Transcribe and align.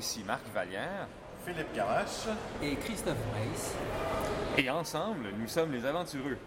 ici 0.00 0.24
Marc 0.26 0.40
Vallière. 0.54 1.06
Philippe 1.44 1.74
Gamache. 1.74 2.26
Et 2.62 2.74
Christophe 2.76 3.18
Weiss. 3.34 3.74
Et 4.56 4.70
ensemble, 4.70 5.26
nous 5.38 5.46
sommes 5.46 5.72
les 5.72 5.84
aventureux. 5.84 6.38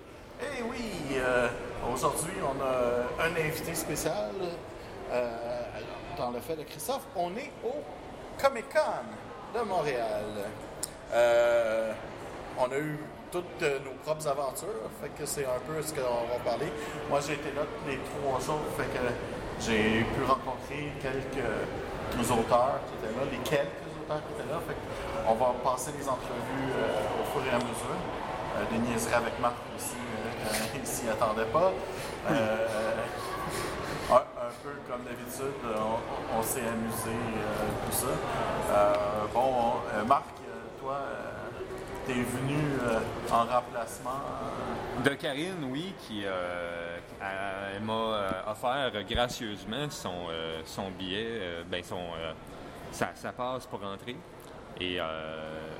Eh 0.41 0.64
oui, 0.64 1.18
euh, 1.18 1.48
aujourd'hui, 1.94 2.34
on 2.42 2.59
a 2.59 3.28
un 3.28 3.31
invité 3.31 3.76
spécial 3.76 4.31
euh, 5.12 5.30
dans 6.18 6.31
le 6.31 6.40
fait 6.40 6.55
de 6.55 6.64
Christophe. 6.64 7.04
On 7.16 7.30
est 7.36 7.52
au 7.64 7.76
Comic 8.42 8.66
Con 8.73 9.59
de 9.59 9.64
Montréal. 9.64 10.26
Euh, 11.14 11.94
on 12.58 12.72
a 12.72 12.78
eu 12.78 12.98
toutes 13.31 13.62
nos 13.62 13.94
propres 14.04 14.28
aventures, 14.28 14.90
fait 15.00 15.09
que 15.09 15.28
c'est 15.28 15.45
un 15.45 15.59
peu 15.67 15.80
ce 15.81 15.94
qu'on 15.94 16.02
va 16.02 16.40
parler. 16.44 16.72
Moi, 17.08 17.20
j'ai 17.26 17.34
été 17.34 17.52
là 17.56 17.62
les 17.88 18.00
trois 18.00 18.40
jours, 18.40 18.62
fait 18.78 18.86
que 18.86 19.14
j'ai 19.59 20.04
pu 20.04 20.23
rencontrer 20.28 20.92
quelques 21.02 21.45
auteurs 22.22 22.80
qui 22.88 22.94
étaient 22.98 23.13
là, 23.16 23.23
les 23.31 23.38
quelques 23.38 23.91
auteurs 24.02 24.22
qui 24.27 24.34
étaient 24.34 24.52
là. 24.52 24.59
On 25.27 25.35
va 25.35 25.53
passer 25.63 25.91
les 25.98 26.08
entrevues 26.08 26.73
au 27.22 27.26
fur 27.31 27.41
et 27.45 27.53
à 27.55 27.58
mesure. 27.58 28.00
des 28.70 28.78
niaiseries 28.80 29.14
avec 29.14 29.39
Marc 29.39 29.55
aussi, 29.75 29.95
il 30.75 30.81
ne 30.81 30.86
s'y 30.86 31.09
attendait 31.09 31.45
pas. 31.52 31.72
Un, 34.11 34.52
peu 34.61 34.75
comme 34.88 35.03
d'habitude, 35.03 35.59
on, 36.38 36.44
s'est 36.44 36.61
amusé, 36.61 37.17
tout 37.86 37.92
ça. 37.92 38.94
bon, 39.33 39.81
Marc, 40.08 40.25
toi, 40.80 41.00
tu 42.06 42.12
es 42.12 42.23
venu 42.23 42.58
en 43.32 43.46
remplacement. 43.46 44.22
De 45.04 45.09
Karine, 45.12 45.66
oui, 45.70 45.94
qui 46.08 46.23
m'a 47.82 48.52
offert 48.52 48.92
gracieusement 49.10 49.90
son, 49.90 50.92
billet, 50.98 51.64
ben 51.70 51.84
son, 51.84 52.02
sa, 52.92 53.32
passe 53.32 53.66
pour 53.68 53.84
entrer. 53.84 54.16
Et 54.80 55.00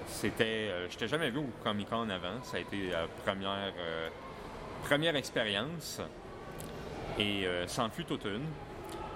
c'était. 0.08 0.72
je 0.90 0.98
t'ai 0.98 1.08
jamais 1.08 1.30
vu 1.30 1.40
au 1.40 1.50
Comic 1.64 1.90
Con 1.90 2.10
avant. 2.10 2.42
Ça 2.44 2.58
a 2.58 2.60
été 2.60 2.90
la 2.92 3.08
première, 3.26 3.74
première 4.84 5.16
expérience. 5.16 6.02
Et 7.20 7.48
ça 7.68 7.84
en 7.84 7.90
fut 7.90 8.06
toute 8.06 8.26
une. 8.26 8.46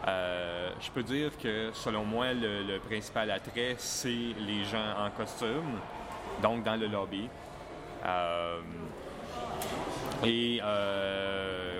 je 0.05 0.91
peux 0.91 1.03
dire 1.03 1.31
que 1.37 1.71
selon 1.73 2.05
moi, 2.05 2.33
le, 2.33 2.79
principal 2.79 3.31
attrait, 3.31 3.75
c'est 3.77 4.09
les 4.09 4.63
gens 4.65 5.05
en 5.05 5.09
costume, 5.11 5.79
donc 6.41 6.63
dans 6.63 6.75
le 6.75 6.87
lobby. 6.87 7.29
et 10.23 10.61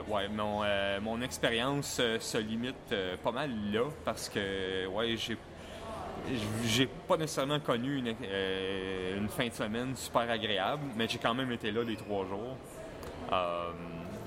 ouais, 0.07 0.27
mon, 0.29 0.61
mon 1.01 1.21
expérience 1.21 2.01
se 2.19 2.37
limite 2.37 2.93
pas 3.23 3.31
mal 3.31 3.51
là 3.71 3.83
parce 4.05 4.29
que 4.29 4.87
ouais, 4.87 5.15
j'ai 5.17 5.37
j'ai 6.65 6.87
pas 6.87 7.15
nécessairement 7.15 7.59
connu 7.59 7.99
une, 7.99 8.07
une, 8.07 9.29
fin 9.29 9.47
de 9.47 9.53
semaine 9.53 9.95
super 9.95 10.29
agréable, 10.29 10.83
mais 10.97 11.07
j'ai 11.07 11.19
quand 11.19 11.33
même 11.33 11.51
été 11.51 11.71
là 11.71 11.83
les 11.83 11.95
trois 11.95 12.25
jours 12.25 12.57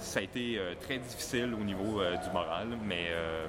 ça 0.01 0.21
a 0.21 0.23
été 0.23 0.59
euh, 0.59 0.75
très 0.81 0.99
difficile 0.99 1.55
au 1.55 1.63
niveau 1.63 2.01
euh, 2.01 2.17
du 2.17 2.31
moral, 2.31 2.69
mais 2.85 3.09
euh, 3.11 3.47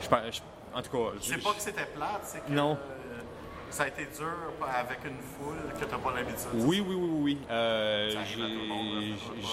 je, 0.00 0.06
je, 0.06 0.40
en 0.74 0.82
tout 0.82 0.90
cas. 0.90 1.16
C'est 1.20 1.42
pas 1.42 1.52
que 1.52 1.60
c'était 1.60 1.86
plate, 1.86 2.20
c'est 2.24 2.44
que. 2.44 2.50
Non. 2.50 2.76
Ça 3.70 3.84
a 3.84 3.88
été 3.88 4.06
dur 4.16 4.26
avec 4.76 4.98
une 5.04 5.18
foule 5.18 5.72
que 5.78 5.84
tu 5.84 5.90
n'as 5.90 5.98
pas 5.98 6.14
l'habitude. 6.14 6.48
Oui, 6.54 6.84
oui, 6.86 6.94
oui, 6.94 7.10
oui. 7.12 7.38
Euh, 7.50 8.10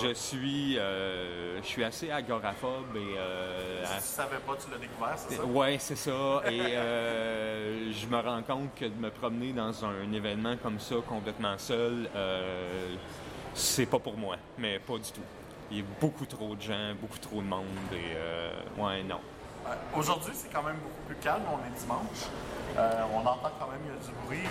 je 0.02 0.14
suis, 0.14 0.76
je 0.76 1.62
suis 1.64 1.84
assez 1.84 2.12
agoraphobe 2.12 2.96
et. 2.96 3.18
Euh, 3.18 3.86
si 3.86 3.98
tu 3.98 4.04
savais 4.04 4.38
pas, 4.38 4.56
tu 4.56 4.72
l'as 4.72 4.78
découvert, 4.78 5.18
c'est 5.18 5.36
ça? 5.36 5.46
Oui, 5.46 5.76
c'est 5.80 5.96
ça. 5.96 6.42
et 6.50 7.94
je 7.94 8.08
me 8.08 8.20
rends 8.20 8.44
compte 8.44 8.76
que 8.76 8.86
de 8.86 9.00
me 9.00 9.10
promener 9.10 9.54
dans 9.54 9.86
un 9.86 10.12
événement 10.12 10.58
comme 10.58 10.80
ça, 10.80 10.96
complètement 11.08 11.58
seul, 11.58 12.10
c'est 13.54 13.86
pas 13.86 14.00
pour 14.00 14.18
moi, 14.18 14.38
mais 14.58 14.80
pas 14.80 14.98
du 14.98 15.12
tout 15.12 15.22
il 15.72 15.78
y 15.78 15.82
a 15.82 15.84
beaucoup 16.00 16.26
trop 16.26 16.56
de 16.56 16.62
gens, 16.62 16.94
beaucoup 17.00 17.20
trop 17.20 17.42
de 17.42 17.48
monde 17.48 17.66
et 17.92 18.16
euh, 18.16 18.52
ouais, 18.78 19.04
non. 19.04 19.20
Aujourd'hui, 19.96 20.34
c'est 20.34 20.52
quand 20.54 20.64
même 20.64 20.78
beaucoup 20.78 21.04
plus 21.08 21.16
calme. 21.18 21.44
On 21.52 21.60
est 21.66 21.80
dimanche. 21.80 22.30
Euh, 22.78 23.02
on 23.14 23.22
entend 23.22 23.52
quand 23.60 23.70
même 23.72 23.82
y 23.88 23.90
a 23.90 24.00
du 24.06 24.14
bruit. 24.26 24.46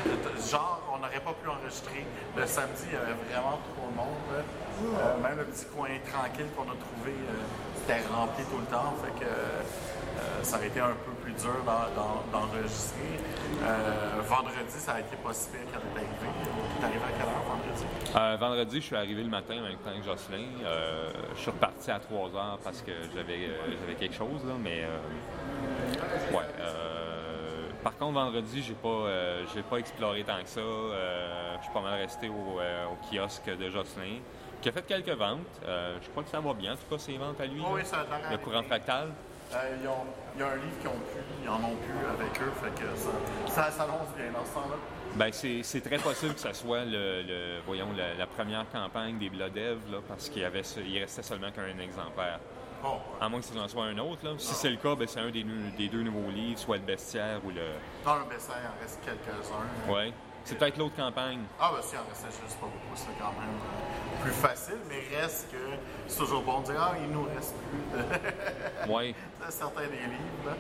Genre, 0.51 0.81
on 0.93 0.99
n'aurait 0.99 1.21
pas 1.21 1.33
pu 1.33 1.49
enregistrer. 1.49 2.05
Le 2.37 2.47
samedi, 2.47 2.91
il 2.91 2.95
y 2.95 2.97
avait 2.97 3.15
vraiment 3.31 3.59
trop 3.71 3.87
de 3.91 3.97
monde. 3.97 4.31
Euh, 4.37 5.17
même 5.23 5.39
le 5.39 5.45
petit 5.45 5.67
coin 5.67 5.89
tranquille 6.11 6.49
qu'on 6.57 6.65
a 6.65 6.77
trouvé, 6.77 7.15
c'était 7.79 8.03
rempli 8.13 8.45
tout 8.45 8.59
le 8.59 8.67
temps. 8.67 8.95
Ça 10.43 10.57
aurait 10.57 10.69
été 10.69 10.81
un 10.81 10.95
peu 11.05 11.13
plus 11.23 11.33
dur 11.33 11.55
d'enregistrer. 12.33 13.21
vendredi, 14.29 14.79
ça 14.79 14.93
a 14.93 15.01
été 15.01 15.17
pas 15.17 15.33
si 15.33 15.49
pire 15.49 15.61
quand 15.73 15.81
on 15.81 15.97
est 15.97 16.03
arrivé. 16.03 16.31
Tu 16.79 16.85
arrivé 16.85 17.01
à 17.05 17.13
quelle 17.13 17.29
heure 17.29 17.45
vendredi? 17.49 17.85
Euh, 18.17 18.37
vendredi, 18.39 18.77
je 18.81 18.87
suis 18.87 18.97
arrivé 18.97 19.23
le 19.23 19.29
matin 19.29 19.55
en 19.59 19.63
même 19.63 19.77
temps 19.77 19.99
que 19.99 20.05
Jocelyn. 20.05 20.45
Euh, 20.65 21.11
je 21.35 21.41
suis 21.41 21.51
reparti 21.51 21.91
à 21.91 21.99
3 21.99 22.35
heures 22.35 22.59
parce 22.63 22.83
que 22.83 22.93
j'avais, 23.15 23.47
euh, 23.47 23.95
quelque 23.99 24.15
chose, 24.15 24.45
là, 24.47 24.55
mais 24.61 24.85
ouais. 26.33 26.45
par 27.83 27.97
contre, 27.97 28.15
vendredi, 28.15 28.63
j'ai 28.63 28.75
pas, 28.75 29.07
j'ai 29.55 29.63
pas 29.63 29.79
exploré 29.79 30.25
tant 30.25 30.43
que 30.43 30.49
ça. 30.49 30.61
je 30.61 31.63
suis 31.63 31.73
pas 31.73 31.81
mal 31.81 32.01
resté 32.01 32.29
au, 32.29 32.59
kiosque 33.11 33.57
de 33.57 33.71
Jocelyn, 33.71 34.21
qui 34.61 34.69
a 34.69 34.73
fait 34.73 34.87
quelques 34.87 35.17
ventes. 35.17 35.61
je 35.65 36.09
crois 36.11 36.23
que 36.23 36.31
ça 36.31 36.41
va 36.41 36.53
bien, 36.53 36.75
en 36.75 36.77
tout 36.77 36.89
cas, 36.91 36.99
ses 36.99 37.17
ventes 37.17 37.41
à 37.41 37.47
lui. 37.47 37.63
oui, 37.71 37.81
ça 37.85 37.99
a 38.01 38.31
Le 38.31 38.39
courant 38.39 38.63
fractal. 38.63 39.09
il 39.53 39.85
y 39.85 40.43
a 40.43 40.47
un 40.47 40.57
livre 40.57 40.79
qu'ils 40.81 40.89
ont 40.89 40.93
pu, 40.93 41.21
ils 41.43 41.49
en 41.49 41.57
ont 41.57 41.77
pu 41.77 41.93
avec 42.13 42.41
eux, 42.43 42.53
fait 42.63 42.83
que 42.83 42.89
ça, 42.97 43.11
ça 43.49 43.71
s'annonce 43.71 44.09
bien 44.17 44.31
dans 44.33 44.45
ce 44.45 44.55
temps-là. 44.55 44.77
Ben, 45.17 45.33
c'est 45.33 45.81
très 45.81 45.97
possible 45.97 46.35
que 46.35 46.41
ce 46.41 46.53
soit 46.53 46.85
le, 46.85 47.61
voyons, 47.67 47.89
la, 47.97 48.27
première 48.27 48.67
campagne 48.71 49.19
des 49.19 49.31
Bloodev, 49.31 49.79
là, 49.91 49.99
parce 50.07 50.29
qu'il 50.29 50.45
avait, 50.45 50.61
il 50.87 50.99
restait 50.99 51.23
seulement 51.23 51.51
qu'un 51.51 51.79
exemplaire. 51.79 52.39
Oh. 52.85 52.99
À 53.19 53.29
moins 53.29 53.41
que 53.41 53.47
ce 53.47 53.69
soit 53.69 53.85
un 53.85 53.97
autre. 53.97 54.25
Là. 54.25 54.33
Si 54.37 54.55
c'est 54.55 54.69
le 54.69 54.77
cas, 54.77 54.95
ben, 54.95 55.09
c'est 55.09 55.21
un 55.21 55.31
des, 55.31 55.45
des, 55.79 55.89
deux 55.89 56.03
nouveaux 56.03 56.31
livres, 56.31 56.59
soit 56.59 56.77
le 56.77 56.83
bestiaire 56.83 57.41
ou 57.45 57.51
le. 57.51 57.63
Dans 58.05 58.17
le 58.17 58.25
bestiaire, 58.27 58.59
il 58.63 58.69
en 58.69 58.83
reste 58.83 59.01
quelques-uns. 59.05 59.93
Oui. 59.93 60.13
C'est 60.45 60.57
peut-être 60.59 60.77
l'autre 60.77 60.95
campagne. 60.95 61.41
Ah, 61.59 61.73
ben, 61.75 61.83
si, 61.83 61.95
il 61.95 61.99
en 61.99 62.09
restait 62.09 62.27
juste 62.45 62.61
pas 62.61 62.67
beaucoup, 62.67 62.95
c'est 62.95 63.19
quand 63.19 63.33
même 63.33 63.57
euh, 63.57 64.23
plus 64.23 64.33
facile, 64.33 64.79
mais 64.89 65.17
reste 65.19 65.51
que 65.51 65.57
c'est 66.07 66.19
toujours 66.19 66.43
bon 66.43 66.61
de 66.61 66.67
dire, 66.67 66.77
ah, 66.79 66.95
il 67.03 67.11
nous 67.11 67.25
reste 67.35 67.55
plus 67.55 67.99
de. 67.99 68.93
oui. 68.93 69.15
certains 69.49 69.81
des 69.81 69.97
livres. 69.97 70.47
Là. 70.47 70.53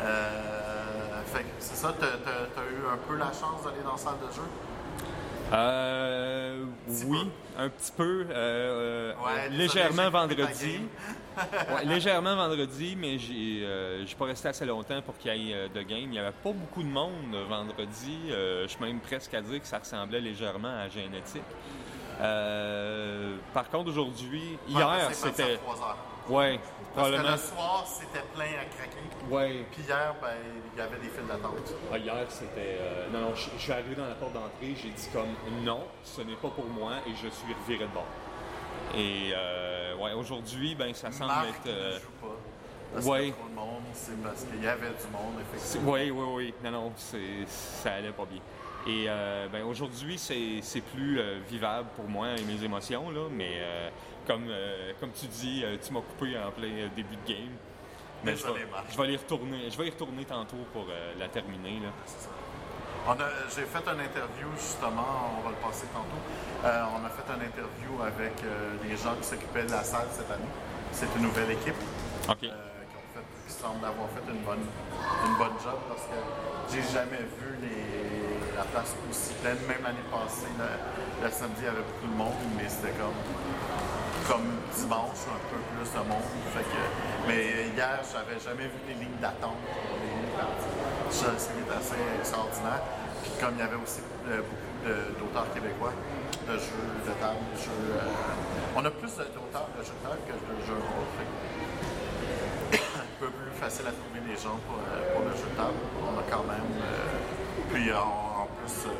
Euh, 0.00 1.22
c'est 1.58 1.76
ça, 1.76 1.94
tu 1.98 2.04
as, 2.04 2.64
eu 2.64 2.92
un 2.92 2.96
peu 3.08 3.16
la 3.16 3.26
chance 3.26 3.64
d'aller 3.64 3.82
dans 3.84 3.92
la 3.92 3.98
salle 3.98 4.18
de 4.26 4.34
jeu? 4.34 4.42
Euh, 5.52 6.64
oui, 7.06 7.30
un 7.58 7.68
petit 7.70 7.92
peu. 7.96 8.26
Euh, 8.30 9.14
euh 9.14 9.48
légèrement 9.50 10.10
vendredi. 10.10 10.80
légèrement 11.84 12.36
vendredi, 12.36 12.96
mais 12.98 13.18
j'ai 13.18 13.60
euh, 13.62 14.04
pas 14.18 14.26
resté 14.26 14.48
assez 14.48 14.66
longtemps 14.66 15.00
pour 15.02 15.16
qu'il 15.16 15.34
y 15.34 15.52
ait 15.52 15.68
de 15.68 15.82
game. 15.82 16.00
Il 16.00 16.10
n'y 16.10 16.18
avait 16.18 16.32
pas 16.32 16.52
beaucoup 16.52 16.82
de 16.82 16.88
monde 16.88 17.34
vendredi. 17.48 18.18
je 18.28 18.66
suis 18.66 18.84
même 18.84 19.00
presque 19.00 19.32
à 19.34 19.40
dire 19.40 19.60
que 19.60 19.66
ça 19.66 19.78
ressemblait 19.78 20.20
légèrement 20.20 20.80
à 20.80 20.88
Génétique. 20.88 21.42
par 23.54 23.70
contre, 23.70 23.88
aujourd'hui, 23.88 24.58
hier, 24.68 25.08
c'était. 25.12 25.58
Oui, 26.28 26.60
Parce 26.94 27.10
que 27.10 27.16
le 27.16 27.36
soir, 27.36 27.84
c'était 27.86 28.24
plein 28.34 28.44
à 28.44 28.64
craquer. 28.64 28.98
Oui. 29.30 29.64
Puis 29.72 29.82
hier, 29.82 30.14
ben, 30.20 30.28
il 30.74 30.78
y 30.78 30.82
avait 30.82 30.98
des 30.98 31.08
files 31.08 31.26
d'attente. 31.26 31.72
Ah, 31.92 31.98
hier, 31.98 32.26
c'était. 32.28 32.78
Euh, 32.80 33.08
non, 33.12 33.20
non, 33.20 33.34
je, 33.34 33.58
suis 33.58 33.72
arrivé 33.72 33.94
dans 33.94 34.06
la 34.06 34.14
porte 34.14 34.34
d'entrée, 34.34 34.74
j'ai 34.76 34.90
dit 34.90 35.08
comme 35.12 35.34
non, 35.64 35.84
ce 36.04 36.22
n'est 36.22 36.36
pas 36.36 36.48
pour 36.48 36.66
moi 36.66 36.92
et 37.06 37.10
je 37.10 37.28
suis 37.28 37.54
reviré 37.62 37.84
de 37.84 37.92
bord. 37.92 38.06
Et 38.94 39.32
euh, 39.34 39.96
ouais, 39.96 40.12
aujourd'hui, 40.12 40.74
ben, 40.74 40.92
ça 40.94 41.10
semble 41.12 41.32
être. 41.48 41.66
Euh... 41.66 41.94
Ne 41.94 42.00
joue 42.00 42.10
pas. 42.20 42.36
Parce 42.94 43.04
ouais. 43.04 43.32
trop 43.32 43.48
de 43.48 43.54
monde, 43.54 43.82
c'est 43.92 44.22
parce 44.22 44.44
qu'il 44.44 44.64
y 44.64 44.66
avait 44.66 44.88
du 44.88 45.12
monde, 45.12 45.34
effectivement. 45.42 45.92
Oui, 45.92 46.10
oui, 46.10 46.24
oui. 46.34 46.54
Non, 46.64 46.70
non, 46.70 46.92
ça 46.96 47.92
allait 47.92 48.12
pas 48.12 48.24
bien. 48.24 48.40
Et 48.86 49.04
euh, 49.08 49.48
ben, 49.52 49.64
aujourd'hui, 49.64 50.16
c'est 50.18 50.80
plus 50.94 51.20
euh, 51.20 51.40
vivable 51.48 51.88
pour 51.96 52.08
moi 52.08 52.28
et 52.38 52.42
mes 52.44 52.64
émotions, 52.64 53.10
là, 53.10 53.28
mais 53.30 53.60
euh, 54.30 54.92
comme, 55.00 55.10
tu 55.12 55.26
dis, 55.26 55.64
tu 55.84 55.92
m'as 55.92 56.00
coupé 56.00 56.36
en 56.38 56.50
plein 56.50 56.88
début 56.94 57.16
de 57.16 57.32
game. 57.32 57.56
Mais 58.24 58.34
je 58.34 58.44
vais, 58.46 58.66
je 58.90 59.00
vais, 59.00 59.12
y 59.12 59.16
retourner. 59.16 59.70
Je 59.70 59.78
vais 59.78 59.86
y 59.86 59.90
retourner 59.90 60.24
tantôt 60.24 60.56
pour 60.72 60.86
la 61.18 61.28
terminer. 61.28 61.80
J'ai 63.54 63.62
fait 63.62 63.88
une 63.88 64.00
interview 64.00 64.48
justement, 64.56 65.38
on 65.38 65.42
va 65.42 65.50
le 65.50 65.56
passer 65.56 65.86
tantôt. 65.94 66.20
on 66.62 67.06
a 67.06 67.10
fait 67.10 67.32
une 67.32 67.46
interview 67.46 68.02
avec 68.02 68.32
les 68.82 68.96
gens 68.96 69.14
qui 69.20 69.24
s'occupaient 69.24 69.64
de 69.64 69.70
la 69.70 69.84
salle 69.84 70.08
cette 70.10 70.30
année. 70.30 70.50
C'est 70.92 71.06
une 71.16 71.22
nouvelle 71.22 71.52
équipe. 71.52 71.76
Qui, 72.40 72.50
semblent 73.46 73.84
avoir 73.84 74.08
fait 74.10 74.30
une 74.30 74.42
bonne, 74.42 74.66
une 75.26 75.36
bonne 75.38 75.56
job 75.64 75.78
parce 75.88 76.02
que 76.02 76.18
j'ai 76.70 76.82
jamais 76.92 77.24
vu 77.40 77.56
les 77.62 78.08
la 78.58 78.64
place 78.64 78.94
aussi 79.08 79.32
pleine. 79.38 79.58
Même 79.70 79.82
l'année 79.86 80.08
passée, 80.10 80.50
le, 80.58 81.30
samedi, 81.30 81.62
il 81.62 81.64
y 81.64 81.68
avait 81.68 81.86
beaucoup 81.86 82.10
de 82.10 82.18
monde, 82.18 82.42
mais 82.58 82.68
c'était 82.68 82.94
comme, 82.98 83.14
comme 84.28 84.44
dimanche, 84.76 85.24
un 85.32 85.40
peu 85.48 85.56
plus 85.56 85.88
de 85.88 86.04
monde. 86.04 86.28
Fait 86.52 86.60
que, 86.60 86.80
mais 87.26 87.72
hier, 87.72 87.96
j'avais 88.04 88.36
jamais 88.38 88.68
vu 88.68 88.78
les 88.86 88.94
lignes 88.94 89.16
d'attente 89.22 89.56
Ça, 91.10 91.32
c'est 91.38 91.64
assez 91.72 91.96
extraordinaire. 92.20 92.84
Puis 93.22 93.32
comme 93.40 93.56
il 93.56 93.60
y 93.60 93.62
avait 93.64 93.80
aussi 93.80 94.04
euh, 94.28 94.44
beaucoup 94.44 94.68
d'auteurs 95.18 95.48
québécois, 95.54 95.92
de 96.44 96.54
jeux 96.60 96.92
de 97.08 97.12
table, 97.16 97.40
de 97.40 97.56
jeux. 97.56 97.88
euh, 97.96 98.76
on 98.76 98.84
a 98.84 98.90
plus 98.90 99.16
d'auteurs 99.16 99.68
de 99.72 99.80
jeux 99.82 99.96
de 99.96 100.04
table 100.04 100.20
que 100.28 100.36
de 100.36 100.56
jeux 100.68 100.76
rôle. 100.76 101.08
Un 102.76 103.10
peu 103.18 103.30
plus 103.32 103.52
facile 103.58 103.86
à 103.88 103.94
trouver 103.96 104.20
des 104.28 104.36
gens 104.36 104.60
pour, 104.68 104.76
euh, 104.76 105.12
pour 105.16 105.24
le 105.24 105.32
jeu 105.32 105.48
de 105.48 105.56
table. 105.56 105.80
On 106.04 106.14
a 106.20 106.24
quand 106.28 106.44
même. 106.44 106.68
puis 107.72 107.90
en, 107.96 108.44
plus, 108.60 108.92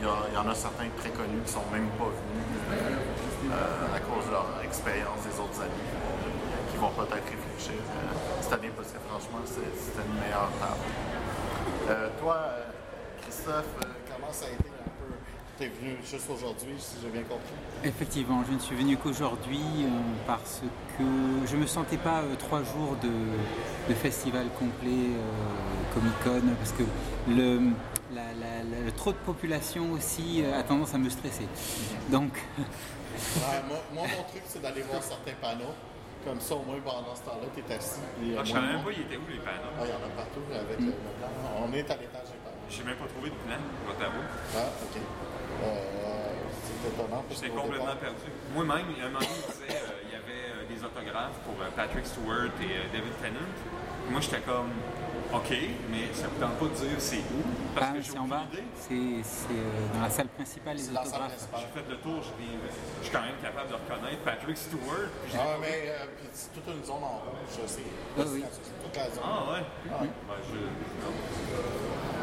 il 0.00 0.06
y, 0.06 0.38
en 0.38 0.48
a 0.48 0.54
certains 0.54 0.88
très 0.96 1.10
connus 1.10 1.42
qui 1.44 1.52
sont 1.52 1.66
même 1.72 1.90
pas 1.98 2.06
venus 2.06 3.07
à 3.52 4.00
cause 4.00 4.26
de 4.26 4.30
leur 4.32 4.46
expérience 4.64 5.20
des 5.24 5.38
autres 5.40 5.60
années, 5.60 5.88
euh, 5.94 6.70
qui 6.70 6.76
vont 6.76 6.90
peut-être 6.90 7.24
réfléchir 7.24 7.80
euh, 7.80 8.40
cette 8.40 8.52
année 8.52 8.70
parce 8.76 8.88
que 8.92 8.98
franchement, 9.08 9.38
c'était 9.44 10.04
une 10.06 10.20
meilleure 10.20 10.50
table. 10.60 10.84
Euh, 11.90 12.08
toi, 12.20 12.36
euh, 12.36 12.64
Christophe, 13.22 13.64
euh, 13.84 13.88
comment 14.12 14.32
ça 14.32 14.46
a 14.46 14.48
été 14.50 14.68
un 14.68 14.90
peu 15.00 15.14
Tu 15.58 15.64
es 15.64 15.68
venu 15.68 15.96
juste 16.04 16.28
aujourd'hui, 16.30 16.74
si 16.78 16.96
j'ai 17.02 17.08
bien 17.08 17.22
compris? 17.22 17.54
Effectivement, 17.84 18.42
je 18.48 18.54
ne 18.54 18.58
suis 18.58 18.76
venu 18.76 18.96
qu'aujourd'hui 18.96 19.60
euh, 19.84 19.88
parce 20.26 20.60
que 20.98 21.04
je 21.46 21.56
ne 21.56 21.62
me 21.62 21.66
sentais 21.66 21.96
pas 21.96 22.20
euh, 22.20 22.34
trois 22.38 22.62
jours 22.62 22.96
de, 23.02 23.08
de 23.88 23.94
festival 23.94 24.46
complet 24.58 25.14
euh, 25.16 25.94
Comic 25.94 26.12
Con 26.22 26.46
parce 26.58 26.72
que 26.72 26.82
le, 27.28 27.70
la- 28.14 28.32
la- 28.34 28.62
la- 28.64 28.84
le 28.86 28.92
trop 28.92 29.12
de 29.12 29.18
population 29.18 29.92
aussi 29.92 30.42
euh, 30.44 30.58
a 30.58 30.62
tendance 30.62 30.94
à 30.94 30.98
me 30.98 31.08
stresser. 31.10 31.46
Donc, 32.08 32.32
Ouais, 32.58 33.58
moi, 33.66 33.78
moi, 33.92 34.04
mon 34.06 34.22
truc, 34.30 34.42
c'est 34.46 34.62
d'aller 34.62 34.82
voir 34.82 35.02
certains 35.02 35.34
panneaux. 35.42 35.74
Comme 36.24 36.40
ça, 36.40 36.54
au 36.54 36.62
moins, 36.62 36.78
pendant 36.84 37.14
ce 37.14 37.22
temps-là, 37.26 37.46
tu 37.54 37.60
es 37.62 37.74
assis. 37.74 37.98
a 37.98 38.06
Ah, 38.06 38.20
je 38.22 38.30
moins 38.34 38.44
savais 38.46 38.66
même 38.74 38.76
pas, 38.78 38.82
monde. 38.90 38.94
il 38.94 39.02
était 39.06 39.16
où 39.18 39.26
les 39.26 39.38
panneaux? 39.42 39.74
Ah, 39.74 39.82
il 39.86 39.90
y 39.90 39.96
en 39.98 40.02
a 40.06 40.10
partout 40.14 40.44
avec 40.54 40.78
le, 40.78 40.86
le 40.86 41.12
plan. 41.18 41.30
On 41.58 41.72
est 41.74 41.88
à 41.90 41.96
l'étage 41.98 42.30
des 42.30 42.38
panneaux. 42.46 42.66
J'ai 42.70 42.84
même 42.84 42.94
pas 42.98 43.06
trouvé 43.10 43.30
de 43.30 43.38
plan, 43.42 43.58
je 43.58 43.92
t'avouer. 43.98 44.26
Ah, 44.54 44.70
ok. 44.82 44.96
Euh, 44.98 45.72
c'est 46.62 46.88
étonnant. 46.94 47.22
J'étais 47.30 47.48
complètement 47.50 47.94
départ- 47.98 48.14
perdu. 48.14 48.28
Moi-même, 48.54 48.86
il 48.94 48.98
y 48.98 49.02
a 49.02 49.06
un 49.06 49.14
moment 49.14 49.24
donné, 49.24 49.34
il 49.34 49.50
disait, 49.50 49.78
euh, 49.82 50.14
y 50.14 50.16
avait 50.18 50.44
euh, 50.54 50.68
des 50.70 50.78
autographes 50.84 51.38
pour 51.42 51.56
euh, 51.58 51.70
Patrick 51.74 52.06
Stewart 52.06 52.54
et 52.62 52.70
euh, 52.70 52.92
David 52.94 53.14
Tennant. 53.18 53.50
Moi, 54.10 54.20
j'étais 54.22 54.42
comme, 54.46 54.70
OK, 55.28 55.50
mais 55.92 56.08
ça 56.14 56.24
me 56.24 56.40
tente 56.40 56.56
pas 56.56 56.64
de 56.72 56.88
dire 56.88 56.96
c'est 56.98 57.18
où, 57.20 57.44
parce 57.74 57.88
ah, 57.90 57.96
que 57.96 58.00
c'est 58.02 58.16
aucune 58.16 58.28
bas, 58.32 58.44
idée. 58.50 58.64
c'est 58.80 59.20
c'est, 59.22 59.52
euh, 59.60 59.92
dans 59.92 60.00
la 60.00 60.10
salle 60.10 60.28
principale 60.28 60.78
C'est 60.78 60.88
salle 60.88 61.04
autographes. 61.04 61.48
J'ai 61.52 61.68
fait 61.82 61.84
le 61.90 61.96
tour, 62.00 62.16
je, 62.24 62.32
suis 63.04 63.12
quand 63.12 63.20
même 63.20 63.36
capable 63.44 63.68
de 63.68 63.74
reconnaître 63.76 64.22
Patrick 64.24 64.56
Stewart. 64.56 65.12
puis 65.28 65.36
Ah, 65.36 65.60
mais 65.60 65.92
euh, 65.92 66.06
puis 66.16 66.28
c'est 66.32 66.48
toute 66.56 66.64
une 66.72 66.80
zone 66.82 67.04
en 67.04 67.20
rouge, 67.20 67.44
je 67.60 67.66
sais. 67.68 67.84
Ah 68.16 68.22
oui. 68.24 68.40
C'est 68.40 68.80
toute 68.80 68.96
la 68.96 69.04
zone. 69.12 69.20
Ah 69.28 69.52
ouais? 69.52 69.64
Ah. 69.92 70.00
Ben, 70.00 70.40
je... 70.48 70.58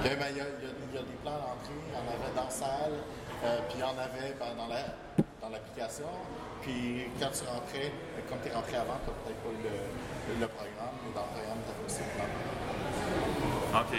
Ok, 0.01 0.05
ben, 0.17 0.27
il 0.33 0.37
y, 0.37 0.41
a, 0.41 0.45
il 0.57 0.65
y 0.65 0.69
a- 0.69 0.73
il 0.89 0.95
y 0.95 0.97
a 0.97 1.01
des 1.05 1.17
plans 1.21 1.37
d'entrée, 1.37 1.77
il 1.77 1.93
y 1.93 1.97
en 2.01 2.07
avait 2.09 2.33
dans 2.35 2.45
la 2.45 2.49
salle, 2.49 2.95
euh, 3.45 3.59
puis 3.69 3.77
il 3.77 3.81
y 3.81 3.83
en 3.85 3.97
avait 4.01 4.33
ben, 4.39 4.49
dans 4.57 4.65
la- 4.67 4.97
dans 5.45 5.49
l'application. 5.53 6.09
puis 6.65 7.05
quand 7.21 7.29
tu 7.29 7.45
rentrais, 7.45 7.93
comme 8.25 8.39
tu 8.41 8.49
es 8.49 8.53
rentré 8.53 8.77
avant, 8.81 8.97
tu 9.05 9.13
n'as 9.13 9.17
peut-être 9.21 9.41
pas 9.45 9.53
eu 9.53 9.61
le, 9.61 10.41
le 10.41 10.47
programme, 10.49 10.95
mais 11.05 11.13
dans 11.13 11.21
le 11.21 11.31
programme, 11.37 11.61
tu 11.61 11.69
avais 11.69 11.85
aussi 11.85 12.01
le 12.01 12.11
plan. 12.17 12.25
OK. 13.75 13.93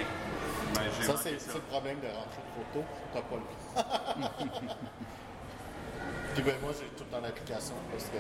Ben, 0.75 0.83
Ça, 1.07 1.15
c'est 1.23 1.33
le 1.55 1.61
problème 1.69 1.99
de 2.01 2.07
rentrer 2.09 2.43
trop 2.53 2.65
tôt, 2.73 2.85
tu 3.13 3.17
n'as 3.17 3.23
pas 3.23 3.37
le 3.37 3.43
puis 6.35 6.43
ben, 6.43 6.55
moi, 6.63 6.73
j'ai 6.79 6.87
tout 6.97 7.05
dans 7.11 7.21
l'application 7.21 7.75
parce 7.91 8.05
que 8.05 8.19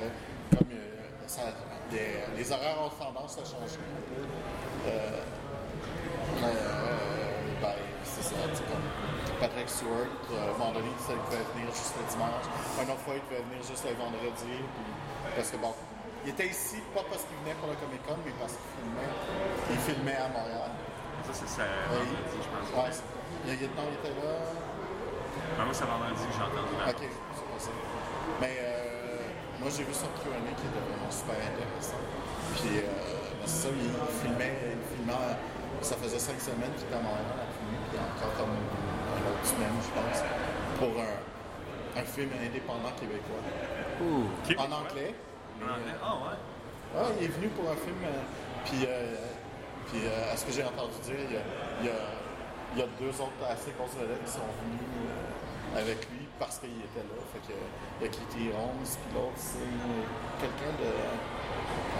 comme 0.57 0.71
euh, 0.73 1.09
ça, 1.27 1.43
les, 1.93 2.21
les 2.37 2.53
horaires 2.53 2.81
ont 2.81 2.89
tendance 2.91 3.39
à 3.39 3.45
changer 3.45 3.79
un 3.81 4.03
peu. 4.09 4.23
Euh, 4.89 5.21
euh, 6.45 6.49
ben, 7.61 7.75
c'est 8.05 8.23
ça, 8.23 8.35
tu 8.51 8.57
sais, 8.57 8.63
comme 8.65 8.87
Patrick 9.41 9.69
Stewart, 9.69 10.09
euh, 10.33 10.49
à 10.49 10.51
un 10.55 10.59
moment 10.59 10.73
donné, 10.73 10.89
il 10.89 10.93
devait 11.09 11.45
venir 11.55 11.69
juste 11.75 11.95
le 12.01 12.05
dimanche. 12.11 12.47
Une 12.83 12.91
autre 12.91 13.01
fois, 13.01 13.15
il 13.17 13.23
devait 13.29 13.43
venir 13.49 13.63
juste 13.67 13.85
le 13.85 13.93
vendredi. 13.97 14.57
puis- 14.61 14.93
parce 15.37 15.51
que 15.51 15.57
bon, 15.59 15.75
il 16.25 16.31
était 16.31 16.47
ici, 16.49 16.77
pas 16.95 17.03
parce 17.09 17.23
qu'il 17.25 17.37
venait 17.45 17.55
pour 17.61 17.69
le 17.69 17.77
Comic 17.77 18.03
Con, 18.07 18.17
mais 18.25 18.33
parce 18.41 18.53
qu'il 18.57 18.71
filmait. 18.81 19.13
Il 19.73 19.79
filmait 19.85 20.17
à 20.17 20.29
Montréal. 20.29 20.71
Ça, 21.27 21.33
c'est 21.35 21.49
ça, 21.49 21.63
il- 21.67 22.07
vendredi, 22.07 22.39
je 22.39 22.49
pense. 22.49 22.71
Ouais, 22.71 22.91
non, 23.47 23.85
il 23.91 23.95
était 23.99 24.15
là. 24.15 24.33
Ben, 25.59 25.65
moi, 25.65 25.75
c'est 25.75 25.85
vendredi 25.87 26.23
que 26.27 26.33
j'ai 26.35 26.43
entendu 26.47 26.75
la 26.79 26.91
Ok, 26.91 27.03
c'est 27.03 27.49
possible. 27.51 27.83
Mais 28.41 28.55
euh, 28.61 29.27
moi, 29.61 29.69
j'ai 29.75 29.85
vu 29.85 29.95
son 29.95 30.11
Q&A 30.23 30.39
qui 30.55 30.67
était 30.67 30.83
vraiment 30.87 31.11
super 31.11 31.39
intéressant. 31.41 32.03
Puis, 32.55 32.79
euh, 32.79 32.87
ben, 33.41 33.47
c'est 33.47 33.63
ça, 33.67 33.69
il, 33.75 33.91
il 33.91 34.15
filmait, 34.23 34.55
il 34.79 34.85
filmait, 34.95 35.35
ça 35.83 35.97
faisait 35.97 36.19
cinq 36.23 36.39
semaines 36.41 36.73
qu'il 36.79 36.87
était 36.87 36.99
à 36.99 37.03
Montréal 37.03 37.27
à 37.43 37.47
filmer, 37.55 37.79
puis 37.91 37.99
encore 37.99 38.33
comme 38.39 38.55
une 38.55 39.27
autre 39.27 39.47
semaine, 39.47 39.75
je 39.83 39.91
pense, 39.95 40.19
pour 40.79 40.93
un, 41.01 41.17
un 42.01 42.05
film 42.07 42.31
indépendant 42.39 42.93
québécois. 42.99 43.43
En 44.59 44.71
anglais. 44.71 45.15
En 45.59 45.73
anglais? 45.75 45.97
Ah 46.03 46.15
ouais? 46.23 46.39
Ah, 46.97 47.09
il 47.19 47.25
est 47.25 47.33
venu 47.35 47.49
pour 47.55 47.67
un 47.71 47.77
film, 47.77 47.99
euh, 48.05 48.23
puis, 48.65 48.85
euh, 48.87 49.15
puis 49.97 50.05
euh, 50.05 50.33
à 50.33 50.37
ce 50.37 50.45
que 50.45 50.53
j'ai 50.53 50.63
entendu 50.65 50.93
dire, 51.05 51.17
il 51.17 51.35
y, 51.35 51.39
a, 51.39 51.43
il, 51.81 51.87
y 51.87 51.91
a, 51.91 51.93
il 52.75 52.79
y 52.81 52.83
a 52.83 52.87
deux 53.01 53.09
autres 53.21 53.41
assez 53.49 53.73
vedettes 53.73 54.25
qui 54.25 54.31
sont 54.33 54.45
venus 54.61 54.85
euh, 54.85 55.81
avec 55.81 56.05
lui 56.13 56.29
parce 56.39 56.59
qu'il 56.59 56.77
était 56.85 57.01
là. 57.01 57.17
Fait 57.33 57.41
que, 57.49 57.57
il 57.57 58.05
y 58.05 58.09
a 58.09 58.13
Kitty 58.13 58.51
Holmes, 58.53 58.85
puis 58.85 59.11
l'autre, 59.17 59.41
c'est 59.41 59.73
quelqu'un 60.41 60.73
de. 60.77 60.91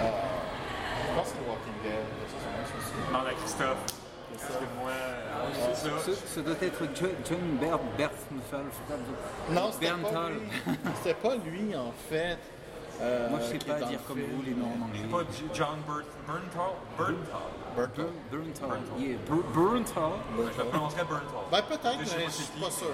euh, 0.05 0.11
je 1.09 1.15
pense 1.17 1.29
que 1.33 1.37
c'est 1.37 1.41
The 1.41 1.49
Walking 1.49 1.79
Dead. 1.83 2.05
Demande 3.09 3.27
à 3.29 3.33
Christophe. 3.33 3.85
C'est 4.37 4.49
Parce 4.49 4.53
ça. 4.53 4.59
que 4.59 4.81
moi, 4.81 4.91
euh, 4.91 5.49
c'est 5.73 6.35
ça. 6.35 6.41
doit 6.43 6.55
être 6.61 6.83
Jo- 6.95 7.17
John 7.25 7.57
Bert, 7.59 7.79
Bernthal. 7.97 8.67
Non, 9.51 9.73
c'était 9.73 9.87
pas 9.87 9.97
Bernthal. 9.97 10.33
lui. 10.35 10.75
C'était 10.97 11.15
pas 11.15 11.35
lui, 11.37 11.77
en 11.77 11.93
fait. 12.11 12.37
euh, 13.01 13.31
Moi, 13.31 13.39
je 13.41 13.47
sais 13.47 13.59
pas 13.59 13.81
dire 13.87 13.99
comme 14.07 14.19
vous 14.21 14.43
les 14.43 14.53
noms 14.55 14.67
en 14.67 14.89
C'est 14.93 15.05
anglais. 15.05 15.25
pas 15.25 15.33
J- 15.33 15.45
John 15.55 15.79
Burt, 15.87 16.05
Burntal? 17.77 18.07
Burntal. 18.31 18.69
Bernthal. 19.55 20.13
Je 20.55 20.59
le 20.63 20.69
prononcerais 20.69 21.05
Burntal. 21.05 21.45
Ben 21.51 21.63
peut-être, 21.63 21.99
mais 21.99 22.25
je 22.27 22.31
suis 22.31 22.61
pas 22.61 22.71
sûr. 22.71 22.87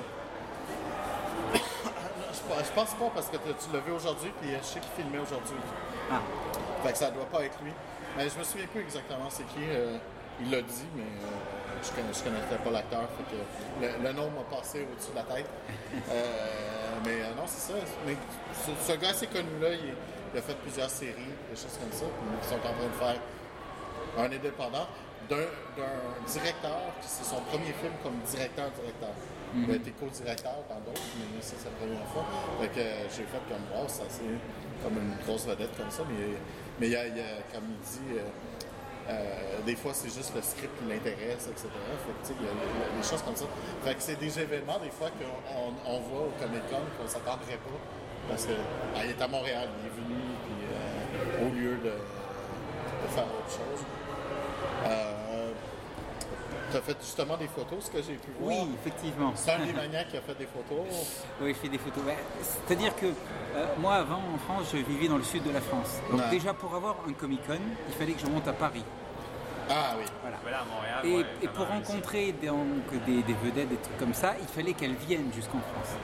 je, 1.54 2.70
pense- 2.74 2.94
pas 2.94 3.10
parce 3.14 3.28
que 3.28 3.36
tu 3.36 3.72
l'as 3.72 3.80
vu 3.80 3.92
aujourd'hui, 3.92 4.32
puis 4.40 4.50
je 4.50 4.64
sais 4.66 4.80
qu'il 4.80 4.90
filmait 5.04 5.18
aujourd'hui. 5.18 5.56
Ah, 6.10 6.20
Fait 6.84 6.92
que 6.92 6.98
ça 6.98 7.10
doit 7.10 7.26
pas 7.26 7.44
être 7.44 7.58
lui. 7.62 7.72
Mais 8.16 8.28
je 8.28 8.38
me 8.38 8.44
souviens 8.44 8.66
plus 8.66 8.80
exactement 8.82 9.30
c'est 9.30 9.44
qui. 9.46 9.60
euh, 9.68 9.96
il 10.40 10.50
l'a 10.50 10.60
dit, 10.62 10.86
mais 10.96 11.02
euh, 11.02 11.82
je, 11.82 11.90
connais, 11.90 12.12
je 12.12 12.22
connaissais 12.24 12.56
pas 12.64 12.70
l'acteur. 12.70 13.02
Fait 13.16 13.24
que 13.36 13.82
le, 13.86 14.02
le 14.08 14.12
nom 14.12 14.30
m'a 14.30 14.56
passé 14.56 14.86
au-dessus 14.90 15.10
de 15.12 15.16
la 15.16 15.22
tête. 15.24 15.46
Euh, 16.10 16.98
mais 17.04 17.20
euh, 17.22 17.34
non, 17.36 17.44
c'est 17.46 17.72
ça. 17.72 17.78
Mais 18.06 18.16
ce, 18.54 18.92
ce 18.92 18.96
gars 18.98 19.10
assez 19.10 19.26
connu-là, 19.26 19.74
il, 19.74 19.94
il 20.34 20.38
a 20.38 20.42
fait 20.42 20.54
plusieurs 20.56 20.88
séries, 20.90 21.14
des 21.50 21.56
choses 21.56 21.78
comme 21.80 21.92
ça. 21.92 22.04
Puis 22.04 22.38
ils 22.42 22.48
sont 22.48 22.54
en 22.56 22.58
train 22.60 22.72
de 22.72 22.98
faire 22.98 23.20
un 24.19 24.25
indépendant 24.25 24.87
d'un 25.28 25.47
d'un 25.76 25.97
directeur, 26.26 26.81
qui 27.00 27.09
c'est 27.09 27.25
son 27.25 27.40
premier 27.50 27.73
film 27.73 27.92
comme 28.02 28.19
directeur-directeur. 28.26 29.14
Il 29.54 29.71
a 29.71 29.75
été 29.76 29.90
co-directeur 29.92 30.64
dans 30.69 30.81
d'autres, 30.81 31.02
mais 31.16 31.42
ça, 31.42 31.54
c'est 31.61 31.69
la 31.69 31.76
première 31.76 32.07
fois. 32.09 32.25
Fait 32.61 32.69
que 32.69 32.81
euh, 32.81 33.04
j'ai 33.12 33.25
fait 33.28 33.42
comme, 33.49 33.64
wow, 33.73 33.87
ça 33.87 34.04
c'est 34.09 34.25
comme 34.83 34.97
une 34.97 35.14
grosse 35.25 35.47
vedette 35.47 35.76
comme 35.76 35.90
ça, 35.90 36.02
mais 36.09 36.37
mais 36.81 36.87
il 36.88 36.92
y 36.92 36.97
a, 36.97 37.07
il 37.07 37.16
y 37.16 37.21
a, 37.21 37.45
comme 37.52 37.69
il 37.69 37.81
dit, 37.85 38.16
euh, 38.16 38.25
euh, 39.11 39.61
des 39.66 39.76
fois 39.76 39.92
c'est 39.92 40.09
juste 40.09 40.33
le 40.35 40.40
script 40.42 40.73
qui 40.78 40.85
l'intéresse, 40.88 41.49
etc. 41.52 41.69
Fait 41.69 42.33
que, 42.33 42.40
il 42.40 42.47
y, 42.47 42.49
a- 42.49 42.52
il 42.52 42.81
y 42.81 42.97
a 42.97 42.97
des 43.02 43.07
choses 43.07 43.23
comme 43.23 43.37
ça. 43.37 43.45
Fait 43.85 43.95
que 43.95 44.02
c'est 44.02 44.16
des 44.19 44.33
événements, 44.40 44.78
des 44.81 44.90
fois, 44.90 45.11
qu'on 45.12 45.37
on, 45.52 45.69
on 45.85 46.00
voit 46.00 46.23
au 46.28 46.33
Comic 46.40 46.64
Con 46.71 46.81
qu'on 46.99 47.07
s'attendrait 47.09 47.61
pas. 47.61 47.78
Parce 48.28 48.47
que 48.47 48.52
ah, 48.97 49.00
il 49.04 49.11
est 49.11 49.21
à 49.23 49.28
Montréal, 49.28 49.69
il 49.81 49.87
est 49.87 49.97
venu, 50.00 50.16
puis 50.45 50.59
euh, 50.64 51.45
au 51.45 51.49
lieu 51.52 51.76
de, 51.76 51.92
de 51.92 53.09
faire 53.12 53.25
autre 53.28 53.50
chose. 53.52 53.85
Tu 56.70 56.76
as 56.78 56.80
fait 56.80 56.96
justement 57.00 57.36
des 57.36 57.48
photos, 57.48 57.84
ce 57.84 57.90
que 57.90 57.98
j'ai 58.02 58.14
pu 58.14 58.30
voir. 58.40 58.50
oui, 58.64 58.68
effectivement. 58.80 59.32
C'est 59.34 59.52
un 59.52 59.64
des 59.66 59.72
maniaques 59.74 60.08
qui 60.08 60.16
a 60.16 60.22
fait 60.22 60.34
des 60.38 60.46
photos. 60.46 60.86
Oui, 61.42 61.50
je 61.54 61.58
fais 61.58 61.68
des 61.68 61.78
photos. 61.78 62.02
Ouais, 62.04 62.16
C'est-à-dire 62.40 62.94
que 62.96 63.06
euh, 63.06 63.66
moi, 63.78 63.94
avant, 63.96 64.16
en 64.34 64.38
France, 64.38 64.68
je 64.72 64.78
vivais 64.78 65.08
dans 65.08 65.18
le 65.18 65.24
sud 65.24 65.42
de 65.42 65.50
la 65.50 65.60
France. 65.60 65.98
Donc 66.10 66.20
Ouais. 66.20 66.30
déjà, 66.30 66.54
pour 66.54 66.74
avoir 66.74 66.96
un 67.08 67.12
Comic-Con, 67.12 67.58
il 67.88 67.94
fallait 67.94 68.12
que 68.12 68.20
je 68.20 68.26
monte 68.26 68.48
à 68.48 68.52
Paris. 68.54 68.84
Ah 69.68 69.94
oui. 69.98 70.04
Voilà. 70.22 70.36
Voilà, 70.42 70.58
à 70.60 70.64
Montréal. 70.64 71.00
Et, 71.04 71.16
ouais, 71.18 71.26
et 71.42 71.48
pour 71.48 71.66
rencontrer 71.66 72.32
donc, 72.32 73.04
des, 73.06 73.22
des 73.22 73.34
vedettes, 73.42 73.68
des 73.68 73.76
trucs 73.76 73.98
comme 73.98 74.14
ça, 74.14 74.34
il 74.40 74.46
fallait 74.48 74.72
qu'elles 74.72 74.94
viennent 74.94 75.30
jusqu'en 75.34 75.60
France. 75.60 75.94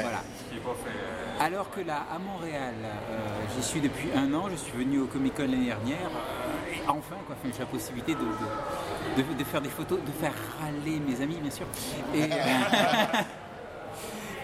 Voilà. 0.00 0.18
Pas 0.64 0.72
fait. 0.84 0.90
euh, 0.90 1.44
Alors 1.46 1.70
que 1.70 1.80
là, 1.80 2.06
à 2.12 2.18
Montréal, 2.18 2.74
euh, 2.82 3.18
j'y 3.56 3.62
suis 3.62 3.80
depuis 3.80 4.08
un 4.16 4.32
an, 4.34 4.46
je 4.50 4.56
suis 4.56 4.72
venu 4.72 5.00
au 5.00 5.06
Comic 5.06 5.34
Con 5.36 5.42
l'année 5.42 5.66
dernière, 5.66 6.08
euh, 6.10 6.55
enfin, 6.88 7.16
quoi, 7.26 7.36
j'ai 7.44 7.58
la 7.58 7.66
possibilité 7.66 8.14
de, 8.14 8.20
de, 8.20 9.22
de- 9.28 9.34
de 9.38 9.44
faire 9.44 9.60
des 9.60 9.68
photos, 9.68 9.98
de 10.04 10.12
faire 10.12 10.32
râler 10.60 11.00
mes 11.00 11.20
amis, 11.22 11.36
bien 11.40 11.50
sûr. 11.50 11.66
Et, 12.14 12.22
euh, 12.24 12.26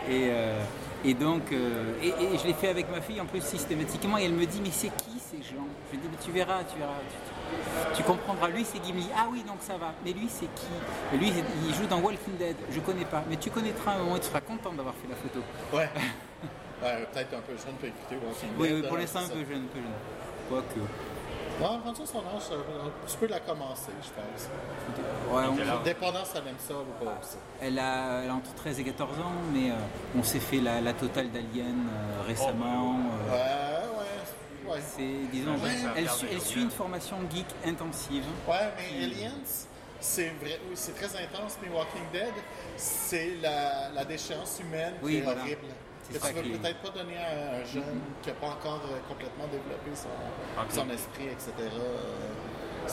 et, 0.08 0.28
euh, 0.30 0.62
et 1.04 1.14
donc, 1.14 1.52
euh, 1.52 1.94
et, 2.02 2.08
et 2.08 2.38
je 2.38 2.46
l'ai 2.46 2.54
fait 2.54 2.68
avec 2.68 2.90
ma 2.90 3.00
fille 3.00 3.20
en 3.20 3.26
plus 3.26 3.42
systématiquement, 3.42 4.18
et 4.18 4.25
elle 4.25 4.32
me 4.32 4.46
dit, 4.46 4.61
mais 4.62 4.70
c'est 4.70 4.94
qui 4.96 5.18
ces 5.18 5.38
gens? 5.38 5.66
Je 5.88 5.96
lui 5.96 6.02
dis, 6.02 6.08
mais 6.11 6.18
tu 6.25 6.30
verras, 6.30 6.62
tu 6.64 6.78
verras. 6.78 6.92
tu- 7.08 7.96
tu 7.96 8.02
comprendras, 8.02 8.49
lui 8.49 8.64
c'est 8.64 8.82
Gimli. 8.84 9.06
Ah 9.16 9.26
oui, 9.30 9.42
donc 9.46 9.56
ça 9.61 9.76
va. 9.76 9.92
Mais 10.04 10.12
lui 10.12 10.28
c'est 10.28 10.49
qui? 10.54 11.18
Lui 11.18 11.32
il 11.68 11.75
joue 11.75 11.87
dans 11.87 11.99
Walking 12.00 12.37
Dead. 12.38 12.56
Je 12.70 12.80
connais 12.80 13.04
pas. 13.04 13.22
Mais 13.28 13.37
tu 13.37 13.50
connaîtras 13.50 13.92
un 13.94 13.99
moment, 13.99 14.18
tu 14.18 14.25
seras 14.26 14.40
content 14.40 14.72
d'avoir 14.72 14.94
fait 14.94 15.08
la 15.08 15.16
photo. 15.16 15.40
Ouais. 15.72 15.88
ouais 16.82 17.06
peut-être 17.12 17.34
un 17.34 17.40
peu 17.40 17.52
jeune 17.52 17.75
pour 17.75 17.88
écouter 17.88 18.16
Walking 18.26 18.49
Oui, 18.58 18.68
Dead. 18.68 18.76
oui 18.76 18.82
pour 18.88 18.96
euh, 18.96 19.00
l'instant 19.00 19.20
un 19.20 19.28
peu 19.28 19.44
jeune, 19.44 19.64
un 19.64 19.75
peu 19.75 19.80
jeune. 19.80 20.49
Quoique. 20.49 20.80
Non, 21.62 21.81
rendu 21.85 22.02
à 22.02 22.07
son 22.07 22.19
âge, 22.19 22.59
tu 23.07 23.16
peux 23.19 23.26
la 23.28 23.40
commencer, 23.40 23.92
je 24.02 24.09
pense. 24.09 24.49
Ouais, 25.31 25.45
on-? 25.49 25.83
Dépendant 25.85 26.25
si 26.25 26.33
elle 26.37 26.49
aime 26.49 26.54
ça 26.59 26.75
ou 26.75 27.04
pas 27.04 27.12
aussi. 27.23 27.37
elle, 27.61 27.78
a, 27.78 28.23
elle 28.25 28.31
a 28.31 28.35
entre 28.35 28.52
13 28.54 28.81
et 28.81 28.85
14 28.85 29.19
ans, 29.21 29.33
mais 29.52 29.71
euh, 29.71 29.75
on 30.19 30.23
s'est 30.23 30.40
fait 30.40 30.59
la, 30.61 30.81
la 30.81 30.92
totale 30.92 31.31
d'Alien 31.31 31.87
euh, 31.88 32.23
récemment. 32.26 32.97
euh, 33.31 33.31
Ouais, 33.31 34.69
ouais, 34.69 34.75
ouais. 34.75 34.81
C'est, 34.97 35.31
disons, 35.33 35.52
Ouais, 35.52 35.71
elle, 35.97 36.09
elle 36.33 36.40
suit 36.40 36.62
une 36.62 36.71
formation 36.71 37.16
geek 37.33 37.47
intensive. 37.64 38.25
Ouais, 38.49 38.57
mais 38.76 39.04
Aliens, 39.04 39.33
c'est 40.00 40.31
vrai, 40.40 40.59
oui, 40.69 40.73
c'est 40.75 40.95
très 40.97 41.16
intense, 41.23 41.59
mais 41.62 41.69
Walking 41.69 42.02
Dead, 42.12 42.33
c'est 42.76 43.35
la, 43.40 43.90
la 43.90 44.04
déchéance 44.04 44.59
humaine 44.61 44.95
Oui, 45.02 45.12
qui 45.12 45.19
est 45.19 45.21
voilà. 45.23 45.42
horrible. 45.42 45.66
Que 46.09 46.18
tu 46.18 46.50
veux 46.50 46.59
peut-être 46.59 46.80
pas 46.80 46.90
donner 46.90 47.16
à 47.16 47.56
un 47.61 47.64
jeune 47.64 48.00
qui 48.23 48.28
n'a 48.28 48.35
pas 48.35 48.49
encore 48.49 48.80
euh, 48.90 48.99
complètement 49.09 49.47
développé 49.47 49.90
son, 49.94 50.90
esprit, 50.90 51.26
etc. 51.28 51.52
Euh, 51.59 52.88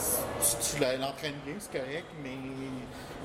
Tu, 0.62 0.78
l'entraînes 1.00 1.34
bien, 1.44 1.54
c'est 1.58 1.72
correct, 1.78 2.06
mais 2.22 2.30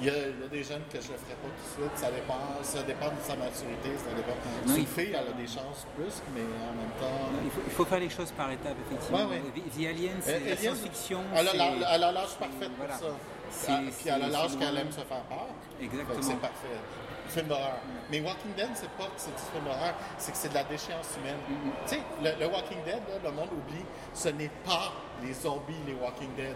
il 0.01 0.05
y, 0.05 0.09
a, 0.09 0.13
il 0.27 0.41
y 0.41 0.43
a 0.43 0.47
des 0.47 0.63
jeunes 0.63 0.81
que 0.91 0.99
je 0.99 1.07
ne 1.07 1.13
le 1.13 1.19
ferai 1.19 1.35
pas 1.37 1.47
tout 1.47 1.61
de 1.61 1.85
suite. 1.85 1.95
Ça 1.97 2.09
dépend, 2.11 2.41
ça 2.63 2.81
dépend 2.83 3.07
de 3.13 3.21
sa 3.21 3.35
maturité, 3.35 3.89
ça 3.97 4.11
dépend. 4.15 4.33
Non, 4.65 4.73
C'est 4.73 4.81
il 4.81 4.87
fille, 4.87 5.13
elle 5.13 5.29
a 5.29 5.37
des 5.37 5.47
chances 5.47 5.85
plus, 5.95 6.15
mais 6.33 6.41
en 6.41 6.73
même 6.73 6.93
temps. 6.99 7.29
Il 7.43 7.51
faut, 7.51 7.61
il 7.65 7.71
faut 7.71 7.85
faire 7.85 7.99
les 7.99 8.09
choses 8.09 8.31
par 8.31 8.51
étapes, 8.51 8.75
effectivement. 8.89 9.29
Ouais, 9.29 9.37
ouais. 9.37 9.61
The 9.77 9.85
Alien, 9.87 10.17
c'est 10.21 10.35
Euh, 10.41 10.49
la 10.49 10.57
science-fiction. 10.57 11.21
Elle 11.35 11.47
a, 11.47 12.11
l'âge 12.11 12.35
parfait 12.39 12.69
pour 12.73 12.85
Voilà. 12.85 12.97
ça. 12.97 13.05
C'est- 13.51 13.71
Puis 14.01 14.09
elle 14.09 14.23
a 14.23 14.27
l'âge 14.27 14.57
qu'elle 14.57 14.77
aime 14.77 14.91
se 14.91 15.01
faire 15.05 15.21
peur. 15.29 15.47
Exactement. 15.79 16.15
Fait 16.15 16.23
C'est 16.23 16.41
parfait. 16.41 16.79
Film 17.35 17.47
d'horreur. 17.47 17.79
Mais 18.09 18.21
Walking 18.21 18.53
Dead, 18.55 18.69
c'est 18.75 18.89
pas 18.91 19.05
que 19.05 19.17
c'est 19.17 19.35
du 19.35 19.41
film 19.51 19.65
d'horreur, 19.65 19.93
c'est 20.17 20.31
que 20.31 20.37
c'est 20.37 20.47
de 20.47 20.53
la 20.53 20.63
déchéance 20.63 21.09
humaine. 21.17 21.35
Mm-hmm. 21.49 21.89
Tu 21.89 21.95
sais, 21.95 22.01
le, 22.23 22.45
le 22.45 22.49
Walking 22.49 22.81
Dead, 22.85 23.01
là, 23.09 23.19
le 23.25 23.31
monde 23.31 23.49
oublie, 23.51 23.83
ce 24.13 24.29
n'est 24.29 24.51
pas 24.63 24.93
les 25.21 25.33
zombies, 25.33 25.75
les 25.85 25.95
Walking 25.95 26.33
Dead. 26.37 26.55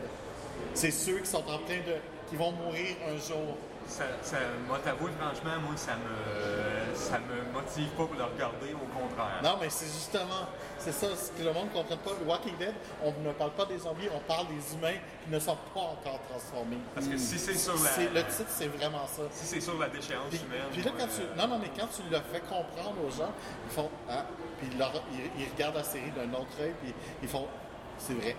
C'est 0.73 0.91
ceux 0.91 1.19
qui 1.19 1.25
sont 1.29 1.39
en 1.49 1.57
train 1.59 1.83
de. 1.85 1.95
qui 2.29 2.37
vont 2.37 2.53
mourir 2.53 2.95
un 3.09 3.17
jour. 3.17 3.57
Ça, 3.89 4.03
ça, 4.21 4.37
moi, 4.67 4.77
t'avouer, 4.83 5.09
franchement, 5.19 5.59
moi, 5.65 5.73
ça 5.75 5.93
me, 5.95 6.95
ça 6.95 7.17
me 7.17 7.51
motive 7.51 7.89
pas 7.97 8.05
pour 8.05 8.13
le 8.15 8.23
regarder, 8.23 8.73
au 8.75 8.85
contraire. 8.93 9.41
Non, 9.43 9.57
mais 9.59 9.69
c'est 9.69 9.87
justement. 9.87 10.45
C'est 10.77 10.91
ça, 10.91 11.07
ce 11.15 11.31
que 11.31 11.43
le 11.43 11.51
monde 11.51 11.69
ne 11.69 11.73
comprenne 11.73 11.97
pas. 11.97 12.11
Walking 12.25 12.55
Dead, 12.57 12.73
on 13.03 13.11
ne 13.27 13.31
parle 13.33 13.51
pas 13.51 13.65
des 13.65 13.79
zombies, 13.79 14.07
on 14.13 14.19
parle 14.19 14.45
des 14.47 14.75
humains 14.75 14.95
qui 15.23 15.29
ne 15.31 15.39
sont 15.39 15.57
pas 15.73 15.79
encore 15.81 16.19
transformés. 16.29 16.77
Parce 16.93 17.07
que 17.07 17.17
si 17.17 17.39
c'est 17.39 17.55
sur 17.55 17.73
la, 17.73 17.89
Le 18.13 18.23
titre, 18.27 18.45
c'est 18.49 18.67
vraiment 18.67 19.07
ça. 19.07 19.23
si 19.31 19.45
c'est 19.47 19.61
sur 19.61 19.77
la 19.79 19.89
déchéance 19.89 20.29
Puis, 20.29 20.39
humaine. 20.45 20.69
puis 20.71 20.83
là, 20.83 20.91
quand 20.91 21.05
moi, 21.07 21.15
tu. 21.15 21.21
euh, 21.23 21.35
Non, 21.35 21.47
non, 21.47 21.59
mais 21.59 21.71
quand 21.75 21.87
tu 21.87 22.03
le 22.09 22.17
fais 22.31 22.39
comprendre 22.41 22.95
aux 23.05 23.09
gens, 23.11 23.31
ils 23.67 23.73
font. 23.73 23.89
Ah, 24.07 24.23
puis 24.59 24.69
leur- 24.77 24.93
ils- 25.13 25.41
ils 25.43 25.49
regardent 25.51 25.75
la 25.77 25.83
série 25.83 26.11
d'un 26.11 26.31
autre 26.37 26.53
œil, 26.61 26.73
puis 26.81 26.93
ils 27.23 27.27
font. 27.27 27.47
C'est 27.97 28.13
vrai. 28.13 28.35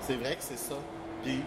C'est 0.00 0.16
vrai 0.16 0.34
que 0.34 0.42
c'est 0.42 0.56
ça. 0.58 0.74
Puis 1.22 1.42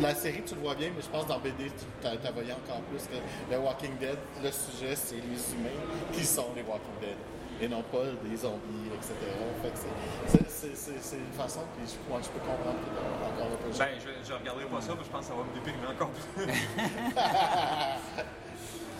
la 0.00 0.14
série, 0.14 0.42
tu 0.44 0.54
le 0.54 0.60
vois 0.60 0.74
bien, 0.74 0.90
mais 0.94 1.00
je 1.02 1.08
pense 1.08 1.26
dans 1.26 1.38
BD, 1.38 1.70
tu 2.00 2.06
as, 2.06 2.30
voyé 2.32 2.52
encore 2.52 2.80
plus 2.90 3.02
que 3.04 3.16
le 3.50 3.58
Walking 3.58 3.96
Dead, 3.98 4.18
le 4.42 4.50
sujet, 4.50 4.94
c'est 4.96 5.16
les 5.16 5.54
humains 5.54 5.80
qui 6.12 6.24
sont 6.24 6.48
les 6.54 6.62
Walking 6.62 6.98
Dead. 7.00 7.16
Et 7.58 7.68
non 7.68 7.82
pas 7.90 8.04
des 8.22 8.36
zombies, 8.36 8.90
etc. 8.94 9.14
Fait 9.62 9.70
que 9.70 9.78
c'est- 9.78 9.88
une 11.16 11.32
façon, 11.32 11.60
puis 11.74 11.86
je, 11.88 11.94
moi, 12.10 12.20
je 12.22 12.28
peux 12.28 12.40
comprendre 12.40 12.76
que 12.84 12.90
encore 13.24 13.46
un 13.52 13.56
peu 13.56 13.70
de 13.72 13.78
Ben, 13.78 13.88
je, 13.98 14.10
je 14.28 14.32
regarderai 14.34 14.66
pas 14.66 14.80
ça, 14.82 14.92
que 14.92 15.02
je 15.04 15.08
pense 15.08 15.20
que 15.20 15.26
ça 15.26 15.32
va 15.34 15.42
me 15.42 15.54
déprimer 15.54 15.86
encore 15.86 16.10
plus. 16.10 16.44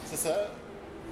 C'est 0.06 0.16
ça. 0.16 0.48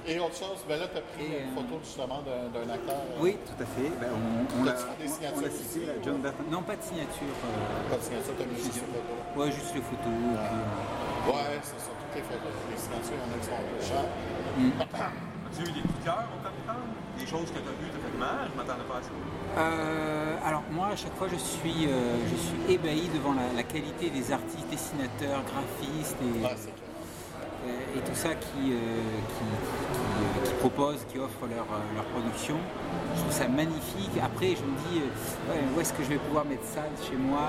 Et 0.07 0.19
autre 0.21 0.37
chose, 0.37 0.61
ben 0.69 0.77
là, 0.77 0.85
tu 0.85 0.97
as 0.97 1.01
pris 1.01 1.25
Et, 1.25 1.41
une 1.41 1.49
euh, 1.49 1.55
photo 1.57 1.81
justement 1.81 2.21
d'un 2.21 2.69
acteur. 2.69 3.01
euh, 3.09 3.17
Oui, 3.25 3.37
tout 3.41 3.57
à 3.57 3.65
fait. 3.65 3.89
Ben, 3.97 4.13
on, 4.13 4.45
on 4.45 4.63
des 4.63 4.69
on- 4.69 5.33
on 5.33 5.41
ou- 5.41 6.03
John. 6.05 6.21
Non, 6.53 6.61
pas 6.61 6.75
de 6.77 6.83
signature. 6.85 7.33
euh, 7.41 7.89
Pas 7.89 7.97
de 7.97 8.05
signature, 8.05 8.33
t'as 8.37 8.45
mis 8.45 8.53
juste 8.61 8.77
une 8.85 8.93
photo. 8.93 9.13
ouais, 9.41 9.49
juste 9.51 9.73
les 9.73 9.81
photos. 9.81 10.13
et 10.13 10.37
puis, 10.45 10.61
euh, 10.61 11.31
Ouais, 11.33 11.57
c'est 11.65 11.81
ça, 11.81 11.89
toutes 11.89 12.13
les 12.13 12.21
photos. 12.21 12.53
Les 12.69 12.77
signatures, 12.77 13.17
il 13.17 13.21
y 13.21 13.25
en 13.25 13.33
a 13.33 13.37
qui 13.41 13.49
sont 13.49 13.65
chères. 13.81 14.09
As-tu 14.85 15.61
eu 15.65 15.73
des 15.73 15.81
coups 15.81 15.99
de 15.99 16.05
cœur 16.05 16.21
au 16.29 16.37
Comic-Con? 16.45 16.85
Des 17.17 17.25
choses 17.25 17.49
que 17.49 17.57
tu 17.57 17.65
as 17.65 17.77
vues, 17.81 17.89
tu 17.89 17.97
as 17.97 18.03
fait 18.05 18.17
mal, 18.21 18.45
je 18.51 18.55
m'attendais 18.61 18.85
pas 18.85 18.99
à 18.99 19.01
ça. 19.01 19.09
Euh, 19.57 20.35
alors 20.45 20.63
moi 20.69 20.87
à 20.91 20.95
chaque 20.95 21.15
fois 21.15 21.27
je 21.31 21.37
suis, 21.37 21.87
euh, 21.87 22.17
je 22.29 22.35
suis 22.35 22.73
ébahi 22.75 23.07
devant 23.13 23.33
la, 23.33 23.53
la 23.55 23.63
qualité 23.63 24.09
des 24.09 24.31
artistes, 24.33 24.67
dessinateurs, 24.69 25.41
graphistes 25.47 26.17
et, 26.21 26.43
Ouais. 26.43 26.51
Et- 27.95 27.97
et 27.97 28.01
tout 28.01 28.15
ça 28.15 28.29
qui, 28.35 28.73
euh, 28.73 28.75
qui, 29.27 29.43
qui, 29.43 29.45
euh, 29.45 30.45
qui 30.47 30.53
proposent, 30.59 31.05
qui 31.11 31.17
offrent 31.19 31.47
leur, 31.47 31.63
euh, 31.71 31.95
leur 31.95 32.03
production. 32.05 32.55
Je 33.15 33.21
trouve 33.21 33.31
ça 33.31 33.47
magnifique. 33.47 34.11
Après 34.23 34.49
je 34.55 34.63
me 34.63 34.75
dis 34.89 35.01
euh, 35.01 35.51
ouais, 35.53 35.59
où 35.75 35.79
est-ce 35.81 35.93
que 35.93 36.03
je 36.03 36.09
vais 36.09 36.17
pouvoir 36.17 36.45
mettre 36.45 36.65
ça 36.65 36.81
chez 37.07 37.15
moi 37.15 37.39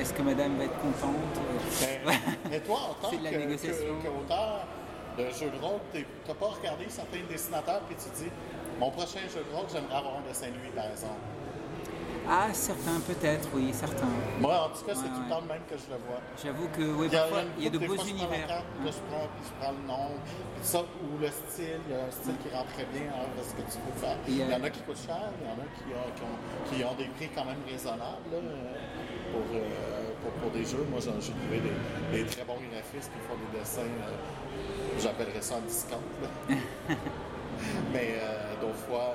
Est-ce 0.00 0.12
que 0.12 0.22
madame 0.22 0.56
va 0.56 0.64
être 0.64 0.78
contente 0.80 1.14
Mais, 1.80 2.00
mais 2.50 2.60
toi, 2.60 2.78
en 2.90 2.94
tant 3.02 3.10
que- 3.10 3.22
de 5.16 5.30
jeu 5.30 5.48
de 5.48 5.64
rôle, 5.64 5.78
t'as 6.26 6.34
pas 6.34 6.46
regardé 6.46 6.86
certains 6.88 7.22
dessinateurs 7.30 7.80
puis 7.86 7.94
tu 7.96 8.10
te 8.10 8.16
dis 8.24 8.30
mon 8.80 8.90
prochain 8.90 9.20
jeu 9.32 9.44
de 9.48 9.54
rôle, 9.54 9.66
j'aimerais 9.72 9.94
avoir 9.96 10.16
un 10.18 10.26
dessin 10.28 10.48
de 10.48 10.58
lui, 10.58 10.70
par 10.74 10.86
exemple. 10.90 11.22
Ah 12.28 12.48
certains 12.52 13.00
peut-être, 13.06 13.48
oui, 13.54 13.68
certains. 13.72 14.08
Moi, 14.40 14.56
en 14.56 14.68
tout 14.70 14.84
cas, 14.84 14.94
c'est 14.94 15.12
tout 15.12 15.22
le 15.24 15.28
temps 15.28 15.42
même 15.42 15.60
que 15.68 15.76
je 15.76 15.92
le 15.92 16.00
vois. 16.08 16.20
J'avoue 16.42 16.68
que 16.72 16.82
oui, 16.96 17.06
Il 17.08 17.12
y 17.12 17.16
a, 17.16 17.20
parfois 17.20 17.40
il 17.58 17.64
y 17.64 17.66
a 17.66 17.70
de 17.70 17.78
beaux 17.78 17.96
univers. 17.96 18.62
je 18.84 18.90
prends, 19.10 19.72
le 19.72 19.86
nom, 19.86 20.08
ça, 20.62 20.80
ou 20.80 21.20
le 21.20 21.28
style, 21.28 21.80
il 21.86 21.92
y 21.92 21.98
a 22.00 22.04
un 22.06 22.10
style 22.10 22.36
qui 22.42 22.48
rentre 22.54 22.72
très 22.72 22.86
bien 22.86 23.12
avec 23.12 23.44
ce 23.44 23.52
que 23.52 23.64
tu 23.68 23.78
veux 23.84 24.00
faire. 24.00 24.16
Il 24.26 24.38
y 24.38 24.44
en 24.44 24.64
a 24.64 24.70
qui 24.70 24.80
coûtent 24.80 25.04
cher, 25.04 25.20
il 25.36 25.44
y 25.44 25.50
en 25.52 25.60
a 25.60 25.68
qui 25.76 26.84
ont, 26.84 26.94
des 26.96 27.08
prix 27.12 27.28
quand 27.34 27.44
même 27.44 27.60
raisonnables 27.68 28.32
là, 28.32 28.38
euh, 28.38 30.10
pour, 30.40 30.50
des 30.50 30.64
jeux. 30.64 30.86
Moi, 30.90 31.00
j'ai 31.00 31.32
trouvé 31.32 31.60
des, 32.12 32.24
très 32.24 32.44
bons 32.44 32.56
graphistes 32.72 33.12
qui 33.12 33.20
font 33.28 33.36
des 33.36 33.58
dessins, 33.58 33.82
euh, 33.82 34.98
j'appellerais 34.98 35.42
ça 35.42 35.56
en 35.56 35.60
discount. 35.60 36.00
Mais 37.92 38.16
euh, 38.16 38.54
d'autres 38.60 38.82
fois, 38.88 39.14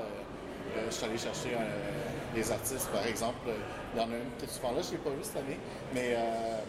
je 0.89 0.93
suis 0.93 1.05
allé 1.05 1.17
chercher 1.17 1.53
euh, 1.53 2.35
des 2.35 2.51
artistes, 2.51 2.89
par 2.89 3.05
exemple. 3.05 3.47
euh, 3.47 3.55
Il 3.95 3.99
y 4.01 4.03
en 4.03 4.11
a 4.11 4.15
une 4.17 4.31
qui 4.37 4.45
est 4.45 4.49
souvent 4.49 4.71
là, 4.71 4.81
je 4.81 4.87
ne 4.87 4.91
l'ai 4.93 4.97
pas 4.99 5.09
vu 5.11 5.23
cette 5.23 5.37
année, 5.37 5.59
mais 5.93 6.13
euh, 6.15 6.59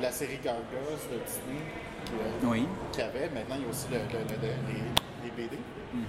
la 0.00 0.10
série 0.10 0.38
Gargoyles 0.42 0.98
de 1.10 1.18
Disney 1.24 1.62
euh, 2.12 2.46
Oui. 2.50 2.66
qu'il 2.92 3.02
y 3.02 3.06
avait, 3.06 3.28
maintenant 3.30 3.56
il 3.58 3.62
y 3.62 3.66
a 3.66 3.70
aussi 3.70 3.86
le- 3.90 3.98
le- 3.98 4.24
le- 4.24 4.40
le- 4.42 4.60
les, 4.68 4.82
les 5.24 5.30
BD 5.30 5.56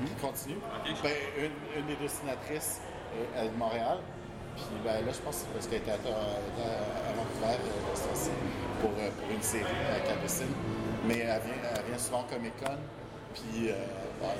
qui 0.05 0.13
continuent. 0.19 0.59
Ben, 1.03 1.11
une, 1.37 1.79
une 1.81 1.85
des 1.87 1.95
dessinatrices 1.95 2.81
euh, 3.15 3.23
elle 3.37 3.47
est 3.47 3.49
de 3.49 3.55
Montréal. 3.57 3.99
Puis 4.55 4.65
ben, 4.83 5.05
là, 5.05 5.11
je 5.13 5.19
pense 5.21 5.35
que 5.37 5.41
c'est 5.45 5.53
parce 5.53 5.67
qu'elle 5.67 5.81
était 5.85 5.91
à, 5.91 5.95
à- 5.95 7.13
Vancouver 7.15 7.55
euh, 7.55 8.81
pour, 8.81 8.89
euh, 8.97 9.09
pour 9.21 9.29
une 9.31 9.41
série 9.41 9.63
à 9.95 9.99
Capucine. 10.07 10.51
Mais 11.07 11.19
elle 11.19 11.41
vient, 11.41 11.61
elle 11.75 11.85
vient 11.87 11.97
souvent 11.97 12.21
au 12.21 12.33
Comic 12.33 12.53
Con. 12.57 12.75
Puis 13.35 13.69
euh, 13.69 13.73
ben, 14.19 14.33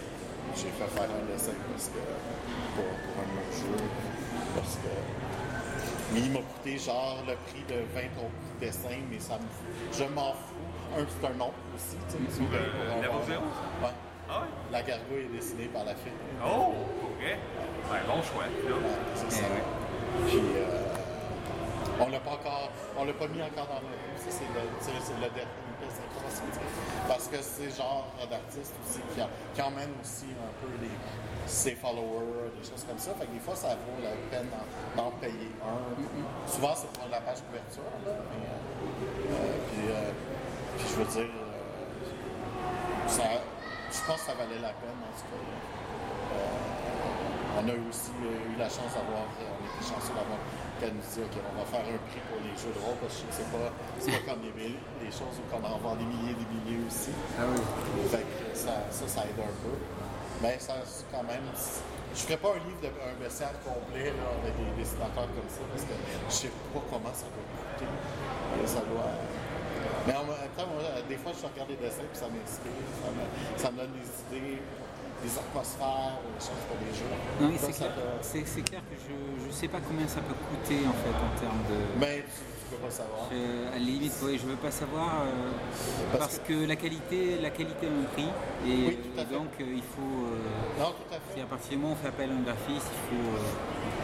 j'ai 0.58 0.70
fait 0.72 0.90
faire 0.90 1.04
un 1.10 1.32
dessin 1.32 1.52
parce 1.72 1.88
que, 1.90 2.02
pour, 2.76 2.84
pour 2.86 3.24
un 3.24 3.28
nos 3.36 3.52
jeux. 3.56 3.84
Parce 4.56 4.76
que. 4.76 4.92
Mais 6.14 6.20
il 6.22 6.32
m'a 6.32 6.40
coûté 6.40 6.78
genre 6.78 7.18
le 7.28 7.36
prix 7.50 7.64
de 7.68 7.82
20 7.94 8.02
euros 8.18 8.32
de 8.60 8.66
dessin, 8.66 8.98
mais 9.12 9.20
ça 9.20 9.36
me 9.38 9.48
Je 9.94 10.04
m'en 10.14 10.34
fous. 10.34 10.56
Un, 10.98 11.06
c'est 11.20 11.28
un 11.28 11.34
nom 11.34 11.52
aussi. 11.76 11.98
tu 12.10 12.16
sais, 12.34 12.42
Pour, 12.42 12.54
euh. 12.56 13.84
Ouais. 13.84 13.90
Ah 14.30 14.42
ouais? 14.42 14.48
La 14.72 14.82
gargouille 14.84 15.26
est 15.32 15.36
dessinée 15.36 15.66
par 15.68 15.84
la 15.86 15.94
fille. 15.96 16.12
Oh! 16.44 16.74
OK. 17.04 17.22
Ouais, 17.22 18.00
bon 18.08 18.22
choix. 18.24 18.44
là. 18.46 18.76
C'est 19.16 19.26
Eh 19.28 19.32
ça. 19.32 19.44
Puis, 20.28 20.38
euh, 20.38 22.00
on 22.00 22.10
l'a 22.10 22.20
pas 22.20 22.32
encore, 22.32 22.72
on 22.98 23.06
l'a 23.06 23.14
pas 23.14 23.28
mis 23.28 23.42
encore 23.42 23.68
dans 23.68 23.82
le. 23.82 23.94
Ça, 24.18 24.30
c'est 24.30 24.48
le, 24.54 24.62
c'est- 24.82 25.14
le 25.14 25.30
dernier. 25.30 25.52
Parce 27.08 27.28
que 27.28 27.38
c'est 27.42 27.70
genre 27.70 28.08
d'artiste 28.30 28.74
aussi 28.84 29.00
qui, 29.14 29.22
a- 29.22 29.30
qui 29.54 29.62
emmène 29.62 29.92
aussi 30.02 30.26
un 30.34 30.52
peu 30.60 30.68
ses 31.46 31.76
followers, 31.76 32.52
des 32.60 32.68
choses 32.68 32.84
comme 32.88 32.98
ça. 32.98 33.12
Fait 33.20 33.26
que 33.28 33.32
des 33.32 33.40
fois, 33.40 33.56
ça 33.56 33.70
vaut 33.70 34.02
la 34.04 34.12
peine 34.30 34.50
d'en, 34.96 35.12
payer 35.22 35.52
un. 35.64 36.50
Souvent, 36.52 36.74
c'est 36.76 36.92
pour 37.00 37.08
la 37.10 37.22
page 37.22 37.38
couverture, 37.48 37.84
là. 38.06 38.12
Euh, 38.12 38.18
euh, 39.90 40.12
puis, 40.78 40.88
je 40.90 40.96
veux 40.96 41.06
dire, 41.06 41.30
euh, 41.32 41.62
je 43.08 44.02
pense 44.06 44.20
que 44.22 44.26
ça 44.26 44.34
valait 44.34 44.60
la 44.62 44.74
peine, 44.74 44.98
en 45.00 45.14
tout 45.16 45.28
cas. 45.32 45.42
On 47.60 47.68
a 47.70 47.90
aussi 47.90 48.12
eu 48.22 48.58
la 48.60 48.66
chance 48.70 48.94
d'avoir, 48.94 49.26
on 49.40 49.66
était 49.66 49.82
chanceux 49.88 50.14
d'avoir 50.14 50.38
qu'elle 50.80 50.94
nous 50.94 51.06
dit, 51.06 51.22
OK, 51.22 51.36
on 51.38 51.56
va 51.60 51.66
faire 51.66 51.86
un 51.86 52.00
prix 52.10 52.22
pour 52.30 52.40
les 52.42 52.54
jeux 52.56 52.74
de 52.74 52.82
rôle, 52.82 52.98
parce 53.02 53.18
que 53.20 53.30
c'est 53.30 53.50
pas, 53.52 53.70
c'est 54.00 54.12
pas 54.14 54.24
comme 54.32 54.42
les, 54.46 54.78
les 54.78 55.12
choses 55.12 55.36
où 55.38 55.46
on 55.50 55.62
en 55.62 55.78
vend 55.78 55.96
des 55.98 56.06
milliers 56.06 56.34
et 56.34 56.40
des 56.40 56.50
milliers 56.50 56.82
aussi. 56.86 57.12
Ah 57.38 57.50
oui. 57.50 57.62
Fait 58.10 58.26
que 58.26 58.56
ça, 58.58 58.86
ça, 58.90 59.06
ça 59.08 59.22
aide 59.26 59.40
un 59.42 59.56
peu. 59.62 59.76
Mais 60.42 60.56
ça, 60.60 60.74
quand 61.12 61.24
même, 61.24 61.42
je 62.14 62.22
ferais 62.22 62.38
pas 62.38 62.54
un 62.54 62.62
livre 62.62 62.82
de 62.82 62.88
un 62.94 63.16
bestiaire 63.18 63.58
complet 63.66 64.14
là, 64.14 64.38
avec 64.38 64.54
des 64.54 64.70
dessinateurs 64.78 65.30
comme 65.34 65.50
ça 65.50 65.66
parce 65.70 65.82
que 65.82 65.96
je 66.30 66.34
sais 66.34 66.54
pas 66.74 66.82
comment 66.94 67.14
ça 67.14 67.26
va 67.26 67.42
coûter. 67.42 67.90
Et 68.62 68.68
ça 68.68 68.86
doit. 68.86 69.18
Mais 70.06 70.14
en 70.14 70.24
même 70.30 70.54
temps, 70.56 70.70
moi, 70.70 70.82
des 71.10 71.18
fois, 71.18 71.34
je 71.34 71.42
regarde 71.42 71.70
des 71.70 71.82
dessins 71.82 72.06
puis 72.06 72.22
ça 72.22 72.30
m'inspire, 72.30 72.86
ça 73.58 73.72
me 73.72 73.78
donne 73.78 73.94
des 73.98 74.08
idées, 74.38 74.62
des 75.24 75.34
atmosphères, 75.38 76.20
des 76.22 76.40
choses 76.46 76.64
pour 76.68 76.78
les 76.82 76.94
jeux. 76.94 77.10
Non, 77.42 77.50
mais 77.50 77.58
Ça, 77.58 77.74
c'est 78.46 78.62
clair, 78.62 78.82
que 78.90 78.96
je 79.42 79.48
ne 79.48 79.52
sais 79.52 79.68
pas 79.68 79.80
combien 79.88 80.08
ça 80.08 80.22
peut 80.22 80.36
coûter 80.36 80.80
en 80.88 80.94
fait 80.94 81.16
en 81.16 81.32
termes 81.40 81.64
de. 81.70 81.78
Mais 82.00 82.24
tu, 82.28 82.44
tu 82.70 82.76
peux 82.76 82.84
pas 82.86 82.92
savoir. 82.92 83.28
Euh, 83.34 83.68
à 83.70 83.80
la 83.80 83.86
limite, 83.86 84.14
oui, 84.24 84.38
je 84.38 84.46
veux 84.46 84.56
pas 84.56 84.72
savoir 84.72 85.24
euh, 85.26 85.52
Parce 86.12 86.38
parce, 86.38 86.40
que... 86.48 86.54
la 86.68 86.76
qualité, 86.76 87.38
la 87.42 87.50
qualité 87.50 87.88
a 87.88 87.90
un 87.90 88.04
prix 88.14 88.30
et, 88.68 88.88
Oui, 88.88 88.98
tout 89.02 89.20
à 89.20 89.24
et 89.24 89.26
fait. 89.26 89.34
donc 89.34 89.52
euh, 89.60 89.66
il 89.74 89.82
faut. 89.84 90.18
euh, 90.30 90.80
Non, 90.84 90.92
tout 90.94 91.10
à 91.14 91.18
si 91.18 91.36
fait. 91.36 91.42
à 91.42 91.46
partir 91.46 91.70
du 91.72 91.78
moment 91.78 91.94
où 91.94 91.98
on 91.98 92.02
fait 92.02 92.10
appel 92.10 92.30
à 92.30 92.34
un 92.34 92.44
graphiste, 92.46 92.88
il 92.94 93.02
faut, 93.10 93.34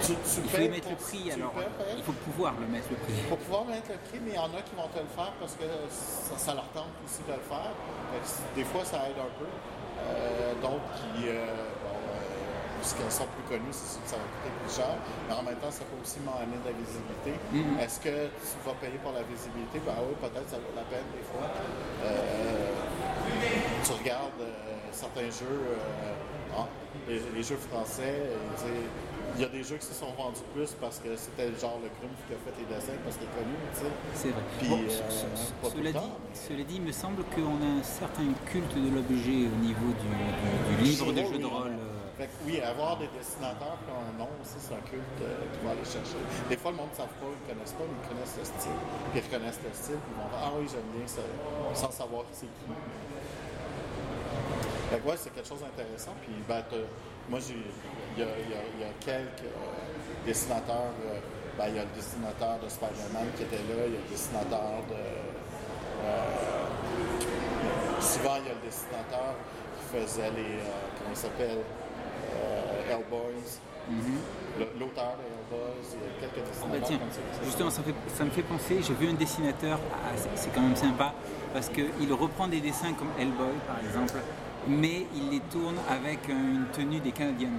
Tu, 0.01 0.13
tu 0.17 0.41
il 0.43 0.50
faut 0.50 0.72
mettre 0.74 0.89
le 0.89 0.96
prix. 0.98 1.32
Alors, 1.32 1.53
il 1.98 2.03
faut 2.03 2.17
pouvoir 2.25 2.53
le 2.60 2.67
mettre 2.67 2.89
le 2.89 2.98
prix. 2.98 3.13
Pour 3.29 3.38
pouvoir 3.38 3.65
mettre 3.65 3.89
le 3.93 4.00
prix, 4.10 4.20
mais 4.24 4.32
il 4.32 4.36
y 4.36 4.39
en 4.39 4.50
a 4.55 4.62
qui 4.65 4.74
vont 4.75 4.88
te 4.89 4.98
le 5.00 5.12
faire 5.13 5.34
parce 5.39 5.53
que 5.53 5.65
ça, 5.93 6.36
ça 6.38 6.53
leur 6.55 6.67
tente 6.74 6.89
aussi 7.05 7.22
de 7.27 7.34
le 7.38 7.46
faire. 7.46 7.72
Des 8.55 8.63
fois, 8.65 8.84
ça 8.86 8.98
aide 9.10 9.20
un 9.20 9.29
peu. 9.38 9.46
Euh, 10.01 10.53
D'autres 10.62 10.91
qui, 10.95 11.27
euh, 11.27 11.45
bon, 11.83 11.97
euh, 12.07 13.09
sont 13.09 13.27
plus 13.35 13.43
connues, 13.50 13.71
c'est 13.71 13.93
sûr 13.93 14.01
que 14.03 14.09
ça 14.09 14.15
va 14.15 14.23
coûter 14.23 14.51
plus 14.63 14.73
cher. 14.75 14.95
Mais 15.27 15.35
en 15.35 15.43
même 15.43 15.57
temps, 15.57 15.71
ça 15.71 15.83
peut 15.83 16.00
aussi 16.01 16.19
m'amener 16.23 16.55
de 16.63 16.67
la 16.71 16.75
visibilité. 16.77 17.33
Mhm. 17.51 17.79
Est-ce 17.79 18.00
que 18.00 18.31
tu 18.31 18.55
vas 18.65 18.73
payer 18.79 19.00
pour 19.03 19.12
la 19.12 19.23
visibilité? 19.23 19.81
Ben 19.85 20.00
oui, 20.07 20.15
peut-être 20.21 20.50
ça 20.50 20.57
vaut 20.57 20.75
la 20.75 20.88
peine 20.88 21.07
des 21.12 21.25
fois. 21.27 21.47
Tu 23.83 23.91
regardes 23.91 24.45
certains 24.91 25.29
jeux, 25.29 25.75
ah, 26.55 26.67
les, 27.07 27.19
les 27.35 27.43
jeux 27.43 27.57
français, 27.57 28.23
et, 28.31 28.88
il 29.36 29.42
y 29.42 29.46
a 29.46 29.50
des 29.50 29.63
jeux 29.63 29.78
qui 29.78 29.86
se 29.86 29.94
sont 29.94 30.12
vendus 30.18 30.42
plus 30.54 30.72
parce 30.80 31.00
que 31.00 31.16
c'était 31.16 31.50
genre 31.60 31.80
le 31.82 31.90
Grumpf 32.00 32.20
qui 32.28 32.34
a 32.34 32.40
fait 32.46 32.54
les 32.60 32.68
dessins 32.70 32.98
parce 33.04 33.18
qu'il 33.18 33.28
est 33.28 33.36
connu, 33.38 33.56
tu 33.74 33.80
sais. 33.82 33.92
C'est 34.13 34.30
vrai. 34.30 34.44
Puis, 34.60 34.68
Bon, 34.70 34.80
euh, 34.80 34.90
ce- 35.10 35.70
cela, 35.74 35.92
dit, 35.92 35.98
mais- 35.98 36.36
cela 36.36 36.63
dit, 36.63 36.75
il 36.75 36.82
me 36.84 36.92
semble 36.92 37.24
qu'on 37.34 37.58
a 37.62 37.70
un 37.80 37.84
certain 37.84 38.28
culte 38.46 38.75
de 38.75 38.90
l'objet 38.94 39.50
au 39.50 39.58
niveau 39.63 39.90
du, 39.98 40.10
du- 40.10 40.75
du 40.78 40.84
livre 40.84 41.12
de 41.12 41.24
jeu 41.24 41.38
de 41.40 41.46
rôle. 41.46 41.72
euh, 41.74 41.90
Fait 42.13 42.28
que 42.30 42.46
oui, 42.46 42.62
avoir 42.62 42.98
des 43.02 43.10
dessinateurs 43.18 43.74
qui 43.82 43.90
ont 43.90 44.06
un 44.06 44.13
nom 44.22 44.30
aussi, 44.38 44.54
c'est 44.62 44.75
un 44.78 44.86
culte 44.86 45.02
euh, 45.25 45.34
qu'il 45.50 45.60
faut 45.66 45.70
aller 45.74 45.82
chercher. 45.82 46.22
Des 46.48 46.58
fois, 46.62 46.70
le 46.70 46.78
monde 46.78 46.94
ne 46.94 46.98
savent 47.02 47.18
pas, 47.18 47.25
ils 47.25 47.42
ne 47.42 47.48
connaissent 47.50 47.74
pas, 47.74 47.86
mais 47.90 47.98
ils 47.98 48.06
connaissent 48.06 48.38
le 48.38 48.46
style. 48.46 48.80
Puis 49.10 49.18
ils 49.18 49.25
reconnaissent 49.25 49.63
le 49.66 49.74
style, 49.74 49.98
puis 49.98 50.13
ils 50.13 50.20
vont 50.22 50.30
dire 50.30 50.38
Ah 50.46 50.52
oui, 50.54 50.66
j'aime 50.70 50.90
bien 50.94 51.08
ça, 51.10 51.25
sans 51.74 51.90
savoir 51.90 52.22
c'est 52.30 52.46
qui. 52.46 52.70
Fait 54.93 55.00
que 55.00 55.07
ouais, 55.09 55.17
c'est 55.17 55.33
quelque 55.33 55.47
chose 55.47 55.62
d'intéressant. 55.62 56.13
Puis 56.21 56.33
ben, 56.47 56.62
moi, 57.29 57.39
j'ai, 57.41 57.55
il 58.15 58.19
y 58.21 58.23
a, 58.23 58.27
y 58.29 58.81
y 58.81 58.93
quelques 59.03 59.41
euh, 59.50 60.25
dessinateurs. 60.25 60.93
euh, 61.05 61.19
ben, 61.57 61.65
il 61.69 61.75
y 61.75 61.79
a 61.79 61.83
le 61.83 61.89
dessinateur 61.95 62.59
de 62.63 62.69
Spider-Man 62.69 63.27
qui 63.35 63.43
était 63.43 63.57
là, 63.57 63.85
il 63.88 63.93
y 63.93 63.97
a 63.97 64.00
le 64.05 64.09
dessinateur 64.09 64.83
de. 64.89 65.01
euh, 66.05 68.01
souvent, 68.01 68.35
il 68.38 68.45
y 68.47 68.51
a 68.51 68.53
le 68.53 68.62
dessinateur 68.65 69.33
qui 69.77 69.97
faisait 69.97 70.29
les. 70.31 70.59
comment 70.97 71.09
il 71.12 71.17
s'appelle 71.17 71.59
Hellboys. 72.89 73.59
Le- 74.60 74.69
L'auteur 74.79 75.17
de 75.17 75.23
Hellboys, 75.27 75.89
il 75.93 75.99
y 75.99 76.25
a 76.25 76.29
quelques 76.29 76.47
dessinateurs 76.47 76.88
tiens, 76.88 76.97
comme 76.99 77.12
ça. 77.12 77.19
justement, 77.43 77.69
ça, 77.69 77.82
fait- 77.84 78.15
ça 78.15 78.23
me 78.23 78.29
fait 78.29 78.43
penser, 78.43 78.79
j'ai 78.82 78.93
vu 78.93 79.10
un 79.10 79.13
dessinateur, 79.13 79.77
ah, 79.93 80.12
c'est- 80.15 80.29
c'est 80.36 80.53
quand 80.53 80.62
même 80.62 80.75
sympa, 80.75 81.13
parce 81.53 81.67
qu'il 81.69 82.13
reprend 82.13 82.47
des 82.47 82.62
dessins 82.62 82.93
comme 82.93 83.10
Hellboy 83.19 83.51
par 83.67 83.79
exemple, 83.84 84.13
mais 84.67 85.06
il 85.15 85.30
les 85.32 85.39
tourne 85.41 85.76
avec 85.89 86.28
une 86.28 86.65
tenue 86.73 86.99
des 86.99 87.12
Canadiens. 87.12 87.49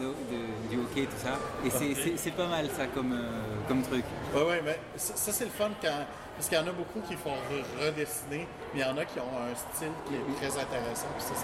De- 0.00 0.04
de- 0.06 0.68
du 0.68 0.78
hockey, 0.82 1.04
tout 1.06 1.16
ça. 1.22 1.38
Et 1.64 1.70
c'est- 2.16 2.30
pas 2.32 2.46
mal 2.48 2.68
ça 2.70 2.86
comme, 2.88 3.12
euh, 3.12 3.40
comme 3.68 3.82
truc. 3.82 4.04
Oui, 4.34 4.42
oui, 4.48 4.56
mais 4.64 4.78
ça, 4.96 5.14
ça, 5.14 5.30
c'est 5.32 5.44
le 5.44 5.50
fun 5.50 5.70
quand. 5.80 6.06
Parce 6.34 6.48
qu'il 6.48 6.58
y 6.58 6.60
en 6.60 6.66
a 6.66 6.72
beaucoup 6.72 7.00
qui 7.06 7.14
font 7.14 7.30
re- 7.52 7.84
redessiner, 7.86 8.48
mais 8.74 8.80
il 8.80 8.80
y 8.80 8.84
en 8.84 8.96
a 8.96 9.04
qui 9.04 9.20
ont 9.20 9.30
un 9.30 9.54
style 9.54 9.92
qui 10.08 10.14
est 10.16 10.36
très 10.40 10.58
intéressant. 10.60 11.06
Puis 11.16 11.22
ça, 11.28 11.34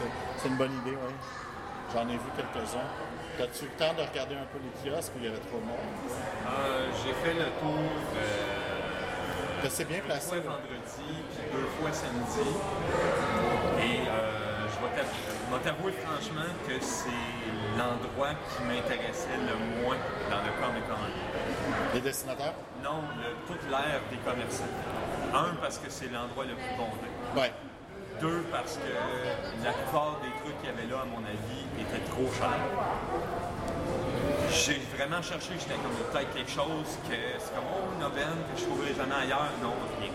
c'est, 0.43 0.49
une 0.49 0.57
bonne 0.57 0.73
idée, 0.83 0.97
oui. 0.97 1.12
J'en 1.95 2.09
ai 2.09 2.15
vu 2.19 2.29
quelques-uns. 2.35 2.89
As-tu 3.39 3.65
eu 3.67 3.69
le 3.69 3.77
temps 3.79 3.95
de 3.95 4.03
regarder 4.09 4.35
un 4.35 4.49
peu 4.51 4.59
les 4.59 4.73
kiosques 4.91 5.12
où 5.15 5.19
il 5.21 5.25
y 5.27 5.29
avait 5.29 5.39
trop 5.47 5.59
de 5.61 5.67
monde? 5.67 5.77
Euh, 6.49 6.89
J'ai 7.05 7.12
fait 7.23 7.35
le 7.35 7.45
tour 7.61 7.79
euh, 7.79 9.62
Que 9.62 9.69
c'est 9.69 9.85
bien 9.85 9.99
deux 9.99 10.05
placé. 10.05 10.29
fois 10.29 10.39
vendredi, 10.41 11.07
puis 11.31 11.45
deux 11.53 11.69
fois 11.79 11.93
samedi. 11.93 12.49
T'avouer 15.63 15.93
franchement 15.93 16.49
que 16.67 16.75
c'est 16.81 17.09
l'endroit 17.79 18.35
qui 18.51 18.63
m'intéressait 18.65 19.37
le 19.37 19.83
moins 19.83 19.97
dans 20.31 20.39
le 20.43 20.53
Comic 20.61 20.87
Con. 20.89 20.97
Les 21.95 22.01
dessinateurs? 22.01 22.55
Non, 22.83 23.03
le- 23.19 23.37
toute 23.47 23.63
l'ère 23.71 24.01
des 24.11 24.17
commerçants. 24.19 24.65
Un, 25.35 25.55
parce 25.61 25.79
que 25.79 25.91
c'est 25.91 26.11
l'endroit 26.13 26.45
le 26.45 26.55
plus 26.55 26.77
bondé. 26.77 27.09
Oui. 27.37 27.47
Deux, 28.21 28.45
parce 28.51 28.77
que 28.79 29.65
la 29.65 29.73
plupart 29.73 30.17
des 30.23 30.33
trucs 30.41 30.57
qu'il 30.61 30.71
y 30.71 30.73
avait 30.73 30.87
là, 30.91 31.03
à 31.03 31.05
mon 31.05 31.19
avis, 31.27 31.67
étaient 31.79 32.05
trop 32.09 32.27
chers. 32.33 32.57
J'ai 34.51 34.81
vraiment 34.97 35.21
cherché, 35.21 35.53
j'étais 35.59 35.75
comme 35.75 35.93
peut-être 35.93 36.33
quelque 36.33 36.51
chose 36.51 36.97
que 37.09 37.15
c'est 37.39 37.55
comme 37.55 37.65
oh 37.77 37.93
une 37.99 38.05
aubaine 38.07 38.41
que 38.55 38.59
je 38.61 38.65
trouverais 38.65 38.95
jamais 38.95 39.15
ailleurs. 39.27 39.51
Non, 39.63 39.75
rien. 40.01 40.13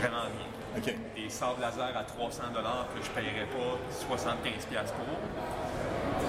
Vraiment 0.00 0.22
rien. 0.22 0.50
Des 0.84 1.30
sables 1.30 1.60
laser 1.60 1.96
à 1.96 2.04
300 2.04 2.42
que 2.52 3.02
je 3.02 3.08
ne 3.08 3.14
paierais 3.14 3.46
pas 3.46 3.78
75$ 4.14 4.66
piastres 4.70 4.94
pour. 4.94 5.16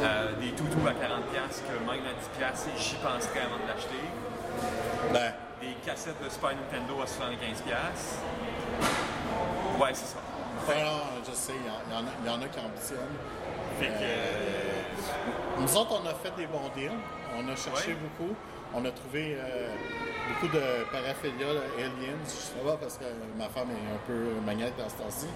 Euh, 0.04 0.34
des 0.40 0.52
toutous 0.52 0.88
à 0.88 0.92
40$ 0.92 1.24
piastres 1.34 1.64
que 1.68 1.80
même 1.80 1.90
à 2.06 2.14
10$, 2.14 2.38
piastres, 2.38 2.70
j'y 2.78 2.96
penserais 2.96 3.42
avant 3.42 3.58
de 3.64 3.68
l'acheter. 3.68 4.04
Ben, 5.12 5.34
Des 5.60 5.74
cassettes 5.86 6.24
de 6.24 6.30
Super 6.30 6.52
Nintendo 6.52 7.02
à 7.02 7.06
75$. 7.06 7.64
piastres. 7.66 8.20
Ouais, 9.80 9.90
c'est 9.94 10.06
ça. 10.06 10.20
non, 10.70 10.86
non, 10.86 11.02
je 11.28 11.32
sais, 11.36 11.54
il 11.60 11.66
y, 11.66 11.70
en- 11.70 11.82
il 11.90 11.94
y 11.94 11.96
en 11.98 12.08
a, 12.08 12.12
il 12.24 12.28
y 12.28 12.30
en 12.30 12.42
a 12.42 12.48
qui 12.48 12.60
ambitionnent. 12.60 13.18
Fait 13.80 13.88
que. 13.88 13.92
euh, 14.02 15.60
Nous 15.60 15.76
autres, 15.78 16.02
on 16.04 16.08
a 16.08 16.14
fait 16.14 16.36
des 16.38 16.46
bons 16.48 16.70
deals. 16.76 16.92
On 17.38 17.48
a 17.50 17.56
cherché 17.56 17.90
Ouais. 17.92 17.98
beaucoup. 18.18 18.36
On 18.74 18.84
a 18.86 18.92
trouvé 18.92 19.36
euh, 19.40 19.70
beaucoup 20.28 20.48
de 20.54 20.84
paraphilia 20.92 21.54
là, 21.54 21.62
aliens. 21.78 22.18
Je 22.26 22.30
sais 22.30 22.54
pas 22.66 22.78
parce 22.78 22.98
que 22.98 23.06
ma 23.38 23.48
femme 23.50 23.70
est 23.72 23.94
un 23.94 24.00
peu 24.08 24.40
maniaque 24.46 24.78
dans 24.78 24.90
ce 24.90 24.96
temps-ci. 24.96 25.28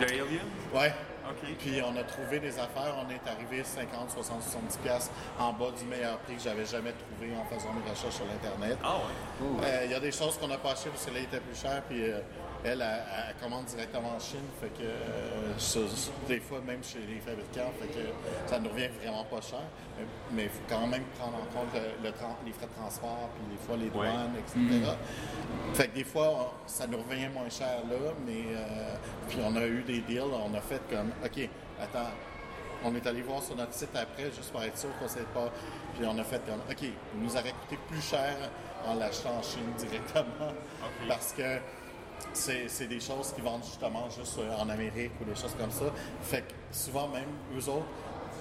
de 0.00 0.04
Alien? 0.04 0.46
Ouais. 0.74 0.92
OK. 1.28 1.48
Puis 1.58 1.80
on 1.84 1.96
a 1.96 2.02
trouvé 2.02 2.40
des 2.40 2.58
affaires. 2.58 2.94
On 2.98 3.08
est 3.10 3.30
arrivé 3.30 3.62
50, 3.62 4.10
60, 4.10 4.42
70 4.42 4.76
pièces 4.78 5.10
en 5.38 5.52
bas 5.52 5.70
du 5.78 5.84
meilleur 5.84 6.18
prix 6.18 6.34
que 6.36 6.42
j'avais 6.42 6.64
jamais 6.66 6.92
trouvé 6.92 7.32
en 7.36 7.44
faisant 7.54 7.72
mes 7.72 7.88
recherches 7.88 8.14
sur 8.16 8.24
l'Internet. 8.26 8.78
Ah 8.82 8.96
ouais. 8.96 9.46
Euh, 9.64 9.82
Il 9.84 9.90
y 9.90 9.94
a 9.94 10.00
des 10.00 10.10
choses 10.12 10.36
qu'on 10.38 10.48
n'a 10.48 10.58
pas 10.58 10.72
achetées 10.72 10.90
parce 10.90 11.04
que 11.04 11.10
là, 11.12 11.18
il 11.20 11.24
était 11.24 11.40
plus 11.40 11.54
cher. 11.60 11.82
Puis 11.88 12.02
euh, 12.10 12.18
elle, 12.64 12.82
elle, 12.82 13.02
elle 13.28 13.34
commande 13.42 13.64
directement 13.66 14.10
en 14.16 14.18
Chine. 14.20 14.44
Fait 14.60 14.68
que 14.68 14.82
euh, 14.82 15.58
ça- 15.58 15.80
des 16.28 16.40
fois, 16.40 16.60
même 16.66 16.82
chez 16.84 16.98
les 17.00 17.20
fabricants, 17.20 17.72
fait 17.80 17.88
que 17.88 18.06
ça 18.48 18.58
nous 18.58 18.70
revient 18.70 18.88
vraiment 19.02 19.24
pas 19.24 19.40
cher. 19.40 19.62
Mais- 20.32 20.44
il 20.44 20.48
faut 20.48 20.60
quand 20.68 20.86
même 20.86 21.04
prendre 21.18 21.36
en 21.36 21.46
compte 21.58 21.72
le, 21.74 22.06
le 22.08 22.12
tran- 22.12 22.36
les 22.46 22.52
frais 22.52 22.66
de 22.66 22.72
transport, 22.80 23.28
puis 23.34 23.56
des 23.56 23.62
fois 23.66 23.76
les 23.76 23.84
Ouais. 23.90 24.06
douanes, 24.12 24.34
etc. 24.38 24.90
Fait 25.74 25.88
que 25.88 25.94
des 25.94 26.04
fois, 26.04 26.54
ça 26.66 26.86
nous 26.86 26.98
revient 26.98 27.28
moins 27.28 27.48
cher 27.50 27.80
là. 27.90 28.12
Mais 28.26 28.44
euh, 28.54 28.94
puis 29.28 29.38
on 29.44 29.54
a 29.56 29.66
eu 29.66 29.82
des 29.82 30.00
deals. 30.00 30.22
On 30.22 30.54
a 30.54 30.60
fait 30.60 30.80
comme, 30.90 31.10
OK, 31.24 31.48
attends. 31.80 32.10
On 32.82 32.94
est 32.94 33.06
allé 33.06 33.20
voir 33.20 33.42
sur 33.42 33.54
notre 33.56 33.74
site 33.74 33.94
après, 33.94 34.30
juste 34.34 34.50
pour 34.50 34.62
être 34.62 34.78
sûr 34.78 34.88
qu'on 34.98 35.04
ne 35.04 35.10
sait 35.10 35.26
pas. 35.34 35.50
Puis 35.94 36.06
on 36.06 36.18
a 36.18 36.24
fait 36.24 36.40
comme, 36.46 36.60
OK, 36.70 36.78
il 36.82 37.20
nous 37.22 37.32
aurait 37.36 37.52
coûté 37.52 37.78
plus 37.88 38.00
cher 38.00 38.34
en 38.86 38.94
l'achetant 38.94 39.36
en 39.38 39.42
Chine 39.42 39.70
directement. 39.76 40.52
Parce 41.06 41.34
que 41.34 41.58
c'est 42.32 42.86
des 42.88 43.00
choses 43.00 43.32
qui 43.34 43.40
vendent 43.40 43.64
justement 43.64 44.08
juste 44.10 44.38
euh, 44.38 44.56
en 44.56 44.68
Amérique 44.68 45.12
ou 45.20 45.24
des 45.24 45.34
choses 45.34 45.54
comme 45.58 45.70
ça. 45.70 45.86
Fait 46.22 46.42
que 46.42 46.52
souvent 46.72 47.08
même, 47.08 47.28
eux 47.56 47.68
autres 47.68 47.86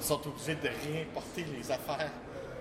sont 0.02 0.20
obligés 0.28 0.56
de 0.56 0.70
réimporter 0.88 1.46
les 1.58 1.72
affaires 1.72 2.10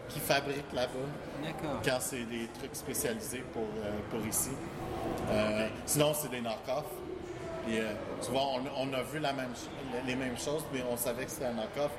qu'ils 0.09 0.23
fabriquent 0.23 0.73
là-bas 0.73 1.43
quand 1.85 1.99
c'est 2.01 2.25
des 2.25 2.49
trucs 2.59 2.75
spécialisés 2.75 3.45
pour, 3.53 3.63
euh, 3.85 3.99
pour 4.11 4.27
ici. 4.27 4.51
Euh, 5.31 5.69
sinon, 5.87 6.13
c'est 6.15 6.31
des 6.31 6.41
knock-offs. 6.41 6.85
Puis, 7.67 7.79
euh, 7.79 7.93
souvent, 8.23 8.57
on, 8.57 8.89
on 8.89 8.93
a 8.95 9.03
vu 9.03 9.19
la 9.19 9.33
même, 9.35 9.55
ch- 9.55 9.69
les 10.07 10.17
mêmes 10.17 10.39
choses, 10.39 10.65
mais 10.73 10.83
on 10.91 10.97
savait 10.97 11.27
que 11.27 11.31
c'était 11.31 11.47
un 11.47 11.53
knock-off. 11.53 11.91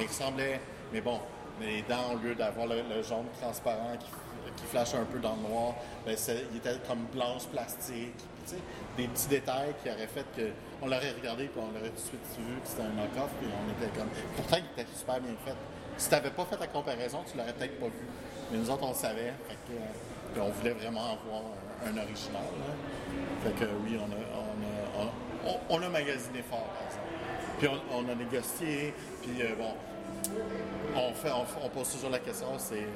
Il 0.00 0.06
ressemblait, 0.06 0.60
mais 0.92 1.00
bon, 1.00 1.18
les 1.60 1.82
dents, 1.82 2.12
au 2.14 2.16
lieu 2.18 2.34
d'avoir 2.36 2.66
le, 2.68 2.76
le 2.88 3.02
jaune 3.02 3.26
transparent 3.40 3.96
qui, 3.98 4.06
qui 4.56 4.64
flash 4.66 4.94
un 4.94 5.04
peu 5.04 5.18
dans 5.18 5.34
le 5.34 5.48
noir, 5.48 5.74
ben, 6.06 6.16
il 6.52 6.56
était 6.58 6.78
comme 6.86 7.04
blanche 7.12 7.46
plastique. 7.52 8.14
Des 8.96 9.08
petits 9.08 9.28
détails 9.28 9.74
qui 9.82 9.90
auraient 9.90 10.06
fait 10.06 10.26
que 10.36 10.50
on 10.82 10.86
l'aurait 10.86 11.12
regardé 11.12 11.46
puis 11.46 11.60
on 11.60 11.72
l'aurait 11.72 11.90
tout 11.90 12.02
de 12.02 12.08
suite 12.08 12.26
vu 12.38 12.60
que 12.60 12.68
c'était 12.68 12.82
un 12.82 12.94
knock-off 12.94 13.30
puis 13.40 13.48
on 13.48 13.66
était 13.72 13.98
comme 13.98 14.08
pourtant 14.36 14.56
il 14.58 14.80
était 14.80 14.90
super 14.96 15.20
bien 15.20 15.34
fait. 15.44 15.56
Si 15.96 16.08
tu 16.08 16.14
n'avais 16.14 16.30
pas 16.30 16.44
fait 16.44 16.58
la 16.58 16.66
comparaison 16.66 17.20
tu 17.30 17.36
l'aurais 17.36 17.52
peut-être 17.52 17.78
pas 17.78 17.86
vu. 17.86 18.06
Mais 18.50 18.58
nous 18.58 18.70
autres 18.70 18.84
on 18.84 18.90
le 18.90 18.94
savait. 18.94 19.32
Fait 19.48 19.56
que, 19.66 19.72
euh, 19.72 20.42
on 20.44 20.50
voulait 20.50 20.72
vraiment 20.72 21.04
avoir 21.04 21.42
un, 21.84 21.96
original 21.96 22.42
fait 23.42 23.50
que 23.52 23.64
oui 23.84 23.98
on 23.98 24.10
a 24.12 24.42
on 24.96 25.06
a, 25.06 25.10
on, 25.68 25.82
a 25.82 25.88
magasiné 25.88 26.42
fort 26.42 26.64
par 26.64 26.86
exemple. 26.86 27.12
Puis 27.58 27.68
on, 27.92 28.08
a 28.08 28.14
négocié, 28.14 28.94
puis 29.22 29.42
euh, 29.42 29.54
bon, 29.56 29.74
on, 30.96 31.12
fait, 31.14 31.30
on, 31.30 31.68
pose 31.68 31.92
toujours 31.92 32.10
la 32.10 32.18
question, 32.18 32.48
c'est 32.58 32.86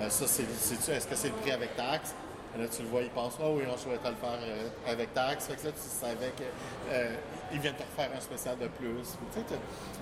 euh, 0.00 0.08
ça, 0.08 0.26
c'est, 0.26 0.42
est-ce 0.42 1.06
que 1.06 1.14
c'est 1.14 1.28
le 1.28 1.34
prix 1.34 1.50
avec 1.50 1.76
taxe? 1.76 2.14
Là, 2.56 2.64
tu 2.66 2.82
le 2.82 2.88
vois, 2.88 3.02
il 3.02 3.10
pense, 3.10 3.34
oh 3.42 3.54
oui, 3.56 3.64
on 3.72 3.76
souhaitait 3.76 4.08
le 4.08 4.16
faire 4.16 4.38
euh, 4.42 4.68
avec 4.90 5.12
taxe. 5.14 5.46
Fait 5.46 5.56
que 5.56 5.66
là, 5.66 5.72
tu 5.72 5.80
savais 5.80 6.32
qu'ils 6.36 7.60
viennent 7.60 7.74
te 7.74 7.82
refaire 7.82 8.10
un 8.16 8.20
spécial 8.20 8.56
de 8.58 8.66
plus. 8.68 9.16
Tu 9.32 9.40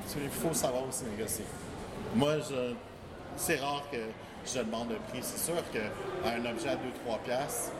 sais, 0.06 0.18
il 0.22 0.30
faut 0.30 0.54
savoir 0.54 0.86
aussi 0.88 1.04
négocier. 1.04 1.44
Moi, 2.14 2.38
je, 2.38 2.74
c'est 3.36 3.56
rare 3.56 3.82
que 3.90 3.98
je 4.46 4.58
demande 4.60 4.92
un 4.92 5.10
prix. 5.10 5.20
C'est 5.22 5.52
sûr 5.52 5.62
qu'un 5.72 6.50
objet 6.50 6.68
à 6.68 6.76
2-3 6.76 7.18
piastres, 7.24 7.72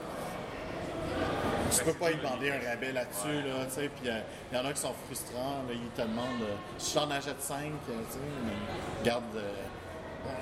tu 1.77 1.85
peux 1.85 1.93
pas 1.95 2.11
y 2.11 2.17
demander 2.17 2.51
un 2.51 2.71
rabais 2.71 2.93
là-dessus, 2.93 3.43
là, 3.47 3.65
tu 3.67 3.75
sais, 3.75 3.89
puis 3.89 4.11
il 4.11 4.57
y 4.57 4.61
en 4.61 4.65
a 4.65 4.73
qui 4.73 4.81
sont 4.81 4.95
frustrants, 5.07 5.63
ils 5.71 5.79
te 5.91 6.03
demandent, 6.03 6.43
euh, 6.43 6.55
si 6.79 6.95
j'en 6.95 7.11
achète 7.11 7.41
5, 7.41 7.59
tu 7.59 7.93
sais, 7.93 8.19
mais 8.45 9.05
garde, 9.05 9.25
euh, 9.37 9.53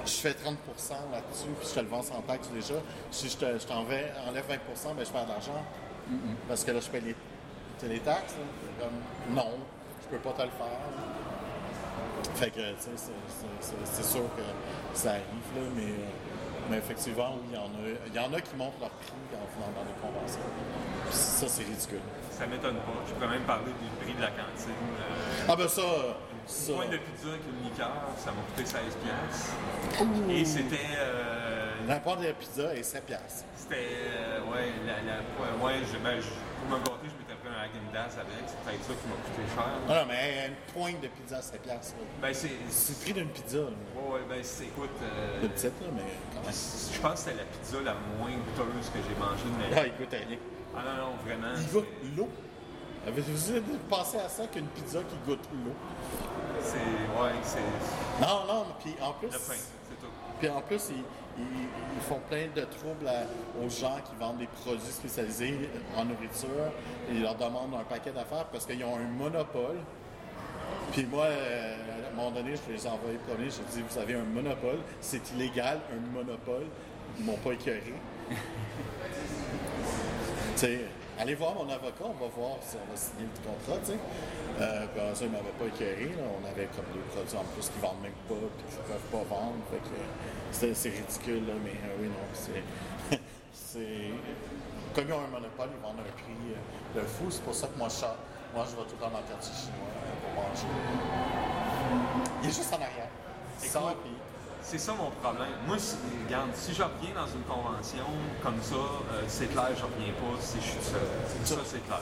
je 0.06 0.12
fais 0.12 0.30
30% 0.32 0.32
là-dessus, 1.12 1.48
puis 1.58 1.68
je 1.68 1.74
te 1.74 1.80
le 1.80 1.86
vends 1.88 2.02
sans 2.02 2.20
taxe 2.22 2.48
déjà. 2.48 2.74
Si 3.10 3.28
je, 3.28 3.36
te, 3.36 3.58
je 3.58 3.66
t'en 3.66 3.84
vais- 3.84 4.12
enlève 4.28 4.44
20% 4.48 4.94
ben, 4.96 5.04
je 5.04 5.10
perds 5.10 5.24
de 5.24 5.30
l'argent, 5.30 5.64
parce 6.48 6.64
que 6.64 6.70
là, 6.72 6.80
je 6.80 6.88
paye 6.88 7.00
les, 7.02 7.88
les 7.88 8.00
taxes, 8.00 8.34
comme, 8.80 9.34
non, 9.34 9.50
je 10.02 10.16
peux 10.16 10.22
pas 10.22 10.32
te 10.32 10.42
le 10.42 10.50
faire. 10.50 10.80
Fait 12.34 12.50
que, 12.50 12.58
tu 12.58 12.80
sais, 12.80 12.90
c'est, 12.96 13.12
c'est- 13.28 13.46
c'est- 13.60 13.74
c'est 13.92 14.04
sûr 14.04 14.22
que 14.36 14.42
ça 14.98 15.10
arrive, 15.10 15.22
là, 15.54 15.62
mais, 15.76 15.82
euh, 15.82 16.68
mais 16.70 16.78
effectivement, 16.78 17.34
oui, 17.36 17.42
il 17.50 17.54
y 17.54 17.58
en 17.58 17.66
a, 17.66 17.88
il 18.06 18.14
y 18.14 18.18
en 18.18 18.32
a 18.32 18.40
qui 18.40 18.56
montent 18.56 18.80
leur 18.80 18.90
prix 18.90 19.12
en 19.34 19.46
venant 19.54 19.72
dans 19.76 19.84
les 19.86 19.94
conventions. 20.00 20.40
Puis 21.04 21.14
ça, 21.14 21.46
c'est 21.48 21.62
ridicule. 21.64 22.00
Ça 22.30 22.46
m'étonne 22.46 22.76
pas. 22.76 22.92
Je 23.06 23.12
pourrais 23.14 23.28
même 23.28 23.42
parler 23.46 23.70
du 23.70 24.04
prix 24.04 24.14
de 24.14 24.20
la 24.20 24.28
cantine. 24.30 24.70
Euh, 24.72 25.46
Ah 25.48 25.54
ben 25.56 25.68
ça, 25.68 25.82
ça. 26.46 26.72
Une 26.72 26.76
pointe 26.78 26.90
de 26.90 26.96
pizza 26.98 27.28
avec 27.28 27.40
une 27.48 27.64
liqueur, 27.70 27.92
ça 28.18 28.30
m'a 28.32 28.42
coûté 28.42 28.64
16 28.66 28.80
piastres. 29.02 30.30
Et 30.30 30.44
c'était... 30.44 30.76
euh, 30.98 31.70
La 31.88 32.00
pointe 32.00 32.20
de 32.20 32.32
pizza 32.32 32.74
est 32.74 32.82
7 32.82 33.04
piastres. 33.06 33.44
C'était... 33.56 33.76
euh, 33.76 34.40
ouais, 34.52 34.72
la, 34.86 35.00
la, 35.02 35.64
ouais, 35.64 35.80
je, 35.90 35.96
ben, 35.98 36.20
je- 36.20 36.28
pour 36.68 36.78
me 36.78 36.84
gâter, 36.84 37.08
je 37.12 37.16
m'étais 37.20 37.36
pris 37.40 37.48
un 37.52 37.60
Häagen-Dazs 37.64 38.16
avec. 38.18 38.44
C'est 38.46 38.56
peut-être 38.64 38.84
ça 38.84 38.92
qui 38.96 39.06
m'a 39.08 39.16
coûté 39.20 39.42
cher. 39.54 39.68
Non, 39.88 39.94
non, 39.94 40.04
mais 40.08 40.48
une 40.48 40.72
pointe 40.72 41.00
de 41.02 41.08
pizza 41.08 41.36
à 41.38 41.42
7 41.42 41.60
piastres. 41.62 41.94
Ben, 42.22 42.32
c'est... 42.34 42.50
C'est 42.70 42.92
le 42.92 43.00
prix 43.04 43.12
d'une 43.12 43.28
pizza, 43.32 43.58
là. 43.58 43.64
Ouais, 43.96 44.14
ouais, 44.14 44.20
ben, 44.28 44.40
c'est... 44.42 44.64
Écoute... 44.64 44.90
euh, 45.02 45.42
Une 45.42 45.48
petite, 45.50 45.76
là, 45.80 45.88
mais 45.94 46.02
quand 46.32 46.40
même. 46.44 46.52
je 46.54 47.00
pense 47.00 47.12
que 47.12 47.18
c'était 47.18 47.36
la 47.36 47.44
pizza 47.44 47.76
la 47.84 47.94
moins 48.18 48.30
goûteuse 48.32 48.88
que 48.92 48.98
j'ai 49.04 49.16
mangée 49.20 49.44
de 49.44 49.56
ma 49.60 49.68
vie. 49.68 49.74
Ah, 49.76 49.86
il 49.86 49.96
goûte 50.04 50.14
à 50.14 50.16
rien. 50.28 50.38
Ah 50.76 50.80
non, 50.84 50.96
non, 51.04 51.12
vraiment. 51.24 51.54
Il 51.56 51.68
goûte 51.72 51.88
l'eau. 52.16 52.28
Avez-vous 53.06 53.76
pensé 53.90 54.16
à 54.16 54.28
ça 54.30 54.46
qu'une 54.46 54.66
pizza 54.68 55.00
qui 55.00 55.16
goûte 55.28 55.44
l'eau? 55.52 55.74
C'est... 56.64 57.20
Ouais, 57.22 57.30
c'est... 57.42 57.58
Non, 58.20 58.44
non, 58.46 58.66
puis 58.82 58.94
en 59.02 59.12
plus. 59.12 59.28
C'est 59.30 60.00
tout. 60.00 60.12
Puis 60.40 60.48
en 60.48 60.60
plus, 60.62 60.88
ils, 60.90 61.04
ils- 61.42 61.68
ils 61.96 62.02
font 62.02 62.20
plein 62.28 62.46
de 62.54 62.62
troubles 62.62 63.06
à- 63.08 63.26
aux 63.64 63.68
gens 63.68 63.96
qui 64.04 64.14
vendent 64.18 64.38
des 64.38 64.46
produits 64.46 64.80
spécialisés 64.92 65.68
en 65.96 66.04
nourriture. 66.04 66.48
Ils 67.10 67.22
leur 67.22 67.34
demandent 67.36 67.74
un 67.80 67.84
paquet 67.84 68.10
d'affaires 68.12 68.46
parce 68.46 68.66
qu'ils 68.66 68.82
ont 68.84 68.96
un 68.96 69.08
monopole. 69.18 69.76
Puis 70.92 71.04
moi, 71.06 71.24
euh, 71.26 71.76
à 72.06 72.12
un 72.12 72.16
moment 72.16 72.30
donné, 72.30 72.54
je 72.56 72.72
les 72.72 72.86
ai 72.86 72.88
envoyés 72.88 73.18
promener. 73.18 73.50
Je 73.50 73.60
dis, 73.74 73.82
vous 73.88 73.98
avez 73.98 74.14
un 74.14 74.24
monopole, 74.24 74.78
c'est 75.00 75.30
illégal, 75.32 75.80
un 75.92 76.12
monopole. 76.12 76.66
Ils 77.18 77.24
m'ont 77.24 77.36
pas 77.36 77.52
écœuré. 77.52 77.94
Tu 80.56 80.60
sais, 80.60 80.80
allez 81.18 81.34
voir 81.34 81.54
mon 81.54 81.68
avocat, 81.68 82.04
on 82.04 82.12
va 82.18 82.28
voir 82.36 82.56
si 82.62 82.76
on 82.76 82.90
va 82.90 82.96
signer 82.96 83.26
le 83.26 83.38
contrat, 83.42 83.78
tu 83.84 83.92
sais. 83.92 83.98
Euh, 84.60 84.86
puis 84.92 85.00
ça, 85.14 85.24
il 85.24 85.30
m'avait 85.30 85.56
pas 85.58 85.66
écœuré, 85.66 86.06
là. 86.16 86.24
On 86.26 86.44
avait 86.46 86.66
comme 86.74 86.86
des 86.92 87.04
produits 87.10 87.36
en 87.36 87.44
plus 87.54 87.68
qu'ils 87.70 87.80
vendent 87.82 88.02
même 88.02 88.18
pas, 88.28 88.34
puis 88.34 88.64
qu'ils 88.68 88.84
peuvent 88.84 89.10
pas 89.10 89.24
vendre. 89.34 89.60
Fait 89.70 89.78
que 89.82 89.94
c'est, 90.52 90.74
c'est 90.74 90.90
ridicule, 90.90 91.46
là, 91.46 91.54
mais 91.62 91.74
euh, 91.74 92.00
oui, 92.00 92.08
non, 92.08 92.26
c'est... 92.32 92.62
c'est... 93.52 94.10
Comme 94.94 95.06
ils 95.08 95.12
ont 95.12 95.24
un 95.24 95.32
monopole, 95.34 95.70
ils 95.74 95.82
vendent 95.82 95.98
un 96.00 96.12
prix 96.14 96.38
euh, 96.54 97.00
de 97.00 97.06
fou. 97.06 97.26
C'est 97.30 97.42
pour 97.42 97.54
ça 97.54 97.66
que 97.66 97.76
moi, 97.78 97.88
je, 97.90 98.06
moi, 98.54 98.64
je 98.70 98.76
vais 98.76 98.86
tout 98.86 98.96
dans 99.00 99.10
le 99.10 99.26
quartier 99.26 99.54
chinois 99.54 99.90
euh, 99.90 100.14
pour 100.22 100.30
manger. 100.42 100.70
Il 102.42 102.48
est 102.48 102.54
juste 102.54 102.72
en 102.72 102.76
arrière. 102.82 103.10
Sans 103.58 103.90
Écoute, 103.90 104.02
puis- 104.04 104.23
C'est 104.64 104.78
ça 104.78 104.94
mon 104.94 105.10
problème. 105.22 105.52
Moi, 105.66 105.76
si, 105.78 105.94
regarde, 106.24 106.48
si 106.54 106.72
je 106.72 106.82
reviens 106.82 107.12
dans 107.14 107.26
une 107.28 107.44
convention 107.44 108.06
comme 108.42 108.60
ça, 108.62 108.74
euh, 108.74 109.22
c'est 109.28 109.46
clair, 109.52 109.68
je 109.76 109.84
reviens 109.84 110.12
pas 110.16 110.40
si 110.40 110.56
je 110.56 110.66
suis 110.72 110.80
seul. 110.82 111.00
Ça, 111.44 111.56
c'est 111.66 111.84
clair. 111.86 112.00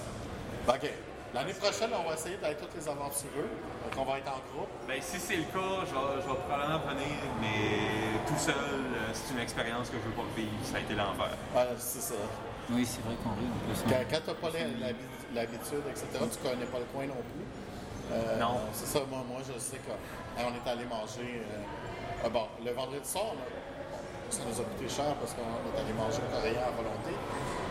OK. 0.68 0.90
L'année 1.34 1.54
prochaine, 1.54 1.90
on 1.98 2.06
va 2.08 2.14
essayer 2.14 2.36
d'être 2.36 2.60
tous 2.68 2.76
les 2.78 2.86
aventureux. 2.88 3.50
Donc, 3.82 3.92
on 3.98 4.04
va 4.04 4.18
être 4.18 4.28
en 4.28 4.38
groupe. 4.54 4.68
Ben, 4.86 5.00
si 5.02 5.18
c'est 5.18 5.36
le 5.42 5.48
cas, 5.50 5.82
je 5.88 5.92
vais, 5.92 6.22
je 6.22 6.28
vais 6.28 6.38
probablement 6.38 6.78
venir, 6.86 7.18
mais 7.40 8.20
tout 8.28 8.38
seul, 8.38 8.54
euh, 8.54 9.10
c'est 9.12 9.32
une 9.34 9.40
expérience 9.40 9.88
que 9.90 9.96
je 9.98 10.04
veux 10.06 10.14
pas 10.14 10.28
vivre. 10.36 10.52
Ça 10.62 10.76
a 10.76 10.80
été 10.80 10.94
l'enfer. 10.94 11.34
Voilà, 11.52 11.70
c'est 11.78 12.00
ça. 12.02 12.14
Oui, 12.70 12.86
c'est 12.86 13.02
vrai 13.02 13.16
qu'on 13.24 13.34
rit. 13.34 13.50
Quand, 13.88 14.04
quand 14.06 14.22
tu 14.22 14.28
n'as 14.30 14.38
pas 14.38 14.50
l'ha- 14.54 14.86
l'habi- 14.86 15.34
l'habitude, 15.34 15.82
etc., 15.90 16.06
tu 16.30 16.38
connais 16.38 16.66
pas 16.70 16.78
le 16.78 16.88
coin 16.94 17.06
non 17.10 17.18
plus. 17.26 17.46
Euh, 18.12 18.38
Non. 18.38 18.60
C'est 18.72 18.86
ça, 18.86 19.00
moi, 19.10 19.24
moi, 19.26 19.40
je 19.42 19.58
sais 19.58 19.80
qu'on 19.82 19.98
on 20.38 20.52
est 20.52 20.70
allé 20.70 20.84
manger. 20.84 21.42
euh, 21.42 21.58
ah 22.24 22.28
bon, 22.28 22.46
le 22.64 22.70
vendredi 22.72 23.08
soir, 23.08 23.34
là, 23.34 23.44
ça 24.30 24.40
nous 24.48 24.60
a 24.60 24.64
coûté 24.64 24.88
cher 24.88 25.12
parce 25.20 25.34
qu'on 25.34 25.42
est 25.44 25.76
allé 25.80 25.92
manger 25.92 26.22
coréen 26.32 26.62
à 26.64 26.70
volonté. 26.72 27.12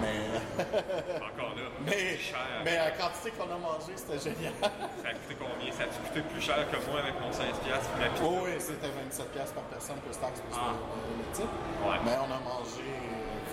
Mais, 0.01 0.29
Encore 1.17 1.55
là, 1.57 1.65
mais, 1.85 2.17
cher. 2.17 2.37
mais 2.65 2.75
la 2.77 2.91
quantité 2.91 3.31
qu'on 3.31 3.49
a 3.49 3.57
mangé, 3.57 3.93
c'était 3.95 4.19
génial. 4.19 4.53
Ça 4.61 5.09
a 5.09 5.13
coûté 5.13 5.35
combien? 5.41 5.71
Ça 5.73 5.83
a 5.83 5.87
coûté 5.89 6.21
plus 6.21 6.41
cher 6.41 6.61
que 6.69 6.77
moi 6.89 6.99
avec 7.01 7.15
mon 7.21 7.29
16$ 7.33 7.57
piastres 7.65 7.89
pour 7.89 8.01
la 8.01 8.09
pizza? 8.09 8.25
Oh 8.25 8.45
oui, 8.45 8.53
c'était 8.59 8.89
27 8.93 9.31
pièces 9.33 9.51
par 9.57 9.63
personne 9.73 9.97
plus 10.05 10.17
taxe 10.17 10.41
plus 10.41 10.53
Ah. 10.57 10.73
le, 10.77 11.25
type. 11.33 11.53
Ouais. 11.85 11.97
Mais 12.05 12.17
on 12.21 12.29
a 12.29 12.39
mangé 12.45 12.85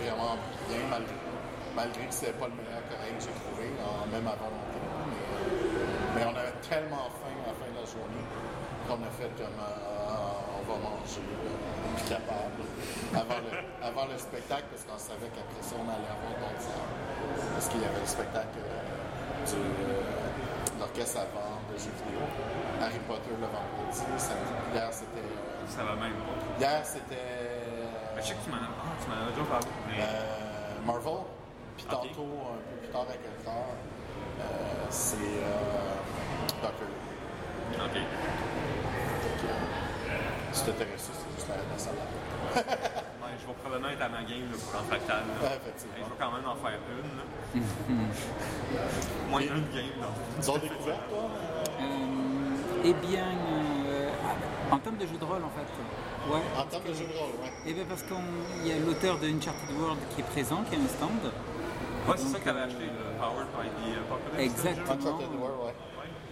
vraiment 0.00 0.36
bien 0.68 0.84
malgré, 0.92 1.16
malgré 1.76 2.02
que 2.04 2.12
c'était 2.14 2.36
pas 2.36 2.48
le 2.48 2.56
meilleur 2.60 2.84
coréen 2.92 3.14
que 3.16 3.24
j'ai 3.24 3.36
trouvé, 3.44 3.72
même 4.12 4.26
à 4.28 4.36
volonté. 4.36 4.78
Mais, 4.84 5.24
mais 6.16 6.22
on 6.28 6.36
avait 6.36 6.56
tellement 6.64 7.08
faim 7.24 7.32
à 7.44 7.52
la 7.52 7.56
fin 7.56 7.68
de 7.72 7.76
la 7.80 7.86
journée 7.88 8.24
qu'on 8.88 9.00
a 9.04 9.10
fait 9.16 9.32
comme 9.36 9.52
euh, 9.60 9.87
va 10.68 10.76
manger, 10.76 11.24
là, 11.24 11.50
plus 11.96 12.06
capable. 12.12 12.62
Avant 13.16 13.40
le, 13.40 13.50
avant 13.80 14.06
le 14.12 14.16
spectacle, 14.18 14.64
parce 14.70 14.84
qu'on 14.84 15.00
savait 15.00 15.32
qu'après 15.32 15.62
ça, 15.64 15.74
on 15.80 15.88
allait 15.88 16.12
avoir 16.12 16.32
d'autres 16.36 16.60
salles. 16.62 16.92
Parce 17.56 17.66
qu'il 17.72 17.80
y 17.80 17.86
avait 17.88 18.00
le 18.04 18.06
spectacle 18.06 18.58
euh, 18.60 19.48
du, 19.48 19.56
euh, 19.56 20.78
l'orchestre 20.78 21.24
avant 21.24 21.58
de 21.66 21.74
jeux 21.80 21.94
vidéo. 22.04 22.20
Harry 22.80 23.00
Potter 23.08 23.32
le 23.34 23.48
vendredi. 23.48 23.98
samedi. 24.20 24.54
Hier, 24.74 24.88
c'était. 24.92 25.24
euh, 25.24 25.66
Ça 25.66 25.82
va 25.88 25.94
même 25.96 26.14
pas. 26.22 26.36
hier, 26.60 26.80
c'était. 26.84 27.26
Ben, 28.14 28.20
je 28.22 28.26
sais 28.28 28.34
que 28.36 28.44
tu 28.44 28.50
m'en 28.50 28.60
as, 28.62 28.68
ah, 28.68 28.92
tu 29.00 29.04
m'en 29.10 29.16
as 29.16 29.30
déjà 29.32 29.44
parlé. 29.48 29.70
Mais... 29.88 29.98
euh, 30.04 30.86
Marvel. 30.86 31.24
Puis 31.76 31.86
Ok. 31.86 31.90
tantôt, 31.92 32.30
un 32.54 32.60
peu 32.68 32.76
plus 32.82 32.88
tard 32.92 33.06
à 33.08 33.12
quelque 33.16 33.42
part, 33.44 33.70
euh, 34.40 34.44
c'est 34.90 35.16
euh, 35.16 35.94
Doctor 36.62 36.86
Who. 36.86 37.84
OK. 37.84 37.96
Euh, 40.66 40.72
c'est 40.96 41.12
juste 41.36 41.48
la. 41.48 41.54
Ouais, 43.28 43.34
je 43.42 43.46
vais 43.46 43.52
probablement 43.62 43.90
être 43.92 44.02
à 44.02 44.08
ma 44.08 44.22
game 44.22 44.48
là, 44.50 44.56
pour 44.58 44.80
en 44.80 44.84
fractal. 44.84 45.22
là. 45.42 45.48
Effectivement. 45.56 45.94
Je 45.98 46.04
vais 46.04 46.18
quand 46.18 46.32
même 46.32 46.48
en 46.48 46.56
faire 46.56 46.78
une. 46.88 47.12
Là. 47.18 47.24
Moins 49.30 49.40
une 49.42 49.68
game, 49.68 50.00
là. 50.00 50.08
Ils 50.40 50.50
ont 50.50 50.56
découvert, 50.58 51.00
toi? 51.08 51.30
Euh, 51.80 51.82
Euh, 51.82 52.84
eh 52.84 52.94
bien, 53.06 53.24
euh, 53.86 54.10
en 54.70 54.78
termes 54.78 54.96
de 54.96 55.06
jeu 55.06 55.18
de 55.18 55.24
rôle, 55.24 55.42
en 55.44 55.50
fait. 55.50 55.68
Ouais. 56.32 56.40
en 56.58 56.64
termes 56.64 56.84
de 56.84 56.94
jeu 56.94 57.04
de 57.06 57.12
rôle, 57.18 57.34
ouais. 57.42 57.52
Eh 57.66 57.72
bien, 57.74 57.84
parce 57.88 58.02
qu'il 58.02 58.66
y 58.66 58.72
a 58.72 58.78
l'auteur 58.78 59.18
de 59.18 59.28
Uncharted 59.28 59.76
World 59.78 59.98
qui 60.14 60.20
est 60.22 60.24
présent, 60.24 60.62
qui 60.68 60.76
a 60.76 60.78
un 60.78 60.88
stand. 60.88 61.10
Ouais, 62.08 62.14
c'est 62.16 62.28
ça 62.28 62.38
que 62.38 62.44
t'avais 62.44 62.60
acheté, 62.62 62.84
le 62.84 63.18
Powered 63.20 63.48
by 63.52 63.68
the 63.68 63.98
Apocalypse. 63.98 64.40
Exactement. 64.40 64.92
Uncharted 64.94 65.34
World, 65.38 65.60
ouais. 65.66 65.74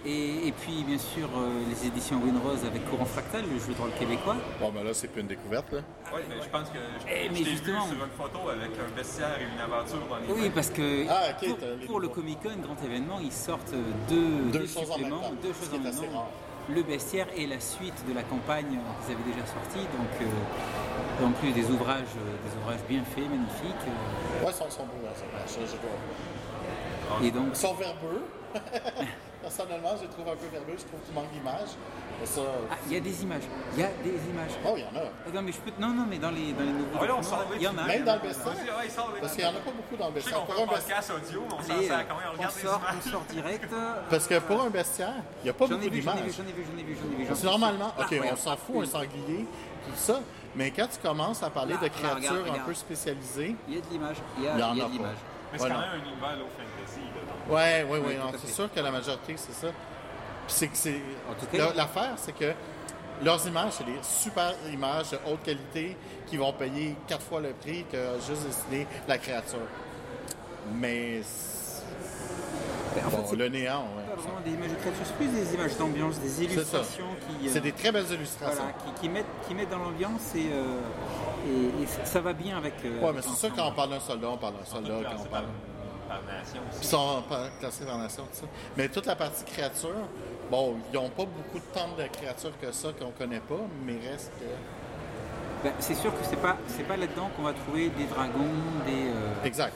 Et, 0.09 0.47
et 0.49 0.53
puis, 0.53 0.85
bien 0.87 0.99
sûr, 0.99 1.29
euh, 1.37 1.51
les 1.69 1.89
éditions 1.89 2.21
Winrose 2.23 2.65
avec 2.65 2.89
Courant 2.89 3.05
Fractal, 3.07 3.43
le 3.43 3.59
jeu 3.59 3.75
de 3.75 3.79
rôle 3.81 3.91
québécois. 3.99 4.37
Bon, 4.61 4.71
ben 4.71 4.85
là, 4.85 4.95
c'est 4.95 5.09
plus 5.09 5.21
une 5.23 5.27
découverte, 5.27 5.73
là. 5.73 5.81
Oui, 6.15 6.21
mais 6.29 6.37
je 6.45 6.49
pense 6.49 6.69
que 6.71 6.79
je, 6.79 7.07
Eh, 7.11 7.25
je 7.27 7.33
mais 7.33 7.39
t'ai 7.39 7.45
vu 7.45 7.51
justement. 7.51 7.87
sur 7.87 8.05
une 8.05 8.11
photo 8.17 8.49
avec 8.49 8.71
un 8.79 8.95
bestiaire 8.97 9.37
et 9.41 9.45
une 9.53 9.61
aventure 9.61 9.99
dans 10.09 10.19
les 10.19 10.33
Oui, 10.33 10.47
mains. 10.49 10.55
parce 10.55 10.71
que 10.71 11.07
Ah, 11.11 11.35
pour, 11.89 11.99
le 11.99 12.07
deux. 12.07 12.15
Comic 12.15 12.39
Con, 12.41 12.51
grand 12.63 12.77
événement, 12.85 13.19
ils 13.21 13.33
sortent 13.33 13.75
deux, 14.09 14.53
Deux 14.53 14.59
deux 14.61 14.67
choses 14.69 14.77
en 14.93 14.95
même 14.99 15.11
suppléments, 15.11 15.21
temps, 15.23 15.35
deux 15.43 15.53
choses 15.53 15.75
en 15.75 15.83
même 15.83 15.93
temps. 16.13 16.31
Le 16.69 16.83
bestiaire 16.85 17.27
et 17.37 17.47
la 17.49 17.59
suite 17.59 18.07
de 18.09 18.15
la 18.15 18.23
campagne 18.23 18.79
qu'ils 19.03 19.15
avaient 19.15 19.25
déjà 19.33 19.45
sortie. 19.47 19.83
Donc, 19.91 20.13
euh, 20.23 21.25
en 21.27 21.31
plus 21.33 21.51
des 21.51 21.67
ouvrages, 21.71 22.15
euh, 22.17 22.49
des 22.49 22.57
ouvrages 22.63 22.81
bien 22.89 23.03
faits, 23.03 23.29
magnifiques. 23.29 23.87
euh, 23.89 24.45
Ouais, 24.47 24.53
ils 24.53 24.55
sont, 24.55 24.71
sont 24.71 24.85
beaux, 24.87 25.03
là, 25.03 25.11
ça. 25.15 25.25
Je, 25.49 25.67
je 25.67 25.73
dois- 25.83 27.27
et 27.27 27.31
donc, 27.33 27.47
Ils 27.51 27.57
sont 27.57 27.75
verbeux. 27.75 28.23
Personnellement, 29.47 29.95
je 29.97 30.03
les 30.03 30.09
trouve 30.09 30.27
un 30.27 30.35
peu 30.35 30.47
verbeux, 30.51 30.75
je 30.75 30.83
trouve 30.91 30.99
qu'il 31.07 31.15
manque 31.15 31.31
d'image. 31.31 31.71
Mais 32.19 32.27
ça. 32.27 32.41
Ah, 32.69 32.75
il 32.89 32.95
y 32.95 32.97
a 32.97 33.01
des 33.01 33.23
images. 33.23 33.47
Il 33.75 33.81
y 33.81 33.85
a 33.85 33.91
des 34.03 34.19
images. 34.27 34.51
Oh, 34.67 34.75
il 34.75 34.83
y 34.83 34.85
en 34.91 34.99
a. 34.99 35.07
Ah, 35.07 35.31
Non, 35.33 35.43
mais 35.43 35.53
je 35.53 35.59
peux... 35.59 35.71
non, 35.79 35.95
non, 35.95 36.05
mais 36.09 36.19
dans 36.19 36.31
les, 36.33 36.51
dans 36.53 36.67
les 36.67 36.73
nouveaux 36.75 36.99
Ouais, 36.99 37.07
là, 37.07 37.15
on 37.15 37.21
documents, 37.23 37.23
sort, 37.39 37.47
il 37.55 37.63
y 37.63 37.69
en 37.69 37.79
a. 37.79 37.83
Même 37.87 38.03
dans 38.05 38.17
le 38.17 38.23
les- 38.27 38.35
Parce 38.35 39.33
qu'il 39.35 39.45
n'y 39.45 39.51
en 39.51 39.55
a 39.55 39.63
pas 39.63 39.71
beaucoup 39.71 39.97
dans 39.97 40.11
le 40.11 40.19
qu'on 40.19 40.47
Pour 40.53 40.63
un 40.63 40.67
podcast 40.67 41.13
audio, 41.15 41.43
mais 41.47 41.55
on 41.55 41.63
s'en 41.63 41.83
sert 41.87 42.09
quand 42.09 42.17
même. 42.17 42.27
On 42.27 42.35
on 42.35 42.37
regarde 42.39 42.55
les 42.57 42.63
sort, 42.67 42.81
on 42.83 42.93
images. 42.93 43.13
sort 43.13 43.25
direct. 43.31 43.71
Parce 44.11 44.27
que 44.27 44.39
pour 44.41 44.63
un 44.63 44.71
bestiaire, 44.71 45.15
il 45.39 45.45
n'y 45.45 45.51
a 45.51 45.53
pas 45.53 45.67
beaucoup 45.69 45.79
vu, 45.79 45.87
j'en 45.87 45.87
ai 45.87 45.91
vu, 45.95 46.01
d'images. 46.01 46.17
j'en 46.37 46.43
ai 46.43 46.53
vu, 46.53 46.65
j'en 46.67 46.79
ai 46.79 46.83
vu, 46.83 46.97
j'en 46.99 47.07
ai 47.07 47.15
vu. 47.15 47.23
j'en 47.23 47.29
Parce 47.29 47.41
que 47.41 47.47
ai 47.47 47.51
vu. 47.51 47.55
normalement, 47.55 47.93
ok, 48.01 48.15
on 48.33 48.37
s'en 48.37 48.57
fout, 48.57 48.77
un 48.83 48.87
sanglier, 48.91 49.47
tout 49.87 49.95
ça. 49.95 50.21
Mais 50.57 50.73
quand 50.73 50.89
tu 50.91 50.99
commences 50.99 51.43
à 51.45 51.51
parler 51.51 51.75
Là, 51.75 51.81
de 51.87 51.89
créatures 51.89 52.43
regarde, 52.43 52.59
un 52.61 52.65
peu 52.67 52.75
spécialisées, 52.75 53.55
Il 53.69 53.75
y 53.75 53.79
a 53.79 53.81
de 53.81 53.87
l'image. 53.93 54.17
Il 54.39 54.43
y 54.45 54.49
a, 54.49 54.53
il 54.55 54.59
y 54.59 54.63
en 54.65 54.73
il 54.73 54.79
y 54.79 54.81
a 54.81 54.85
a 54.85 54.89
de 54.89 54.93
l'image. 54.93 55.17
Mais 55.53 55.59
c'est 55.61 55.69
quand 55.69 55.79
même 55.79 55.91
un 55.95 55.99
univers 56.11 56.37
low 56.43 56.49
fantasy. 56.51 56.76
Ouais, 57.49 57.87
oui, 57.89 57.99
oui, 58.05 58.15
Oui, 58.19 58.39
c'est 58.45 58.53
sûr 58.53 58.73
que 58.73 58.81
la 58.81 58.91
majorité, 58.91 59.35
c'est 59.37 59.53
ça. 59.53 59.69
Puis 60.47 60.69
c'est 60.75 61.01
L'affaire, 61.77 62.15
c'est 62.17 62.33
que 62.33 62.53
leurs 63.23 63.47
images, 63.47 63.73
c'est 63.73 63.85
des 63.85 63.99
super 64.03 64.53
images 64.73 65.11
de 65.11 65.19
haute 65.29 65.43
qualité 65.43 65.97
qui 66.27 66.37
vont 66.37 66.53
payer 66.53 66.97
quatre 67.07 67.23
fois 67.23 67.41
le 67.41 67.51
prix 67.53 67.85
que 67.91 67.99
juste 68.27 68.47
dessiner 68.47 68.87
la 69.09 69.19
créature. 69.19 69.59
Mais. 70.75 71.21
c'est- 71.23 71.57
en 73.05 73.11
fait, 73.11 73.17
Bon, 73.19 73.25
c'est 73.29 73.37
le 73.37 73.49
néant, 73.49 73.85
pas 74.09 74.15
vraiment 74.23 74.41
des 74.43 74.53
images 74.53 74.71
de 74.71 74.75
créatures, 74.77 75.05
c'est 75.05 75.17
plus 75.17 75.27
des 75.29 75.55
images 75.55 75.77
d'ambiance, 75.77 76.19
des 76.19 76.45
illustrations 76.45 77.05
qui, 77.29 77.47
euh, 77.47 77.51
C'est 77.53 77.61
des 77.61 77.73
très 77.73 77.93
belles 77.93 78.11
illustrations. 78.11 78.57
voilà, 78.63 78.73
qui, 78.95 79.01
qui 79.03 79.09
mettent, 79.11 79.27
qui 79.47 79.55
mettent 79.55 79.69
dans 79.69 79.79
l'ambiance 79.81 80.35
et, 80.35 80.47
euh, 80.51 80.79
et, 81.47 81.83
et 81.83 81.87
ça 82.07 82.21
va 82.23 82.33
bien 82.33 82.57
avec. 82.57 82.73
euh, 82.87 83.01
Ouais, 83.05 83.13
mais 83.15 83.21
c'est 83.21 83.37
sûr, 83.37 83.55
quand 83.55 83.69
on 83.69 83.73
parle 83.73 83.91
d'un 83.91 84.01
soldat, 84.01 84.29
on 84.31 84.39
parle 84.39 84.55
d'un 84.55 84.65
soldat. 84.65 84.95
Quand 85.11 85.23
on 85.23 85.27
parle. 85.27 85.45
Par, 86.09 86.23
nation 86.23 86.61
Ils 86.73 86.79
aussi. 86.79 86.89
sont 86.89 87.23
pas 87.29 87.49
classés 87.61 87.85
par 87.85 87.99
nation, 87.99 88.25
tout 88.25 88.41
ça. 88.41 88.47
Mais 88.77 88.89
toute 88.89 89.07
la 89.07 89.17
partie 89.17 89.45
créature, 89.45 89.91
bon, 90.51 90.77
ils 90.93 90.95
n'ont 90.97 91.09
pas 91.11 91.25
beaucoup 91.25 91.59
de 91.59 91.75
temps 91.75 91.89
de 91.99 92.05
créatures 92.09 92.59
que 92.61 92.71
ça 92.73 92.89
qu'on 92.99 93.11
connaît 93.11 93.41
pas, 93.41 93.61
mais 93.85 93.95
reste 94.11 94.31
que. 94.39 94.45
Ben, 95.65 95.73
c'est 95.79 95.95
sûr 95.95 96.13
que 96.13 96.25
c'est 96.29 96.37
pas 96.41 96.57
c'est 96.69 96.87
pas 96.87 96.97
là-dedans 96.97 97.31
qu'on 97.37 97.43
va 97.43 97.53
trouver 97.53 97.89
des 97.91 98.05
dragons, 98.05 98.53
des. 98.87 99.09
euh, 99.09 99.45
Exact. 99.45 99.73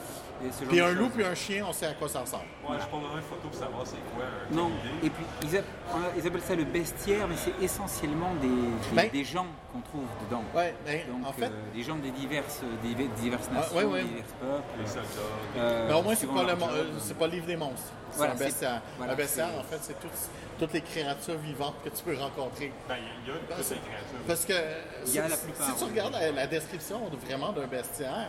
Puis 0.69 0.79
un 0.79 0.91
loup 0.91 1.09
puis 1.09 1.23
un 1.23 1.35
chien, 1.35 1.65
on 1.67 1.73
sait 1.73 1.87
à 1.87 1.93
quoi 1.93 2.07
ça 2.09 2.21
ressemble. 2.21 2.43
Ouais, 2.67 2.77
je 2.79 2.87
prends 2.87 2.99
vraiment 2.99 3.17
une 3.17 3.23
photo 3.23 3.47
pour 3.49 3.53
savoir 3.59 3.85
c'est 3.85 3.97
quoi 4.15 4.25
un 4.25 4.55
Non, 4.55 4.71
et 5.03 5.09
puis 5.09 5.23
ils, 5.43 5.57
a- 5.57 5.61
ils 6.17 6.27
appellent 6.27 6.41
ça 6.41 6.55
le 6.55 6.63
bestiaire, 6.63 7.27
mais 7.27 7.35
c'est 7.37 7.53
essentiellement 7.63 8.33
des, 8.41 8.47
des, 8.47 8.95
Ben- 8.95 9.09
des 9.11 9.23
gens 9.23 9.47
qu'on 9.73 9.81
trouve 9.81 10.05
dedans. 10.27 10.43
Ouais, 10.55 10.73
mais 10.85 11.05
Donc, 11.09 11.25
en 11.27 11.33
fait, 11.33 11.45
euh, 11.45 11.73
des 11.73 11.83
gens 11.83 11.95
des 11.95 12.11
diverses, 12.11 12.61
des 12.83 12.93
diverses 13.21 13.49
Ah, 13.51 13.55
nations, 13.59 13.75
ouais, 13.77 13.83
ouais. 13.85 14.01
des 14.03 14.07
divers 14.09 14.23
peuples. 14.39 14.63
Les 14.79 14.87
soldats. 14.87 15.07
euh, 15.57 15.87
mais 15.89 15.93
au 15.93 16.01
moins, 16.01 16.13
c'est 16.13 16.19
suivant 16.19 16.33
pas, 16.35 16.43
le, 16.43 16.51
euh, 16.51 17.13
pas 17.19 17.27
le 17.27 17.31
livre 17.33 17.45
des 17.47 17.57
monstres. 17.57 17.91
C'est 18.11 18.17
Voilà, 18.17 18.33
un 18.33 18.37
c'est- 18.37 18.43
bestiaire. 18.45 18.81
voilà, 18.97 19.13
un 19.13 19.15
bestiaire, 19.15 19.47
c'est- 19.53 19.59
en 19.59 19.63
fait, 19.63 19.77
c'est 19.81 19.99
toutes, 19.99 20.11
toutes 20.59 20.73
les 20.73 20.81
créatures 20.81 21.37
vivantes 21.37 21.75
que 21.83 21.89
tu 21.89 22.03
peux 22.03 22.17
rencontrer. 22.17 22.71
Ben, 22.89 22.95
il 22.99 23.29
y 23.29 23.31
a 23.31 23.35
toutes 23.37 23.69
les 23.69 23.75
créatures. 23.77 24.19
Parce 24.27 24.45
que 24.45 24.53
Il 25.07 25.13
y 25.13 25.19
a 25.19 25.23
si, 25.25 25.29
la 25.29 25.37
plupart, 25.37 25.67
si 25.67 25.75
tu 25.75 25.83
regardes 25.89 26.13
la, 26.13 26.31
la 26.31 26.47
description 26.47 26.99
de- 27.09 27.17
vraiment 27.17 27.51
d'un 27.53 27.67
bestiaire, 27.67 28.27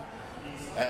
euh, 0.79 0.83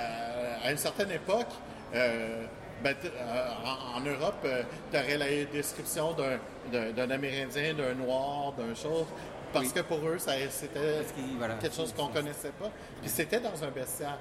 à 0.63 0.71
une 0.71 0.79
certaine 0.79 1.11
époque, 1.11 1.49
euh, 1.95 2.45
ben, 2.83 2.95
euh, 3.05 3.49
en, 3.65 3.99
en 3.99 4.01
Europe, 4.01 4.47
tu 4.91 4.97
aurais 4.99 5.19
la 5.19 5.45
description 5.53 6.13
d'un, 6.13 6.39
d'un, 6.73 6.91
d'un 6.93 7.11
Amérindien, 7.11 7.75
d'un 7.75 7.95
Noir, 7.95 8.53
d'un 8.53 8.75
chose, 8.75 9.07
parce 9.53 9.67
Oui. 9.67 9.73
que 9.73 9.81
pour 9.81 9.99
eux, 10.09 10.19
ça, 10.19 10.33
c'était 10.51 11.03
voilà, 11.39 11.55
quelque 11.55 11.77
chose 11.77 11.93
qu'on 11.93 12.09
connaissait 12.09 12.51
pas. 12.59 12.71
Puis 13.01 13.11
c'était 13.11 13.41
dans 13.41 13.63
un 13.63 13.69
bestiaire. 13.71 14.19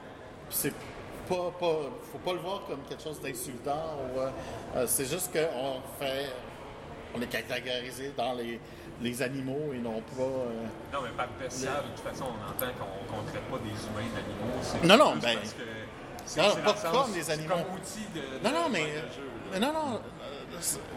Puis 0.49 0.57
c'est 0.59 0.73
pas, 1.29 1.51
pas, 1.59 1.75
faut 2.11 2.17
pas 2.23 2.33
le 2.33 2.39
voir 2.39 2.63
comme 2.67 2.81
quelque 2.89 3.01
chose 3.03 3.19
d'insultant. 3.21 3.95
ou, 4.15 4.19
euh, 4.19 4.29
euh, 4.75 4.85
c'est 4.87 5.05
juste 5.05 5.31
qu'on 5.31 5.81
fait, 6.03 6.25
on 7.15 7.21
est 7.21 7.27
catégorisé 7.27 8.11
dans 8.17 8.33
les, 8.33 8.59
les 9.01 9.21
animaux 9.21 9.71
et 9.73 9.77
non 9.77 10.01
pas. 10.01 10.21
euh, 10.23 10.65
Non, 10.93 10.99
mais 11.03 11.09
par 11.15 11.29
bestiaire, 11.39 11.81
de 11.83 11.87
toute 11.95 12.05
façon, 12.05 12.25
on 12.25 12.49
entend 12.49 12.71
qu'on 13.09 13.21
ne 13.23 13.27
traite 13.29 13.43
pas 13.43 13.57
des 13.57 13.69
humains 13.69 14.11
d'animaux. 14.13 14.59
c'est 14.61 14.83
Non, 14.83 14.97
non, 14.97 15.15
ben- 15.15 15.37
parce 15.39 15.53
que 15.53 15.61
c'est- 16.25 16.41
Non, 16.41 16.47
c'est 16.55 16.63
pas 16.63 16.73
comme 16.91 17.11
des 17.13 17.23
c'est 17.23 17.31
animaux. 17.33 17.49
comme 17.55 17.75
outil 17.75 18.05
de. 18.13 18.19
de- 18.39 18.43
Non, 18.43 18.51
non, 18.63 18.69
mais. 18.69 18.81
de 18.85 18.85
jeu. 18.87 19.59
Non, 19.59 19.73
non. 19.73 20.01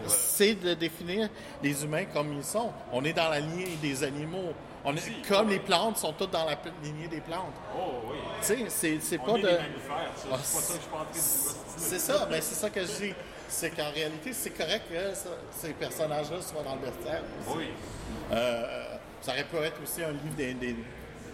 c'est- 0.06 0.54
de 0.54 0.74
définir 0.74 1.28
les 1.62 1.84
humains 1.84 2.04
comme 2.06 2.32
ils 2.34 2.44
sont. 2.44 2.70
On 2.92 3.02
est 3.04 3.12
dans 3.12 3.28
la 3.30 3.40
lignée 3.40 3.76
des 3.80 4.02
animaux. 4.04 4.52
On 4.84 4.94
est, 4.94 5.00
Si. 5.00 5.22
comme 5.22 5.48
les 5.48 5.58
plantes 5.60 5.96
sont 5.96 6.12
toutes 6.12 6.30
dans 6.32 6.44
la 6.44 6.56
lignée 6.82 7.08
des 7.08 7.20
plantes. 7.22 7.54
Oh, 7.74 8.02
oui. 8.10 8.16
Tu 8.40 8.46
sais, 8.46 8.64
c'est, 8.68 8.98
c'est 9.00 9.18
On 9.20 9.24
pas 9.24 9.38
est 9.38 9.42
de. 9.42 9.48
des. 9.48 9.56
Ah, 9.90 9.96
c'est 10.14 10.28
pas 10.28 10.38
ça 10.38 10.74
que 10.74 11.14
je. 11.14 11.20
C'est 11.78 11.98
ça, 11.98 12.28
mais 12.30 12.40
c'est 12.42 12.54
ça 12.54 12.68
que 12.70 12.80
je 12.80 12.86
dis. 13.06 13.14
C'est 13.48 13.70
qu'en 13.70 13.90
réalité, 13.94 14.32
c'est 14.32 14.50
correct 14.50 14.82
que 14.90 15.14
ça- 15.14 15.28
ces 15.50 15.72
personnages-là 15.72 16.40
soient 16.42 16.62
dans 16.62 16.74
le 16.74 16.80
bestiaire. 16.80 17.22
Oui. 17.48 17.68
Euh, 18.32 18.84
ça 19.22 19.32
aurait 19.32 19.44
pu 19.44 19.56
être 19.56 19.82
aussi 19.82 20.02
un 20.02 20.10
livre 20.12 20.34
des, 20.36 20.54
des- 20.54 20.76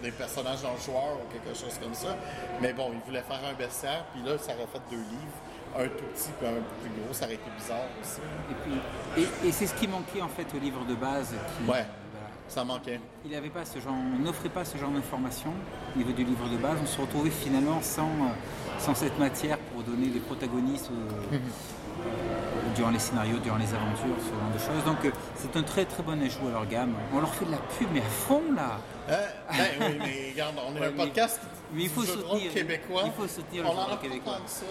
des 0.01 0.11
personnages 0.11 0.61
dans 0.61 0.73
le 0.73 0.79
joueur 0.79 1.17
ou 1.21 1.31
quelque 1.31 1.57
chose 1.57 1.77
comme 1.81 1.93
ça. 1.93 2.15
Mais 2.61 2.73
bon, 2.73 2.91
ils 2.93 2.99
voulaient 3.05 3.21
faire 3.23 3.39
un 3.49 3.53
bestiaire, 3.53 4.05
puis 4.13 4.21
là, 4.23 4.37
ça 4.37 4.53
aurait 4.53 4.67
fait 4.71 4.81
deux 4.89 4.97
livres. 5.01 5.39
Un 5.77 5.85
tout 5.87 6.03
petit 6.13 6.29
puis 6.37 6.47
un 6.47 6.51
plus 6.81 6.91
gros, 7.01 7.13
ça 7.13 7.25
aurait 7.25 7.35
été 7.35 7.49
bizarre 7.57 7.87
aussi. 8.01 8.19
Et, 8.51 8.55
puis, 8.63 9.23
et, 9.43 9.47
et 9.47 9.51
c'est 9.53 9.67
ce 9.67 9.73
qui 9.75 9.87
manquait 9.87 10.21
en 10.21 10.27
fait 10.27 10.45
au 10.53 10.59
livre 10.59 10.83
de 10.85 10.95
base. 10.95 11.29
Qui, 11.29 11.63
Ouais. 11.63 11.85
voilà. 12.11 12.27
Ça 12.49 12.65
manquait. 12.65 12.99
Il 13.25 13.33
avait 13.33 13.49
pas 13.49 13.63
ce 13.63 13.79
genre, 13.79 13.93
on 13.93 14.19
n'offrait 14.21 14.49
pas 14.49 14.65
ce 14.65 14.77
genre 14.77 14.89
d'informations 14.91 15.53
au 15.95 15.97
niveau 15.97 16.11
du 16.11 16.25
livre 16.25 16.49
de 16.49 16.57
base. 16.57 16.77
On 16.83 16.85
se 16.85 16.99
retrouvait 16.99 17.29
finalement 17.29 17.81
sans, 17.81 18.03
euh, 18.09 18.79
sans 18.79 18.93
cette 18.95 19.17
matière 19.17 19.57
pour 19.59 19.83
donner 19.83 20.07
des 20.07 20.19
protagonistes 20.19 20.91
euh, 20.91 21.35
euh, 21.35 22.75
durant 22.75 22.89
les 22.89 22.99
scénarios, 22.99 23.37
durant 23.39 23.57
les 23.57 23.73
aventures, 23.73 24.15
ce 24.19 24.29
genre 24.29 24.53
de 24.53 24.59
choses. 24.59 24.83
Donc 24.85 25.05
euh, 25.05 25.11
c'est 25.35 25.55
un 25.55 25.63
très 25.63 25.85
très 25.85 26.03
bon 26.03 26.21
ajout 26.21 26.47
à 26.49 26.51
leur 26.51 26.65
gamme. 26.67 26.93
On 27.13 27.19
leur 27.19 27.33
fait 27.33 27.45
de 27.45 27.51
la 27.51 27.57
pub, 27.57 27.87
mais 27.93 28.01
à 28.01 28.03
fond 28.03 28.41
là. 28.55 28.77
Euh, 29.09 29.27
ben 29.51 29.67
oui, 29.79 29.97
mais 29.99 30.31
regarde, 30.31 30.55
on 30.65 30.75
est 30.75 30.79
Ouais, 30.79 30.85
un 30.87 30.91
podcast 30.91 31.39
mais 31.73 31.83
il 31.83 31.89
faut 31.89 32.01
de 32.01 32.07
soutenir- 32.07 32.27
rôle 32.27 32.41
québécois. 32.53 33.01
il 33.05 33.11
faut 33.11 33.27
soutenir 33.27 33.63
le 33.63 33.69
on 33.69 33.71
jeu 33.73 33.77
de 33.77 33.83
rôle 33.89 33.99
québécois. 33.99 34.37
ça. 34.45 34.65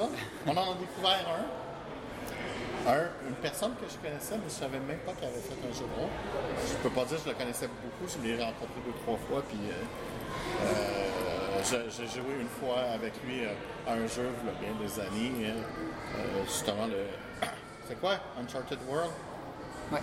On 0.46 0.50
en 0.56 0.72
a 0.72 0.74
découvert 0.74 1.26
un. 1.28 2.90
Un, 2.90 3.08
une 3.28 3.34
personne 3.42 3.72
que 3.74 3.84
je 3.90 3.96
connaissais, 3.98 4.36
mais 4.36 4.48
je 4.48 4.54
savais 4.54 4.78
même 4.80 4.98
pas 5.00 5.12
qu'elle 5.12 5.28
avait 5.28 5.40
fait 5.40 5.52
un 5.68 5.72
jeu 5.74 5.84
de 5.84 6.00
rôle. 6.00 6.08
Je 6.66 6.74
peux 6.82 6.88
pas 6.90 7.04
dire 7.04 7.18
que 7.18 7.24
je 7.24 7.28
le 7.28 7.34
connaissais 7.34 7.66
beaucoup, 7.68 8.08
je 8.10 8.26
l'ai 8.26 8.42
rencontré 8.42 8.80
deux, 8.86 8.94
trois 9.04 9.18
fois, 9.28 9.42
puis 9.46 9.58
euh, 9.68 10.64
euh, 10.64 11.84
j'ai 11.90 12.06
joué 12.08 12.40
une 12.40 12.48
fois 12.48 12.80
avec 12.94 13.12
lui 13.24 13.44
euh, 13.44 13.52
à 13.86 13.92
un 13.94 14.06
jeu, 14.06 14.30
il 14.42 14.46
y 14.46 14.50
a 14.70 14.72
bien 14.72 14.80
des 14.80 15.00
années, 15.00 15.50
hein, 15.50 15.62
euh, 16.18 16.44
justement 16.46 16.86
le... 16.86 17.04
C'est 17.88 18.00
quoi? 18.00 18.14
Uncharted 18.40 18.78
World? 18.88 19.10
Ouais. 19.92 19.98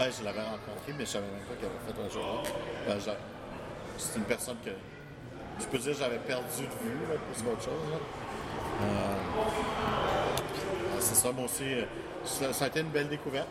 Ouais, 0.00 0.10
je 0.18 0.24
l'avais 0.24 0.40
rencontré, 0.42 0.92
mais 0.96 1.04
je 1.04 1.10
savais 1.10 1.26
même 1.26 1.44
pas 1.46 1.54
qu'elle 1.54 1.70
avait 1.70 1.86
fait 1.86 2.00
un 2.04 2.08
jeu 2.10 2.18
de 2.18 2.24
rôle. 2.24 2.46
Euh, 2.88 2.98
c'est 3.98 4.18
une 4.18 4.24
personne 4.24 4.56
que 4.64 4.70
je 5.60 5.66
peux 5.66 5.78
dire 5.78 5.92
que 5.92 5.98
j'avais 5.98 6.18
perdu 6.18 6.62
de 6.62 6.88
vue, 6.88 6.98
là, 7.10 7.16
plus 7.32 7.42
qu'autre 7.42 7.62
chose. 7.62 7.72
Euh, 8.82 9.14
c'est 11.00 11.14
ça, 11.14 11.32
moi 11.32 11.44
aussi. 11.44 11.64
euh, 11.64 11.84
Ça, 12.24 12.52
ça 12.52 12.64
a 12.66 12.68
été 12.68 12.80
une 12.80 12.88
belle 12.90 13.08
découverte. 13.08 13.48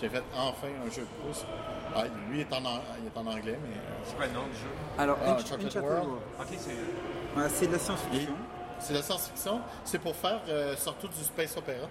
J'ai 0.00 0.08
fait 0.08 0.22
enfin 0.34 0.66
un 0.84 0.90
jeu 0.90 1.02
de 1.02 1.06
pouce. 1.26 1.44
Ah, 1.94 2.04
lui 2.28 2.40
est 2.40 2.52
en, 2.52 2.58
il 2.58 3.06
est 3.06 3.16
en 3.16 3.26
anglais, 3.26 3.58
mais 3.62 3.76
euh, 3.76 4.02
C'est 4.04 4.16
quoi 4.16 4.26
le 4.26 4.32
nom 4.32 4.42
du 4.46 4.54
jeu? 4.54 4.68
Alors, 4.98 5.18
Ah, 5.24 5.32
Uncharted 5.38 5.76
World. 5.76 6.06
World. 6.08 6.22
Ok, 6.40 6.46
c'est. 6.58 7.48
C'est 7.48 7.66
de 7.68 7.72
la 7.72 7.78
science-fiction. 7.78 8.34
c'est 8.80 8.92
de 8.92 8.98
la 8.98 9.04
science-fiction. 9.04 9.60
C'est 9.84 9.98
pour 10.00 10.16
faire 10.16 10.40
euh, 10.48 10.74
surtout 10.76 11.08
du 11.08 11.22
space 11.22 11.56
opéra. 11.56 11.86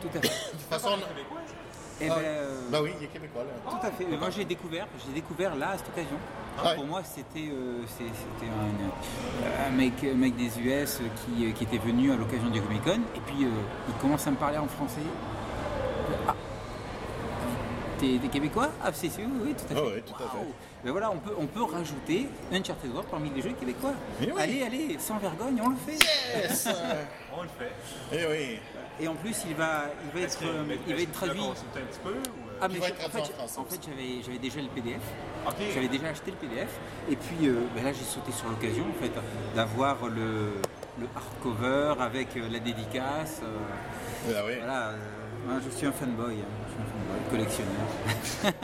Tout 0.00 0.08
à 0.08 0.12
fait. 0.12 0.20
De 0.20 0.26
toute 0.52 0.60
façon, 0.70 0.88
québécois? 0.96 1.38
Eh 2.02 2.08
ah, 2.08 2.14
ben, 2.14 2.24
euh, 2.24 2.60
ben 2.70 2.80
oui, 2.82 2.92
il 2.98 3.04
est 3.04 3.08
québécois 3.08 3.42
là. 3.44 3.70
Tout 3.70 3.86
à 3.86 3.90
fait. 3.90 4.04
Moi, 4.04 4.30
j'ai 4.30 4.44
découvert, 4.44 4.86
j'ai 5.06 5.12
découvert 5.12 5.54
là 5.54 5.70
à 5.70 5.78
cette 5.78 5.88
occasion. 5.88 6.16
Ouais. 6.64 6.74
Pour 6.74 6.86
moi, 6.86 7.02
c'était 7.04 7.50
euh, 7.50 7.82
c'était 7.86 8.46
un, 8.46 9.66
un 9.66 9.70
mec, 9.70 9.92
un 10.04 10.14
mec 10.14 10.34
des 10.36 10.58
US 10.60 11.00
qui, 11.24 11.52
qui 11.52 11.64
était 11.64 11.78
venu 11.78 12.10
à 12.12 12.16
l'occasion 12.16 12.48
du 12.48 12.60
Comic 12.60 12.82
Con 12.84 13.00
et 13.14 13.20
puis 13.26 13.44
euh, 13.44 13.50
il 13.88 13.94
commence 14.00 14.26
à 14.26 14.30
me 14.30 14.36
parler 14.36 14.58
en 14.58 14.66
français. 14.66 15.00
Ah, 16.26 16.34
t'es 18.00 18.18
t'es 18.20 18.28
québécois? 18.28 18.68
Ah, 18.82 18.90
c'est 18.92 19.08
sûr, 19.10 19.24
oui, 19.26 19.40
oui, 19.48 19.54
tout 19.54 19.64
à 19.72 19.76
fait. 19.76 19.82
Ah 19.84 19.92
oui, 19.94 20.02
tout 20.02 20.14
à 20.14 20.28
fait. 20.28 20.46
Ben 20.84 20.90
voilà, 20.92 21.10
on 21.10 21.18
peut, 21.18 21.34
on 21.38 21.46
peut 21.46 21.62
rajouter 21.62 22.26
Uncharted 22.52 22.90
World 22.90 23.08
parmi 23.10 23.30
les 23.30 23.42
jeux 23.42 23.52
québécois. 23.52 23.92
Mais 24.20 24.32
oui. 24.32 24.40
Allez, 24.40 24.62
allez, 24.62 24.96
sans 24.98 25.18
vergogne, 25.18 25.60
on 25.62 25.68
le 25.70 25.76
fait. 25.76 25.98
Yes! 26.36 26.68
On 27.36 27.42
le 27.44 27.48
fait. 27.58 27.70
Eh 28.12 28.26
oui. 28.26 28.58
Et 28.98 29.06
en 29.06 29.14
plus, 29.14 29.36
il 29.48 29.54
va, 29.54 29.84
il 30.04 30.10
va 30.20 30.26
Est-ce 30.26 30.38
être, 30.38 30.44
euh, 30.50 30.76
il 30.88 30.94
va 30.96 31.00
être 31.00 31.12
traduit. 31.12 31.38
consulté 31.40 31.78
un 31.80 31.86
petit 31.86 32.00
peu 32.02 32.10
ou. 32.10 32.12
euh? 32.14 32.58
Ah, 32.60 32.66
mais 32.68 32.74
je- 32.74 33.06
en 33.06 33.08
fait, 33.08 33.32
en 33.56 33.64
fait, 33.64 33.80
j'avais, 33.86 34.22
j'avais 34.24 34.38
déjà 34.38 34.60
le 34.60 34.66
PDF. 34.68 35.00
J'avais 35.72 35.88
déjà 35.88 36.08
acheté 36.08 36.32
le 36.32 36.36
PDF. 36.36 36.68
Et 37.08 37.14
puis 37.16 37.46
euh, 37.48 37.60
ben 37.74 37.84
là, 37.84 37.92
j'ai 37.92 38.02
sauté 38.04 38.32
sur 38.32 38.48
l'occasion 38.48 38.84
en 38.84 39.02
fait 39.02 39.12
d'avoir 39.54 39.96
le, 40.08 40.54
le 40.98 41.06
hardcover 41.16 41.94
avec 42.02 42.34
la 42.34 42.58
dédicace. 42.58 43.40
euh, 43.44 44.34
Ah 44.36 44.42
oui. 44.44 44.54
voilà, 44.58 44.88
euh, 44.88 44.96
moi, 45.46 45.60
je 45.64 45.70
suis 45.74 45.86
un 45.86 45.92
fanboy, 45.92 46.34
collectionneur. 47.30 47.86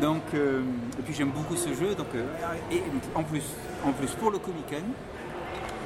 Donc, 0.00 0.22
euh, 0.34 0.62
et 0.98 1.02
puis 1.02 1.14
j'aime 1.14 1.30
beaucoup 1.30 1.56
ce 1.56 1.74
jeu. 1.74 1.94
Donc, 1.94 2.06
euh, 2.14 2.24
et 2.70 2.82
en 3.14 3.24
plus, 3.24 3.42
en 3.84 3.92
plus 3.92 4.10
pour 4.12 4.30
le 4.30 4.38
Comic 4.38 4.66
Con, 4.68 4.84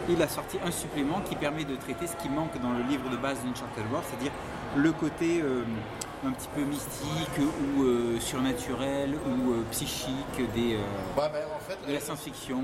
il 0.09 0.21
a 0.21 0.29
sorti 0.29 0.59
un 0.65 0.71
supplément 0.71 1.21
qui 1.21 1.37
permet 1.37 1.65
de 1.65 1.77
traiter 1.77 2.07
ce 2.07 2.17
qui 2.17 2.29
manque 2.29 2.61
dans 2.61 2.73
le 2.73 2.83
livre 2.83 3.09
de 3.11 3.17
base 3.17 3.39
d'Uncharted 3.43 3.85
World, 3.91 4.07
c'est-à-dire 4.09 4.33
le 4.77 4.93
côté 4.93 5.41
euh, 5.43 5.63
un 6.27 6.33
petit 6.33 6.49
peu 6.55 6.63
mystique 6.63 7.39
ou 7.39 7.83
euh, 7.83 8.21
surnaturel 8.21 9.15
ou 9.15 9.53
euh, 9.53 9.65
psychique 9.71 10.53
des, 10.55 10.79
ben, 11.17 11.25
en 11.25 11.61
fait, 11.61 11.79
de 11.87 11.93
la 11.93 12.01
science-fiction, 12.01 12.63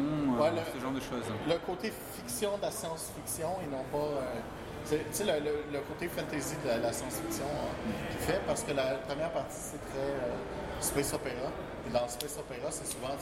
ce 0.75 0.81
genre 0.81 0.93
de 0.93 1.01
choses. 1.01 1.25
Le 1.47 1.59
côté 1.67 1.93
fiction 2.15 2.57
de 2.57 2.63
la 2.63 2.71
science-fiction 2.71 3.49
et 3.65 3.71
non 3.71 3.85
pas 3.93 4.23
tu 4.89 4.97
sais, 5.13 5.25
le, 5.25 5.81
côté 5.81 6.09
fantasy 6.09 6.57
de 6.65 6.83
la, 6.83 6.93
science-fiction 6.93 7.45
qui 8.11 8.19
fait, 8.25 8.41
parce 8.47 8.63
que 8.63 8.73
la 8.73 8.97
première 9.07 9.31
partie, 9.31 9.77
c'est 9.77 9.83
très 9.93 10.17
space 10.81 11.13
opéra. 11.13 11.53
Et 11.87 11.91
dans 11.91 12.09
space 12.09 12.39
opéra, 12.39 12.71
c'est 12.71 12.87
souvent 12.87 13.13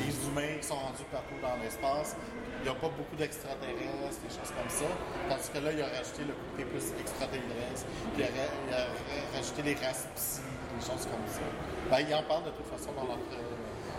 les 0.00 0.12
humains 0.28 0.56
qui 0.60 0.66
sont 0.66 0.76
rendus 0.76 1.04
partout 1.10 1.36
dans 1.40 1.56
l'espace, 1.62 2.16
il 2.60 2.64
n'y 2.64 2.68
a 2.68 2.74
pas 2.74 2.88
beaucoup 2.88 3.16
d'extraterrestres, 3.16 4.20
des 4.24 4.32
choses 4.32 4.52
comme 4.52 4.68
ça. 4.68 4.88
Tandis 5.28 5.48
que 5.52 5.58
là, 5.64 5.72
il 5.72 5.80
a 5.82 5.88
rajouté 5.88 6.24
le 6.24 6.32
côté 6.32 6.64
plus 6.64 6.92
extraterrestre, 7.00 7.84
il 8.16 8.22
a, 8.24 8.28
a 8.28 9.36
rajouté 9.36 9.62
les 9.62 9.74
races 9.80 10.08
psy, 10.16 10.40
des 10.76 10.84
choses 10.84 11.04
comme 11.08 11.24
ça. 11.28 11.44
Ben, 11.90 12.00
il 12.00 12.14
en 12.14 12.24
parle 12.24 12.44
de 12.48 12.52
toute 12.56 12.68
façon 12.68 12.92
dans 12.96 13.04
notre 13.04 13.36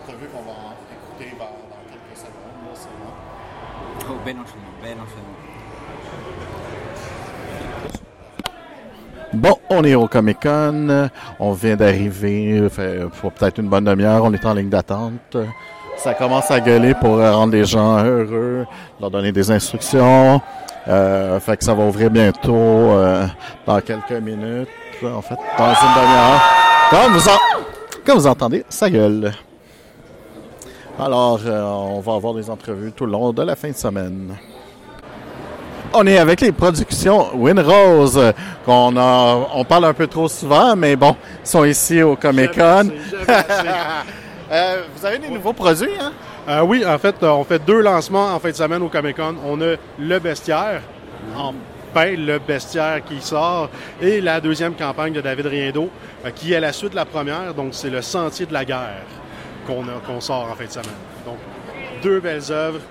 revue 0.09 0.29
qu'on 0.29 0.45
va 0.45 0.77
écouter 0.93 1.33
dans, 1.37 1.57
quelques 1.89 2.17
secondes. 2.17 2.53
Là, 2.65 3.11
oh, 4.09 4.17
bel 4.25 4.37
enchaînement, 4.37 4.73
bel 4.81 4.97
enchaînement. 4.97 6.54
Bon, 9.33 9.57
on 9.69 9.83
est 9.83 9.95
au 9.95 10.07
Comic 10.07 10.39
Con. 10.41 11.09
On 11.39 11.51
vient 11.53 11.75
d'arriver. 11.75 12.67
Pour 13.21 13.31
peut-être 13.31 13.59
une 13.59 13.67
bonne 13.67 13.85
demi-heure. 13.85 14.23
On 14.23 14.33
est 14.33 14.45
en 14.45 14.53
ligne 14.53 14.69
d'attente 14.69 15.37
ça 15.97 16.13
commence 16.13 16.51
à 16.51 16.59
gueuler 16.59 16.93
pour 16.93 17.17
rendre 17.17 17.53
les 17.53 17.65
gens 17.65 18.03
heureux, 18.03 18.65
leur 18.99 19.09
donner 19.09 19.31
des 19.31 19.49
instructions. 19.51 20.41
Euh, 20.87 21.39
fait 21.39 21.57
que 21.57 21.63
ça 21.63 21.73
va 21.73 21.83
ouvrir 21.83 22.11
bientôt 22.11 22.53
euh, 22.53 23.25
dans 23.65 23.81
quelques 23.81 24.11
minutes, 24.11 24.69
en 25.03 25.21
fait, 25.21 25.35
dans 25.57 25.73
une 25.73 25.95
demi-heure. 25.95 27.39
Comme 28.05 28.17
vous, 28.17 28.27
entendez, 28.27 28.63
ça 28.69 28.89
gueule. 28.89 29.33
Alors, 30.99 31.39
euh, 31.45 31.63
on 31.63 31.99
va 32.01 32.13
avoir 32.13 32.35
des 32.35 32.49
entrevues 32.49 32.91
tout 32.91 33.05
le 33.05 33.13
long 33.13 33.33
de 33.33 33.41
la 33.41 33.55
fin 33.55 33.69
de 33.69 33.75
semaine. 33.75 34.35
On 35.97 36.05
est 36.07 36.17
avec 36.17 36.41
les 36.41 36.51
productions 36.51 37.27
Winrose, 37.33 38.33
qu'on 38.65 38.97
a, 38.97 39.47
on 39.53 39.63
parle 39.63 39.85
un 39.85 39.93
peu 39.93 40.07
trop 40.07 40.27
souvent, 40.27 40.75
mais 40.75 40.97
bon, 40.97 41.15
ils 41.41 41.47
sont 41.47 41.63
ici 41.63 42.03
au 42.03 42.17
Comic 42.17 42.51
Con. 42.53 42.91
Euh, 44.51 44.83
vous 44.95 45.03
avez 45.03 45.17
des 45.17 45.29
nouveaux 45.29 45.53
produits, 45.53 45.97
hein? 45.99 46.11
Euh, 46.47 46.61
oui, 46.61 46.85
en 46.85 46.99
fait, 46.99 47.15
euh, 47.23 47.29
on 47.29 47.43
fait 47.43 47.57
deux 47.57 47.81
lancements 47.81 48.27
en 48.27 48.37
fin 48.37 48.51
de 48.51 48.55
semaine 48.55 48.83
au 48.83 48.89
Comic 48.89 49.17
Con. 49.17 49.33
On 49.43 49.59
a 49.59 49.73
le 49.97 50.19
bestiaire, 50.19 50.83
en 51.35 51.51
pain, 51.91 52.15
le 52.15 52.37
bestiaire 52.37 53.03
qui 53.03 53.19
sort, 53.21 53.71
et 53.99 54.21
la 54.21 54.39
deuxième 54.39 54.75
campagne 54.75 55.13
de 55.13 55.21
David 55.21 55.47
Riendo, 55.47 55.89
qui 56.35 56.53
est 56.53 56.59
la 56.59 56.73
suite 56.73 56.91
de 56.91 56.95
la 56.95 57.05
première, 57.05 57.55
donc 57.55 57.69
c'est 57.73 57.89
le 57.89 58.03
Sentier 58.03 58.45
de 58.45 58.53
la 58.53 58.65
guerre 58.65 59.01
qu'on 59.65 60.21
sort 60.21 60.47
en 60.51 60.53
fin 60.53 60.65
de 60.65 60.69
semaine. 60.69 60.93
Donc, 61.25 61.37
deux 62.03 62.19
belles 62.19 62.51
œuvres. 62.51 62.81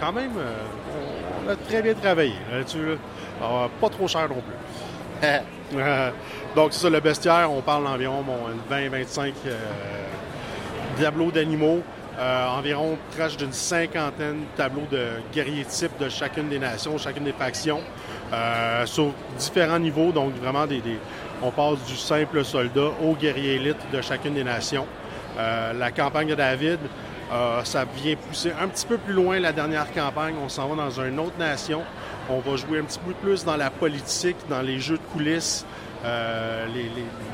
quand 0.00 0.12
même, 0.12 0.32
on 1.44 1.48
a 1.50 1.56
très 1.56 1.82
bien 1.82 1.94
travaillé 1.94 2.34
là-dessus. 2.52 2.98
pas 3.80 3.88
trop 3.88 4.08
cher 4.08 4.28
non 4.28 4.42
plus. 4.42 5.28
Donc, 6.56 6.72
c'est 6.72 6.80
ça, 6.80 6.90
le 6.90 7.00
bestiaire, 7.00 7.50
on 7.50 7.60
parle 7.60 7.84
d'environ 7.84 8.24
20-25 8.70 9.32
euh, 9.46 9.56
tableaux 11.00 11.30
d'animaux, 11.30 11.80
euh, 12.18 12.48
environ 12.48 12.98
proche 13.16 13.36
d'une 13.36 13.52
cinquantaine 13.52 14.40
de 14.40 14.56
tableaux 14.56 14.86
de 14.90 15.06
guerriers 15.32 15.64
types 15.64 15.96
de 16.00 16.08
chacune 16.08 16.48
des 16.48 16.58
nations, 16.58 16.98
chacune 16.98 17.24
des 17.24 17.32
factions, 17.32 17.80
euh, 18.32 18.84
sur 18.86 19.12
différents 19.38 19.78
niveaux. 19.78 20.10
Donc, 20.10 20.34
vraiment, 20.40 20.66
des, 20.66 20.82
on 21.42 21.50
passe 21.50 21.84
du 21.86 21.96
simple 21.96 22.44
soldat 22.44 22.90
au 23.02 23.14
guerrier 23.14 23.54
élite 23.54 23.78
de 23.92 24.00
chacune 24.02 24.34
des 24.34 24.44
nations. 24.44 24.86
la 25.36 25.90
campagne 25.92 26.28
de 26.28 26.34
David, 26.34 26.80
ça 27.64 27.84
vient 27.96 28.16
pousser 28.16 28.52
un 28.60 28.68
petit 28.68 28.86
peu 28.86 28.98
plus 28.98 29.14
loin 29.14 29.38
la 29.38 29.52
dernière 29.52 29.92
campagne. 29.92 30.34
On 30.42 30.48
s'en 30.48 30.68
va 30.68 30.76
dans 30.76 31.00
une 31.00 31.18
autre 31.18 31.38
nation. 31.38 31.82
On 32.28 32.40
va 32.40 32.56
jouer 32.56 32.78
un 32.78 32.84
petit 32.84 32.98
peu 32.98 33.12
plus 33.12 33.44
dans 33.44 33.56
la 33.56 33.70
politique, 33.70 34.36
dans 34.48 34.62
les 34.62 34.78
jeux 34.78 34.98
de 34.98 35.12
coulisses. 35.12 35.64
Euh, 36.02 36.66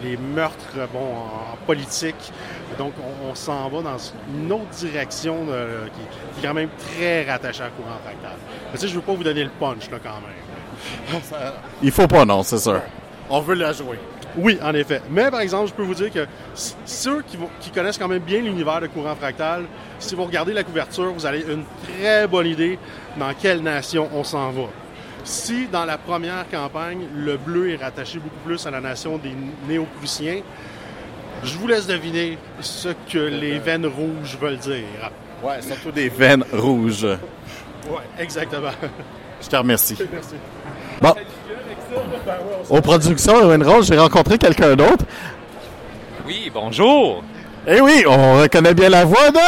les, 0.02 0.16
meurtres 0.16 0.88
bon, 0.92 0.98
en, 0.98 1.56
politique. 1.66 2.32
Donc, 2.78 2.94
on, 3.24 3.34
s'en 3.34 3.68
va 3.68 3.82
dans 3.82 3.98
une 4.34 4.50
autre 4.50 4.70
direction 4.70 5.46
qui, 5.46 6.40
est 6.40 6.46
quand 6.46 6.54
même 6.54 6.70
très 6.76 7.24
rattachée 7.24 7.62
à 7.62 7.68
courant 7.68 7.98
fractal. 8.02 8.36
Mais 8.72 8.78
tu 8.78 8.88
je 8.88 8.92
ne 8.92 8.96
veux 8.96 9.06
pas 9.06 9.14
vous 9.14 9.22
donner 9.22 9.44
le 9.44 9.50
punch, 9.50 9.88
là, 9.90 9.98
quand 10.02 10.20
même. 10.20 11.20
Il 11.82 11.92
faut 11.92 12.08
pas, 12.08 12.24
non, 12.24 12.42
c'est 12.42 12.58
sûr. 12.58 12.80
On 13.30 13.40
veut 13.40 13.54
la 13.54 13.72
jouer. 13.72 13.98
Oui, 14.36 14.58
en 14.62 14.74
effet. 14.74 15.00
Mais 15.10 15.30
par 15.30 15.40
exemple, 15.40 15.68
je 15.68 15.74
peux 15.74 15.82
vous 15.82 15.94
dire 15.94 16.12
que 16.12 16.26
ceux 16.84 17.22
qui, 17.22 17.38
qui 17.60 17.70
connaissent 17.70 17.98
quand 17.98 18.08
même 18.08 18.22
bien 18.22 18.40
l'univers 18.40 18.80
de 18.80 18.86
courant 18.86 19.14
fractal, 19.14 19.64
si 19.98 20.14
vous 20.14 20.24
regardez 20.24 20.52
la 20.52 20.62
couverture, 20.62 21.12
vous 21.12 21.26
avez 21.26 21.40
une 21.40 21.64
très 21.84 22.26
bonne 22.26 22.46
idée 22.46 22.78
dans 23.18 23.32
quelle 23.34 23.62
nation 23.62 24.08
on 24.14 24.24
s'en 24.24 24.50
va. 24.50 24.68
Si 25.24 25.66
dans 25.66 25.84
la 25.84 25.98
première 25.98 26.48
campagne, 26.50 27.06
le 27.14 27.36
bleu 27.36 27.70
est 27.70 27.76
rattaché 27.76 28.18
beaucoup 28.18 28.38
plus 28.44 28.64
à 28.66 28.70
la 28.70 28.80
nation 28.80 29.18
des 29.18 29.32
néo-prussiens, 29.68 30.42
je 31.42 31.58
vous 31.58 31.66
laisse 31.66 31.86
deviner 31.86 32.38
ce 32.60 32.90
que 33.10 33.18
les 33.18 33.58
veines 33.58 33.86
rouges 33.86 34.36
veulent 34.40 34.58
dire. 34.58 35.10
Ouais, 35.42 35.60
surtout 35.62 35.90
des 35.90 36.08
veines 36.08 36.44
rouges. 36.52 37.04
Ouais, 37.04 38.04
exactement. 38.18 38.70
Je 39.40 39.48
te 39.48 39.56
remercie. 39.56 39.96
Merci. 40.12 40.34
Bon. 41.00 41.14
Aux 42.68 42.80
productions 42.80 43.56
de 43.56 43.64
Rose, 43.64 43.86
j'ai 43.86 43.98
rencontré 43.98 44.38
quelqu'un 44.38 44.74
d'autre. 44.74 45.04
Oui, 46.26 46.50
bonjour. 46.52 47.22
Eh 47.66 47.80
oui, 47.80 48.04
on 48.06 48.40
reconnaît 48.40 48.74
bien 48.74 48.88
la 48.88 49.04
voix 49.04 49.30
de... 49.30 49.38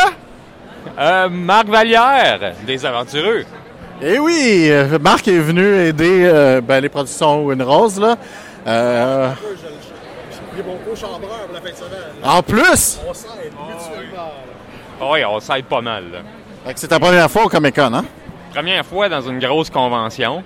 Euh, 0.99 1.29
Marc 1.29 1.69
Vallière, 1.69 2.55
des 2.67 2.85
Aventureux. 2.85 3.45
Eh 4.01 4.19
oui, 4.19 4.69
euh, 4.71 4.99
Marc 5.01 5.29
est 5.29 5.39
venu 5.39 5.63
aider 5.63 6.25
euh, 6.25 6.61
ben, 6.61 6.81
les 6.81 6.89
productions 6.89 7.45
Winrose. 7.45 8.01
Là. 8.01 8.17
Euh... 8.67 9.31
pour 9.31 9.51
la 11.53 11.61
fin 11.61 11.71
de 11.71 11.77
semaine. 11.77 12.01
En 12.25 12.43
plus? 12.43 12.99
On 13.09 13.15
s'aide 13.15 13.53
mutuellement. 13.53 14.33
Ah 15.01 15.05
oui, 15.13 15.25
on 15.25 15.41
s'aide 15.41 15.65
pas 15.65 15.81
mal. 15.81 16.05
C'est 16.75 16.89
ta 16.89 16.99
première 16.99 17.31
fois 17.31 17.45
au 17.45 17.49
Comic 17.49 17.75
Con, 17.75 17.95
hein? 17.95 18.05
Première 18.53 18.85
fois 18.85 19.09
dans 19.09 19.21
une 19.21 19.39
grosse 19.39 19.71
convention. 19.71 20.43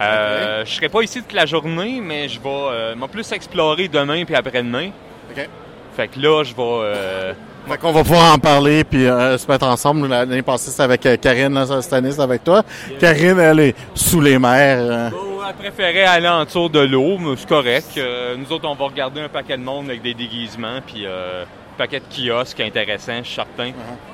Euh, 0.00 0.64
Je 0.64 0.74
serai 0.74 0.88
pas 0.88 1.02
ici 1.02 1.20
toute 1.20 1.32
la 1.32 1.46
journée, 1.46 2.00
mais 2.02 2.28
je 2.28 2.40
vais 2.40 2.48
euh, 2.48 2.94
plus 3.10 3.30
explorer 3.32 3.88
demain 3.88 4.24
puis 4.24 4.34
après-demain. 4.34 4.90
OK. 5.30 5.48
Fait 5.94 6.08
que 6.08 6.18
là, 6.18 6.42
je 6.44 6.54
vais 6.54 7.34
fait 7.68 7.78
qu'on 7.78 7.92
va 7.92 8.02
pouvoir 8.02 8.34
en 8.34 8.38
parler 8.38 8.82
puis 8.82 9.06
euh, 9.06 9.38
se 9.38 9.46
mettre 9.46 9.66
ensemble. 9.66 10.08
L'année 10.08 10.42
passée, 10.42 10.70
c'était 10.70 10.82
avec 10.82 11.06
euh, 11.06 11.16
Karine, 11.16 11.54
là, 11.54 11.80
cette 11.80 11.92
année, 11.92 12.10
c'est 12.10 12.20
avec 12.20 12.42
toi. 12.42 12.62
Karine, 12.98 13.38
elle 13.38 13.60
est 13.60 13.76
sous 13.94 14.20
les 14.20 14.38
mers. 14.38 14.78
Euh. 14.80 15.10
elle 15.48 15.54
préférait 15.54 16.02
aller 16.04 16.28
en 16.28 16.44
dessous 16.44 16.68
de 16.68 16.80
l'eau, 16.80 17.18
mais 17.18 17.36
c'est 17.36 17.48
correct. 17.48 18.00
nous 18.36 18.52
autres, 18.52 18.68
on 18.68 18.74
va 18.74 18.86
regarder 18.86 19.20
un 19.20 19.28
paquet 19.28 19.56
de 19.56 19.62
monde 19.62 19.86
avec 19.86 20.02
des 20.02 20.14
déguisements 20.14 20.80
puis 20.84 21.06
un 21.06 21.46
paquet 21.78 22.00
de 22.00 22.04
kiosques 22.12 22.60
intéressants, 22.60 23.18
je 23.18 23.26
suis 23.26 23.34
certain. 23.36 23.68
Uh-huh. 23.68 24.11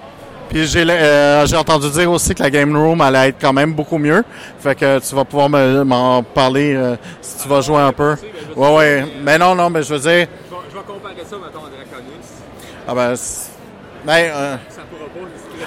Puis 0.48 0.66
j'ai 0.66 0.84
j'ai 1.46 1.56
entendu 1.56 1.90
dire 1.90 2.10
aussi 2.10 2.34
que 2.34 2.42
la 2.42 2.50
game 2.50 2.74
room 2.76 3.00
allait 3.00 3.28
être 3.28 3.40
quand 3.40 3.52
même 3.52 3.72
beaucoup 3.72 3.98
mieux. 3.98 4.24
Fait 4.58 4.74
que 4.74 4.98
tu 4.98 5.14
vas 5.14 5.24
pouvoir 5.24 5.48
m'en 5.48 6.22
parler 6.22 6.78
si 7.20 7.42
tu 7.42 7.48
vas 7.48 7.60
jouer 7.60 7.80
un 7.80 7.92
peu. 7.92 8.16
Ouais, 8.56 8.74
ouais. 8.74 9.04
Mais 9.22 9.38
non, 9.38 9.54
non, 9.54 9.70
mais 9.70 9.82
je 9.82 9.94
veux 9.94 10.00
dire. 10.00 10.26
Je 10.70 10.76
vais, 10.76 10.82
comparer 10.84 11.24
ça, 11.24 11.36
mettons, 11.36 11.64
à 11.64 11.70
Draconis. 11.70 12.18
Ah 12.88 12.94
ben, 12.94 13.14
ben 14.04 14.32
euh, 14.34 14.56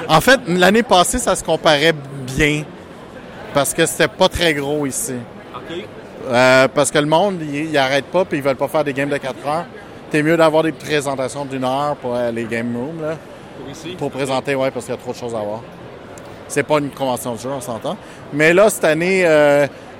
en 0.07 0.21
fait, 0.21 0.39
l'année 0.47 0.83
passée, 0.83 1.19
ça 1.19 1.35
se 1.35 1.43
comparait 1.43 1.93
bien 2.35 2.63
parce 3.53 3.73
que 3.73 3.85
c'était 3.85 4.07
pas 4.07 4.27
très 4.27 4.53
gros 4.53 4.85
ici. 4.85 5.13
OK. 5.55 5.85
Euh, 6.27 6.67
parce 6.67 6.91
que 6.91 6.97
le 6.97 7.05
monde, 7.05 7.39
il, 7.41 7.77
arrête 7.77 8.05
pas 8.05 8.25
puis 8.25 8.39
ils 8.39 8.43
veulent 8.43 8.55
pas 8.55 8.67
faire 8.67 8.83
des 8.83 8.93
games 8.93 9.09
de 9.09 9.17
4 9.17 9.47
heures. 9.47 9.65
T'es 10.09 10.21
mieux 10.21 10.35
d'avoir 10.35 10.63
des 10.63 10.71
présentations 10.71 11.45
d'une 11.45 11.63
heure 11.63 11.95
pour 11.95 12.15
euh, 12.15 12.31
les 12.31 12.43
game 12.43 12.75
rooms, 12.75 13.01
là. 13.01 13.17
Pour 13.61 13.71
ici? 13.71 13.95
Pour 13.97 14.11
présenter, 14.11 14.55
ouais, 14.55 14.71
parce 14.71 14.85
qu'il 14.85 14.95
y 14.95 14.97
a 14.97 15.01
trop 15.01 15.11
de 15.11 15.17
choses 15.17 15.35
à 15.35 15.39
voir. 15.39 15.61
C'est 16.47 16.63
pas 16.63 16.79
une 16.79 16.89
convention 16.89 17.35
de 17.35 17.39
jeu, 17.39 17.49
on 17.49 17.61
s'entend. 17.61 17.95
Mais 18.33 18.53
là, 18.53 18.69
cette 18.69 18.83
année, 18.83 19.23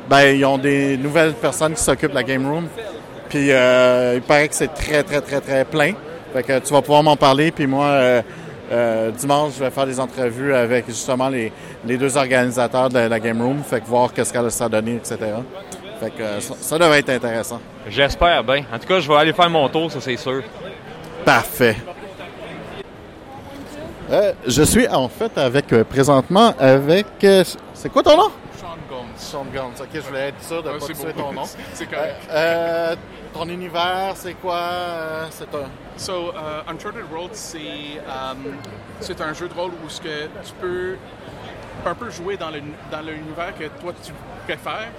ben, 0.10 0.24
ils 0.36 0.44
ont 0.44 0.58
des 0.58 0.98
nouvelles 0.98 1.34
personnes 1.34 1.74
qui 1.74 1.82
s'occupent 1.82 2.12
de 2.12 2.16
la 2.16 2.24
game 2.24 2.46
room. 2.46 2.68
Puis 3.30 3.48
il 3.48 4.22
paraît 4.28 4.50
que 4.50 4.56
c'est 4.56 4.74
très, 4.74 5.04
très, 5.04 5.22
très, 5.22 5.40
très 5.40 5.64
plein. 5.64 5.94
Fait 6.34 6.44
que 6.44 6.60
tu 6.60 6.74
vas 6.74 6.82
pouvoir 6.82 7.04
m'en 7.04 7.18
parler, 7.18 7.52
puis 7.52 7.68
moi, 7.68 7.86
euh, 7.88 8.22
euh, 8.72 9.12
dimanche, 9.12 9.54
je 9.58 9.64
vais 9.64 9.70
faire 9.70 9.86
des 9.86 10.00
entrevues 10.00 10.54
avec 10.54 10.86
justement 10.88 11.28
les, 11.28 11.52
deux 11.84 12.16
organisateurs 12.16 12.88
de 12.88 13.00
la, 13.00 13.20
Game 13.20 13.42
Room, 13.42 13.62
fait 13.64 13.82
que 13.82 13.88
voir 13.88 14.14
qu'est-ce 14.14 14.32
qu'elle 14.32 14.46
a 14.48 14.70
donné, 14.70 14.96
etc. 14.96 15.18
Fait 16.00 16.10
que 16.10 16.22
euh, 16.22 16.40
ça, 16.40 16.78
devrait 16.78 17.00
être 17.00 17.10
intéressant. 17.10 17.60
J'espère 17.88 18.44
bien. 18.44 18.64
En 18.74 18.80
tout 18.80 18.88
cas, 18.88 19.00
je 19.02 19.08
vais 19.10 19.18
aller 19.18 19.34
faire 19.34 19.50
mon 19.50 19.68
tour, 19.68 19.92
ça 19.92 20.00
c'est 20.00 20.16
sûr. 20.16 20.42
Parfait. 21.26 21.76
Euh, 24.12 24.34
je 24.46 24.64
suis 24.64 24.88
en 24.90 25.08
fait 25.08 25.38
avec 25.38 25.72
euh, 25.72 25.84
présentement 25.84 26.54
avec. 26.60 27.06
euh, 27.24 27.44
c'est 27.74 27.90
quoi 27.90 28.04
ton 28.04 28.18
nom? 28.18 28.32
Sean 28.58 28.76
Gomes. 28.90 29.06
Sean 29.16 29.46
Guns. 29.54 29.72
Ok, 29.82 29.88
je 29.94 30.00
voulais 30.02 30.28
être 30.30 30.44
sûr 30.44 30.62
de 30.62 30.70
pas 30.70 30.76
c'est 30.82 30.94
tuer 30.94 31.14
beau. 31.14 31.22
ton 31.22 31.32
nom. 31.34 31.44
C'est 31.74 31.86
correct. 31.90 32.18
Ton 33.34 33.48
univers, 33.48 34.12
c'est 34.16 34.34
quoi? 34.34 34.60
C'est 35.30 35.56
un. 35.56 35.70
So, 35.96 36.34
euh, 36.36 36.62
Uncharted 36.68 37.06
World, 37.10 37.30
c'est 37.34 37.60
euh, 37.60 38.34
c'est 39.00 39.22
un 39.22 39.34
jeu 39.34 39.48
de 39.48 39.54
rôle 39.54 39.72
où 39.86 39.88
ce 39.90 40.02
que 40.02 40.26
tu 40.44 40.52
peux 40.60 40.96
un 41.86 41.96
peu 41.96 42.10
jouer 42.10 42.36
dans 42.36 42.50
le 42.50 42.60
dans 42.92 43.00
l'univers 43.02 43.54
que 43.58 43.66
toi 43.82 43.94
tu 44.04 44.12
préfères, 44.46 44.90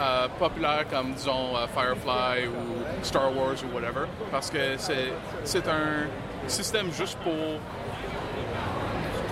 euh, 0.00 0.26
populaire 0.38 0.86
comme 0.90 1.12
disons 1.12 1.54
euh, 1.54 1.66
Firefly 1.74 2.46
ou 2.48 3.04
Star 3.04 3.36
Wars 3.36 3.56
ou 3.62 3.74
whatever, 3.74 4.06
parce 4.30 4.48
que 4.50 4.76
c'est 4.78 5.12
c'est 5.44 5.68
un 5.68 6.06
système 6.48 6.90
juste 6.92 7.18
pour 7.18 7.34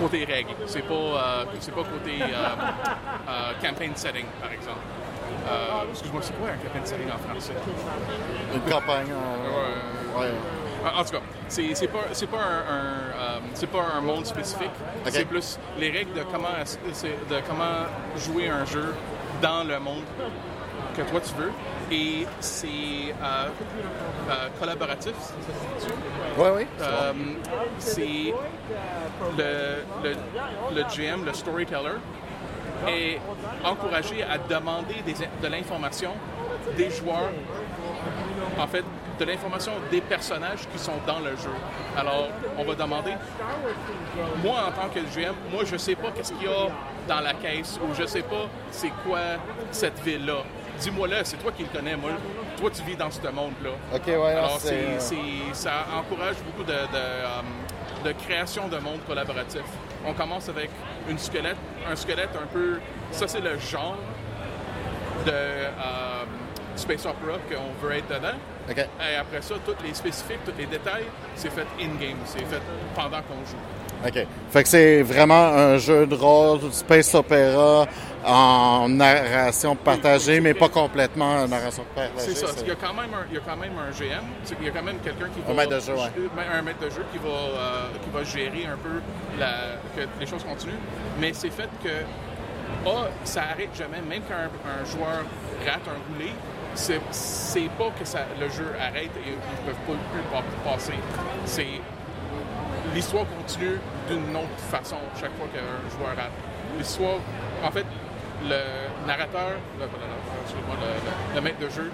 côté 0.01 0.25
règles. 0.25 0.55
C'est 0.65 0.81
pas 0.81 0.93
euh, 0.93 1.45
c'est 1.59 1.73
pas 1.73 1.83
côté 1.83 2.21
euh, 2.21 2.25
euh, 2.25 3.51
campaign 3.61 3.91
setting 3.95 4.25
par 4.41 4.51
exemple. 4.51 4.79
Excuse-moi, 5.91 6.21
c'est 6.23 6.37
quoi 6.37 6.49
un 6.49 6.57
campaign 6.57 6.85
setting 6.85 7.07
en 7.11 7.17
français? 7.17 7.53
Une 8.53 8.71
campagne. 8.71 9.07
ouais. 10.17 10.31
En 10.97 11.03
tout 11.03 11.11
cas, 11.11 11.21
c'est 11.47 11.75
c'est 11.75 11.87
pas 11.87 12.05
c'est 12.11 12.27
pas 12.27 12.37
un, 12.37 13.37
un, 13.37 13.41
c'est 13.53 13.67
pas 13.69 13.83
un 13.97 14.01
monde 14.01 14.25
spécifique. 14.25 14.71
C'est 15.09 15.25
plus 15.25 15.59
les 15.77 15.91
règles 15.91 16.13
de 16.13 16.23
comment 16.23 16.57
de 16.57 17.37
comment 17.47 17.85
jouer 18.17 18.49
un 18.49 18.65
jeu 18.65 18.93
dans 19.41 19.63
le 19.63 19.79
monde 19.79 20.03
que 20.95 21.01
toi 21.03 21.19
tu 21.21 21.33
veux. 21.35 21.51
Et 21.91 22.25
c'est 22.39 22.67
euh, 23.21 23.47
euh, 24.29 24.47
collaboratif. 24.59 25.13
Oui, 26.37 26.47
oui. 26.55 26.67
Euh, 26.81 27.13
c'est 27.79 28.33
le, 29.37 29.83
le, 30.03 30.15
le 30.75 30.83
GM, 30.83 31.25
le 31.25 31.33
storyteller, 31.33 31.97
est 32.87 33.19
encouragé 33.63 34.23
à 34.23 34.37
demander 34.37 34.95
des- 35.05 35.13
de 35.13 35.47
l'information 35.47 36.13
des 36.77 36.89
joueurs, 36.89 37.29
en 38.57 38.67
fait, 38.67 38.83
de 39.19 39.25
l'information 39.25 39.73
des 39.91 40.01
personnages 40.01 40.61
qui 40.71 40.79
sont 40.79 40.93
dans 41.05 41.19
le 41.19 41.31
jeu. 41.37 41.53
Alors, 41.95 42.29
on 42.57 42.63
va 42.63 42.73
demander, 42.73 43.13
moi 44.43 44.63
en 44.67 44.71
tant 44.71 44.89
que 44.89 44.99
GM, 44.99 45.33
moi 45.51 45.63
je 45.65 45.77
sais 45.77 45.95
pas 45.95 46.09
qu'est-ce 46.15 46.33
qu'il 46.33 46.47
y 46.47 46.51
a 46.51 46.69
dans 47.07 47.19
la 47.19 47.33
caisse 47.33 47.79
ou 47.83 47.93
je 47.93 48.05
sais 48.05 48.21
pas 48.23 48.47
c'est 48.71 48.91
quoi 49.05 49.19
cette 49.71 49.99
ville-là. 50.01 50.37
Dis-moi 50.81 51.07
là, 51.07 51.17
c'est 51.23 51.37
toi 51.37 51.51
qui 51.51 51.63
le 51.63 51.69
connais, 51.69 51.95
moi. 51.95 52.11
Toi, 52.57 52.69
tu 52.73 52.81
vis 52.83 52.95
dans 52.95 53.09
ce 53.11 53.21
monde-là. 53.21 53.69
Ok, 53.95 54.07
ouais, 54.07 54.31
Alors, 54.31 54.57
c'est- 54.59 54.99
c'est, 54.99 55.15
ça 55.53 55.85
encourage 55.95 56.35
beaucoup 56.45 56.63
de, 56.63 56.73
de, 56.73 56.77
euh, 56.95 57.41
de 58.05 58.11
création 58.13 58.67
de 58.67 58.77
monde 58.79 58.99
collaboratif. 59.07 59.61
On 60.05 60.13
commence 60.13 60.49
avec 60.49 60.69
une 61.07 61.19
squelette, 61.19 61.57
un 61.89 61.95
squelette 61.95 62.29
un 62.35 62.47
peu. 62.47 62.79
Ça, 63.11 63.27
c'est 63.27 63.41
le 63.41 63.57
genre 63.59 63.97
de 65.25 65.31
euh, 65.31 66.23
space 66.75 67.05
opera 67.05 67.37
qu'on 67.49 67.85
veut 67.85 67.93
être 67.97 68.07
dedans. 68.07 68.37
Et 68.69 69.15
après 69.19 69.41
ça, 69.41 69.55
tous 69.65 69.75
les 69.85 69.93
spécifiques, 69.93 70.43
tous 70.45 70.53
les 70.57 70.65
détails, 70.65 71.05
c'est 71.35 71.51
fait 71.51 71.65
in-game, 71.79 72.17
c'est 72.25 72.39
fait 72.45 72.61
pendant 72.95 73.21
qu'on 73.21 73.45
joue. 73.45 74.07
OK. 74.07 74.25
Fait 74.49 74.63
que 74.63 74.69
c'est 74.69 75.01
vraiment 75.03 75.47
un 75.49 75.77
jeu 75.77 76.07
de 76.07 76.15
rôle, 76.15 76.59
space 76.71 77.13
opéra, 77.13 77.85
en 78.25 78.87
narration 78.89 79.75
partagée, 79.75 80.39
mais 80.41 80.53
pas 80.53 80.69
complètement 80.69 81.33
en 81.43 81.47
narration 81.47 81.83
partagée. 81.95 82.33
C'est 82.33 82.35
ça. 82.35 82.47
Il 82.61 82.67
y, 82.67 82.71
a 82.71 82.75
quand 82.75 82.93
même 82.93 83.13
un, 83.13 83.25
il 83.29 83.35
y 83.35 83.37
a 83.37 83.41
quand 83.41 83.57
même 83.57 83.73
un 83.77 83.91
GM. 83.91 84.23
Il 84.59 84.65
y 84.65 84.69
a 84.69 84.71
quand 84.71 84.83
même 84.83 84.99
quelqu'un 84.99 85.27
qui 85.33 85.41
va. 85.41 85.51
Un 85.51 85.55
maître 85.55 85.75
de 85.75 85.79
jeu, 85.79 85.93
ouais. 85.93 86.11
euh, 86.19 86.59
Un 86.59 86.61
maître 86.61 86.79
de 86.85 86.89
jeu 86.89 87.05
qui 87.11 87.17
va, 87.17 87.27
euh, 87.29 87.87
qui 88.03 88.09
va 88.09 88.23
gérer 88.23 88.65
un 88.67 88.77
peu 88.77 89.01
la, 89.39 89.51
que 89.95 90.07
les 90.19 90.25
choses 90.27 90.43
continuent. 90.43 90.79
Mais 91.19 91.31
c'est 91.33 91.49
fait 91.49 91.69
que. 91.83 91.89
A, 92.89 93.09
ça 93.23 93.41
arrête 93.51 93.69
jamais. 93.75 94.01
Même 94.07 94.21
quand 94.27 94.35
un, 94.35 94.81
un 94.81 94.85
joueur 94.85 95.23
rate 95.65 95.81
un 95.87 96.13
roulé, 96.13 96.31
c'est 96.73 96.99
pas 97.77 97.89
que 97.99 98.05
ça, 98.05 98.19
le 98.39 98.47
jeu 98.49 98.67
arrête 98.79 99.11
et 99.25 99.29
ils 99.29 99.31
ne 99.33 99.65
peuvent 99.71 99.75
pas 99.85 99.93
plus 100.11 100.21
pa- 100.31 100.71
passer. 100.71 100.93
C'est. 101.45 101.67
L'histoire 102.95 103.25
continue 103.37 103.79
d'une 104.09 104.35
autre 104.35 104.57
façon 104.69 104.97
chaque 105.19 105.35
fois 105.37 105.47
qu'un 105.53 105.97
joueur 105.97 106.15
rate. 106.15 106.31
L'histoire. 106.77 107.17
En 107.63 107.71
fait, 107.71 107.85
le 108.43 109.07
narrateur, 109.07 109.51
le, 109.79 109.85
le 111.35 111.41
maître 111.41 111.59
de 111.59 111.69
jeu, 111.69 111.91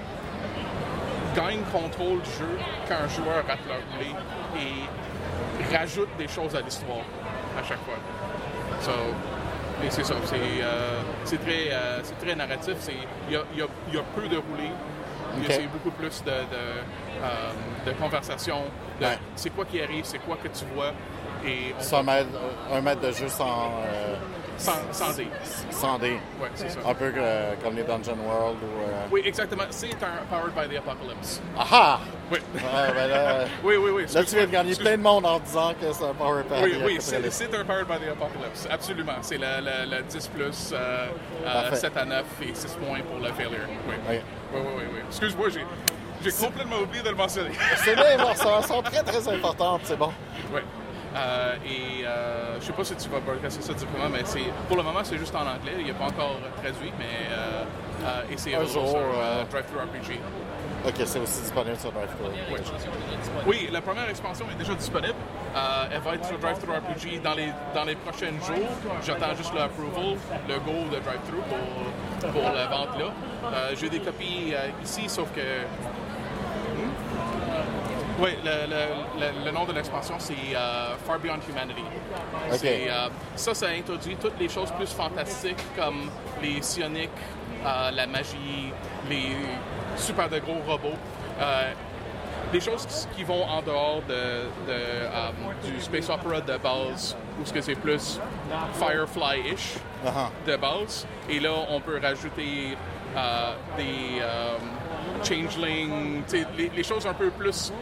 gagne 1.35 1.61
contrôle 1.71 2.21
du 2.21 2.29
jeu 2.31 2.57
quand 2.87 2.95
un 2.95 3.07
joueur 3.07 3.45
rate 3.47 3.59
leur 3.67 3.77
roulé 3.93 4.11
et 4.59 5.75
rajoute 5.77 6.09
des 6.17 6.27
choses 6.27 6.55
à 6.55 6.61
l'histoire 6.61 7.05
à 7.59 7.63
chaque 7.63 7.79
fois. 7.85 7.95
So, 8.81 8.91
et 9.85 9.89
c'est 9.89 10.03
ça, 10.03 10.15
c'est 10.25 10.35
euh, 10.61 11.01
c'est 11.25 11.37
très, 11.43 11.69
euh, 11.71 11.99
c'est 12.03 12.17
très 12.19 12.35
narratif. 12.35 12.75
Il 13.27 13.33
y 13.33 13.35
a, 13.37 13.41
il 13.53 13.59
y 13.59 13.61
a- 13.61 13.67
il 13.89 13.95
y 13.95 13.97
a 13.97 14.01
peu 14.15 14.27
de 14.27 14.37
roulés. 14.37 14.71
Il 15.37 15.43
y 15.43 15.45
a- 15.45 15.49
Ok. 15.49 15.55
C'est 15.61 15.67
beaucoup 15.67 15.91
plus 15.91 16.23
de, 16.23 16.29
de, 16.31 16.33
euh, 17.23 17.51
de 17.85 17.91
conversation. 17.91 18.61
de 18.99 19.05
Ouais. 19.05 19.19
C'est 19.35 19.51
quoi 19.51 19.65
qui 19.65 19.79
arrive, 19.81 20.05
c'est 20.05 20.17
quoi 20.19 20.37
que 20.41 20.47
tu 20.47 20.65
vois. 20.73 20.91
Et 21.45 21.75
on 21.93 21.95
un 21.97 22.03
maître, 22.03 22.29
un 22.73 22.81
maître 22.81 23.01
de 23.01 23.11
jeu 23.11 23.27
sans, 23.27 23.69
sans, 24.57 24.73
sans 24.91 25.13
dé. 25.15 25.27
sans 25.71 25.97
dés. 25.99 26.19
Ouais, 26.41 26.49
c'est 26.55 26.69
ça. 26.69 26.79
Un 26.87 26.93
peu 26.93 27.11
euh, 27.15 27.53
comme 27.63 27.75
les 27.75 27.83
Dungeon 27.83 28.17
World 28.27 28.57
ou... 28.63 28.81
euh, 28.81 29.05
Oui, 29.11 29.21
exactement. 29.25 29.63
C'est 29.69 29.93
un 30.03 30.23
Powered 30.29 30.53
by 30.53 30.75
the 30.75 30.79
Apocalypse. 30.79 31.41
Aha! 31.57 31.99
Oui. 32.31 32.39
Ouais, 32.55 32.61
ben 32.93 33.07
là, 33.07 33.45
oui, 33.63 33.75
oui, 33.77 33.91
oui. 33.93 34.05
là, 34.13 34.23
tu 34.23 34.35
viens 34.35 34.45
de 34.45 34.51
gagner 34.51 34.75
plein 34.75 34.97
de 34.97 35.01
monde 35.01 35.25
en 35.25 35.39
disant 35.39 35.73
que 35.79 35.91
c'est 35.93 36.03
un 36.03 36.13
Power 36.13 36.43
Pack. 36.43 36.63
Oui, 36.63 36.73
oui, 36.83 36.97
c'est 36.99 37.29
c'est 37.31 37.53
un 37.55 37.63
Powered 37.63 37.87
by 37.87 38.05
the 38.05 38.09
Apocalypse, 38.11 38.67
absolument. 38.69 39.13
C'est 39.21 39.37
le, 39.37 39.45
le- 39.61 39.95
le 39.97 40.03
10 40.03 40.27
plus, 40.27 40.71
euh, 40.73 41.07
euh, 41.45 41.53
Parfait. 41.61 41.75
7 41.77 41.97
à 41.97 42.05
9 42.05 42.25
et 42.41 42.53
6 42.53 42.67
points 42.85 42.99
pour 43.01 43.19
le 43.25 43.31
failure. 43.33 43.51
Oui, 43.87 43.93
Oui. 44.09 44.15
oui, 44.53 44.59
oui, 44.61 44.61
oui. 44.77 44.83
oui. 44.95 44.99
Excuse-moi, 45.07 45.47
j'ai, 45.49 45.65
j'ai 46.23 46.31
complètement 46.45 46.79
oublié 46.79 47.01
de 47.03 47.09
le 47.09 47.15
mentionner. 47.15 47.51
C'est 47.77 47.95
bien, 47.95 48.33
ça 48.35 48.61
sont 48.67 48.81
très, 48.81 49.03
très 49.03 49.27
importantes, 49.33 49.81
c'est 49.85 49.97
bon. 49.97 50.11
oui. 50.53 50.61
Euh, 51.15 51.55
et 51.65 52.05
euh, 52.05 52.59
je 52.59 52.65
sais 52.65 52.73
pas 52.73 52.83
si 52.83 52.95
tu 52.95 53.09
vas 53.09 53.19
broadcaster 53.19 53.61
ça 53.61 53.73
directement, 53.73 54.09
mais 54.11 54.21
c'est, 54.25 54.41
pour 54.67 54.77
le 54.77 54.83
moment, 54.83 54.99
c'est 55.03 55.17
juste 55.17 55.35
en 55.35 55.41
anglais. 55.41 55.73
Il 55.79 55.85
n'est 55.85 55.93
pas 55.93 56.05
encore 56.05 56.37
traduit, 56.61 56.91
mais 56.99 57.05
euh, 57.31 57.63
euh, 58.05 58.21
et 58.31 58.37
c'est 58.37 58.53
Un 58.55 58.59
jour, 58.65 58.87
sur 58.87 58.97
euh, 58.97 59.13
euh, 59.15 59.43
Drive-Thru 59.49 59.79
RPG. 59.79 60.19
Ok, 60.87 60.93
c'est 61.05 61.19
aussi 61.19 61.41
disponible 61.41 61.75
sur 61.77 61.91
DriveThru. 61.91 62.29
Oui. 62.53 62.59
Oui, 63.47 63.69
la 63.71 63.81
première 63.81 64.07
expansion 64.09 64.45
est 64.51 64.55
déjà 64.57 64.73
disponible. 64.75 65.15
Euh, 65.55 65.85
elle 65.91 66.01
va 66.01 66.15
être 66.15 66.25
sur 66.25 66.37
DriveThru 66.37 66.71
RPG 66.71 67.21
dans 67.23 67.33
les, 67.33 67.51
dans 67.73 67.83
les 67.83 67.95
prochains 67.95 68.31
jours. 68.45 68.69
J'attends 69.03 69.35
juste 69.35 69.53
l'approval, 69.55 70.17
le 70.47 70.55
go 70.59 70.85
de 70.91 70.99
DriveThru 70.99 71.41
pour, 71.49 72.31
pour 72.31 72.43
la 72.43 72.67
vente 72.67 72.97
là. 72.99 73.05
Euh, 73.53 73.75
J'ai 73.79 73.89
des 73.89 73.99
copies 73.99 74.53
euh, 74.53 74.69
ici, 74.83 75.09
sauf 75.09 75.29
que. 75.33 75.41
Oui, 78.19 78.31
le, 78.43 78.67
le- 78.67 79.19
le- 79.19 79.45
le 79.45 79.51
nom 79.51 79.65
de 79.65 79.73
l'expansion, 79.73 80.15
c'est 80.17 80.33
euh, 80.55 80.95
Far 81.05 81.19
Beyond 81.19 81.39
Humanity. 81.47 81.81
Ok. 82.51 82.57
C'est, 82.57 82.89
euh, 82.89 83.09
ça, 83.35 83.53
ça 83.53 83.67
introduit 83.67 84.15
toutes 84.15 84.39
les 84.39 84.49
choses 84.49 84.71
plus 84.71 84.91
fantastiques 84.91 85.63
comme 85.75 86.09
les 86.41 86.59
psioniques, 86.59 87.09
euh, 87.65 87.91
la 87.91 88.07
magie, 88.07 88.73
les 89.09 89.35
super 89.95 90.29
de 90.29 90.39
gros 90.39 90.57
robots. 90.67 90.97
Des 92.51 92.61
choses 92.61 93.07
qui- 93.13 93.25
vont 93.25 93.43
en 93.43 93.61
dehors 93.61 94.01
de, 94.07 94.45
de, 94.71 95.69
du 95.69 95.81
space 95.81 96.09
opera 96.09 96.39
de 96.39 96.57
base, 96.57 97.13
où 97.41 97.45
ce 97.45 97.51
que 97.51 97.59
c'est 97.59 97.75
plus 97.75 98.21
Firefly-ish 98.79 99.75
Ah, 100.05 100.29
de 100.47 100.55
base. 100.55 101.05
Et 101.29 101.41
là, 101.41 101.51
on 101.69 101.81
peut 101.81 101.99
rajouter 102.01 102.77
des 103.77 104.21
euh, 104.21 104.55
changelings, 105.23 106.23
les 106.75 106.83
choses 106.83 107.05
un 107.05 107.13
peu 107.13 107.29
plus 107.31 107.73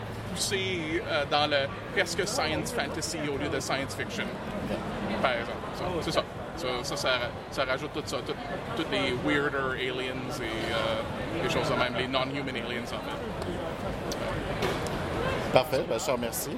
euh, 0.54 1.24
dans 1.32 1.48
le 1.50 1.68
presque 1.94 2.28
science 2.28 2.72
fantasy 2.72 3.18
au 3.28 3.38
lieu 3.42 3.50
de 3.50 3.60
science 3.60 3.96
fiction, 3.98 4.26
par 5.22 5.32
exemple. 5.32 5.58
Ça, 5.78 5.84
C'est 6.02 6.12
ça. 6.12 6.24
Ça, 6.58 6.68
ça, 6.84 6.96
ça, 6.96 7.10
ça 7.52 7.66
rajoute 7.66 7.90
tout 7.94 8.02
ça, 8.06 8.16
tout- 8.26 8.32
toutes 8.78 8.90
les 8.90 9.14
weirder 9.28 9.58
aliens 9.78 10.16
et 10.40 10.44
euh, 10.44 11.44
les 11.44 11.50
choses 11.50 11.68
de 11.70 11.76
même, 11.78 11.94
les 11.98 12.08
non-human 12.08 12.56
aliens 12.56 12.82
en 12.84 12.88
fait. 12.88 12.96
Parfait, 15.52 15.84
ben, 15.90 15.98
je 16.00 16.06
te 16.06 16.12
remercie. 16.12 16.50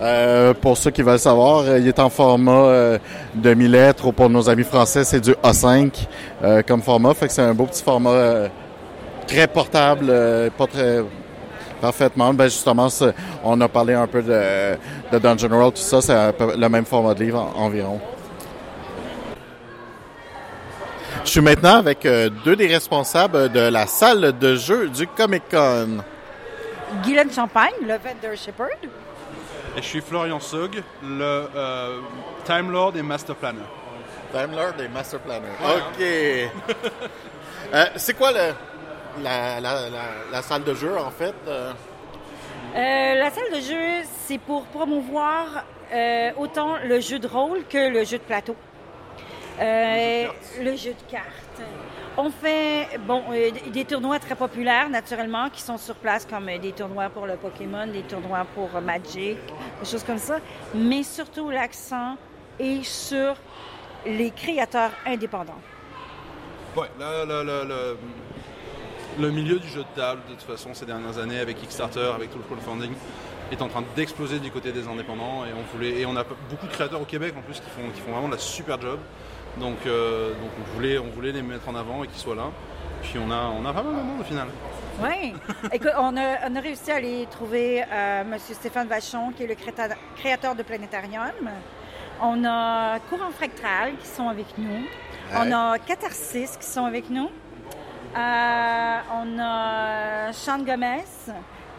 Euh, 0.00 0.54
pour 0.54 0.76
ceux 0.76 0.90
qui 0.90 1.02
veulent 1.02 1.18
savoir, 1.20 1.60
euh, 1.60 1.78
il 1.78 1.86
est 1.88 1.98
en 2.00 2.08
format 2.10 2.50
euh, 2.52 2.98
demi-lettre 3.34 4.06
ou 4.06 4.12
pour 4.12 4.28
nos 4.30 4.48
amis 4.48 4.64
français, 4.64 5.04
c'est 5.04 5.20
du 5.20 5.32
A5 5.42 5.92
euh, 6.42 6.62
comme 6.62 6.82
format. 6.82 7.14
Fait 7.14 7.26
que 7.28 7.32
c'est 7.32 7.42
un 7.42 7.54
beau 7.54 7.66
petit 7.66 7.82
format 7.82 8.10
euh, 8.10 8.48
très 9.26 9.46
portable, 9.48 10.06
euh, 10.08 10.50
pas 10.56 10.66
très 10.66 11.00
parfaitement. 11.84 12.32
Ben 12.32 12.44
justement, 12.44 12.88
on 13.44 13.60
a 13.60 13.68
parlé 13.68 13.92
un 13.92 14.06
peu 14.06 14.22
de, 14.22 14.76
de 15.12 15.18
Dungeon 15.18 15.50
World, 15.50 15.74
tout 15.74 15.82
ça, 15.82 16.00
c'est 16.00 16.14
un 16.14 16.32
peu 16.32 16.56
le 16.56 16.68
même 16.70 16.86
format 16.86 17.12
de 17.12 17.22
livre 17.22 17.38
en- 17.38 17.64
environ. 17.66 18.00
Je 21.24 21.30
suis 21.30 21.40
maintenant 21.42 21.76
avec 21.76 22.06
euh, 22.06 22.30
deux 22.44 22.56
des 22.56 22.68
responsables 22.68 23.50
de 23.50 23.60
la 23.60 23.86
salle 23.86 24.38
de 24.38 24.56
jeu 24.56 24.88
du 24.88 25.06
Comic 25.06 25.42
Con. 25.50 25.98
Guylaine 27.04 27.30
Champagne, 27.30 27.74
le 27.82 27.94
vendor 27.98 28.34
Shepherd. 28.34 28.78
Et 29.76 29.82
je 29.82 29.86
suis 29.86 30.00
Florian 30.00 30.40
Sog, 30.40 30.82
le 31.02 31.48
euh, 31.54 31.98
Time 32.46 32.70
Lord 32.70 32.94
et 32.96 33.02
Master 33.02 33.34
Planner. 33.34 33.68
Time 34.32 34.52
Lord 34.56 34.74
et 34.82 34.88
Master 34.88 35.20
Planner. 35.20 35.52
OK. 35.62 36.02
Euh, 37.72 37.86
c'est 37.96 38.14
quoi 38.14 38.30
le, 38.30 38.52
la, 39.22 39.60
la- 39.60 39.88
la- 39.90 40.00
la 40.32 40.42
salle 40.42 40.64
de 40.64 40.74
jeu, 40.74 40.96
en 40.98 41.10
fait? 41.10 41.34
euh? 41.46 41.72
Euh, 42.76 43.14
la 43.14 43.30
salle 43.30 43.50
de 43.54 43.60
jeu, 43.60 44.06
c'est 44.26 44.38
pour 44.38 44.64
promouvoir 44.66 45.64
euh, 45.92 46.30
autant 46.36 46.76
le 46.84 47.00
jeu 47.00 47.18
de 47.18 47.26
rôle 47.28 47.64
que 47.68 47.88
le 47.90 48.04
jeu 48.04 48.18
de 48.18 48.22
plateau. 48.24 48.56
Euh, 49.60 50.26
le 50.60 50.74
jeu 50.76 50.90
de 50.92 51.10
cartes. 51.10 51.62
On 52.16 52.30
fait 52.30 52.98
bon 53.06 53.22
euh, 53.32 53.50
des 53.72 53.84
tournois 53.84 54.18
très 54.18 54.34
populaires 54.34 54.88
naturellement 54.88 55.48
qui 55.50 55.62
sont 55.62 55.78
sur 55.78 55.94
place 55.96 56.24
comme 56.24 56.48
euh, 56.48 56.58
des 56.58 56.72
tournois 56.72 57.08
pour 57.08 57.26
le 57.26 57.36
Pokémon, 57.36 57.86
des 57.86 58.02
tournois 58.02 58.44
pour 58.54 58.70
euh, 58.74 58.80
Magic, 58.80 59.36
des 59.80 59.86
choses 59.88 60.02
comme 60.04 60.18
ça, 60.18 60.38
mais 60.74 61.02
surtout 61.04 61.50
l'accent 61.50 62.16
est 62.58 62.82
sur 62.84 63.34
les 64.06 64.30
créateurs 64.30 64.90
indépendants. 65.06 65.60
Ouais, 66.76 66.88
le, 66.98 67.96
le 69.18 69.30
milieu 69.30 69.58
du 69.58 69.68
jeu 69.68 69.80
de 69.80 70.00
table, 70.00 70.22
de 70.28 70.34
toute 70.34 70.42
façon, 70.42 70.74
ces 70.74 70.86
dernières 70.86 71.18
années, 71.18 71.38
avec 71.38 71.60
Kickstarter, 71.60 72.12
avec 72.14 72.30
tout 72.30 72.38
le 72.38 72.44
crowdfunding, 72.44 72.92
est 73.52 73.62
en 73.62 73.68
train 73.68 73.84
d'exploser 73.94 74.38
du 74.38 74.50
côté 74.50 74.72
des 74.72 74.86
indépendants. 74.88 75.44
Et 75.44 75.50
on, 75.52 75.76
voulait, 75.76 76.00
et 76.00 76.06
on 76.06 76.16
a 76.16 76.24
beaucoup 76.50 76.66
de 76.66 76.72
créateurs 76.72 77.00
au 77.00 77.04
Québec 77.04 77.34
en 77.36 77.42
plus 77.42 77.54
qui 77.54 77.70
font, 77.70 77.88
qui 77.94 78.00
font 78.00 78.12
vraiment 78.12 78.28
de 78.28 78.34
la 78.34 78.38
super 78.38 78.80
job. 78.80 78.98
Donc, 79.58 79.78
euh, 79.86 80.30
donc 80.30 80.50
on, 80.60 80.74
voulait, 80.74 80.98
on 80.98 81.10
voulait 81.10 81.32
les 81.32 81.42
mettre 81.42 81.68
en 81.68 81.74
avant 81.74 82.02
et 82.02 82.08
qu'ils 82.08 82.18
soient 82.18 82.34
là. 82.34 82.50
Puis 83.02 83.18
on 83.18 83.30
a, 83.30 83.52
on 83.56 83.64
a 83.64 83.72
pas 83.72 83.82
mal 83.82 83.94
de 83.94 84.00
monde 84.00 84.20
au 84.20 84.24
final. 84.24 84.48
Oui. 85.00 85.34
Écoute, 85.72 85.92
on 85.98 86.16
a, 86.16 86.48
on 86.48 86.56
a 86.56 86.60
réussi 86.60 86.90
à 86.90 86.96
aller 86.96 87.26
trouver 87.30 87.82
euh, 87.82 88.22
M. 88.22 88.36
Stéphane 88.38 88.88
Vachon, 88.88 89.32
qui 89.36 89.44
est 89.44 89.46
le 89.46 89.56
créateur 90.16 90.54
de 90.54 90.62
Planétarium. 90.62 91.50
On 92.20 92.44
a 92.44 92.98
Courant 93.10 93.30
Fractal 93.30 93.96
qui 94.00 94.06
sont 94.06 94.28
avec 94.28 94.46
nous. 94.56 94.86
On 95.34 95.52
a 95.52 95.78
Catharsis 95.78 96.56
qui 96.56 96.66
sont 96.66 96.84
avec 96.84 97.10
nous. 97.10 97.28
Euh, 98.16 98.96
on 99.12 99.38
a 99.40 100.32
Sean 100.32 100.58
Gomez, 100.60 101.04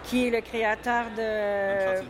qui 0.04 0.28
est 0.28 0.32
le 0.32 0.42
créateur 0.42 1.06
de 1.18 2.02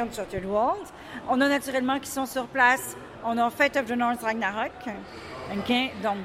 Uncharted 0.00 0.44
World. 0.44 0.82
On 1.28 1.40
a 1.40 1.48
naturellement 1.48 1.98
qui 1.98 2.10
sont 2.10 2.26
sur 2.26 2.46
place. 2.46 2.96
On 3.24 3.38
a 3.38 3.50
Fate 3.50 3.76
of 3.76 3.86
the 3.86 3.96
North 3.96 4.22
Ragnarok. 4.22 4.72
OK? 5.56 5.72
Donc, 6.02 6.18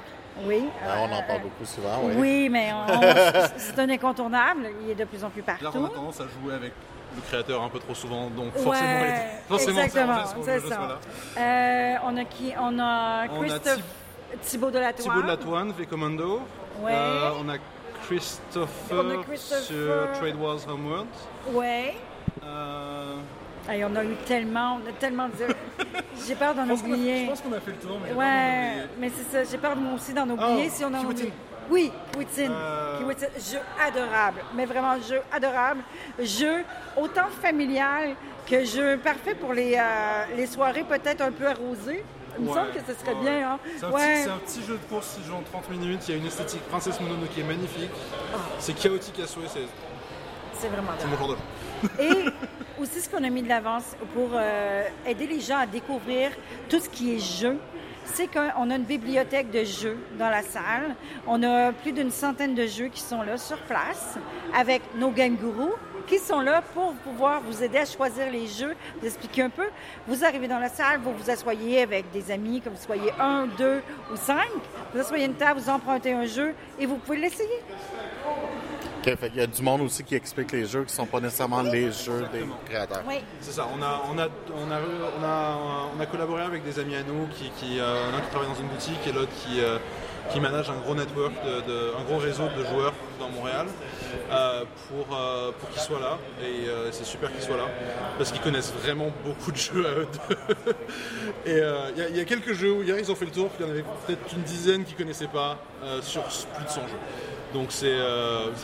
oui. 0.45 0.65
Ah, 0.85 0.95
on 0.99 1.05
en 1.13 1.17
euh, 1.19 1.21
parle 1.27 1.41
beaucoup 1.41 1.65
souvent, 1.65 1.99
oui. 2.03 2.13
oui, 2.17 2.49
mais 2.49 2.71
on- 2.73 2.87
c'est 3.57 3.79
un 3.79 3.89
incontournable. 3.89 4.69
Il 4.83 4.91
est 4.91 4.95
de 4.95 5.05
plus 5.05 5.23
en 5.23 5.29
plus 5.29 5.41
Là, 5.47 5.55
on 5.63 5.67
a 5.67 5.71
partout. 5.71 5.87
tendance 5.95 6.21
à 6.21 6.25
jouer 6.27 6.53
avec 6.53 6.73
le 7.15 7.21
créateur 7.21 7.63
un 7.63 7.69
peu 7.69 7.79
trop 7.79 7.95
souvent, 7.95 8.29
donc 8.29 8.53
Ouais, 8.55 8.61
forcément, 8.61 8.89
il 8.99 9.05
est- 9.05 9.41
forcément 9.47 9.81
exactement, 9.81 10.43
c'est 10.43 10.59
ça. 10.59 10.99
Euh, 11.39 11.95
on 12.05 12.17
a 12.17 12.25
qui 12.25 12.53
On 12.59 12.77
a 12.79 13.25
On 13.29 13.41
a 13.41 13.45
Christophe 13.45 13.79
Thibault 14.41 14.71
de 14.71 14.79
la 14.79 14.93
Toile. 14.93 15.03
Thibaut 15.03 15.21
de 15.23 15.27
la 15.27 15.37
Toine, 15.37 15.71
V 15.71 15.85
Commando. 15.85 16.41
Ouais. 16.81 16.93
Euh, 16.93 17.31
on 17.39 17.49
a 17.49 17.57
Christopher, 18.03 19.03
On 19.05 19.19
a 19.19 19.23
Christopher. 19.23 19.63
sur 19.63 20.11
Trade 20.19 20.35
Wars 20.35 20.59
Homeworld. 20.67 21.07
Ouais. 21.51 21.95
Euh, 22.43 23.15
Hey, 23.69 23.83
on 23.83 23.93
a 23.97 24.03
eu 24.05 24.15
tellement, 24.25 24.79
on 24.81 24.89
a 24.89 24.93
tellement 24.93 25.27
de... 25.27 25.33
J'ai 26.25 26.35
peur 26.35 26.55
d'en 26.55 26.69
oublier. 26.69 27.25
je 27.25 27.29
pense 27.29 27.41
qu'on 27.41 27.51
a 27.51 27.59
fait 27.59 27.71
le 27.71 27.77
tour, 27.77 27.97
mais 28.01 28.13
Ouais, 28.13 28.87
mais 28.97 29.09
c'est 29.13 29.29
ça. 29.29 29.43
J'ai 29.51 29.57
peur 29.57 29.75
de 29.75 29.81
moi 29.81 29.95
aussi 29.95 30.13
d'en 30.13 30.29
oublier 30.29 30.67
Oh, 30.67 30.73
si 30.73 30.85
on 30.85 30.93
en 30.93 31.03
oublie. 31.03 31.33
Oui, 31.69 31.91
Kiwitin. 32.13 32.49
Euh. 32.49 32.99
Jeu 33.37 33.59
adorable. 33.85 34.39
Mais 34.55 34.65
vraiment, 34.65 34.95
jeu 35.01 35.19
adorable. 35.33 35.81
Jeu 36.17 36.63
autant 36.95 37.27
familial 37.41 38.15
que 38.49 38.63
jeu 38.63 38.97
parfait 39.03 39.35
pour 39.35 39.51
les, 39.51 39.75
euh, 39.75 40.35
les 40.37 40.47
soirées 40.47 40.85
peut-être 40.85 41.19
un 41.19 41.31
peu 41.33 41.47
arrosées. 41.47 42.05
Il 42.39 42.45
me 42.45 42.49
Ouais, 42.49 42.55
semble 42.55 42.71
que 42.71 42.79
ce 42.79 42.99
serait 42.99 43.13
ouais, 43.15 43.21
bien. 43.21 43.51
Hein? 43.53 43.59
C'est 43.77 43.85
un, 43.85 43.91
Ouais. 43.91 44.13
petit- 44.15 44.23
c'est 44.23 44.29
un 44.29 44.37
petit 44.37 44.63
jeu 44.67 44.73
de 44.73 44.89
course 44.93 45.15
qui 45.17 45.27
joue 45.27 45.35
en 45.35 45.41
30 45.41 45.69
minutes. 45.71 46.01
Il 46.07 46.11
y 46.11 46.13
a 46.15 46.17
une 46.17 46.27
esthétique 46.27 46.61
Princesse 46.69 46.99
Mononoke 46.99 47.29
qui 47.29 47.41
est 47.41 47.43
magnifique. 47.43 47.89
C'est 48.59 48.73
chaotique 48.73 49.19
à 49.19 49.27
souhait. 49.27 49.47
C'est 49.47 49.61
C'est 50.59 50.67
vraiment 50.69 50.91
c'est 50.97 51.07
mon 51.07 51.17
genre 51.17 51.27
de 51.29 51.35
jeu. 51.35 51.89
Et 51.99 52.81
aussi, 52.81 53.01
ce 53.01 53.09
qu'on 53.09 53.23
a 53.23 53.29
mis 53.29 53.43
de 53.43 53.49
l'avance 53.49 53.95
pour 54.15 54.29
euh, 54.33 54.87
aider 55.05 55.27
les 55.27 55.39
gens 55.39 55.57
à 55.57 55.65
découvrir 55.67 56.31
tout 56.69 56.79
ce 56.79 56.89
qui 56.89 57.15
est 57.15 57.19
jeu, 57.19 57.57
c'est 58.05 58.27
qu'on 58.27 58.71
a 58.71 58.75
une 58.75 58.83
bibliothèque 58.85 59.51
de 59.51 59.63
jeux 59.63 59.97
dans 60.17 60.29
la 60.29 60.41
salle. 60.41 60.95
On 61.27 61.43
a 61.43 61.71
plus 61.73 61.91
d'une 61.91 62.09
centaine 62.09 62.55
de 62.55 62.65
jeux 62.65 62.87
qui 62.87 63.01
sont 63.01 63.21
là 63.21 63.37
sur 63.37 63.57
place 63.63 64.15
avec 64.55 64.81
nos 64.95 65.11
game 65.11 65.35
gurus 65.35 65.73
qui 66.07 66.17
sont 66.19 66.39
là 66.41 66.61
pour 66.73 66.93
pouvoir 66.93 67.41
vous 67.41 67.61
aider 67.63 67.77
à 67.79 67.85
choisir 67.85 68.31
les 68.31 68.47
jeux, 68.47 68.75
vous 68.99 69.05
expliquer 69.07 69.43
un 69.43 69.49
peu. 69.49 69.67
Vous 70.07 70.23
arrivez 70.23 70.47
dans 70.47 70.59
la 70.59 70.69
salle, 70.69 70.99
vous 71.03 71.13
vous 71.13 71.29
asseyez 71.29 71.81
avec 71.83 72.09
des 72.11 72.31
amis, 72.31 72.61
que 72.61 72.69
vous 72.69 72.77
soyez 72.83 73.11
un, 73.19 73.45
deux 73.57 73.81
ou 74.11 74.15
cinq. 74.15 74.47
Vous 74.93 74.99
asseyez 74.99 75.25
une 75.25 75.35
table, 75.35 75.59
vous 75.59 75.69
empruntez 75.69 76.13
un 76.13 76.25
jeu 76.25 76.53
et 76.79 76.85
vous 76.85 76.97
pouvez 76.97 77.17
l'essayer. 77.17 77.61
Fait 79.03 79.29
qu'il 79.29 79.37
y 79.37 79.41
a 79.41 79.47
du 79.47 79.61
monde 79.61 79.81
aussi 79.81 80.03
qui 80.03 80.15
explique 80.15 80.51
les 80.51 80.65
jeux 80.65 80.83
qui 80.83 80.93
sont 80.93 81.05
pas 81.05 81.21
nécessairement 81.21 81.61
les 81.61 81.91
jeux 81.93 82.25
des 82.33 82.45
créateurs. 82.65 83.03
Oui. 83.07 83.15
C'est 83.39 83.53
ça, 83.53 83.65
on 83.73 83.81
a, 83.81 84.01
on, 84.11 84.17
a, 84.19 84.27
on, 84.53 84.69
a, 84.69 84.79
on, 85.17 85.23
a, 85.23 85.57
on 85.95 85.99
a 86.01 86.05
collaboré 86.07 86.43
avec 86.43 86.65
des 86.65 86.77
amis 86.77 86.95
à 86.95 87.03
nous 87.03 87.25
qui, 87.27 87.49
qui, 87.51 87.79
euh, 87.79 88.11
l'un 88.11 88.19
qui 88.19 88.29
travaille 88.29 88.49
dans 88.49 88.59
une 88.59 88.67
boutique 88.67 88.99
et 89.07 89.13
l'autre 89.13 89.31
qui, 89.45 89.61
euh, 89.61 89.77
qui 90.29 90.41
manage 90.41 90.69
un 90.69 90.75
gros 90.83 90.93
network, 90.93 91.31
de, 91.45 91.61
de- 91.71 91.93
un 91.97 92.03
gros 92.03 92.17
réseau 92.17 92.49
de 92.49 92.65
joueurs 92.65 92.93
dans 93.17 93.29
Montréal 93.29 93.67
euh, 94.31 94.63
pour, 94.89 95.15
euh, 95.17 95.51
pour 95.59 95.69
qu'ils 95.69 95.81
soient 95.81 95.99
là. 95.99 96.17
Et 96.41 96.67
euh, 96.67 96.91
c'est 96.91 97.05
super 97.05 97.31
qu'ils 97.31 97.41
soient 97.43 97.57
là 97.57 97.67
parce 98.17 98.31
qu'ils 98.31 98.41
connaissent 98.41 98.73
vraiment 98.73 99.11
beaucoup 99.25 99.51
de 99.51 99.57
jeux 99.57 99.85
à 99.85 99.91
eux 99.99 100.07
deux. 100.29 100.71
et 101.51 101.51
il 101.53 101.57
y 101.57 102.01
a- 102.01 102.09
il 102.09 102.17
y, 102.17 102.19
a 102.19 102.25
quelques 102.25 102.53
jeux 102.53 102.71
où 102.71 102.83
hier 102.83 102.97
ils 102.99 103.11
ont 103.11 103.15
fait 103.15 103.25
le 103.25 103.31
tour, 103.31 103.49
puis 103.49 103.63
il 103.63 103.67
y 103.67 103.69
en 103.69 103.71
avait 103.71 103.83
peut-être 104.05 104.33
une 104.33 104.43
dizaine 104.43 104.83
qui 104.85 104.93
ne 104.93 104.97
connaissaient 104.97 105.27
pas 105.27 105.57
sur 106.01 106.23
plus 106.23 106.65
de 106.65 106.69
100 106.69 106.81
jeux. 106.87 106.97
Donc 107.53 107.67
c'est 107.71 107.97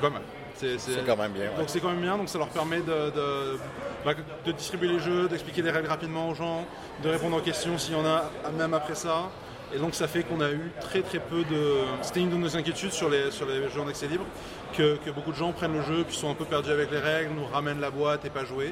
pas 0.01 0.09
mal. 0.09 0.21
C'est 0.55 0.79
C'est 0.79 1.05
quand 1.05 1.17
même 1.17 1.31
bien, 1.31 1.45
ouais. 1.45 1.57
Donc 1.57 1.65
c'est 1.67 1.79
quand 1.79 1.89
même 1.89 2.01
bien, 2.01 2.17
donc 2.17 2.29
ça 2.29 2.37
leur 2.37 2.49
permet 2.49 2.77
de, 2.81 3.09
de, 3.09 3.57
bah, 4.05 4.13
de 4.45 4.51
distribuer 4.51 4.87
les 4.87 4.99
jeux, 4.99 5.27
d'expliquer 5.27 5.61
les 5.63 5.71
règles 5.71 5.87
rapidement 5.89 6.29
aux 6.29 6.35
gens, 6.35 6.65
de 7.03 7.09
répondre 7.09 7.35
aux 7.37 7.41
questions 7.41 7.77
s'il 7.77 7.95
y 7.95 7.97
en 7.97 8.05
a, 8.05 8.29
même 8.57 8.73
après 8.73 8.95
ça. 8.95 9.29
Et 9.75 9.79
donc 9.79 9.95
ça 9.95 10.07
fait 10.07 10.21
qu'on 10.21 10.39
a 10.41 10.51
eu 10.51 10.71
très 10.79 11.01
très 11.01 11.17
peu 11.17 11.43
de... 11.43 11.73
C'était 12.03 12.19
une 12.19 12.29
de 12.29 12.35
nos 12.35 12.55
inquiétudes 12.55 12.91
sur 12.91 13.09
les, 13.09 13.31
sur 13.31 13.47
les 13.47 13.67
jeux 13.69 13.81
en 13.81 13.87
accès 13.87 14.05
libre, 14.05 14.25
que, 14.73 15.11
beaucoup 15.11 15.31
de 15.31 15.37
gens 15.37 15.51
prennent 15.51 15.73
le 15.73 15.83
jeu, 15.83 16.03
puis 16.03 16.15
sont 16.15 16.29
un 16.29 16.35
peu 16.35 16.45
perdus 16.45 16.71
avec 16.71 16.91
les 16.91 16.99
règles, 16.99 17.33
nous 17.33 17.45
ramènent 17.45 17.79
la 17.79 17.91
boîte 17.91 18.25
et 18.25 18.29
pas 18.29 18.45
jouer. 18.45 18.71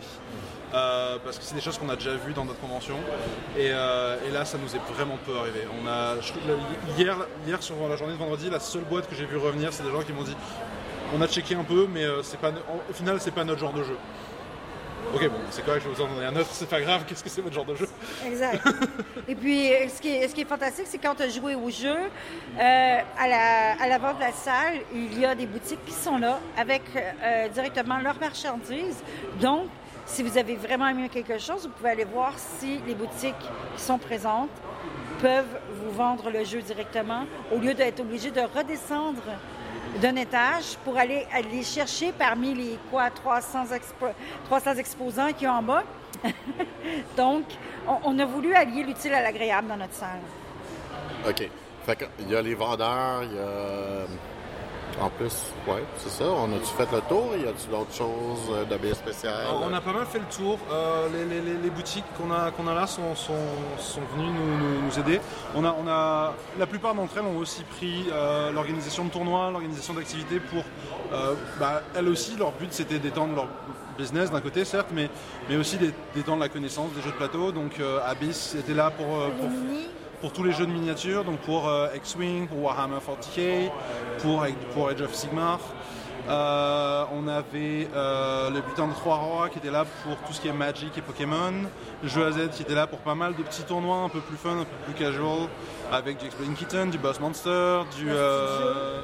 Euh, 0.74 1.18
parce 1.24 1.38
que 1.38 1.44
c'est 1.44 1.56
des 1.56 1.62
choses 1.62 1.78
qu'on 1.78 1.90
a 1.90 1.96
déjà 1.96 2.16
vues 2.16 2.34
dans 2.34 2.46
notre 2.46 2.60
convention. 2.60 2.96
Et, 3.58 3.72
euh, 3.72 4.16
et 4.26 4.32
là, 4.32 4.46
ça 4.46 4.58
nous 4.58 4.74
est 4.74 4.94
vraiment 4.94 5.18
peu 5.26 5.38
arrivé. 5.38 5.68
Hier, 6.98 7.18
hier, 7.46 7.62
sur 7.62 7.76
la 7.90 7.96
journée 7.98 8.14
de 8.14 8.20
vendredi, 8.20 8.50
la 8.50 8.60
seule 8.60 8.84
boîte 8.84 9.10
que 9.10 9.16
j'ai 9.16 9.26
vu 9.26 9.38
revenir, 9.38 9.74
c'est 9.74 9.84
des 9.84 9.92
gens 9.92 10.02
qui 10.02 10.14
m'ont 10.14 10.24
dit 10.24 10.36
on 11.14 11.22
a 11.22 11.28
checké 11.28 11.56
un 11.56 11.64
peu, 11.64 11.88
mais 11.92 12.04
euh, 12.04 12.22
au 12.90 12.94
final, 12.94 13.18
c'est 13.20 13.32
pas 13.32 13.44
notre 13.44 13.60
genre 13.60 13.74
de 13.74 13.84
jeu. 13.84 13.98
Ok, 15.14 15.28
bon, 15.28 15.38
c'est 15.50 15.66
correct, 15.66 15.84
je 15.84 15.90
vais 15.90 15.96
vous 15.96 16.02
en 16.02 16.08
donner 16.08 16.26
un 16.26 16.36
autre, 16.36 16.50
c'est 16.52 16.70
pas 16.70 16.80
grave, 16.80 17.04
qu'est-ce 17.06 17.24
que 17.24 17.30
c'est 17.30 17.42
votre 17.42 17.54
genre 17.56 17.66
de 17.66 17.76
jeu? 17.76 17.88
Exact. 18.26 18.66
Et 19.28 19.36
puis, 19.36 19.74
euh, 19.74 19.90
ce 19.90 20.02
qui 20.02 20.10
est, 20.10 20.28
ce 20.28 20.34
qui 20.36 20.42
est 20.42 20.46
fantastique, 20.46 20.86
c'est 20.88 20.98
quand 21.00 21.16
tu 21.16 21.24
as 21.24 21.30
joué 21.30 21.54
au 21.56 21.70
jeu, 21.70 21.96
euh, 21.98 23.00
à, 23.20 23.28
la, 23.28 23.82
à 23.82 23.88
l'avant 23.90 24.14
de 24.14 24.20
la 24.22 24.32
salle, 24.32 24.76
il 24.94 25.20
y 25.20 25.26
a 25.26 25.36
des 25.36 25.48
boutiques 25.48 25.84
qui 25.86 25.94
sont 25.94 26.18
là 26.18 26.40
avec 26.58 26.84
euh, 26.96 27.50
directement 27.50 27.98
leurs 28.00 28.20
marchandises. 28.20 29.04
Donc, 29.42 29.68
si 30.06 30.24
vous 30.24 30.38
avez 30.38 30.56
vraiment 30.56 30.88
aimé 30.88 31.10
quelque 31.10 31.38
chose, 31.38 31.64
vous 31.64 31.74
pouvez 31.74 31.90
aller 31.92 32.06
voir 32.06 32.34
si 32.38 32.80
les 32.88 32.96
boutiques 32.96 33.36
qui 33.76 33.82
sont 33.82 33.98
présentes 33.98 34.50
peuvent 35.22 35.60
vous 35.84 35.92
vendre 35.92 36.30
le 36.32 36.44
jeu 36.44 36.62
directement 36.62 37.26
au 37.54 37.58
lieu 37.60 37.74
d'être 37.74 38.00
obligé 38.00 38.32
de 38.32 38.42
redescendre 38.42 39.22
d'un 40.02 40.16
étage 40.16 40.78
pour 40.84 40.98
aller, 40.98 41.28
aller 41.34 41.64
chercher 41.64 42.12
parmi 42.12 42.54
les 42.54 42.80
quoi 42.90 43.10
300, 43.10 43.66
expo- 43.66 44.14
300 44.46 44.76
exposants 44.76 45.34
qui 45.34 45.44
y 45.44 45.48
a 45.48 45.54
en 45.54 45.62
bas. 45.62 45.84
Donc, 47.18 47.46
on, 48.06 48.18
a 48.20 48.26
voulu 48.26 48.54
allier 48.54 48.84
l'utile 48.84 49.14
à 49.14 49.22
l'agréable 49.22 49.68
dans 49.68 49.78
notre 49.78 49.94
salle. 49.94 50.22
OK. 51.28 51.50
Il 52.20 52.30
y 52.30 52.36
a 52.36 52.42
les 52.42 52.54
vendeurs, 52.54 53.24
il 53.24 53.34
y 53.34 53.40
a... 53.40 54.06
En 55.00 55.10
plus, 55.10 55.34
ouais, 55.68 55.84
c'est 55.98 56.10
ça. 56.10 56.26
On 56.26 56.46
a-tu 56.54 56.66
fait 56.78 56.88
le 56.92 57.02
tour? 57.10 57.32
Y 57.36 57.48
a-tu 57.48 57.68
d'autres 57.70 57.94
choses 57.94 58.50
euh, 58.52 58.66
de 58.66 58.78
bien 58.78 58.94
spéciales? 58.94 59.42
Alors, 59.48 59.64
on 59.70 59.74
a 59.74 59.82
pas 59.82 59.94
mal 59.94 60.06
fait 60.06 60.20
le 60.20 60.26
tour. 60.26 60.60
Euh, 60.72 61.08
les, 61.14 61.26
les- 61.26 61.42
les- 61.42 61.58
les 61.58 61.70
boutiques 61.70 62.04
qu'on 62.18 62.32
a, 62.32 62.52
qu'on 62.52 62.68
a 62.68 62.74
là 62.76 62.86
sont, 62.86 63.16
sont, 63.16 63.34
sont 63.80 64.02
venues 64.16 64.30
nous, 64.30 64.58
nous- 64.58 64.82
nous 64.86 65.00
aider. 65.00 65.20
On 65.56 65.64
a, 65.66 65.76
on 65.84 65.88
a, 65.88 66.34
la 66.60 66.68
plupart 66.68 66.94
d'entre 66.94 67.18
elles 67.18 67.26
ont 67.26 67.38
aussi 67.38 67.64
pris 67.64 68.06
euh, 68.12 68.52
l'organisation 68.52 69.06
de 69.06 69.10
tournois, 69.10 69.50
l'organisation 69.50 69.94
d'activités 69.94 70.40
pour. 70.40 70.64
euh, 71.14 71.34
bah, 71.60 71.82
elles 71.96 72.08
aussi, 72.08 72.36
leur 72.38 72.52
but 72.52 72.72
c'était 72.72 73.00
d'étendre 73.00 73.34
leur 73.36 73.48
business 73.98 74.30
d'un 74.32 74.42
côté, 74.42 74.66
certes, 74.66 74.88
mais, 74.94 75.10
mais 75.50 75.56
aussi 75.56 75.78
d'é- 75.78 75.94
d'étendre 76.16 76.42
la 76.42 76.50
connaissance 76.50 76.92
des 76.94 77.02
jeux 77.02 77.12
de 77.12 77.16
plateau. 77.16 77.52
Donc 77.52 77.80
euh, 77.80 78.00
Abyss 78.06 78.56
était 78.56 78.74
là 78.74 78.92
pour, 78.92 79.08
euh, 79.08 79.30
pour, 79.40 79.50
pour 80.22 80.32
tous 80.32 80.44
les 80.44 80.52
jeux 80.52 80.68
de 80.68 80.72
miniatures, 80.72 81.26
donc 81.26 81.40
pour 81.40 81.68
euh, 81.68 81.88
X-Wing, 81.96 82.48
pour 82.48 82.64
Warhammer 82.64 82.98
40k, 82.98 83.72
pour, 84.22 84.46
pour 84.74 84.88
Age 84.90 85.02
of 85.02 85.14
Sigmar. 85.14 85.60
Euh, 86.30 87.04
on 87.14 87.28
avait 87.28 87.88
euh, 87.96 88.52
le 88.52 88.62
butin 88.62 88.88
de 88.88 88.94
Trois 88.94 89.16
Rois 89.16 89.50
qui 89.50 89.58
était 89.58 89.72
là 89.72 89.86
pour 90.04 90.16
tout 90.18 90.34
ce 90.34 90.40
qui 90.40 90.48
est 90.48 90.54
Magic 90.54 90.96
et 90.96 91.02
Pokémon. 91.02 91.54
Le 92.04 92.08
jeu 92.08 92.24
AZ 92.24 92.50
qui 92.52 92.62
était 92.62 92.76
là 92.76 92.86
pour 92.86 93.00
pas 93.00 93.16
mal 93.16 93.36
de 93.36 93.42
petits 93.42 93.64
tournois 93.64 93.98
un 93.98 94.10
peu 94.10 94.20
plus 94.20 94.38
fun, 94.38 94.52
un 94.52 94.64
peu 94.64 94.78
plus 94.86 94.94
casual, 94.94 95.50
avec 95.92 96.20
du 96.20 96.28
Exploding 96.28 96.54
Kitten, 96.56 96.92
du 96.92 97.00
Boss 97.00 97.20
Monster, 97.20 97.82
du 97.98 98.08
Jeu. 98.08 99.04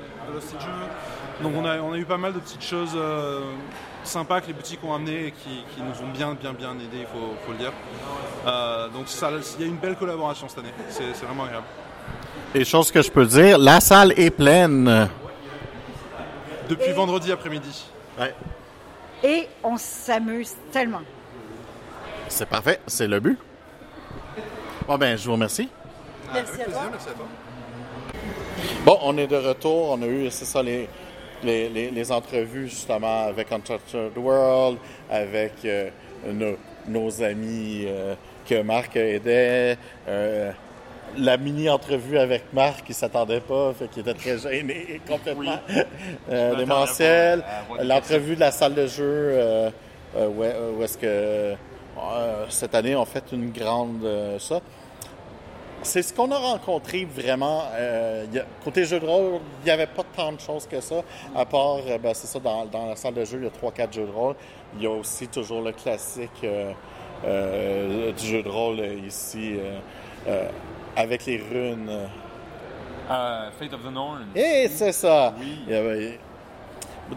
Donc 1.41 1.53
on 1.55 1.65
a, 1.65 1.79
on 1.79 1.93
a 1.93 1.97
eu 1.97 2.05
pas 2.05 2.17
mal 2.17 2.33
de 2.33 2.39
petites 2.39 2.63
choses 2.63 2.95
sympas 4.07 4.41
que 4.41 4.47
les 4.47 4.53
boutiques 4.53 4.83
ont 4.83 4.93
amenées 4.93 5.27
et 5.27 5.31
qui, 5.31 5.63
qui 5.75 5.81
nous 5.81 6.05
ont 6.07 6.11
bien 6.11 6.33
bien 6.33 6.53
bien 6.53 6.71
aidés, 6.73 7.01
il 7.01 7.05
faut, 7.05 7.33
faut 7.45 7.51
le 7.51 7.57
dire. 7.57 7.73
Euh, 8.45 8.87
donc 8.89 9.07
ça- 9.07 9.29
il 9.59 9.61
y 9.61 9.65
a 9.65 9.67
une 9.67 9.77
belle 9.77 9.95
collaboration 9.95 10.47
cette 10.49 10.59
année, 10.59 10.73
c'est 10.89 11.25
vraiment 11.25 11.43
agréable. 11.43 11.65
Et 12.55 12.63
chose 12.65 12.91
que 12.91 13.01
je 13.01 13.11
peux 13.11 13.25
dire, 13.25 13.57
la 13.57 13.79
salle 13.79 14.13
est 14.17 14.29
pleine. 14.31 15.09
Depuis 16.69 16.89
Et- 16.89 16.93
vendredi 16.93 17.31
après-midi. 17.31 17.85
Et 19.23 19.47
on 19.63 19.77
s'amuse 19.77 20.53
tellement. 20.71 21.01
C'est 22.29 22.47
parfait, 22.47 22.79
c'est 22.87 23.07
le 23.07 23.19
but. 23.19 23.37
Bon 24.87 24.97
ben, 24.97 25.17
je 25.17 25.25
vous 25.25 25.33
remercie. 25.33 25.69
Merci 26.33 26.61
à 26.61 26.65
toi. 26.65 26.81
merci 26.91 27.09
à 27.09 27.13
toi. 27.13 27.25
Bon, 28.85 28.97
on 29.03 29.17
est 29.17 29.27
de 29.27 29.35
retour. 29.37 29.91
On 29.91 30.01
a 30.01 30.05
eu, 30.05 30.29
c'est 30.29 30.45
ça, 30.45 30.61
les, 30.63 30.89
les, 31.43 31.69
les- 31.69 31.91
les 31.91 32.11
entrevues 32.11 32.67
justement 32.67 33.25
avec 33.25 33.51
Uncharted 33.51 34.17
World, 34.17 34.77
avec 35.09 35.53
euh, 35.65 35.89
nos, 36.31 36.55
nos 36.87 37.23
amis 37.23 37.83
euh, 37.85 38.15
que 38.47 38.61
Marc 38.61 38.95
aidait. 38.95 39.77
euh, 40.07 40.51
la 41.17 41.37
mini-entrevue 41.37 42.17
avec 42.17 42.43
Marc, 42.53 42.83
qui 42.85 42.93
s'attendait 42.93 43.39
pas, 43.39 43.73
fait 43.73 43.87
qu'il 43.87 44.01
était 44.01 44.13
très 44.13 44.37
gêné, 44.37 44.99
complètement 45.07 45.57
démentiel. 46.57 47.43
L'entrevue 47.81 48.35
de 48.35 48.41
la 48.41 48.51
salle 48.51 48.75
de 48.75 48.87
jeu, 48.87 49.71
où, 50.15 50.43
est- 50.43 50.55
où 50.77 50.83
est-ce 50.83 50.97
que 50.97 51.53
cette 52.49 52.75
année 52.75 52.95
on 52.95 53.05
fait 53.05 53.23
une 53.31 53.51
grande 53.51 54.05
ça. 54.39 54.59
C'est 55.83 56.01
ce 56.01 56.13
qu'on 56.13 56.31
a 56.31 56.37
rencontré 56.37 57.05
vraiment. 57.05 57.63
euh, 57.73 58.25
a- 58.35 58.63
côté 58.63 58.83
jeu 58.85 58.99
de 58.99 59.05
rôle, 59.05 59.39
il 59.61 59.65
n'y 59.65 59.71
avait 59.71 59.87
pas 59.87 60.03
tant 60.15 60.31
de 60.33 60.39
choses 60.39 60.65
que 60.67 60.81
ça, 60.81 60.95
à 61.35 61.45
part, 61.45 61.77
euh, 61.87 61.97
ben, 61.97 62.13
c'est 62.13 62.27
ça, 62.27 62.39
dans, 62.39 62.65
dans 62.65 62.87
la 62.87 62.95
salle 62.95 63.13
de 63.13 63.23
jeu, 63.23 63.37
il 63.39 63.43
y 63.43 63.47
a 63.47 63.51
3-4 63.51 63.93
jeux 63.93 64.05
de 64.05 64.11
rôle. 64.11 64.35
Il 64.75 64.83
y 64.83 64.87
a 64.87 64.91
aussi 64.91 65.27
toujours 65.27 65.61
le 65.61 65.71
classique 65.71 66.43
euh, 66.43 68.11
du 68.11 68.25
jeu 68.25 68.43
de 68.43 68.49
rôle 68.49 68.79
ici, 69.07 69.53
avec 70.95 71.25
les 71.25 71.37
runes. 71.37 71.89
Fate 73.07 73.73
of 73.73 73.81
the 73.83 73.91
Norn. 73.91 74.25
Et 74.35 74.67
c'est 74.67 74.91
ça! 74.91 75.33
Oui. 75.39 75.59
Il 75.67 75.73
y 75.73 75.75
avait- 75.75 76.19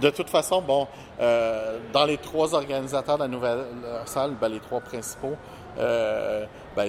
De 0.01 0.11
toute 0.11 0.31
façon, 0.31 0.63
bon, 0.63 0.87
dans 1.93 2.05
les 2.07 2.17
trois 2.19 2.55
organisateurs 2.55 3.17
de 3.17 3.23
la 3.23 3.29
nouvelle 3.29 3.65
salle, 4.07 4.35
ben, 4.41 4.49
les 4.49 4.61
trois 4.61 4.81
principaux, 4.81 5.35
euh, 5.79 6.47
ben, 6.77 6.87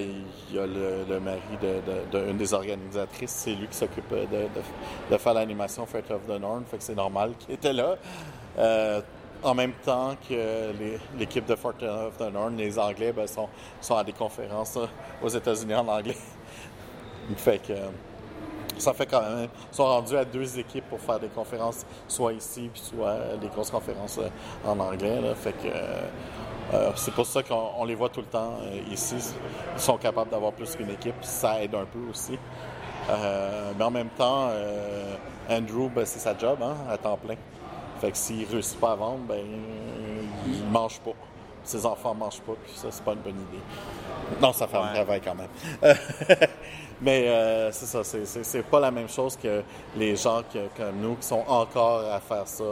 il 0.50 0.56
y 0.56 0.58
a 0.58 0.66
le, 0.66 1.20
mari 1.20 1.40
de, 1.60 1.80
de- 2.18 2.18
de 2.24 2.30
une 2.30 2.36
des 2.36 2.52
organisatrices, 2.54 3.30
c'est 3.30 3.54
lui 3.54 3.66
qui 3.68 3.76
s'occupe 3.76 4.08
de, 4.10 5.18
faire 5.18 5.34
l'animation 5.34 5.86
Fate 5.86 6.10
of 6.10 6.26
the 6.26 6.40
North, 6.40 6.64
c'est 6.78 6.94
normal 6.94 7.32
qu'il 7.38 7.54
était 7.54 7.72
là. 7.72 7.96
Euh, 8.58 9.00
en 9.42 9.54
même 9.54 9.72
temps 9.84 10.14
que 10.28 10.72
l'équipe 11.18 11.44
de 11.46 11.56
Fort 11.56 11.74
of 11.82 12.16
the 12.16 12.32
North, 12.32 12.52
les 12.56 12.78
Anglais, 12.78 13.12
ben, 13.12 13.26
sont, 13.26 13.96
à 13.96 14.04
des 14.04 14.12
conférences 14.12 14.76
euh, 14.76 14.86
aux 15.22 15.28
États-Unis 15.28 15.74
en 15.74 15.88
anglais. 15.88 16.16
fait 17.36 17.58
que 17.58 17.72
ça 18.78 18.92
fait 18.92 19.06
quand 19.06 19.20
même. 19.22 19.48
Ils 19.72 19.76
sont 19.76 19.84
rendus 19.84 20.16
à 20.16 20.24
deux 20.24 20.58
équipes 20.58 20.88
pour 20.88 21.00
faire 21.00 21.18
des 21.20 21.28
conférences, 21.28 21.84
soit 22.08 22.32
ici, 22.32 22.70
puis 22.72 22.82
soit 22.82 23.08
euh, 23.08 23.36
des 23.36 23.48
grosses 23.48 23.70
conférences 23.70 24.18
euh, 24.18 24.28
en 24.68 24.78
anglais. 24.80 25.20
là. 25.20 25.34
Fait 25.34 25.52
que 25.52 25.68
euh, 25.68 26.00
euh, 26.74 26.90
c'est 26.96 27.12
pour 27.14 27.26
ça 27.26 27.42
qu'on 27.42 27.70
on 27.78 27.84
les 27.84 27.94
voit 27.94 28.08
tout 28.08 28.20
le 28.20 28.26
temps 28.26 28.54
euh, 28.62 28.80
ici. 28.90 29.16
Ils 29.74 29.80
sont 29.80 29.98
capables 29.98 30.30
d'avoir 30.30 30.52
plus 30.52 30.74
qu'une 30.74 30.90
équipe. 30.90 31.14
Ça 31.22 31.62
aide 31.62 31.74
un 31.74 31.84
peu 31.84 31.98
aussi. 32.10 32.38
Euh, 33.10 33.72
mais 33.76 33.84
en 33.84 33.90
même 33.90 34.08
temps, 34.10 34.48
euh, 34.50 35.16
Andrew, 35.50 35.88
ben, 35.94 36.04
c'est 36.04 36.20
sa 36.20 36.36
job 36.36 36.58
hein, 36.62 36.76
à 36.88 36.96
temps 36.96 37.16
plein. 37.16 37.34
Fait 38.00 38.10
que 38.10 38.16
s'il 38.16 38.46
réussit 38.48 38.78
pas 38.80 38.92
à 38.92 38.96
vendre, 38.96 39.20
ben, 39.28 39.44
il 40.46 40.64
mange 40.70 41.00
pas. 41.00 41.12
Ses 41.64 41.86
enfants 41.86 42.14
mangent 42.14 42.40
pas, 42.40 42.54
puis 42.64 42.72
ça, 42.74 42.88
c'est 42.90 43.04
pas 43.04 43.12
une 43.12 43.20
bonne 43.20 43.40
idée. 43.40 43.62
Non, 44.40 44.52
ça 44.52 44.66
fait 44.66 44.76
un 44.78 44.92
travail 44.92 45.20
quand 45.20 45.34
même. 45.34 45.48
Mais 47.02 47.26
euh, 47.28 47.72
c'est 47.72 47.86
ça, 47.86 48.04
c'est- 48.04 48.62
pas 48.62 48.78
la 48.80 48.90
même 48.92 49.08
chose 49.08 49.36
que 49.36 49.62
les 49.96 50.14
gens 50.14 50.42
que- 50.52 50.68
comme 50.76 50.96
nous 51.00 51.16
qui 51.16 51.26
sont 51.26 51.42
encore 51.48 52.04
à 52.12 52.20
faire 52.20 52.46
ça 52.46 52.64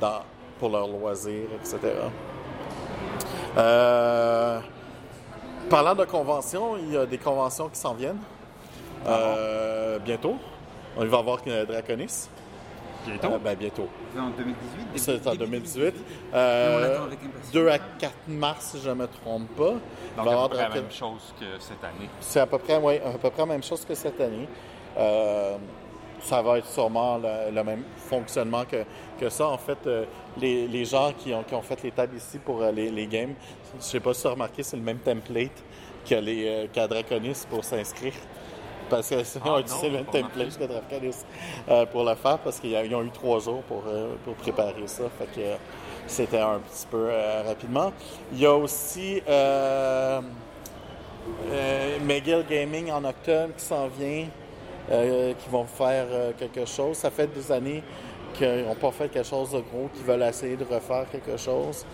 dans, 0.00 0.20
pour 0.58 0.70
leur 0.70 0.88
loisir, 0.88 1.44
etc. 1.54 1.78
Euh, 3.56 4.58
parlant 5.70 5.94
de 5.94 6.04
conventions, 6.04 6.76
il 6.78 6.92
y 6.92 6.96
a 6.96 7.06
des 7.06 7.18
conventions 7.18 7.68
qui 7.68 7.78
s'en 7.78 7.94
viennent. 7.94 8.18
Euh, 9.06 9.98
bientôt. 10.00 10.36
On 10.96 11.04
va 11.04 11.20
voir 11.22 11.42
que 11.42 11.64
Draconis. 11.64 12.28
Bientôt. 13.06 13.32
Euh, 13.34 13.38
ben, 13.38 13.54
bientôt. 13.56 13.88
C'est 14.14 14.20
en 14.20 14.30
2018 14.30 14.76
début- 14.86 14.98
C'est 14.98 15.26
en 15.26 15.32
début 15.32 15.44
2018. 15.44 15.94
on 16.32 16.36
Euh. 16.36 16.98
2 17.52 17.68
à 17.68 17.78
4 17.78 18.12
mars, 18.28 18.70
si 18.72 18.80
je 18.82 18.88
ne 18.90 18.94
me 18.94 19.06
trompe 19.06 19.48
pas. 19.56 19.70
Donc, 19.72 19.80
à 20.16 20.20
avoir 20.20 20.48
peu 20.48 20.56
près 20.56 20.68
la 20.68 20.74
même 20.74 20.90
chose 20.90 21.34
que 21.38 21.44
cette 21.58 21.82
année. 21.84 22.08
C'est 22.20 22.40
à 22.40 22.46
peu 22.46 22.58
près, 22.58 22.76
ouais, 22.78 23.02
à 23.04 23.10
peu 23.18 23.30
près 23.30 23.42
la 23.42 23.46
même 23.46 23.62
chose 23.62 23.84
que 23.84 23.94
cette 23.94 24.20
année. 24.20 24.48
Euh, 24.98 25.56
ça 26.20 26.40
va 26.42 26.58
être 26.58 26.66
sûrement 26.66 27.18
le, 27.18 27.54
le 27.54 27.62
même 27.62 27.82
fonctionnement 27.96 28.64
que, 28.64 28.84
que 29.20 29.28
ça. 29.28 29.48
En 29.48 29.58
fait, 29.58 29.78
euh, 29.86 30.04
les, 30.38 30.66
les 30.66 30.84
gens 30.84 31.12
qui 31.16 31.32
ont, 31.34 31.42
qui 31.42 31.54
ont 31.54 31.62
fait 31.62 31.82
les 31.82 31.90
tables 31.90 32.16
ici 32.16 32.38
pour 32.38 32.62
euh, 32.62 32.72
les, 32.72 32.90
les 32.90 33.06
games, 33.06 33.34
je 33.78 33.84
sais 33.84 34.00
pas 34.00 34.14
si 34.14 34.22
tu 34.22 34.26
as 34.28 34.30
remarqué, 34.30 34.62
c'est 34.62 34.76
le 34.76 34.82
même 34.82 34.98
template 34.98 35.62
que 36.08 36.14
les, 36.14 36.66
euh, 36.74 36.86
Draconis 36.88 37.44
pour 37.50 37.64
s'inscrire. 37.64 38.14
Parce 38.88 39.08
que 39.08 39.24
c'est 39.24 39.40
Ah, 39.44 39.58
le 39.58 40.04
template 40.04 40.58
Draconis 40.58 41.16
euh, 41.68 41.86
pour 41.86 42.04
le 42.04 42.14
faire 42.14 42.38
parce 42.38 42.60
qu'ils 42.60 42.94
ont 42.94 43.02
eu 43.02 43.10
trois 43.10 43.40
jours 43.40 43.62
pour, 43.62 43.82
euh, 43.88 44.14
pour 44.24 44.34
préparer 44.34 44.86
ça. 44.86 45.04
Fait 45.18 45.26
que 45.26 45.40
euh, 45.40 45.56
c'était 46.06 46.38
un 46.38 46.60
petit 46.60 46.86
peu 46.88 47.08
euh, 47.10 47.42
rapidement. 47.46 47.92
Il 48.32 48.40
y 48.40 48.46
a 48.46 48.54
aussi 48.54 49.20
McGill 52.06 52.44
Gaming 52.48 52.92
en 52.92 53.04
octobre 53.04 53.54
qui 53.56 53.64
s'en 53.64 53.88
vient, 53.88 54.26
qui 54.88 55.48
vont 55.50 55.64
faire 55.64 56.06
quelque 56.38 56.64
chose. 56.64 56.96
Ça 56.96 57.10
fait 57.10 57.26
des 57.26 57.50
années 57.50 57.82
qu'ils 58.34 58.64
n'ont 58.64 58.76
pas 58.76 58.92
fait 58.92 59.08
quelque 59.08 59.26
chose 59.26 59.50
de 59.50 59.58
gros, 59.58 59.88
qu'ils 59.92 60.04
veulent 60.04 60.22
essayer 60.22 60.56
de 60.56 60.64
refaire 60.64 61.06
quelque 61.10 61.36
chose. 61.36 61.84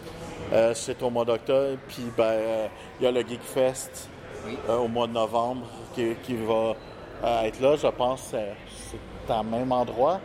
C'est 0.75 1.03
au 1.03 1.09
mois 1.09 1.25
d'octobre. 1.25 1.79
Puis 1.89 2.05
ben, 2.15 2.69
il 3.01 3.05
y 3.05 3.07
a 3.07 3.11
le 3.11 3.21
Geek 3.21 3.43
Fest 3.43 4.11
au 4.69 4.89
mois 4.89 5.07
de 5.07 5.13
novembre 5.13 5.67
qui, 5.93 6.15
qui 6.23 6.37
va 6.37 6.75
euh, 7.25 7.43
être 7.43 7.61
là. 7.61 7.77
Je 7.77 7.87
pense 7.89 8.31
euh, 8.35 8.53
c'est 8.91 9.33
à 9.33 9.43
même 9.43 9.73
endroit. 9.73 10.21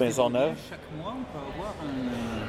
Maisonneuve. 0.00 0.56
Chaque 0.68 0.80
mois, 0.98 1.14
on 1.16 1.22
peut 1.22 1.44
avoir 1.54 1.74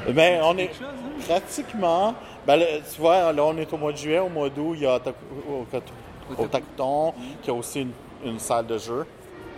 un. 0.07 0.11
Ben, 0.11 0.41
on 0.43 0.57
est 0.57 0.69
chose, 0.69 0.87
hein? 0.87 1.23
pratiquement. 1.27 2.15
Ben, 2.47 2.55
là, 2.55 2.65
tu 2.91 2.99
vois, 2.99 3.31
là, 3.31 3.43
on 3.45 3.57
est 3.57 3.71
au 3.71 3.77
mois 3.77 3.91
de 3.91 3.97
juillet. 3.97 4.19
Au 4.19 4.29
mois 4.29 4.49
d'août, 4.49 4.73
il 4.75 4.81
y 4.81 4.85
a 4.87 4.99
au, 5.47 5.65
au 6.37 6.47
Takuton, 6.47 7.13
qui 7.43 7.51
a 7.51 7.53
aussi 7.53 7.81
une, 7.81 7.91
une 8.25 8.39
salle 8.39 8.65
de 8.65 8.79
jeu 8.79 9.05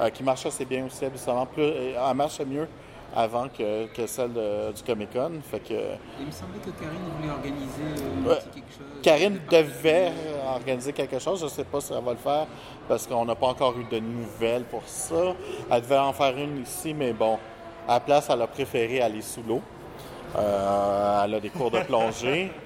euh, 0.01 0.09
qui 0.09 0.23
marche 0.23 0.45
assez 0.45 0.65
bien 0.65 0.85
aussi, 0.85 1.05
habituellement. 1.05 1.45
Plus, 1.45 1.63
elle 1.63 2.15
marche 2.15 2.41
mieux 2.41 2.67
avant 3.15 3.47
que, 3.49 3.87
que 3.87 4.05
celle 4.05 4.33
de- 4.33 4.71
du 4.73 4.83
Comic 4.83 5.11
Con. 5.13 5.31
Fait 5.49 5.59
que 5.59 5.73
Il 6.19 6.25
me 6.27 6.31
semblait 6.31 6.59
que 6.59 6.69
Karine 6.71 6.99
voulait 7.17 7.31
organiser 7.31 8.03
euh, 8.25 8.29
Ouais. 8.29 8.39
quelque 8.53 8.71
chose. 8.71 9.01
Karine 9.01 9.39
devait 9.49 10.11
organiser 10.53 10.93
quelque 10.93 11.19
chose. 11.19 11.39
Je 11.39 11.45
ne 11.45 11.49
sais 11.49 11.63
pas 11.63 11.79
si 11.81 11.93
elle 11.93 12.03
va 12.03 12.11
le 12.11 12.17
faire 12.17 12.45
parce 12.87 13.07
qu'on 13.07 13.25
n'a 13.25 13.35
pas 13.35 13.47
encore 13.47 13.73
eu 13.79 13.85
de 13.85 13.99
nouvelles 13.99 14.63
pour 14.65 14.83
ça. 14.85 15.33
Elle 15.71 15.81
devait 15.81 15.97
en 15.97 16.13
faire 16.13 16.37
une 16.37 16.61
ici, 16.61 16.93
mais 16.93 17.13
bon, 17.13 17.37
à 17.87 17.93
la 17.95 17.99
place, 18.01 18.27
elle 18.29 18.41
a 18.41 18.47
préféré 18.47 19.01
aller 19.01 19.21
sous 19.21 19.41
l'eau. 19.47 19.61
Euh, 20.37 21.23
elle 21.23 21.33
a 21.35 21.39
des 21.39 21.49
cours 21.49 21.71
de 21.71 21.79
plongée. 21.79 22.51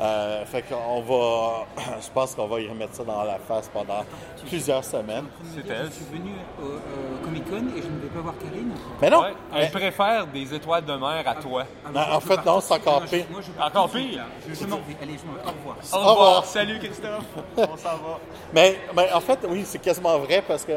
Euh, 0.00 0.44
fait 0.46 0.62
qu'on 0.62 1.00
va, 1.02 1.66
je 2.02 2.08
pense 2.12 2.34
qu'on 2.34 2.48
va 2.48 2.60
y 2.60 2.68
remettre 2.68 2.94
ça 2.94 3.04
dans 3.04 3.22
la 3.22 3.38
face 3.38 3.68
pendant 3.72 4.04
plusieurs 4.48 4.82
semaines. 4.84 5.26
C'est 5.54 5.60
Je 5.68 5.90
suis 5.92 6.04
venu 6.06 6.32
au 6.60 7.24
Comic 7.24 7.44
Con 7.48 7.56
et 7.76 7.80
je 7.80 7.86
ne 7.86 8.00
vais 8.00 8.08
pas 8.12 8.20
voir 8.20 8.34
Karine. 8.38 8.72
Mais 9.00 9.08
non, 9.08 9.20
Ouais, 9.20 9.34
elle 9.54 9.70
préfère 9.70 10.26
des 10.26 10.52
étoiles 10.52 10.84
de 10.84 10.92
mer 10.94 11.22
à 11.24 11.34
toi. 11.36 11.64
Ah, 11.86 11.90
Non, 11.94 12.00
je- 12.10 12.16
en 12.16 12.20
fait, 12.20 12.44
non, 12.44 12.60
c'est 12.60 12.74
encore 12.74 13.02
pire. 13.04 13.24
Moi, 13.30 13.40
je 13.40 13.50
pars 13.52 13.66
Encore 13.68 13.90
pire? 13.90 14.24
Je, 14.48 14.52
vais. 14.52 14.72
Allez, 15.00 15.16
je 15.16 15.26
m'en 15.26 15.34
vais. 15.34 15.40
Au 15.46 15.52
revoir. 15.52 15.76
Au 15.92 16.10
revoir. 16.12 16.44
Salut 16.44 16.78
Christophe. 16.80 17.24
On 17.56 17.76
s'en 17.76 17.88
va. 17.90 18.18
mais, 18.52 18.78
mais 18.96 19.12
en 19.12 19.20
fait, 19.20 19.38
oui, 19.48 19.62
c'est 19.64 19.78
quasiment 19.78 20.18
vrai 20.18 20.42
parce 20.46 20.64
que, 20.64 20.72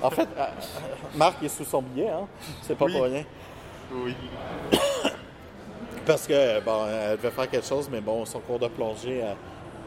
en 0.00 0.10
fait, 0.10 0.28
euh, 0.38 0.46
Marc 1.16 1.42
est 1.42 1.48
sous 1.48 1.64
son 1.64 1.82
billet, 1.82 2.08
hein. 2.10 2.28
C'est 2.62 2.78
pas 2.78 2.84
Oui. 2.84 2.92
pour 2.92 3.02
rien. 3.02 3.24
Oui. 3.92 4.14
Parce 6.06 6.26
que, 6.26 6.60
bon, 6.60 6.86
elle 6.86 7.16
devait 7.16 7.30
faire 7.30 7.48
quelque 7.50 7.66
chose, 7.66 7.88
mais 7.90 8.00
bon, 8.00 8.24
son 8.24 8.40
cours 8.40 8.58
de 8.58 8.68
plongée 8.68 9.22
euh, 9.22 9.32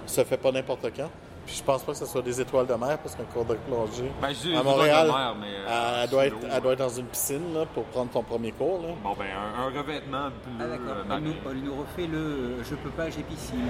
se 0.06 0.24
fait 0.24 0.38
pas 0.38 0.52
n'importe 0.52 0.88
quand. 0.96 1.10
Puis 1.46 1.56
je 1.58 1.64
pense 1.64 1.84
pas 1.84 1.92
que 1.92 1.98
ce 1.98 2.06
soit 2.06 2.22
des 2.22 2.40
étoiles 2.40 2.66
de 2.68 2.74
mer 2.74 2.98
parce 3.00 3.16
qu'un 3.16 3.26
cours 3.26 3.44
de 3.44 3.56
plongée. 3.56 4.10
Ben, 4.22 4.30
je 4.30 4.48
dis 4.48 4.56
à 4.56 4.64
Montréal, 4.64 5.08
étoiles 5.08 5.34
de 5.34 5.34
mer, 5.34 5.36
mais, 5.42 5.48
euh, 5.48 5.94
elle, 5.98 6.04
elle 6.04 6.10
doit 6.10 6.26
être, 6.26 6.36
elle 6.56 6.62
doit 6.62 6.72
être 6.74 6.80
dans 6.80 6.90
une 6.90 7.06
piscine 7.08 7.54
là, 7.54 7.66
pour 7.74 7.84
prendre 7.86 8.12
ton 8.12 8.24
premier 8.24 8.54
cours. 8.54 8.82
Là. 8.82 8.94
Bon, 9.04 9.14
ben, 9.20 9.26
un, 9.26 9.64
un 9.64 9.66
revêtement 9.78 10.30
bleu 10.30 10.54
Ah 10.62 10.68
d'accord, 10.68 10.96
euh, 11.10 11.16
elle, 11.18 11.24
nous, 11.24 11.34
elle 11.52 11.64
nous 11.64 11.76
refait 11.76 12.08
le 12.08 12.64
je 12.64 12.76
peux 12.76 12.90
pas, 12.92 13.10
j'ai 13.10 13.24
piscine. 13.24 13.68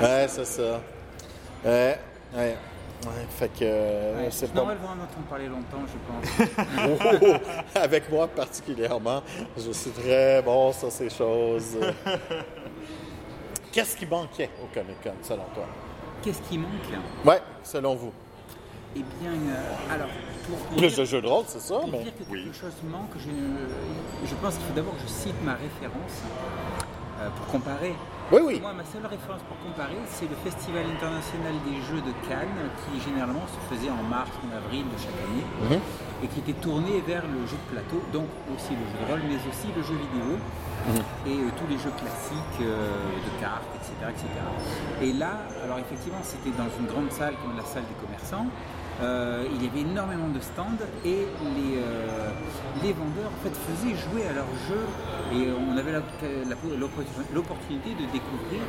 Ouais, 0.00 0.26
c'est 0.28 0.46
ça. 0.46 0.80
Ouais, 1.62 1.98
ouais. 2.34 2.56
Ouais, 3.06 3.26
fait 3.28 3.48
que 3.48 3.58
euh, 3.62 4.22
Ouais, 4.24 4.28
c'est 4.30 4.52
pas. 4.52 4.62
en 4.62 4.66
parler 5.28 5.46
longtemps, 5.48 5.82
je 5.86 5.98
pense. 6.06 6.58
Oh, 7.22 7.78
avec 7.78 8.10
moi 8.10 8.26
particulièrement, 8.28 9.22
je 9.56 9.70
suis 9.72 9.90
très 9.90 10.40
bon 10.42 10.72
sur 10.72 10.90
ces 10.90 11.10
choses. 11.10 11.76
Qu'est-ce 13.72 13.96
qui 13.96 14.06
manquait 14.06 14.50
au 14.62 14.66
Comic 14.72 15.02
Con 15.02 15.12
selon 15.22 15.44
toi? 15.54 15.66
Qu'est-ce 16.22 16.40
qui 16.42 16.58
manque 16.58 16.70
Ouais, 17.24 17.40
selon 17.62 17.94
vous. 17.96 18.12
Eh 18.96 19.00
bien, 19.20 19.32
euh, 19.32 19.92
alors, 19.92 20.06
pour, 20.48 20.56
pour 20.58 20.76
Plus 20.76 20.86
dire- 20.88 20.98
de 21.00 21.04
jeux 21.04 21.20
de 21.20 21.26
rôle, 21.26 21.44
c'est 21.48 21.60
ça, 21.60 21.74
pour 21.78 21.88
mais. 21.88 22.04
dire 22.04 22.12
que 22.16 22.22
quelque 22.32 22.54
chose 22.54 22.72
manque, 22.84 23.10
je, 23.18 23.28
je 24.28 24.34
pense 24.36 24.54
qu'il 24.54 24.64
faut 24.66 24.72
d'abord 24.74 24.94
que 24.94 25.02
je 25.02 25.08
cite 25.12 25.34
ma 25.44 25.54
référence 25.54 26.22
pour 27.30 27.46
comparer. 27.46 27.94
Oui, 28.32 28.40
oui. 28.42 28.56
Moi, 28.60 28.72
ma 28.72 28.84
seule 28.88 29.04
référence 29.04 29.42
pour 29.44 29.58
comparer, 29.60 30.00
c'est 30.08 30.24
le 30.24 30.36
Festival 30.40 30.84
international 30.88 31.52
des 31.68 31.76
jeux 31.84 32.00
de 32.00 32.12
Cannes, 32.24 32.56
qui 32.82 32.96
généralement 33.04 33.44
se 33.44 33.60
faisait 33.68 33.90
en 33.92 34.00
mars 34.08 34.30
ou 34.40 34.48
en 34.48 34.56
avril 34.56 34.84
de 34.88 34.96
chaque 34.96 35.16
année, 35.28 35.44
Mhm. 35.68 35.80
et 36.24 36.26
qui 36.32 36.38
était 36.40 36.56
tourné 36.56 37.04
vers 37.06 37.24
le 37.28 37.44
jeu 37.44 37.56
de 37.60 37.68
plateau, 37.76 38.00
donc 38.16 38.28
aussi 38.48 38.72
le 38.72 38.84
jeu 38.88 38.96
de 38.96 39.04
rôle, 39.12 39.22
mais 39.28 39.36
aussi 39.44 39.68
le 39.76 39.82
jeu 39.84 39.92
vidéo, 40.08 40.40
et 41.28 41.36
euh, 41.36 41.52
tous 41.60 41.68
les 41.68 41.76
jeux 41.76 41.92
classiques 42.00 42.60
euh, 42.64 42.88
de 43.28 43.32
cartes, 43.40 43.68
etc., 43.76 43.92
etc. 44.08 44.24
Et 45.04 45.12
là, 45.12 45.44
alors 45.62 45.78
effectivement, 45.78 46.20
c'était 46.24 46.52
dans 46.56 46.68
une 46.80 46.88
grande 46.88 47.12
salle 47.12 47.34
comme 47.44 47.56
la 47.56 47.64
salle 47.64 47.84
des 47.84 47.98
commerçants. 48.00 48.48
Euh, 49.02 49.44
il 49.52 49.64
y 49.64 49.68
avait 49.68 49.80
énormément 49.80 50.28
de 50.28 50.38
stands 50.40 50.78
et 51.04 51.08
les, 51.08 51.78
euh, 51.78 52.30
les 52.82 52.92
vendeurs 52.92 53.26
en 53.26 53.42
fait, 53.42 53.50
faisaient 53.50 53.96
jouer 53.96 54.28
à 54.28 54.32
leurs 54.32 54.54
jeux 54.68 54.86
et 55.32 55.50
on 55.50 55.76
avait 55.76 55.92
l'opportunité 57.32 57.90
de 57.90 58.04
découvrir 58.12 58.62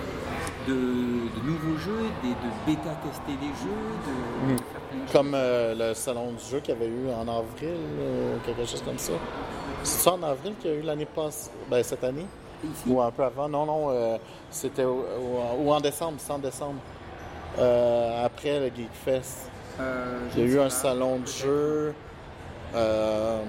de, 0.67 0.73
de 0.73 1.45
nouveaux 1.45 1.77
jeux, 1.77 2.09
de 2.23 2.65
bêta-tester 2.65 3.33
des 3.33 3.53
jeux, 3.61 4.49
de, 4.51 4.57
choses. 4.57 5.13
Comme 5.13 5.33
euh, 5.35 5.75
le 5.77 5.93
salon 5.93 6.31
du 6.31 6.43
jeu 6.43 6.59
qu'il 6.59 6.73
y 6.73 6.77
avait 6.77 6.87
eu 6.87 7.07
en 7.11 7.27
avril, 7.27 7.77
ou 7.99 8.39
quelque 8.45 8.65
chose 8.67 8.81
comme 8.81 8.97
ça. 8.97 9.13
C'est 9.83 10.03
ça 10.03 10.13
en 10.13 10.23
avril 10.23 10.53
qu'il 10.59 10.71
y 10.71 10.73
a 10.73 10.77
eu 10.77 10.81
l'année 10.81 11.05
passée? 11.05 11.51
Ben, 11.69 11.83
cette 11.83 12.03
année? 12.03 12.25
Ici, 12.63 12.83
Ou 12.87 12.99
un 12.99 13.11
peu 13.11 13.23
avant? 13.23 13.47
Non, 13.47 13.65
non, 13.65 13.87
euh, 13.91 14.17
c'était 14.49 14.85
ou 14.85 15.71
en 15.71 15.79
décembre, 15.79 16.15
c'est 16.17 16.33
en 16.33 16.39
décembre. 16.39 16.79
Euh, 17.59 18.25
après 18.25 18.59
le 18.59 18.65
Geek 18.67 18.89
Fest. 19.05 19.51
Euh, 19.79 20.19
Il 20.35 20.39
y 20.39 20.43
a 20.43 20.45
ne 20.45 20.51
eu 20.53 20.59
un 20.59 20.69
salon 20.69 21.19
de 21.19 21.27
jeu. 21.27 21.93
Euh, 22.75 23.39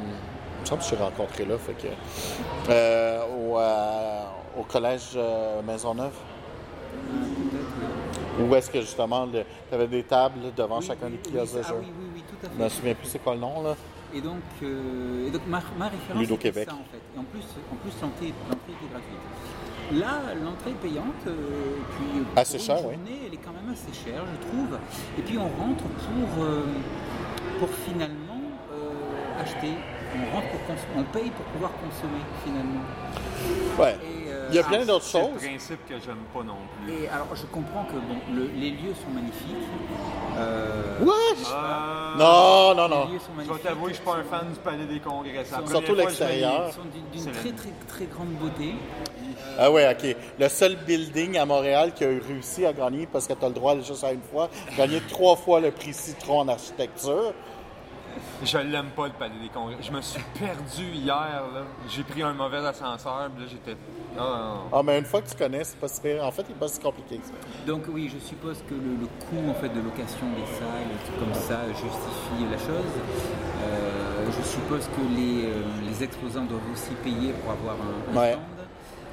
il 0.58 0.60
me 0.62 0.66
semble 0.66 0.78
que 0.82 0.88
je 0.88 0.94
suis 0.94 1.02
rencontré 1.02 1.44
là. 1.44 1.56
Fait 1.58 1.74
que, 1.74 1.88
euh, 2.70 3.22
au, 3.26 3.58
euh, 3.58 4.24
au 4.58 4.62
collège 4.64 5.18
Maisonneuve. 5.66 6.14
Où 8.38 8.54
est-ce 8.54 8.70
que 8.70 8.80
justement, 8.80 9.26
tu 9.28 9.38
avais 9.74 9.86
des 9.86 10.02
tables 10.02 10.52
devant 10.54 10.78
Oui, 10.78 10.86
chacun 10.86 11.06
oui, 11.06 11.12
des 11.22 11.30
oui, 11.30 11.38
kiosques 11.38 11.54
de 11.54 11.60
ah 11.64 11.68
jeu? 11.68 11.74
oui, 11.80 11.86
oui, 11.98 12.06
oui, 12.16 12.24
tout 12.28 12.46
à 12.46 12.50
Je 12.50 12.62
me 12.62 12.68
fait. 12.68 12.74
souviens 12.76 12.94
plus 12.94 13.08
c'est 13.08 13.18
quoi 13.18 13.34
le 13.34 13.40
nom 13.40 13.62
là. 13.62 13.74
Et 14.14 14.20
donc, 14.20 14.42
euh, 14.62 15.26
et 15.26 15.30
donc 15.30 15.42
ma, 15.48 15.60
ma 15.78 15.88
référence 15.88 16.38
Québec. 16.38 16.68
ça 16.68 16.74
en 16.74 16.84
fait. 16.90 17.00
Et 17.16 17.18
en 17.18 17.24
plus, 17.24 17.42
en 17.72 17.76
plus 17.76 17.92
l'entrée 18.02 18.26
était 18.28 18.88
gratuite. 18.92 19.18
Là, 19.92 20.34
l'entrée 20.42 20.70
est 20.70 20.88
payante, 20.88 21.14
euh, 21.28 21.34
puis 21.96 22.24
Assez 22.34 22.58
cher, 22.58 22.76
une 22.78 22.86
oui. 22.86 22.94
journée, 22.94 23.20
elle 23.26 23.34
est 23.34 23.42
quand 23.42 23.52
même 23.52 23.72
assez 23.72 23.92
chère, 23.94 24.22
je 24.26 24.48
trouve. 24.48 24.78
Et 25.18 25.22
puis 25.22 25.38
on 25.38 25.48
rentre 25.62 25.84
pour, 25.84 26.44
euh, 26.44 26.64
pour 27.60 27.68
finalement 27.70 28.42
euh, 28.72 29.40
acheter. 29.40 29.72
On 30.16 30.34
rentre 30.34 30.48
pour 30.48 30.60
on 30.96 31.02
paye 31.04 31.30
pour 31.30 31.44
pouvoir 31.46 31.70
consommer 31.72 32.22
finalement. 32.44 32.82
Ouais. 33.78 33.96
Et, 34.02 34.15
Il 34.50 34.54
y 34.54 34.58
a 34.58 34.62
plein 34.64 34.84
d'autres 34.84 35.04
C'est 35.04 35.18
le 35.18 35.24
choses. 35.24 35.42
principe 35.42 35.88
que 35.88 35.94
j'aime 35.94 36.22
pas 36.32 36.42
non 36.42 36.56
plus. 36.84 36.92
Et 36.92 37.08
alors, 37.08 37.28
je 37.34 37.46
comprends 37.46 37.84
que 37.84 37.92
bon, 37.94 38.16
le- 38.34 38.50
les 38.54 38.70
lieux 38.70 38.94
sont 38.94 39.10
magnifiques. 39.12 39.68
Euh, 40.38 40.98
What? 41.00 41.14
Euh, 41.52 42.16
Non, 42.18 42.74
non, 42.74 42.88
non. 42.88 43.06
Les 43.06 43.12
lieux 43.14 43.18
sont 43.18 43.32
Je 43.46 43.52
vais 43.52 43.58
t'avouer, 43.60 43.88
je 43.90 43.94
suis 43.96 44.04
pas 44.04 44.16
un 44.16 44.24
fan 44.24 44.48
du 44.52 44.58
Palais 44.60 44.84
des 44.86 45.00
Congrès. 45.00 45.44
Surtout 45.68 45.94
l'extérieur. 45.94 46.70
Ils 47.14 47.20
sont 47.20 47.24
d'une- 47.24 47.32
très, 47.32 47.52
très, 47.52 47.70
très 47.88 48.04
grande 48.06 48.28
beauté. 48.40 48.74
Ah 49.58 49.70
ouais, 49.70 49.88
ok. 49.90 50.16
Le 50.38 50.48
seul 50.48 50.76
building 50.76 51.38
à 51.38 51.46
Montréal 51.46 51.92
qui 51.94 52.04
a 52.04 52.08
réussi 52.08 52.66
à 52.66 52.72
gagner, 52.72 53.06
parce 53.10 53.26
que 53.26 53.32
tu 53.32 53.44
as 53.44 53.48
le 53.48 53.54
droit 53.54 53.74
juste 53.80 54.04
à 54.04 54.12
une 54.12 54.20
fois, 54.22 54.48
gagner 54.76 55.00
trois 55.08 55.36
fois 55.36 55.60
le 55.60 55.70
prix 55.70 55.92
Citron 55.94 56.40
en 56.40 56.48
architecture. 56.48 57.32
Je 58.42 58.58
l'aime 58.58 58.90
pas, 58.96 59.06
le 59.06 59.12
Palais 59.12 59.34
des 59.42 59.48
Congrès. 59.48 59.76
Je 59.80 59.90
me 59.90 60.00
suis 60.00 60.22
perdu 60.38 60.84
hier. 60.94 61.16
là. 61.54 61.62
J'ai 61.88 62.02
pris 62.02 62.22
un 62.22 62.32
mauvais 62.32 62.58
ascenseur, 62.58 63.28
puis 63.34 63.44
là, 63.44 63.50
j'étais. 63.50 63.76
Ah, 64.18 64.20
non. 64.20 64.78
Ah, 64.78 64.82
mais 64.82 64.98
une 64.98 65.04
fois 65.04 65.20
que 65.22 65.28
tu 65.28 65.36
connais, 65.36 65.64
c'est 65.64 65.78
pas 65.78 65.88
si 65.88 66.00
pire. 66.00 66.24
En 66.24 66.30
fait, 66.30 66.42
il 66.48 66.52
n'est 66.52 66.58
pas 66.60 66.68
si 66.68 66.80
compliqué 66.80 67.18
que 67.18 67.26
ça. 67.26 67.32
Donc 67.66 67.82
oui, 67.88 68.10
je 68.12 68.18
suppose 68.24 68.58
que 68.68 68.74
le, 68.74 68.96
le 69.00 69.06
coût 69.06 69.50
en 69.50 69.54
fait 69.54 69.68
de 69.68 69.80
location 69.80 70.26
des 70.36 70.46
salles, 70.54 70.90
et 70.92 71.06
tout 71.06 71.18
comme 71.24 71.34
ça, 71.34 71.60
justifie 71.68 72.50
la 72.50 72.58
chose. 72.58 72.92
Euh, 73.64 74.26
je 74.36 74.48
suppose 74.48 74.86
que 74.86 75.00
les, 75.14 75.46
euh, 75.46 75.62
les 75.88 76.02
exposants 76.04 76.44
doivent 76.44 76.70
aussi 76.72 76.90
payer 77.02 77.32
pour 77.32 77.52
avoir 77.52 77.74
un, 77.74 78.12
un 78.16 78.20
Ouais. 78.20 78.32
stand. 78.32 78.42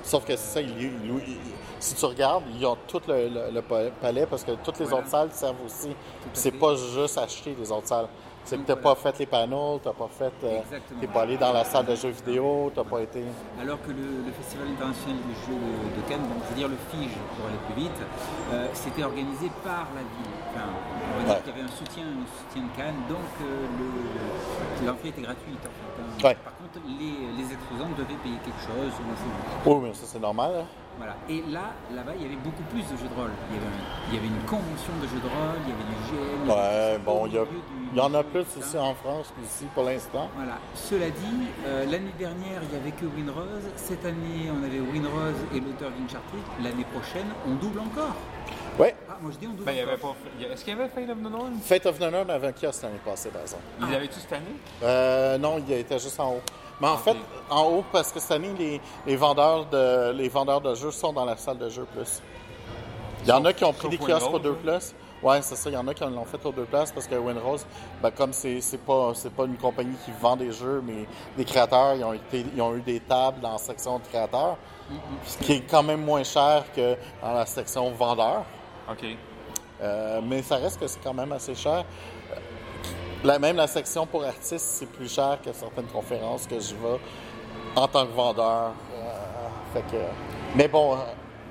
Sauf 0.03 0.25
que 0.25 0.35
c'est 0.35 0.53
ça, 0.55 0.61
il, 0.61 0.69
il- 0.81 1.23
il- 1.27 1.37
si 1.79 1.95
tu 1.95 2.05
regardes, 2.05 2.43
ils 2.57 2.65
ont 2.65 2.77
tout 2.87 3.01
le, 3.07 3.29
le- 3.29 3.51
le 3.53 3.61
pa- 3.61 3.89
palais 4.01 4.25
parce 4.25 4.43
que 4.43 4.51
toutes 4.63 4.79
les 4.79 4.85
Voilà. 4.85 4.99
autres 5.01 5.09
salles 5.11 5.29
servent 5.31 5.63
aussi. 5.65 5.89
à 5.91 5.93
C'est 6.33 6.51
fait. 6.51 6.57
pas 6.57 6.75
juste 6.75 7.17
acheter 7.17 7.55
les 7.57 7.71
autres 7.71 7.87
salles. 7.87 8.07
C'est 8.45 8.57
que 8.57 8.61
tu 8.61 8.67
voilà. 8.73 8.81
pas 8.81 8.95
fait 8.95 9.19
les 9.19 9.25
panneaux, 9.25 9.79
tu 9.81 9.89
pas 9.89 10.09
fait. 10.11 10.33
euh, 10.43 10.59
pas 11.13 11.21
allé 11.21 11.37
dans 11.37 11.53
la 11.53 11.63
salle 11.63 11.85
de 11.85 11.95
jeux 11.95 12.09
vidéo, 12.09 12.71
tu 12.75 12.83
pas 12.83 13.01
été. 13.01 13.23
Alors 13.61 13.81
que 13.81 13.91
le, 13.91 14.25
le 14.25 14.31
Festival 14.33 14.67
international 14.67 15.17
des 15.27 15.35
jeux 15.47 15.59
de, 15.59 16.01
de 16.01 16.07
Cannes, 16.09 16.27
donc 16.27 16.43
je 16.43 16.49
veux 16.49 16.55
dire 16.59 16.67
le 16.67 16.75
FIGE 16.91 17.15
pour 17.37 17.45
aller 17.47 17.57
plus 17.71 17.83
vite, 17.83 17.99
euh, 18.51 18.67
c'était 18.73 19.03
organisé 19.03 19.49
par 19.63 19.87
la 19.95 20.01
ville. 20.01 20.35
Enfin, 20.51 20.67
on 20.69 21.19
va 21.19 21.23
dire 21.23 21.33
Ouais. 21.35 21.41
qu'il 21.41 21.55
y 21.55 21.55
avait 21.55 21.65
un 21.71 21.75
soutien, 21.75 22.03
un 22.03 22.27
soutien 22.27 22.63
de 22.67 22.71
Cannes, 22.75 23.01
donc 23.07 23.31
euh, 23.41 23.65
le- 23.79 24.85
l'entrée 24.87 25.09
était 25.09 25.21
gratuite 25.21 25.59
en 25.63 25.71
fait. 25.71 26.01
hein. 26.03 26.27
Ouais. 26.27 26.35
Par 26.43 26.53
contre, 26.57 26.79
les, 26.99 27.15
les 27.39 27.47
exposants 27.53 27.89
devaient 27.97 28.19
payer 28.21 28.37
quelque 28.43 28.59
chose. 28.59 28.91
Oui, 29.65 29.75
mais 29.83 29.93
ça, 29.93 30.03
c'est 30.05 30.19
normal. 30.19 30.51
hein. 30.61 30.65
Voilà. 30.97 31.15
Et 31.29 31.43
là, 31.51 31.73
là-bas, 31.93 32.13
il 32.17 32.23
y 32.23 32.25
avait 32.25 32.41
beaucoup 32.43 32.63
plus 32.69 32.81
de 32.83 32.95
jeux 32.97 33.09
de 33.09 33.15
rôle. 33.19 33.31
Il 33.49 33.55
y 33.55 33.59
avait, 33.59 33.67
un- 33.67 34.09
il 34.09 34.15
y 34.15 34.17
avait 34.19 34.27
une 34.27 34.43
convention 34.45 34.93
de 35.01 35.07
jeux 35.07 35.19
de 35.19 35.27
rôle, 35.27 35.59
il 35.65 35.69
y 35.69 35.73
avait 35.73 35.89
du 35.89 35.97
GN. 36.07 36.43
il 36.43 36.47
y 36.47 36.51
avait 36.51 36.93
Ouais, 36.93 36.99
bon, 37.03 37.25
il 37.27 37.33
y, 37.33 37.37
a- 37.37 37.43
du- 37.45 37.61
il 37.93 37.97
y 37.97 38.01
en 38.01 38.13
a 38.13 38.23
plus 38.23 38.45
ici 38.59 38.77
en 38.77 38.93
France 38.95 39.33
qu'ici 39.35 39.65
pour 39.73 39.83
l'instant. 39.83 40.29
Voilà. 40.35 40.57
Cela 40.75 41.09
dit, 41.09 41.47
euh, 41.65 41.85
l'année 41.85 42.13
dernière, 42.17 42.61
il 42.63 42.69
n'y 42.69 42.75
avait 42.81 42.91
que 42.91 43.05
Winrose. 43.05 43.65
Cette 43.75 44.05
année, 44.05 44.49
on 44.53 44.63
avait 44.63 44.79
Winrose 44.79 45.39
et 45.53 45.59
l'auteur 45.59 45.89
d'Uncharted. 45.97 46.39
L'année 46.61 46.85
prochaine, 46.93 47.27
on 47.47 47.55
double 47.55 47.79
encore. 47.79 48.15
Ouais, 48.79 48.95
Ah, 49.07 49.17
moi 49.21 49.31
je 49.31 49.37
dis 49.37 49.45
on 49.47 49.51
double 49.53 49.65
Ben, 49.65 49.85
encore. 49.87 50.15
pas. 50.15 50.45
Est-ce 50.51 50.63
qu'il 50.65 50.75
y 50.75 50.79
avait 50.79 50.89
Fate 50.89 51.09
of 51.09 51.17
the 51.19 51.31
North? 51.31 51.51
Fate 51.63 51.85
of 51.85 51.99
the 51.99 52.11
North 52.11 52.29
avait 52.29 52.47
un 52.47 52.51
kiosque 52.51 52.81
l'année 52.83 52.95
passée, 53.05 53.29
par 53.29 53.41
exemple. 53.43 53.61
Il 53.81 53.91
l'avait-tu 53.91 54.19
cette 54.19 54.33
année? 54.33 54.45
Euh, 54.81 55.37
non, 55.37 55.61
il 55.67 55.73
était 55.73 55.99
juste 55.99 56.19
en 56.19 56.31
haut. 56.33 56.41
Mais 56.83 56.89
en 56.89 56.97
fait, 56.97 57.15
en 57.49 57.63
haut, 57.63 57.85
parce 57.93 58.11
que 58.11 58.19
cette 58.19 58.33
année, 58.33 58.51
les, 58.59 58.81
les 59.07 59.15
vendeurs 59.15 59.65
de, 59.67 60.11
les 60.11 60.27
vendeurs 60.27 60.59
de 60.59 60.75
jeux 60.75 60.91
sont 60.91 61.13
dans 61.13 61.23
la 61.23 61.37
salle 61.37 61.57
de 61.57 61.69
jeu 61.69 61.87
plus. 61.95 62.21
Il 63.21 63.29
y 63.29 63.31
en 63.31 63.45
a 63.45 63.53
qui 63.53 63.63
ont 63.63 63.71
pris 63.71 63.87
des 63.87 63.97
kiosques 63.97 64.33
aux 64.33 64.37
deux 64.37 64.55
places. 64.55 64.93
Ouais, 65.21 65.41
c'est 65.41 65.55
ça. 65.55 65.69
Il 65.69 65.73
y 65.75 65.77
en 65.77 65.87
a 65.87 65.93
qui 65.93 66.03
l'ont 66.03 66.25
fait 66.25 66.45
aux 66.45 66.51
deux 66.51 66.65
places 66.65 66.91
parce 66.91 67.07
que 67.07 67.15
Winrose, 67.15 67.65
ben, 68.01 68.11
comme 68.11 68.33
c'est 68.33 68.59
c'est 68.59 68.79
pas, 68.79 69.13
pas 69.33 69.45
une 69.45 69.55
compagnie 69.55 69.95
qui 70.03 70.11
vend 70.19 70.35
des 70.35 70.51
jeux, 70.51 70.83
mais 70.85 71.07
des 71.37 71.45
créateurs, 71.45 71.95
ils 71.95 72.03
ont, 72.03 72.11
été, 72.11 72.45
ils 72.53 72.61
ont 72.61 72.75
eu 72.75 72.81
des 72.81 72.99
tables 72.99 73.39
dans 73.39 73.53
la 73.53 73.59
section 73.59 73.99
de 73.99 74.03
créateurs, 74.03 74.57
ce 75.25 75.37
qui 75.37 75.53
est 75.53 75.61
quand 75.61 75.83
même 75.83 76.03
moins 76.03 76.25
cher 76.25 76.65
que 76.75 76.97
dans 77.21 77.31
la 77.31 77.45
section 77.45 77.91
vendeurs. 77.91 78.43
OK. 78.91 79.05
Euh, 79.81 80.19
mais 80.21 80.41
ça 80.41 80.57
reste 80.57 80.81
que 80.81 80.87
c'est 80.87 81.01
quand 81.01 81.13
même 81.13 81.31
assez 81.31 81.55
cher. 81.55 81.85
Même 83.23 83.55
la 83.55 83.67
section 83.67 84.05
pour 84.05 84.23
artistes, 84.23 84.59
c'est 84.79 84.85
plus 84.85 85.11
cher 85.13 85.37
que 85.43 85.53
certaines 85.53 85.87
conférences 85.87 86.45
que 86.45 86.59
je 86.59 86.75
vais 86.75 86.99
en 87.75 87.87
tant 87.87 88.05
que 88.05 88.11
vendeur. 88.11 88.73
Euh, 88.95 89.09
fait 89.73 89.81
que, 89.91 90.01
mais 90.55 90.67
bon, 90.67 90.93
euh, 90.93 90.97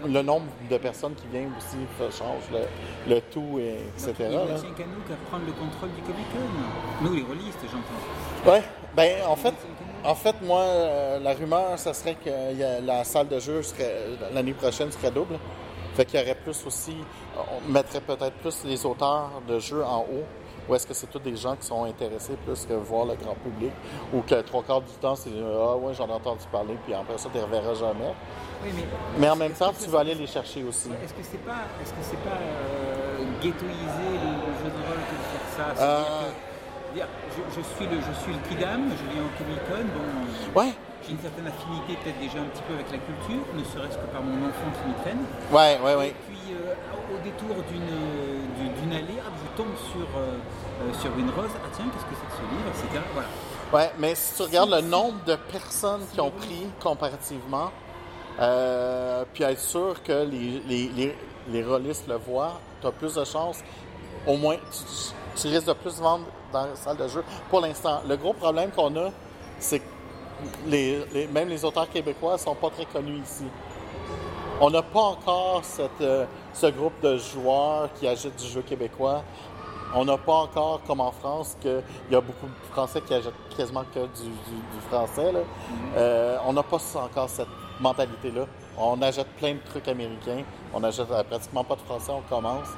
le 0.06 0.20
nombre 0.22 0.46
de 0.70 0.76
personnes 0.76 1.14
qui 1.14 1.26
viennent 1.28 1.52
aussi 1.56 1.76
ça 1.98 2.10
change 2.24 2.42
le, 2.52 3.14
le 3.14 3.20
tout, 3.22 3.58
et 3.58 3.78
etc. 3.96 4.12
Il 4.20 4.24
ne 4.30 4.58
tient 4.58 4.70
qu'à 4.76 4.84
nous 4.84 5.00
qu'à 5.08 5.14
prendre 5.28 5.44
le 5.46 5.52
contrôle 5.52 5.90
du 5.94 6.02
Comic 6.02 6.26
Con. 6.32 7.04
Nous, 7.04 7.14
les 7.14 7.22
rôlistes, 7.22 7.60
j'entends. 7.64 8.50
Ouais, 8.52 8.62
ben 8.94 9.24
en 9.26 9.36
fait, 9.36 9.54
en 10.04 10.14
fait, 10.14 10.36
moi, 10.42 10.60
euh, 10.60 11.18
la 11.20 11.32
rumeur, 11.32 11.78
ça 11.78 11.94
serait 11.94 12.16
que 12.16 12.28
a- 12.30 12.80
la 12.80 13.04
salle 13.04 13.28
de 13.28 13.38
jeu 13.38 13.62
serait 13.62 13.94
l'année 14.34 14.52
prochaine 14.52 14.90
serait 14.92 15.10
double. 15.10 15.38
Fait 15.94 16.04
qu'il 16.04 16.18
y 16.20 16.22
aurait 16.22 16.34
plus 16.34 16.64
aussi, 16.66 16.96
on 17.36 17.70
mettrait 17.70 18.00
peut-être 18.00 18.32
plus 18.36 18.64
les 18.64 18.84
auteurs 18.86 19.30
de 19.48 19.58
jeux 19.58 19.84
en 19.84 20.00
haut. 20.00 20.24
Ou 20.68 20.74
est-ce 20.74 20.86
que 20.86 20.94
c'est 20.94 21.06
tous 21.08 21.18
des 21.18 21.36
gens 21.36 21.56
qui 21.56 21.66
sont 21.66 21.84
intéressés 21.84 22.34
plus 22.44 22.64
que 22.66 22.74
voir 22.74 23.04
le 23.06 23.14
grand 23.14 23.34
public? 23.34 23.72
Ou 24.14 24.20
que 24.22 24.40
trois 24.42 24.62
quarts 24.62 24.80
du 24.80 24.92
temps, 25.00 25.16
c'est 25.16 25.30
Ah 25.30 25.76
ouais, 25.76 25.92
j'en 25.94 26.06
ai 26.08 26.12
entendu 26.12 26.44
parler, 26.50 26.76
puis 26.84 26.94
après 26.94 27.18
ça, 27.18 27.28
tu 27.32 27.38
ne 27.38 27.42
reverras 27.42 27.74
jamais. 27.74 28.14
Oui, 28.64 28.70
mais 28.74 28.84
Mais 29.18 29.28
en 29.28 29.36
même 29.36 29.52
temps, 29.52 29.72
que 29.72 29.82
tu 29.82 29.90
vas 29.90 30.00
aller 30.00 30.14
les 30.14 30.26
chercher 30.26 30.62
aussi. 30.62 30.88
Est-ce 31.04 31.14
que 31.14 31.22
c'est 31.22 31.44
pas, 31.44 31.66
est-ce 31.82 31.90
que 31.90 32.02
c'est 32.02 32.22
pas 32.22 32.36
euh, 32.36 33.22
une 33.22 33.32
ghettoiser 33.40 33.72
le, 33.72 34.30
le 34.46 34.52
jeu 34.58 34.70
de 34.70 34.86
rôle 34.86 35.02
que 35.08 35.14
de 35.14 35.56
faire 35.56 35.76
ça? 35.76 36.04
Euh. 37.00 37.06
Je, 37.32 37.40
je 37.56 37.62
suis 37.76 37.86
le, 37.86 37.96
je 38.00 38.12
suis 38.22 38.32
le 38.32 38.40
Kidam, 38.48 38.90
je 38.90 39.04
viens 39.12 39.22
au 39.24 39.32
Comic 39.38 39.60
Con, 39.68 39.84
bon, 39.96 40.04
euh, 40.04 40.58
Ouais, 40.60 40.72
j'ai 41.04 41.12
une 41.12 41.18
certaine 41.20 41.46
affinité 41.48 41.96
peut-être 42.02 42.20
déjà 42.20 42.38
un 42.38 42.48
petit 42.52 42.62
peu 42.68 42.74
avec 42.74 42.90
la 42.92 42.98
culture, 42.98 43.42
ne 43.56 43.64
serait-ce 43.64 43.96
que 43.96 44.06
par 44.12 44.22
mon 44.22 44.36
enfant 44.48 44.68
qui 44.76 44.88
m'y 44.88 44.94
traîne. 45.02 45.22
ouais, 45.50 45.78
ouais, 45.82 45.94
ouais. 45.96 46.08
Et 46.08 46.16
puis 46.28 46.52
euh, 46.52 46.74
au 47.14 47.18
détour 47.24 47.56
d'une 47.70 47.88
d'une- 48.56 48.74
d'une 48.80 48.92
allée, 48.92 49.18
hop, 49.18 49.32
je 49.40 49.48
tombe 49.56 49.74
sur, 49.90 50.06
euh, 50.16 50.36
euh, 50.84 50.92
sur 51.00 51.10
une 51.18 51.30
rose, 51.30 51.50
ah 51.56 51.68
tiens, 51.72 51.86
qu'est-ce 51.92 52.04
que 52.04 52.14
c'est 52.20 52.28
que 52.28 52.36
ce 52.36 52.44
livre, 52.52 52.68
etc. 52.68 53.00
Voilà. 53.14 53.28
Ouais, 53.72 53.90
mais 53.98 54.14
si 54.14 54.34
tu 54.36 54.42
regardes 54.42 54.70
le 54.70 54.82
nombre 54.82 55.24
de 55.24 55.36
personnes 55.36 56.02
qui 56.12 56.20
ont 56.20 56.30
pris 56.30 56.66
comparativement, 56.82 57.70
euh, 58.40 59.24
puis 59.32 59.44
être 59.44 59.58
sûr 59.60 60.02
que 60.02 60.24
les, 60.24 60.60
les, 60.66 60.88
les, 60.88 61.16
les 61.48 61.64
rôlistes 61.64 62.06
le 62.08 62.16
voient, 62.16 62.60
tu 62.80 62.86
as 62.86 62.92
plus 62.92 63.14
de 63.14 63.24
chances. 63.24 63.60
Au 64.26 64.36
moins, 64.36 64.56
tu, 64.56 65.12
tu 65.36 65.48
risques 65.48 65.66
de 65.66 65.72
plus 65.72 65.98
vendre 66.00 66.24
dans 66.52 66.66
la 66.66 66.76
salle 66.76 66.96
de 66.96 67.08
jeu. 67.08 67.24
Pour 67.50 67.60
l'instant, 67.60 68.00
le 68.08 68.16
gros 68.16 68.32
problème 68.32 68.70
qu'on 68.70 68.94
a, 68.96 69.10
c'est 69.58 69.78
que 69.80 69.84
les, 70.66 71.04
les- 71.12 71.26
même 71.28 71.48
les 71.48 71.64
auteurs 71.64 71.88
québécois 71.88 72.36
sont 72.38 72.54
pas 72.54 72.70
très 72.70 72.84
connus 72.86 73.18
ici. 73.22 73.44
On 74.60 74.70
n'a 74.70 74.82
pas 74.82 75.00
encore 75.00 75.60
cette, 75.64 76.00
euh, 76.00 76.24
ce 76.52 76.66
groupe 76.66 77.00
de 77.02 77.16
joueurs 77.16 77.88
qui 77.94 78.06
achètent 78.06 78.36
du 78.36 78.46
jeu 78.48 78.62
québécois. 78.62 79.22
On 79.94 80.04
n'a 80.04 80.16
pas 80.16 80.34
encore, 80.34 80.80
comme 80.86 81.00
en 81.00 81.10
France, 81.12 81.56
qu'il 81.60 81.82
y 82.10 82.14
a 82.14 82.20
beaucoup 82.20 82.46
de 82.46 82.72
Français 82.72 83.00
qui 83.02 83.12
achètent 83.12 83.32
quasiment 83.56 83.84
que 83.94 84.00
du, 84.00 84.22
du- 84.22 84.62
du 84.74 84.80
français. 84.88 85.32
là. 85.32 85.40
Euh, 85.96 86.38
on 86.46 86.52
n'a 86.52 86.62
pas 86.62 86.78
encore 86.96 87.28
cette 87.28 87.48
mentalité-là. 87.80 88.46
On 88.78 89.00
achète 89.02 89.26
plein 89.36 89.54
de 89.54 89.60
trucs 89.68 89.86
américains. 89.88 90.44
On 90.72 90.82
achète 90.84 91.10
euh, 91.10 91.22
pratiquement 91.24 91.64
pas 91.64 91.74
de 91.76 91.80
français, 91.82 92.10
on 92.12 92.22
commence. 92.22 92.68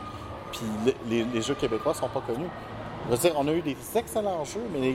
Puis 0.54 1.26
les, 1.32 1.42
jeux 1.42 1.54
québécois 1.54 1.94
sont 1.94 2.08
pas 2.08 2.20
connus. 2.20 2.48
Je 3.06 3.10
veux 3.10 3.18
dire, 3.18 3.32
on 3.36 3.46
a 3.48 3.52
eu 3.52 3.60
des 3.60 3.76
excellents 3.96 4.44
jeux, 4.44 4.64
mais 4.72 4.94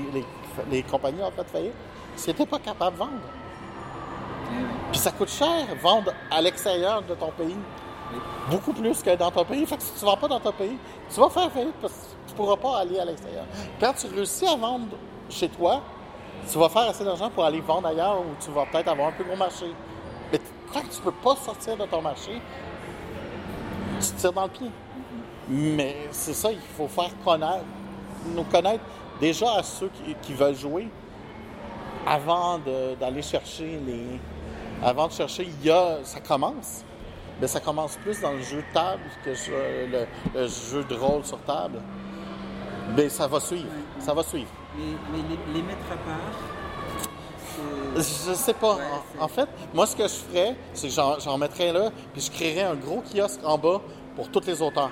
les, 0.71 0.83
compagnies 0.83 1.21
ont 1.21 1.31
fait 1.31 1.47
faillite. 1.47 1.73
Ils 2.17 2.27
n'étaient 2.27 2.45
pas 2.45 2.59
capables 2.59 2.95
de 2.95 2.99
vendre. 2.99 3.11
Puis 4.91 4.99
ça 4.99 5.11
coûte 5.11 5.29
cher 5.29 5.67
vendre 5.81 6.11
à 6.31 6.41
l'extérieur 6.41 7.01
de 7.03 7.13
ton 7.13 7.31
pays. 7.31 7.57
Beaucoup 8.49 8.73
plus 8.73 9.03
que 9.03 9.15
dans 9.15 9.29
ton 9.29 9.45
pays. 9.45 9.65
Fait 9.65 9.77
que 9.77 9.83
si 9.83 9.93
tu 9.93 10.05
ne 10.05 10.09
vends 10.09 10.17
pas 10.17 10.27
dans 10.27 10.39
ton 10.39 10.51
pays, 10.51 10.77
tu 11.13 11.19
vas 11.19 11.29
faire 11.29 11.51
faillite 11.51 11.75
parce 11.81 11.93
que 11.93 11.99
tu 12.27 12.31
ne 12.31 12.37
pourras 12.37 12.57
pas 12.57 12.79
aller 12.79 12.97
à 12.99 13.05
l'extérieur. 13.05 13.45
Quand 13.79 13.93
tu 13.93 14.07
réussis 14.07 14.47
à 14.47 14.55
vendre 14.55 14.87
chez 15.29 15.49
toi, 15.49 15.81
tu 16.51 16.57
vas 16.57 16.69
faire 16.69 16.89
assez 16.89 17.03
d'argent 17.03 17.29
pour 17.29 17.45
aller 17.45 17.61
vendre 17.61 17.87
ailleurs 17.87 18.21
où 18.21 18.43
tu 18.43 18.49
vas 18.51 18.65
peut-être 18.65 18.87
avoir 18.87 19.09
un 19.09 19.11
plus 19.11 19.25
gros 19.25 19.35
marché. 19.35 19.65
Mais 20.31 20.39
que 20.39 20.87
tu 20.87 20.97
ne 20.97 21.03
peux 21.03 21.11
pas 21.11 21.35
sortir 21.35 21.77
de 21.77 21.85
ton 21.85 22.01
marché, 22.01 22.41
tu 23.99 24.07
te 24.07 24.19
tires 24.19 24.33
dans 24.33 24.43
le 24.43 24.49
pied. 24.49 24.71
Mais 25.49 25.95
c'est 26.11 26.33
ça, 26.33 26.51
il 26.51 26.59
faut 26.77 26.87
faire 26.87 27.11
connaître, 27.25 27.63
nous 28.35 28.43
connaître 28.43 28.83
déjà 29.19 29.53
à 29.57 29.63
ceux 29.63 29.89
qui, 29.89 30.15
qui 30.21 30.33
veulent 30.33 30.55
jouer 30.55 30.87
avant 32.05 32.59
d'aller 32.99 33.21
chercher 33.21 33.79
les. 33.85 34.19
Avant 34.83 35.07
de 35.07 35.11
chercher, 35.11 35.43
il 35.43 35.65
y 35.65 35.71
a. 35.71 35.97
Ça 36.03 36.19
commence. 36.19 36.83
Mais 37.41 37.47
ça 37.47 37.59
commence 37.59 37.95
plus 37.97 38.19
dans 38.19 38.31
le 38.33 38.41
jeu 38.41 38.57
de 38.57 38.73
table 38.73 39.01
que 39.23 39.29
le, 39.29 40.05
le 40.35 40.47
jeu 40.47 40.83
de 40.83 40.95
rôle 40.95 41.23
sur 41.25 41.39
table. 41.39 41.79
Mais 42.95 43.07
ça 43.09 43.27
va 43.27 43.39
suivre. 43.39 43.67
Ça 43.99 44.13
va 44.13 44.23
suivre. 44.23 44.49
Mais, 44.77 44.83
mais 45.11 45.17
les, 45.29 45.53
les 45.53 45.61
mettre 45.65 45.79
à 45.91 45.95
part, 45.97 46.19
c'est- 47.95 48.29
Je 48.29 48.33
sais 48.35 48.53
pas. 48.53 48.75
Ouais, 48.75 48.81
En- 49.19 49.23
en, 49.23 49.27
fait, 49.27 49.47
moi, 49.73 49.85
ce 49.87 49.95
que 49.95 50.03
je 50.03 50.13
ferais, 50.13 50.55
c'est 50.73 50.87
que 50.89 50.93
j'en, 50.93 51.19
j'en 51.19 51.37
mettrais 51.37 51.71
là, 51.71 51.89
puis 52.13 52.21
je 52.21 52.31
créerais 52.31 52.63
un 52.63 52.75
gros 52.75 53.01
kiosque 53.13 53.39
en 53.43 53.57
bas 53.57 53.81
pour 54.15 54.29
tous 54.29 54.45
les 54.45 54.61
auteurs. 54.61 54.91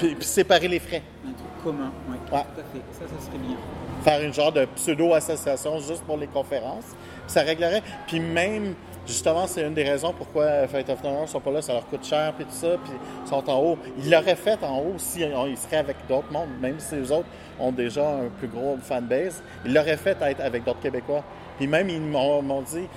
Puis, 0.00 0.14
puis 0.16 0.24
séparer 0.26 0.66
les 0.66 0.80
frais. 0.80 1.02
un 1.24 1.32
truc 1.32 1.46
commun, 1.62 1.92
ouais, 2.08 2.16
Ouais. 2.36 2.42
tout 2.54 2.60
à 2.60 2.64
fait. 2.64 2.82
Ça, 2.92 3.00
ça 3.06 3.26
serait 3.26 3.38
bien. 3.38 3.56
faire 4.02 4.22
une 4.22 4.32
genre 4.32 4.50
de 4.50 4.64
pseudo-association 4.64 5.78
juste 5.80 6.02
pour 6.04 6.16
les 6.16 6.26
conférences. 6.26 6.86
Ça 7.26 7.42
réglerait. 7.42 7.82
Puis 8.06 8.18
même, 8.18 8.74
justement, 9.06 9.46
c'est 9.46 9.62
une 9.66 9.74
des 9.74 9.84
raisons 9.84 10.12
pourquoi 10.16 10.66
Fate 10.68 10.88
of 10.88 11.04
Honor 11.04 11.28
sont 11.28 11.38
pas 11.40 11.50
là. 11.50 11.60
Ça 11.62 11.74
leur 11.74 11.86
coûte 11.86 12.04
cher, 12.04 12.32
puis 12.34 12.46
tout 12.46 12.52
ça, 12.54 12.76
puis 12.82 12.92
ils 13.24 13.28
sont 13.28 13.48
en 13.50 13.58
haut. 13.62 13.78
Ils 13.98 14.10
l'auraient 14.10 14.36
fait 14.36 14.58
en 14.64 14.78
haut 14.78 14.94
si 14.96 15.22
on- 15.34 15.46
ils 15.46 15.56
seraient 15.58 15.76
avec 15.76 15.96
d'autres 16.08 16.32
mondes, 16.32 16.48
même 16.60 16.76
si 16.80 16.94
les 16.96 17.12
autres 17.12 17.28
ont 17.60 17.72
déjà 17.72 18.08
un 18.08 18.28
plus 18.38 18.48
gros 18.48 18.78
fanbase. 18.82 19.42
Ils 19.66 19.74
l'auraient 19.74 19.98
fait 19.98 20.16
être 20.22 20.40
avec 20.40 20.64
d'autres 20.64 20.80
Québécois. 20.80 21.22
Puis 21.58 21.66
même, 21.66 21.90
ils 21.90 22.00
m'ont 22.00 22.62
dit, 22.62 22.88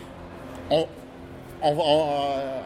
on, 0.71 0.87
on, 1.61 1.73
va- 1.75 1.83
on, 1.85 2.07
euh, 2.07 2.59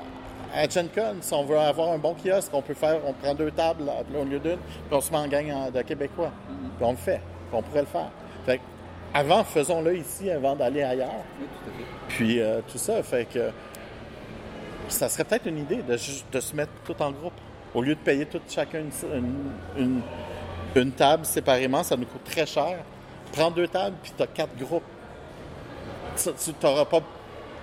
à 0.55 0.67
Gen 0.67 0.87
Con, 0.89 1.17
si 1.21 1.33
on 1.33 1.43
veut 1.43 1.57
avoir 1.57 1.89
un 1.91 1.97
bon 1.97 2.15
kiosque, 2.15 2.49
on 2.53 2.61
peut 2.61 2.73
faire, 2.73 2.97
on 3.05 3.13
prend 3.13 3.33
deux 3.35 3.51
tables 3.51 3.85
là, 3.85 3.93
au 4.19 4.23
lieu 4.23 4.39
d'une, 4.39 4.57
puis 4.57 4.91
on 4.91 5.01
se 5.01 5.11
met 5.11 5.17
en 5.17 5.27
gang 5.27 5.51
en- 5.51 5.69
de 5.71 5.81
Québécois. 5.81 6.31
Puis 6.77 6.85
on 6.85 6.91
le 6.91 6.97
fait. 6.97 7.21
Puis 7.49 7.53
on 7.57 7.61
pourrait 7.61 7.81
le 7.81 7.87
faire. 7.87 8.09
Fait 8.45 8.57
que, 8.57 8.63
avant, 9.13 9.43
faisons-le 9.43 9.97
ici 9.97 10.29
avant 10.31 10.55
d'aller 10.55 10.83
ailleurs. 10.83 11.09
Oui, 11.39 11.47
tout 11.47 11.69
à 11.69 11.77
fait. 11.77 12.15
Puis 12.15 12.39
euh, 12.41 12.61
tout 12.71 12.77
ça, 12.77 13.01
fait 13.03 13.25
que 13.25 13.51
ça 14.89 15.09
serait 15.09 15.23
peut-être 15.25 15.45
une 15.47 15.59
idée 15.59 15.81
de, 15.83 15.97
de 16.31 16.39
se 16.39 16.55
mettre 16.55 16.71
tout 16.85 16.99
en 17.01 17.11
groupe. 17.11 17.33
Au 17.75 17.81
lieu 17.81 17.95
de 17.95 17.99
payer 17.99 18.25
tout 18.25 18.39
chacun 18.49 18.79
une, 18.79 18.91
une, 19.77 19.83
une- 19.83 20.01
une 20.75 20.91
table 20.91 21.25
séparément, 21.25 21.83
ça 21.83 21.95
nous 21.97 22.05
coûte 22.05 22.23
très 22.23 22.45
cher. 22.45 22.77
Prends 23.33 23.51
deux 23.51 23.67
tables, 23.67 23.95
puis 24.01 24.11
tu 24.15 24.23
as 24.23 24.27
quatre 24.27 24.55
groupes. 24.57 24.83
Ça, 26.15 26.31
tu 26.33 26.51
n'auras 26.63 26.85
pas 26.85 26.99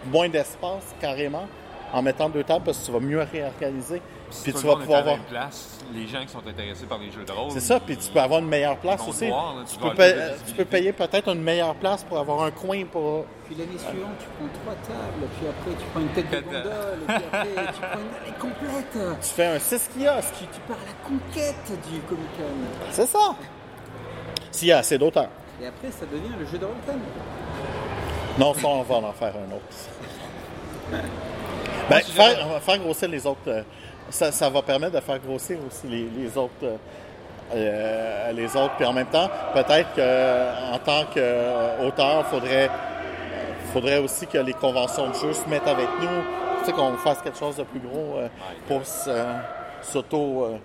moins 0.07 0.28
d'espace 0.28 0.95
carrément 1.01 1.47
en 1.95 2.03
mettant 2.03 2.29
deux 2.29 2.43
tables 2.43 2.65
parce 2.65 2.79
que 2.79 2.87
tu 2.87 2.93
vas 2.93 2.99
mieux 2.99 3.21
réorganiser. 3.21 4.03
Puis 4.43 4.53
tu 4.53 4.67
vas 4.67 4.75
pouvoir 4.77 4.99
avoir. 4.99 5.19
place, 5.21 5.79
les 5.95 6.09
gens 6.09 6.23
qui 6.23 6.29
sont 6.29 6.45
intéressés 6.45 6.87
par 6.87 6.99
les 6.99 7.11
jeux 7.13 7.25
de 7.25 7.31
rôle. 7.31 7.53
C'est 7.53 7.61
ça, 7.61 7.79
puis 7.79 7.97
tu 7.97 8.11
peux 8.11 8.19
avoir 8.19 8.41
une 8.41 8.49
meilleure 8.49 8.77
place 8.79 9.01
aussi. 9.07 9.29
voir, 9.29 9.55
là, 9.55 9.63
tu 9.65 9.79
peux 9.79 10.65
tu 10.65 10.65
payer 10.65 10.93
peut-être 10.93 11.29
une 11.29 11.43
meilleure 11.43 11.77
place 11.77 12.03
pour 12.03 12.19
avoir 12.19 12.43
un 12.43 12.51
coin 12.51 12.85
pour. 12.85 13.27
Puis 13.47 13.55
l'année 13.55 13.79
suivante, 13.79 14.19
tu 14.19 14.27
prends 14.37 14.49
trois 14.61 14.75
tables, 14.75 15.29
puis 15.39 15.47
après 15.49 15.71
tu 15.79 15.87
prends 15.93 16.01
une 16.01 16.09
tête 16.09 16.31
de 16.31 16.41
gondole, 16.41 16.99
et 17.01 17.07
puis 17.07 17.15
après 17.15 17.73
tu 17.73 17.81
prends 17.81 18.01
une 18.01 18.15
allée 18.23 18.39
complète. 18.41 19.19
Tu 19.23 19.29
fais 19.29 19.47
un 19.47 19.59
6 19.61 19.91
kiosques. 19.97 20.49
Tu, 20.53 20.61
pars 20.67 20.77
à 20.77 20.87
la 20.87 21.09
conquête 21.09 21.89
du 21.89 22.01
Comic 22.01 22.37
Con. 22.37 22.43
C'est 22.91 23.07
ça. 23.07 23.37
S'il 24.51 24.69
y 24.69 24.73
a 24.73 24.79
assez 24.79 24.99
d'auteurs. 24.99 25.31
Et 25.63 25.67
après, 25.67 25.93
ça 25.93 26.07
devient 26.07 26.35
le 26.37 26.47
jeu 26.47 26.59
de 26.59 26.65
rôle. 26.65 26.75
Non, 28.39 28.53
ça, 28.53 28.67
on 28.67 28.83
va 28.83 28.95
en 28.97 29.13
faire 29.13 29.35
un 29.37 29.55
autre. 29.55 31.01
Ben, 31.91 32.01
faire, 32.01 32.47
on 32.47 32.53
va 32.55 32.61
faire 32.61 32.79
grossir 32.79 33.09
les 33.09 33.27
autres. 33.27 33.41
euh, 33.49 33.62
ça, 34.11 34.31
ça 34.33 34.49
va 34.51 34.62
permettre 34.62 34.93
de 34.95 35.01
faire 35.01 35.18
grossir 35.18 35.59
aussi 35.66 35.87
les, 35.87 36.09
les 36.16 36.37
autres. 36.39 36.53
euh, 36.62 36.77
euh, 37.55 38.33
les 38.33 38.57
autres. 38.57 38.75
Puis 38.77 38.87
en 38.87 38.93
même 38.93 39.07
temps, 39.07 39.29
peut-être 39.53 39.95
qu'en 39.95 40.79
tant 40.79 41.05
qu'auteur, 41.12 42.25
il 42.27 42.31
faudrait, 42.31 42.70
faudrait 43.72 43.99
aussi 43.99 44.27
que 44.27 44.39
les 44.39 44.55
conventions 44.55 45.09
de 45.09 45.14
jeu 45.14 45.33
se 45.35 45.47
mettent 45.49 45.68
avec 45.68 45.89
nous. 46.01 46.09
Tu 46.61 46.66
sais, 46.66 46.72
qu'on 46.72 46.95
fasse 46.97 47.20
quelque 47.20 47.39
chose 47.39 47.57
de 47.57 47.64
plus 47.64 47.81
gros 47.81 48.16
euh, 48.16 48.29
pour 48.66 48.81
s'auto. 49.83 50.45
euh, 50.45 50.57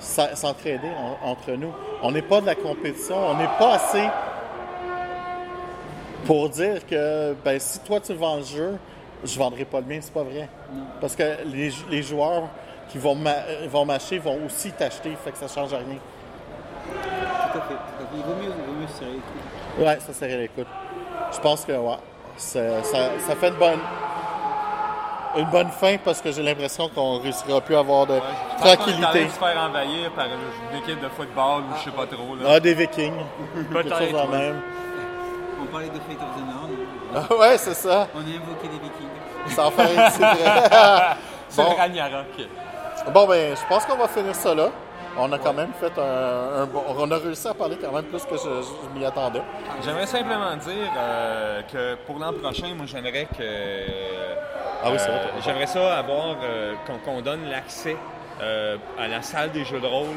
s'a- 0.00 0.34
s'entraider 0.34 0.88
en- 1.22 1.28
entre 1.30 1.52
nous. 1.52 1.72
On 2.02 2.10
n'est 2.10 2.22
pas 2.22 2.40
de 2.40 2.46
la 2.46 2.54
compétition, 2.54 3.16
on 3.16 3.34
n'est 3.34 3.50
pas 3.58 3.74
assez 3.74 4.04
pour 6.26 6.48
dire 6.48 6.84
que 6.86 7.34
ben, 7.44 7.58
si 7.60 7.78
toi 7.80 8.00
tu 8.00 8.14
vends 8.14 8.36
le 8.36 8.42
jeu, 8.44 8.78
je 9.24 9.38
vendrai 9.38 9.64
pas 9.64 9.80
le 9.80 9.86
mien, 9.86 9.98
c'est 10.00 10.12
pas 10.12 10.22
vrai. 10.22 10.48
Parce 11.00 11.16
que 11.16 11.22
les, 11.46 11.70
jou- 11.70 11.84
les 11.90 12.02
joueurs 12.02 12.44
qui 12.88 12.98
vont, 12.98 13.14
ma- 13.14 13.66
vont 13.70 13.84
m'acheter 13.84 14.18
vont 14.18 14.38
aussi 14.46 14.70
t'acheter, 14.72 15.16
fait 15.24 15.30
que 15.32 15.38
ça 15.38 15.48
change 15.48 15.72
rien. 15.72 15.98
Tout 16.92 17.58
à 17.58 17.62
fait. 17.62 17.74
tout 17.74 17.74
à 17.74 17.98
fait. 17.98 18.16
Il 18.16 18.22
vaut 18.22 18.34
mieux, 18.34 18.52
il 18.56 18.64
vaut 18.74 18.80
mieux 18.80 18.86
serrer 18.88 19.12
les 19.12 19.16
coudes. 19.16 19.86
Ouais, 19.86 19.98
ça 20.00 20.12
serait 20.12 20.36
l'écoute. 20.36 20.66
Je 21.32 21.38
pense 21.40 21.64
que 21.64 21.72
ouais, 21.72 21.96
ça, 22.36 22.82
ça, 22.84 22.98
ça 23.26 23.34
fait 23.36 23.48
une 23.48 23.54
bonne 23.54 23.78
une 25.36 25.46
bonne 25.50 25.70
fin 25.70 25.96
parce 26.04 26.20
que 26.20 26.30
j'ai 26.30 26.44
l'impression 26.44 26.88
qu'on 26.88 27.18
réussira 27.18 27.60
plus 27.60 27.74
à 27.74 27.80
avoir 27.80 28.06
de 28.06 28.12
en 28.14 28.20
train 28.60 28.76
tranquillité. 28.76 29.28
se 29.28 29.34
faire 29.34 29.58
envahir 29.68 30.12
par 30.12 30.26
une 30.26 30.78
équipe 30.78 31.00
de 31.02 31.08
football 31.08 31.62
ou 31.62 31.76
je 31.78 31.84
sais 31.84 31.90
pas 31.90 32.06
trop. 32.06 32.36
Là. 32.36 32.42
Ah, 32.54 32.60
des 32.60 32.72
vikings. 32.74 33.14
Quelque 33.72 33.88
chose 33.88 34.14
en 34.14 34.28
même. 34.28 34.60
On 35.60 35.66
parlait 35.72 35.88
de 35.88 35.94
Fate 35.94 36.22
of 36.22 36.36
the 36.36 36.46
Nord. 36.46 36.68
Ah, 37.14 37.34
ouais, 37.34 37.56
c'est 37.58 37.74
ça. 37.74 38.08
On 38.14 38.18
a 38.18 38.22
invoqué 38.22 38.68
des 38.68 38.78
vikings. 38.78 39.54
Ça 39.54 39.66
en 39.66 39.70
fait 39.70 39.86
c'est 40.10 40.20
vrai. 40.22 41.16
C'est 41.48 41.62
Bon. 41.62 41.74
Ragnarok. 41.74 42.26
Bon, 43.12 43.26
ben, 43.26 43.54
je 43.56 43.68
pense 43.68 43.84
qu'on 43.84 43.96
va 43.96 44.08
finir 44.08 44.34
ça 44.34 44.54
là. 44.54 44.70
On 45.16 45.30
a 45.30 45.38
quand 45.38 45.52
même 45.52 45.70
fait 45.78 45.92
un, 45.96 46.62
un 46.62 46.66
bon- 46.66 46.82
On 46.98 47.08
a 47.10 47.16
réussi 47.18 47.46
à 47.46 47.54
parler 47.54 47.76
quand 47.80 47.92
même 47.92 48.04
plus 48.06 48.24
que 48.24 48.36
je, 48.36 48.42
je 48.42 48.98
m'y 48.98 49.04
attendais. 49.04 49.42
J'aimerais 49.84 50.06
simplement 50.06 50.56
dire 50.56 50.90
euh, 50.96 51.60
que 51.72 51.94
pour 52.06 52.18
l'an 52.18 52.32
prochain, 52.32 52.74
moi 52.74 52.86
j'aimerais 52.86 53.26
que. 53.26 53.44
Ah 54.82 54.90
oui, 54.90 54.96
c'est 54.98 55.06
vrai, 55.08 55.20
euh, 55.20 55.40
J'aimerais 55.44 55.66
ça 55.66 55.98
avoir 55.98 56.36
euh, 56.42 56.74
qu'on 57.04 57.20
donne 57.20 57.48
l'accès 57.48 57.96
à 58.98 59.06
la 59.08 59.22
salle 59.22 59.52
des 59.52 59.64
jeux 59.64 59.78
de 59.80 59.86
rôle 59.86 60.08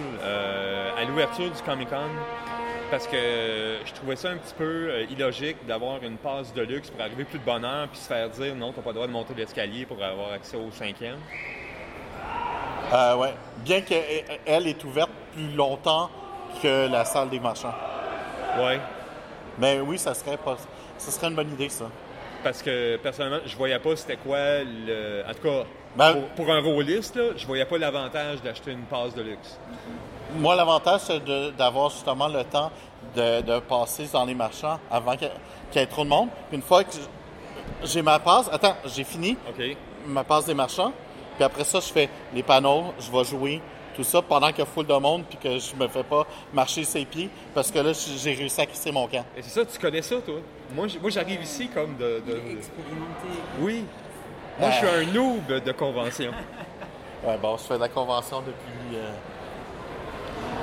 à 0.99 1.03
l'ouverture 1.05 1.51
du 1.51 1.61
Comic 1.61 1.89
Con. 1.89 1.97
Parce 2.89 3.05
que 3.07 3.17
je 3.85 3.93
trouvais 3.93 4.15
ça 4.15 4.29
un 4.29 4.38
petit 4.38 4.53
peu 4.57 4.63
euh, 4.89 5.05
illogique 5.09 5.57
d'avoir 5.67 6.01
une 6.03 6.15
passe 6.17 6.53
de 6.53 6.61
luxe 6.61 6.89
pour 6.89 7.01
arriver 7.01 7.25
plus 7.25 7.38
de 7.39 7.43
bonne 7.43 7.65
heure 7.65 7.88
puis 7.89 7.99
se 7.99 8.07
faire 8.07 8.29
dire 8.29 8.55
non, 8.55 8.71
t'as 8.71 8.81
pas 8.81 8.91
le 8.91 8.95
droit 8.95 9.07
de 9.07 9.11
monter 9.11 9.33
l'escalier 9.35 9.85
pour 9.85 10.01
avoir 10.01 10.31
accès 10.31 10.55
au 10.55 10.71
cinquième. 10.71 11.17
Euh, 12.93 13.15
ouais. 13.17 13.33
Bien 13.57 13.81
qu'elle 13.81 14.67
est 14.67 14.83
ouverte 14.85 15.09
plus 15.33 15.51
longtemps 15.53 16.09
que 16.63 16.88
la 16.89 17.03
salle 17.03 17.29
des 17.29 17.41
marchands. 17.41 17.75
Ouais. 18.57 18.79
Mais 19.59 19.81
oui, 19.81 19.97
ça 19.99 20.13
serait 20.13 20.38
pas. 20.38 20.57
Ça 20.97 21.11
serait 21.11 21.27
une 21.27 21.35
bonne 21.35 21.51
idée, 21.51 21.67
ça. 21.69 21.89
Parce 22.41 22.61
que 22.63 22.95
personnellement, 22.97 23.39
je 23.45 23.55
voyais 23.57 23.79
pas 23.79 23.95
c'était 23.97 24.15
quoi 24.15 24.63
le. 24.63 25.23
En 25.29 25.33
tout 25.33 25.41
cas, 25.41 25.65
Ben- 25.97 26.13
pour, 26.13 26.45
pour 26.45 26.51
un 26.53 26.61
rôliste, 26.61 27.17
là, 27.17 27.31
je 27.35 27.45
voyais 27.45 27.65
pas 27.65 27.77
l'avantage 27.77 28.41
d'acheter 28.41 28.71
une 28.71 28.83
passe 28.83 29.13
de 29.13 29.23
luxe. 29.23 29.59
Moi, 30.36 30.55
l'avantage, 30.55 31.01
c'est 31.01 31.23
de- 31.23 31.51
d'avoir 31.51 31.89
justement 31.89 32.28
le 32.28 32.43
temps 32.43 32.71
de, 33.15 33.41
de 33.41 33.59
passer 33.59 34.07
dans 34.11 34.25
les 34.25 34.34
marchands 34.36 34.80
avant 34.91 35.15
qu'il 35.15 35.30
y 35.75 35.80
ait 35.80 35.86
trop 35.86 36.03
de 36.03 36.09
monde. 36.09 36.30
Puis 36.49 36.57
une 36.57 36.63
fois 36.63 36.84
que 36.84 36.91
j'ai 37.84 38.01
ma 38.01 38.19
passe, 38.19 38.49
attends, 38.51 38.75
j'ai 38.86 39.03
fini 39.03 39.38
ma 40.05 40.23
passe 40.23 40.45
des 40.45 40.53
marchands. 40.53 40.91
Puis 41.36 41.43
après 41.43 41.63
ça, 41.63 41.80
je 41.80 41.88
fais 41.91 42.09
les 42.34 42.43
panneaux, 42.43 42.93
je 42.99 43.11
vais 43.11 43.23
jouer, 43.23 43.61
tout 43.95 44.03
ça, 44.03 44.21
pendant 44.21 44.47
qu'il 44.49 44.59
y 44.59 44.61
a 44.61 44.65
full 44.65 44.86
de 44.86 44.93
monde, 44.95 45.23
puis 45.30 45.38
que 45.38 45.59
je 45.59 45.75
me 45.75 45.88
fais 45.88 46.03
pas 46.03 46.25
marcher 46.53 46.84
ses 46.84 47.05
pieds, 47.05 47.30
parce 47.53 47.71
que 47.71 47.80
là, 47.80 47.91
j'ai 47.93 48.34
réussi 48.34 48.59
à 48.61 48.65
crisser 48.65 48.91
mon 48.91 49.07
camp. 49.07 49.23
Et 49.36 49.41
c'est 49.41 49.49
ça, 49.59 49.65
tu 49.65 49.80
connais 49.80 50.01
ça, 50.01 50.15
toi? 50.17 50.36
Moi, 50.75 50.88
j- 50.88 50.99
moi 51.01 51.09
j'arrive 51.11 51.41
ici 51.41 51.67
comme 51.69 51.95
de. 51.95 52.21
de- 52.25 52.57
Expérimenté. 52.57 53.28
Oui. 53.59 53.86
Moi, 54.59 54.69
je 54.71 54.75
suis 54.78 54.88
un 54.88 55.05
noob 55.13 55.63
de 55.63 55.71
convention. 55.71 56.32
Ouais, 57.25 57.36
bon, 57.41 57.57
je 57.57 57.63
fais 57.63 57.73
de 57.73 57.80
la 57.80 57.89
convention 57.89 58.41
depuis. 58.41 58.95
euh, 58.95 59.09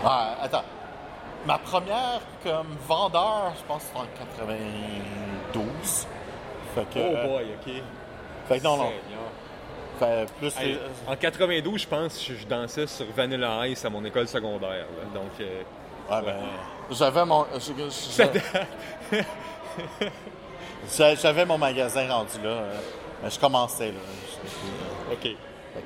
Ah, 0.05 0.37
attends. 0.43 0.64
Ma 1.47 1.59
première 1.59 2.20
comme 2.43 2.77
vendeur, 2.89 3.53
je 3.59 3.64
pense 3.66 3.83
que 3.83 3.89
c'était 3.89 3.99
en 4.01 4.07
92. 5.55 6.07
Fait 6.75 6.85
que. 6.85 6.99
Oh 6.99 7.14
euh, 7.16 7.27
boy, 7.27 7.45
OK. 7.55 7.72
fait 8.49 8.59
que 8.59 8.64
non, 8.64 8.77
non. 8.79 8.93
Fait 9.99 10.27
plus. 10.39 10.57
Hey, 10.59 10.72
les- 10.72 10.79
en 11.12 11.16
92, 11.16 11.83
je 11.83 11.87
pense 11.87 12.18
que 12.18 12.35
je 12.35 12.47
dansais 12.47 12.87
sur 12.87 13.07
Vanilla 13.14 13.66
Ice 13.68 13.85
à 13.85 13.91
mon 13.91 14.05
école 14.05 14.27
secondaire. 14.27 14.70
là. 14.70 15.05
Donc, 15.14 15.31
euh, 15.41 15.62
Ouais, 16.11 16.20
ben, 16.22 16.37
j'avais 16.91 17.25
mon. 17.25 17.47
J'avais 21.16 21.47
mon 21.47 21.57
magasin 21.59 22.07
rendu 22.12 22.39
là. 22.43 22.51
euh, 22.51 22.75
mais 23.22 23.31
je 23.31 23.39
commençais, 23.41 23.89
là. 23.91 24.01
OK. 25.12 25.22
Fait 25.22 25.37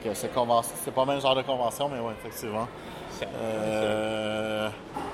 que 0.03 0.15
c'est 0.15 0.33
convention- 0.35 0.75
c'est 0.85 0.93
pas 0.93 1.03
le 1.05 1.13
même 1.13 1.21
genre 1.21 1.37
de 1.37 1.43
convention, 1.43 1.89
mais 1.89 2.01
oui, 2.01 2.13
effectivement. 2.19 2.67
Euh, 3.23 4.69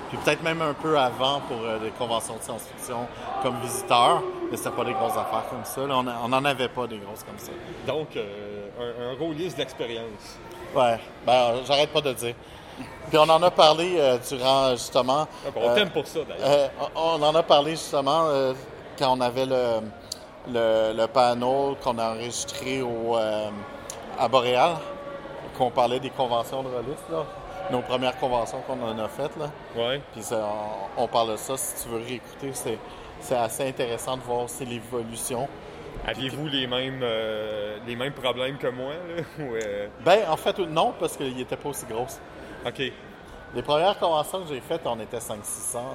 puis 0.09 0.17
peut-être 0.17 0.43
même 0.43 0.61
un 0.61 0.73
peu 0.73 0.97
avant 0.97 1.39
pour 1.47 1.57
euh, 1.63 1.79
des 1.79 1.89
conventions 1.91 2.35
de 2.37 2.41
science-fiction 2.43 3.07
comme 3.41 3.59
visiteur, 3.61 4.21
mais 4.51 4.57
c'était 4.57 4.69
pas 4.71 4.83
des 4.85 4.93
grosses 4.93 5.13
affaires 5.17 5.45
comme 5.49 5.63
ça. 5.65 5.81
là. 5.81 5.95
On, 5.97 6.07
a- 6.07 6.15
on 6.23 6.31
en 6.33 6.45
avait 6.45 6.67
pas 6.67 6.87
des 6.87 6.97
grosses 6.97 7.23
comme 7.23 7.37
ça. 7.39 7.51
Donc, 7.87 8.15
euh, 8.15 8.67
un, 8.79 9.11
un 9.13 9.17
rôliste 9.19 9.57
d'expérience. 9.57 10.37
Ouais, 10.75 10.99
ben 11.25 11.55
j'arrête 11.65 11.89
pas 11.91 12.01
de 12.01 12.09
le 12.09 12.15
dire. 12.15 12.35
Puis 13.09 13.17
on 13.17 13.23
en 13.29 13.41
a 13.41 13.51
parlé 13.51 13.95
euh, 13.97 14.17
durant 14.29 14.71
justement. 14.71 15.27
Donc, 15.45 15.53
on 15.55 15.69
euh, 15.69 15.75
t'aime 15.75 15.89
pour 15.89 16.05
ça, 16.05 16.19
d'ailleurs. 16.27 16.45
euh, 16.45 16.67
on 16.95 17.21
en 17.23 17.33
a 17.35 17.43
parlé 17.43 17.71
justement 17.71 18.27
quand 18.99 19.17
on 19.17 19.21
avait 19.21 19.45
le, 19.45 19.79
le, 20.51 20.93
le 20.95 21.07
panneau 21.07 21.75
qu'on 21.83 21.97
a 21.97 22.11
enregistré 22.11 22.81
au, 22.81 23.15
à 24.19 24.27
Boréal, 24.27 24.75
qu'on 25.57 25.71
parlait 25.71 25.99
des 25.99 26.09
conventions 26.09 26.63
de 26.63 26.69
rôlistes, 26.69 27.09
là. 27.11 27.25
Nos 27.71 27.81
premières 27.81 28.17
conventions 28.19 28.61
qu'on 28.61 28.81
en 28.81 28.97
a 28.99 29.07
faites, 29.07 29.35
là. 29.37 29.49
Ouais. 29.75 30.01
Puis 30.13 30.21
ça, 30.23 30.47
on, 30.97 31.03
on 31.03 31.07
parle 31.07 31.31
de 31.31 31.37
ça. 31.37 31.57
Si 31.57 31.83
tu 31.83 31.89
veux 31.89 31.97
réécouter, 31.97 32.51
c'est, 32.53 32.77
c'est 33.19 33.35
assez 33.35 33.67
intéressant 33.67 34.17
de 34.17 34.21
voir 34.21 34.43
aussi 34.43 34.65
l'évolution. 34.65 35.47
Aviez-vous 36.05 36.47
les 36.47 36.67
mêmes, 36.67 36.99
euh, 37.01 37.77
les 37.87 37.95
mêmes 37.95 38.13
problèmes 38.13 38.57
que 38.57 38.67
moi? 38.67 38.93
Là? 38.93 39.23
Ou, 39.43 39.55
euh, 39.55 39.87
Ben, 40.03 40.19
en 40.29 40.37
fait, 40.37 40.59
non, 40.59 40.93
parce 40.99 41.17
qu'il 41.17 41.35
n'était 41.35 41.57
pas 41.57 41.69
aussi 41.69 41.85
grosse. 41.87 42.19
OK. 42.65 42.81
Les 43.55 43.61
premières 43.63 43.97
conventions 43.97 44.41
que 44.41 44.49
j'ai 44.49 44.59
faites, 44.61 44.81
on 44.85 44.99
était 44.99 45.17
500-600, 45.17 45.21
tu 45.33 45.39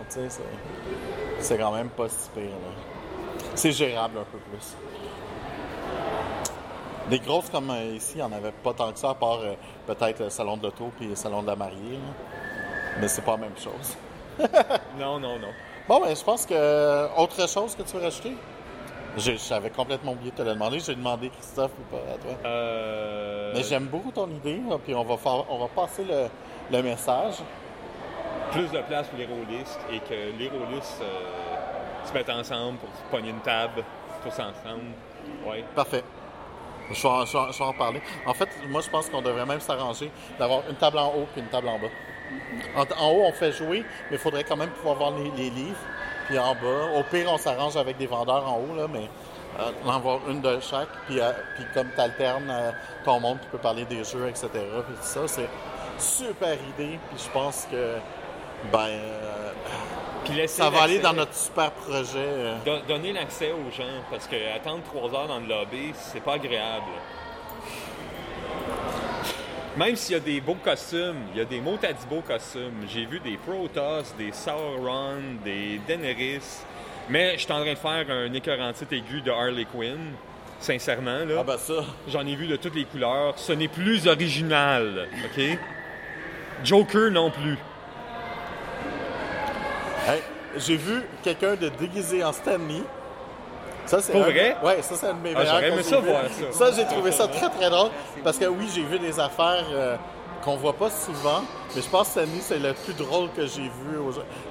sais. 0.09 0.29
C'est, 0.29 0.43
c'est 1.39 1.59
quand 1.59 1.73
même 1.73 1.91
pas 1.91 2.09
si 2.09 2.31
pire, 2.31 2.45
là. 2.45 3.45
C'est 3.55 3.73
gérable 3.73 4.19
un 4.19 4.25
peu 4.25 4.39
plus. 4.39 4.75
Des 7.11 7.19
grosses 7.19 7.51
comme 7.51 7.71
euh, 7.71 7.95
ici, 7.97 8.13
il 8.15 8.19
n'y 8.19 8.23
en 8.23 8.33
avait 8.33 8.53
pas 8.53 8.73
tant 8.73 8.93
que 8.93 8.99
ça, 8.99 9.11
à 9.11 9.15
part 9.15 9.41
euh, 9.41 9.55
peut-être 9.87 10.21
le 10.21 10.31
salon 10.31 10.57
de 10.57 10.63
l'auto 10.65 10.91
puis 10.97 11.09
le 11.09 11.15
salon 11.17 11.43
de 11.43 11.49
la 11.49 11.57
mariée. 11.57 11.77
là. 11.93 12.13
Mais 13.01 13.09
c'est 13.09 13.23
pas 13.23 13.33
la 13.33 13.39
même 13.39 13.57
chose. 13.59 13.97
Non, 14.99 15.19
non, 15.21 15.39
non. 15.39 15.49
Bon, 15.89 16.01
ben, 16.01 16.15
je 16.15 16.23
pense 16.23 16.47
que. 16.47 17.09
Autre 17.19 17.49
chose 17.49 17.75
que 17.75 17.83
tu 17.83 17.97
veux 17.97 18.03
rajouter? 18.03 18.37
J'avais 19.17 19.71
complètement 19.71 20.13
oublié 20.13 20.31
de 20.31 20.37
te 20.37 20.43
le 20.43 20.55
demander. 20.55 20.79
J'ai 20.81 20.95
demandé 20.95 21.31
Christophe 21.31 21.73
ou 21.79 21.95
pas 21.95 22.03
à 22.15 22.17
toi. 22.19 22.31
Euh, 22.45 23.53
Mais 23.55 23.63
j'aime 23.65 23.87
beaucoup 23.87 24.13
ton 24.13 24.29
idée, 24.31 24.61
là, 24.69 24.77
puis 24.83 24.95
on 24.95 25.03
va, 25.05 25.17
faire, 25.17 25.45
on 25.51 25.59
va 25.59 25.67
passer 25.69 26.05
le, 26.05 26.29
le 26.71 26.83
message. 26.83 27.35
plus 28.53 28.71
de 28.71 28.81
place 28.83 29.09
pour 29.09 29.19
les 29.19 29.27
rôlistes 29.27 29.81
et 29.93 29.99
que 29.99 30.39
les 30.39 30.49
rôlistes 30.49 31.03
euh, 31.03 32.07
se 32.07 32.13
mettent 32.15 32.31
ensemble 32.31 32.79
pour 32.79 32.89
pogner 33.11 33.31
une 33.31 33.41
table, 33.41 33.83
tous 34.23 34.31
ensemble. 34.41 34.93
Ouais. 35.47 35.65
Parfait. 35.75 36.05
Je 36.93 37.03
vais, 37.03 37.65
en, 37.65 37.73
parler. 37.73 38.01
En 38.27 38.35
fait, 38.35 38.49
moi, 38.69 38.81
je 38.81 38.91
pense 38.91 39.09
qu'on 39.09 39.23
devrait 39.23 39.47
même 39.47 39.61
s'arranger 39.61 40.11
d'avoir 40.39 40.63
une 40.69 40.77
table 40.77 40.99
en 40.99 41.09
haut 41.09 41.27
puis 41.33 41.41
une 41.41 41.49
table 41.49 41.69
en 41.69 41.79
bas. 41.79 41.89
En, 42.77 43.11
haut, 43.11 43.23
on 43.25 43.33
fait 43.33 43.53
jouer, 43.53 43.85
mais 44.11 44.17
il 44.17 44.19
faudrait 44.19 44.45
quand 44.45 44.57
même 44.57 44.71
pouvoir 44.71 44.97
voir 44.97 45.13
les, 45.37 45.51
livres. 45.51 45.79
Puis 46.27 46.39
en 46.39 46.55
bas, 46.55 46.99
au 46.99 47.03
pire, 47.03 47.31
on 47.33 47.39
s'arrange 47.39 47.77
avec 47.77 47.97
des 47.97 48.07
vendeurs 48.07 48.47
en 48.49 48.59
haut, 48.59 48.77
là, 48.77 48.87
mais 48.93 49.09
euh, 49.59 49.71
en 49.85 49.97
avoir 49.97 50.21
une 50.29 50.41
de 50.41 50.61
chaque. 50.61 50.89
Puis, 51.07 51.21
euh, 51.21 51.33
puis 51.57 51.65
comme 51.75 51.89
tu 51.95 52.01
alternes 52.01 52.53
ton 53.05 53.21
monde, 53.21 53.39
tu 53.43 53.49
peux 53.49 53.59
parler 53.59 53.85
des 53.85 54.05
jeux, 54.05 54.29
etc. 54.29 54.49
Puis 54.53 54.95
tout 54.95 55.03
ça, 55.03 55.27
c'est 55.27 55.49
super 55.99 56.55
idée. 56.55 56.99
Puis 57.09 57.25
je 57.25 57.31
pense 57.31 57.67
que 57.71 57.97
ben, 58.73 58.89
euh, 58.89 59.53
Puis 60.25 60.49
ça 60.49 60.71
va 60.71 60.83
aller 60.83 60.99
dans 60.99 61.13
notre 61.13 61.35
super 61.35 61.71
projet. 61.73 62.19
euh. 62.19 62.55
Don- 62.65 62.83
Donner 62.87 63.13
l'accès 63.13 63.53
aux 63.53 63.71
gens, 63.75 63.85
parce 64.11 64.27
que 64.27 64.37
attendre 64.55 64.83
trois 64.85 65.09
heures 65.19 65.29
dans 65.29 65.41
le 65.41 65.47
lobby, 65.47 65.93
c'est 65.95 66.23
pas 66.23 66.35
agréable. 66.35 66.85
Même 69.77 69.97
s'il 69.97 70.15
y 70.15 70.17
a 70.17 70.21
des 70.21 70.41
beaux 70.41 70.57
costumes, 70.63 71.17
il 71.33 71.39
y 71.39 71.41
a 71.41 71.45
des 71.45 71.61
mots 71.61 71.79
à 71.83 71.93
beaux 72.09 72.21
costumes. 72.23 72.87
J'ai 72.93 73.07
vu 73.07 73.21
des 73.21 73.37
Protoss, 73.37 74.15
des 74.19 74.33
Sauron, 74.33 75.23
des 75.45 75.81
Daenerys. 75.87 76.41
Mais 77.09 77.35
je 77.35 77.45
suis 77.45 77.53
en 77.53 77.61
train 77.63 77.73
de 77.73 77.79
faire 77.79 78.05
un 78.11 78.33
écœurant 78.33 78.73
titre 78.73 78.93
aigu 78.95 79.21
de 79.23 79.31
Harley 79.31 79.65
Quinn. 79.73 80.13
Sincèrement, 80.59 81.25
là. 81.25 81.37
Ah 81.39 81.45
ben 81.45 81.57
ça. 81.57 81.85
J'en 82.09 82.27
ai 82.27 82.35
vu 82.35 82.47
de 82.47 82.57
toutes 82.57 82.75
les 82.75 82.85
couleurs. 82.85 83.35
Ce 83.39 83.53
n'est 83.53 83.69
plus 83.69 84.07
original, 84.07 85.09
OK? 85.25 85.59
Joker 86.65 87.11
non 87.11 87.31
plus. 87.31 87.57
J'ai 90.57 90.77
vu 90.77 91.03
quelqu'un 91.23 91.55
de 91.55 91.69
déguisé 91.69 92.25
en 92.25 92.33
Stanley. 92.33 92.83
Ça, 93.87 94.01
c'est 94.01 94.13
Pour 94.13 94.23
un- 94.23 94.31
vrai? 94.31 94.57
Ouais, 94.63 94.83
ça, 94.83 94.95
c'est 94.95 95.07
un 95.07 95.15
de 95.15 95.21
mes 95.21 95.33
Ah, 95.35 95.39
meilleurs 95.41 95.55
j'aurais 95.55 95.69
aimé 95.69 95.83
ça 95.83 95.99
voir 95.99 96.23
ça. 96.53 96.53
Ça, 96.71 96.73
j'ai 96.77 96.85
trouvé 96.87 97.13
ça 97.13 97.27
très, 97.29 97.49
très 97.49 97.71
drôle. 97.71 97.91
Parce 98.23 98.39
que 98.39 98.45
oui, 98.47 98.69
j'ai 98.75 98.83
vu 98.83 98.99
des 98.99 99.19
affaires 99.19 99.65
euh, 99.73 99.97
qu'on 100.45 100.57
voit 100.57 100.75
pas 100.75 100.91
souvent. 100.91 101.43
Mais 101.75 101.83
je 101.83 101.89
pense 101.89 102.09
que 102.09 102.21
Stanley, 102.21 102.41
c'est 102.41 102.59
le 102.59 102.73
plus 102.75 102.95
drôle 102.95 103.31
que 103.33 103.47
j'ai 103.47 103.63
vu 103.63 103.99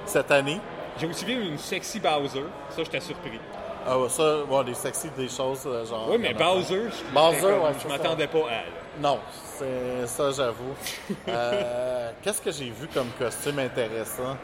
cette 0.06 0.30
année. 0.30 0.60
J'ai 0.98 1.06
aussi 1.06 1.24
vu 1.24 1.32
une 1.48 1.58
sexy 1.58 2.00
Bowser. 2.00 2.44
Ça, 2.70 2.82
j'étais 2.82 3.00
surpris. 3.00 3.40
Ah, 3.86 3.98
ouais, 3.98 4.08
ça, 4.10 4.40
bon, 4.46 4.62
des 4.62 4.74
sexy, 4.74 5.08
des 5.16 5.28
choses 5.28 5.62
euh, 5.66 5.86
genre. 5.86 6.08
Oui, 6.10 6.18
mais 6.20 6.34
Bowser, 6.34 6.82
je- 6.90 7.14
Bowser, 7.14 7.46
ouais, 7.46 7.72
je 7.82 7.88
m'attendais 7.88 8.26
pas 8.26 8.38
à. 8.40 8.50
là. 8.50 8.62
Non, 9.00 9.18
c'est 9.56 10.06
ça, 10.06 10.30
j'avoue. 10.32 10.74
Euh, 11.28 12.10
Qu'est-ce 12.22 12.42
que 12.42 12.50
j'ai 12.50 12.66
vu 12.70 12.88
comme 12.92 13.08
costume 13.18 13.58
intéressant? 13.60 14.36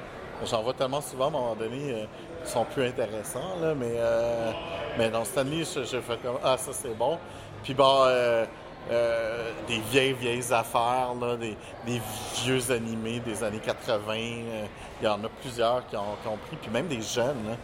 J'en 0.45 0.62
vois 0.62 0.74
tellement 0.74 1.01
souvent, 1.01 1.24
à 1.24 1.28
un 1.28 1.30
moment 1.30 1.55
donné, 1.55 1.93
euh, 1.93 2.05
ils 2.45 2.49
sont 2.49 2.64
plus 2.64 2.84
intéressants, 2.87 3.57
là, 3.61 3.74
mais, 3.74 3.95
euh, 3.97 4.53
mais 4.99 5.09
dans 5.11 5.24
Stanley, 5.24 5.64
je, 5.64 5.82
je 5.84 6.01
fais 6.01 6.16
comme 6.18 6.39
Ah, 6.45 6.57
ça 6.59 6.72
c'est 6.72 6.95
bon. 6.97 7.18
Puis 7.64 7.72
bon, 7.74 8.03
euh, 8.05 8.45
euh, 8.91 9.51
des 9.66 9.78
vieilles, 9.91 10.12
vieilles 10.12 10.53
affaires, 10.53 11.14
là, 11.20 11.37
des, 11.37 11.57
des 11.87 12.01
vieux 12.45 12.70
animés 12.70 13.20
des 13.20 13.43
années 13.43 13.59
80. 13.61 14.12
euh, 14.14 14.64
Il 15.01 15.05
y 15.07 15.09
en 15.09 15.24
a 15.24 15.28
plusieurs 15.41 15.87
qui 15.89 15.97
ont, 15.97 16.16
qui 16.22 16.28
ont 16.28 16.37
pris, 16.37 16.57
puis 16.57 16.70
même 16.70 16.87
des 16.87 17.01
jeunes. 17.03 17.49
là. 17.49 17.57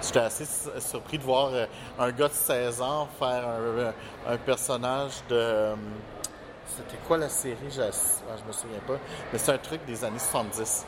J'étais 0.00 0.20
assez 0.20 0.44
su- 0.44 0.68
surpris 0.80 1.18
de 1.18 1.22
voir 1.24 1.50
euh, 1.52 1.66
un 1.98 2.10
gars 2.12 2.28
de 2.28 2.32
16 2.32 2.80
ans 2.82 3.08
faire 3.18 3.44
un, 3.46 4.32
un 4.32 4.36
personnage 4.38 5.12
de. 5.28 5.72
C'était 6.66 6.96
quoi 7.06 7.18
la 7.18 7.28
série? 7.28 7.56
Je, 7.70 7.82
ah, 7.82 8.36
je 8.40 8.46
me 8.46 8.52
souviens 8.52 8.80
pas. 8.86 8.94
Mais 9.32 9.38
c'est 9.38 9.52
un 9.52 9.58
truc 9.58 9.84
des 9.86 10.04
années 10.04 10.18
70. 10.18 10.86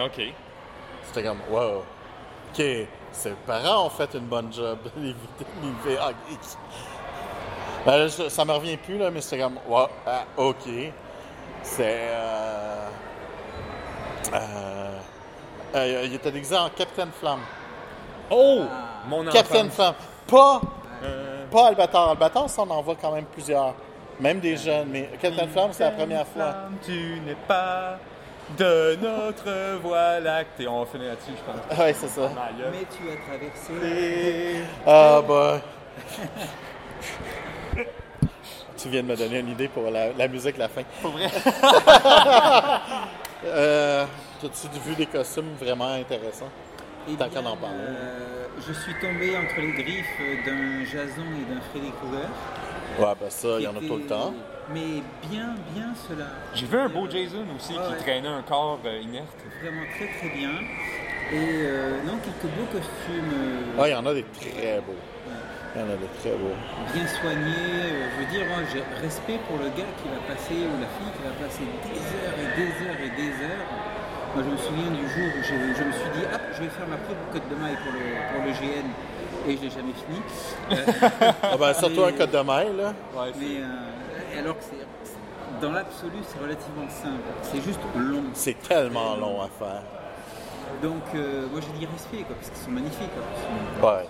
OK. 0.00 0.20
C'était 1.14 1.28
comme, 1.28 1.38
wow. 1.48 1.84
OK, 2.52 2.64
ses 3.12 3.30
parents 3.46 3.86
ont 3.86 3.90
fait 3.90 4.12
une 4.14 4.26
bonne 4.26 4.52
job. 4.52 4.78
Les, 4.96 5.14
les 5.84 5.94
VA 5.96 6.08
geeks. 6.28 6.58
Ben 7.86 7.98
là, 7.98 8.08
je- 8.08 8.28
ça 8.28 8.44
me 8.44 8.50
revient 8.52 8.76
plus, 8.76 8.98
là, 8.98 9.10
mais 9.12 9.20
c'était 9.20 9.42
comme, 9.44 9.58
wow, 9.68 9.86
ah, 10.06 10.24
OK. 10.36 10.66
C'est. 11.62 11.98
Euh, 12.10 12.88
euh, 14.32 14.98
euh, 15.76 16.02
il 16.06 16.14
était 16.14 16.32
déguisé 16.32 16.56
en 16.56 16.68
Captain 16.70 17.08
Flamme. 17.20 17.40
Oh! 18.30 18.62
Mon. 19.08 19.24
Captain 19.26 19.68
Flamme. 19.70 19.94
Pas, 20.26 20.60
Euh, 21.04 21.44
pas 21.50 21.68
Albator. 21.68 22.10
Albator, 22.10 22.48
ça, 22.50 22.62
on 22.62 22.70
en 22.70 22.82
voit 22.82 22.96
quand 23.00 23.12
même 23.12 23.26
plusieurs. 23.26 23.74
Même 24.18 24.40
des 24.40 24.56
jeunes. 24.56 24.88
Mais 24.90 25.10
Captain 25.20 25.46
Flamme, 25.48 25.70
c'est 25.72 25.84
la 25.84 25.90
première 25.92 26.26
fois. 26.26 26.42
Flamme, 26.50 26.76
Tu 26.84 27.20
n'es 27.26 27.34
pas 27.46 27.98
de 28.58 28.96
notre 28.96 29.78
voie 29.80 30.20
lactée. 30.20 30.66
On 30.68 30.80
va 30.80 30.86
finir 30.86 31.08
là-dessus, 31.08 31.32
je 31.36 31.42
pense. 31.50 31.78
Ouais, 31.78 31.92
c'est 31.94 32.08
ça. 32.08 32.30
Mais 32.72 32.86
tu 32.90 33.10
as 33.10 33.16
traversé. 33.26 34.62
Ah, 34.86 35.20
bah. 35.26 35.60
tu 38.76 38.88
viens 38.88 39.02
de 39.02 39.08
me 39.08 39.16
donner 39.16 39.38
une 39.40 39.50
idée 39.50 39.68
pour 39.68 39.90
la, 39.90 40.12
la 40.12 40.28
musique, 40.28 40.56
la 40.58 40.68
fin. 40.68 40.82
Pour 41.02 41.12
vrai? 41.12 41.28
Euh, 43.46 44.06
As-tu 44.42 44.78
vu 44.88 44.94
des 44.94 45.04
costumes 45.04 45.52
vraiment 45.60 45.92
intéressants? 45.92 46.48
Eh 47.06 47.12
Tant 47.14 47.28
qu'on 47.28 47.44
en 47.44 47.56
parle. 47.58 47.74
euh, 47.74 48.46
je 48.66 48.72
suis 48.72 48.94
tombé 48.94 49.36
entre 49.36 49.60
les 49.60 49.72
griffes 49.72 50.18
d'un 50.46 50.82
Jason 50.82 51.20
et 51.22 51.44
d'un 51.54 51.60
Freddy 51.70 51.90
Krueger. 52.00 52.26
Ouais, 52.98 53.12
ben 53.20 53.28
ça, 53.30 53.48
il 53.58 53.62
y 53.62 53.66
en 53.66 53.76
a 53.76 53.80
tout 53.80 53.96
le 53.96 54.06
temps. 54.06 54.34
Mais 54.72 55.02
bien, 55.28 55.54
bien 55.74 55.92
cela. 56.08 56.26
J'ai 56.54 56.66
vu 56.66 56.78
un 56.78 56.88
beau 56.88 57.08
Jason 57.10 57.44
aussi 57.56 57.74
Ah 57.76 57.86
qui 57.88 57.92
ouais. 57.92 57.98
traînait 57.98 58.28
un 58.28 58.42
corps 58.42 58.78
euh, 58.86 59.00
inerte. 59.00 59.28
Vraiment 59.62 59.82
très 59.96 60.06
très 60.18 60.30
bien. 60.36 60.50
Et 61.32 61.66
euh, 61.66 62.02
non, 62.06 62.14
quelques 62.22 62.52
beaux 62.54 62.66
costumes 62.70 63.32
euh, 63.34 63.78
Ah, 63.80 63.88
il 63.88 63.92
y 63.92 63.94
en 63.94 64.06
a 64.06 64.14
des 64.14 64.24
très 64.24 64.80
beaux. 64.80 64.96
Il 65.74 65.80
y 65.80 65.84
en 65.84 65.90
a 65.90 65.96
des 65.98 66.10
très 66.22 66.30
beaux. 66.38 66.54
bien 66.94 67.06
soignés. 67.06 67.82
Euh, 67.82 68.08
je 68.14 68.24
veux 68.24 68.30
dire, 68.30 68.46
moi 68.46 68.62
j'ai 68.72 68.82
respect 69.02 69.40
pour 69.48 69.58
le 69.58 69.68
gars 69.74 69.90
qui 69.98 70.06
va 70.08 70.20
passer, 70.30 70.54
ou 70.54 70.74
la 70.78 70.88
fille 70.94 71.12
qui 71.18 71.22
va 71.26 71.34
passer 71.42 71.66
des 71.66 71.98
heures 72.14 72.38
et 72.38 72.48
des 72.54 72.72
heures 72.86 73.00
et 73.02 73.12
des 73.18 73.32
heures. 73.42 73.68
Moi 74.38 74.42
je 74.46 74.50
me 74.54 74.56
souviens 74.56 74.90
du 74.94 75.02
jour 75.12 75.28
où 75.34 75.40
je, 75.42 75.54
je 75.76 75.82
me 75.84 75.92
suis 75.92 76.10
dit, 76.14 76.24
hop, 76.30 76.40
je 76.56 76.62
vais 76.62 76.70
faire 76.70 76.86
ma 76.88 76.96
propre 77.02 77.26
code 77.34 77.46
de 77.50 77.56
maille 77.58 77.76
pour 77.82 77.92
le, 77.92 78.06
pour 78.32 78.40
le 78.46 78.52
GN. 78.54 78.86
Et 79.46 79.56
je 79.56 79.62
l'ai 79.62 79.70
jamais 79.70 79.92
fini. 79.92 80.20
Euh, 80.72 81.30
Ah, 81.42 81.56
ben, 81.58 81.74
surtout 81.74 82.00
Mais- 82.00 82.08
un 82.08 82.12
code 82.12 82.30
de 82.30 82.38
maille, 82.40 82.76
là. 82.76 82.94
Ouais, 83.14 83.32
mais 83.38 83.60
euh, 83.60 84.40
alors 84.40 84.56
que 84.58 84.64
c'est. 84.64 85.60
Dans 85.60 85.72
l'absolu, 85.72 86.18
c'est 86.26 86.38
relativement 86.42 86.88
simple. 86.88 87.22
C'est 87.42 87.62
juste 87.62 87.80
long. 87.96 88.22
C'est 88.34 88.58
tellement 88.60 89.16
long 89.16 89.40
à 89.40 89.48
faire. 89.58 89.82
Donc, 90.82 91.02
euh, 91.14 91.46
moi, 91.50 91.60
j'ai 91.60 91.78
dit 91.78 91.86
respect, 91.90 92.24
quoi, 92.26 92.34
parce 92.36 92.50
qu'ils 92.50 92.64
sont 92.64 92.70
magnifiques. 92.70 93.10
quoi. 93.80 93.92
Ouais. 93.94 94.08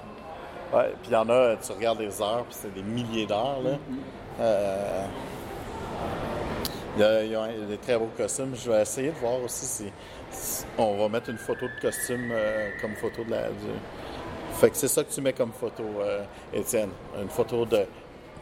Ouais, 0.72 0.88
puis 1.02 1.10
il 1.10 1.12
y 1.12 1.16
en 1.16 1.28
a, 1.28 1.54
tu 1.56 1.70
regardes 1.72 2.00
les 2.00 2.20
heures, 2.22 2.44
puis 2.48 2.56
c'est 2.58 2.72
des 2.74 2.82
milliers 2.82 3.26
d'heures, 3.26 3.60
là. 3.62 3.70
Euh, 4.40 5.04
Il 6.96 7.00
y, 7.00 7.04
a, 7.04 7.22
il 7.24 7.30
y 7.32 7.34
a 7.36 7.46
des 7.68 7.76
très 7.78 7.98
beaux 7.98 8.10
costumes. 8.16 8.54
Je 8.54 8.70
vais 8.70 8.80
essayer 8.82 9.08
de 9.10 9.16
voir 9.18 9.40
aussi 9.44 9.66
si, 9.66 9.92
si 10.30 10.64
on 10.78 10.96
va 10.96 11.08
mettre 11.08 11.28
une 11.30 11.38
photo 11.38 11.66
de 11.66 11.80
costume 11.80 12.30
euh, 12.32 12.70
comme 12.80 12.94
photo 12.94 13.22
de 13.24 13.30
la. 13.32 13.48
du- 13.48 13.80
Fait 14.60 14.70
que 14.70 14.76
c'est 14.76 14.88
ça 14.88 15.02
que 15.04 15.12
tu 15.12 15.20
mets 15.20 15.32
comme 15.32 15.52
photo, 15.52 15.82
euh, 16.00 16.22
Étienne. 16.52 16.90
Une 17.20 17.28
photo 17.28 17.64
de 17.66 17.86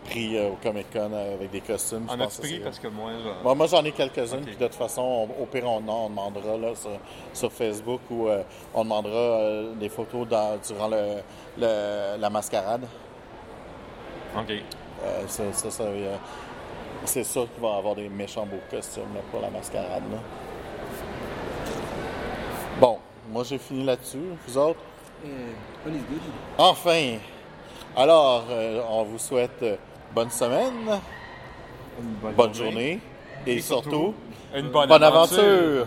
prix 0.05 0.37
euh, 0.37 0.51
au 0.51 0.57
Comic 0.63 0.87
Con 0.93 1.11
avec 1.13 1.51
des 1.51 1.61
costumes. 1.61 2.07
En 2.09 2.21
as-tu 2.21 2.41
pris 2.41 2.51
c'est- 2.51 2.59
parce 2.61 2.79
que 2.79 2.89
moi, 2.89 3.13
je- 3.23 3.43
Bon, 3.45 3.55
moi, 3.55 3.67
j'en 3.67 3.85
ai 3.85 3.93
quelques-unes, 3.93 4.43
puis 4.45 4.57
de 4.57 4.67
toute 4.67 4.75
façon, 4.75 5.01
on- 5.03 5.43
au 5.43 5.47
pire, 5.47 5.65
on, 5.65 5.77
on 5.89 6.09
demandera 6.11 6.57
là, 6.59 6.75
sur, 6.75 6.91
sur 7.33 7.53
Facebook 7.53 8.01
ou 8.11 8.29
euh, 8.29 8.43
on 8.75 8.83
demandera 8.85 9.13
euh, 9.17 9.75
des 9.75 9.89
photos 9.89 10.27
dans- 10.29 10.59
durant 10.67 10.89
le, 10.89 11.23
le- 11.59 12.17
la 12.21 12.31
mascarade. 12.31 12.87
Ok. 14.37 14.51
Euh, 15.05 15.23
ça, 15.29 15.45
ça, 15.53 15.71
ça, 15.71 15.83
euh, 15.85 16.17
c'est 17.05 17.25
sûr 17.25 17.47
qu'il 17.53 17.63
va 17.63 17.71
y 17.75 17.79
avoir 17.79 17.95
des 17.95 18.09
méchants 18.09 18.47
beaux 18.47 18.61
costumes 18.71 19.15
là, 19.15 19.21
pour 19.31 19.41
la 19.41 19.51
mascarade. 19.51 20.03
là. 20.11 20.19
Bon, 22.81 22.99
moi, 23.31 23.45
j'ai 23.45 23.59
fini 23.59 23.85
là-dessus. 23.85 24.19
Vous 24.47 24.59
autres? 24.59 24.81
Euh, 25.25 25.53
good. 25.87 26.21
Enfin! 26.59 27.17
Alors, 27.97 28.45
euh, 28.51 28.81
on 28.89 29.05
vous 29.05 29.19
souhaite 29.19 29.63
euh, 29.63 29.77
bonne 30.15 30.31
semaine, 30.31 31.01
Une 32.01 32.33
bonne 32.33 32.55
journée 32.55 33.01
et, 33.47 33.61
surtout, 33.61 34.15
une 34.55 34.71
bonne, 34.71 34.89
bonne 34.89 35.03
aventure. 35.03 35.39
aventure. 35.39 35.87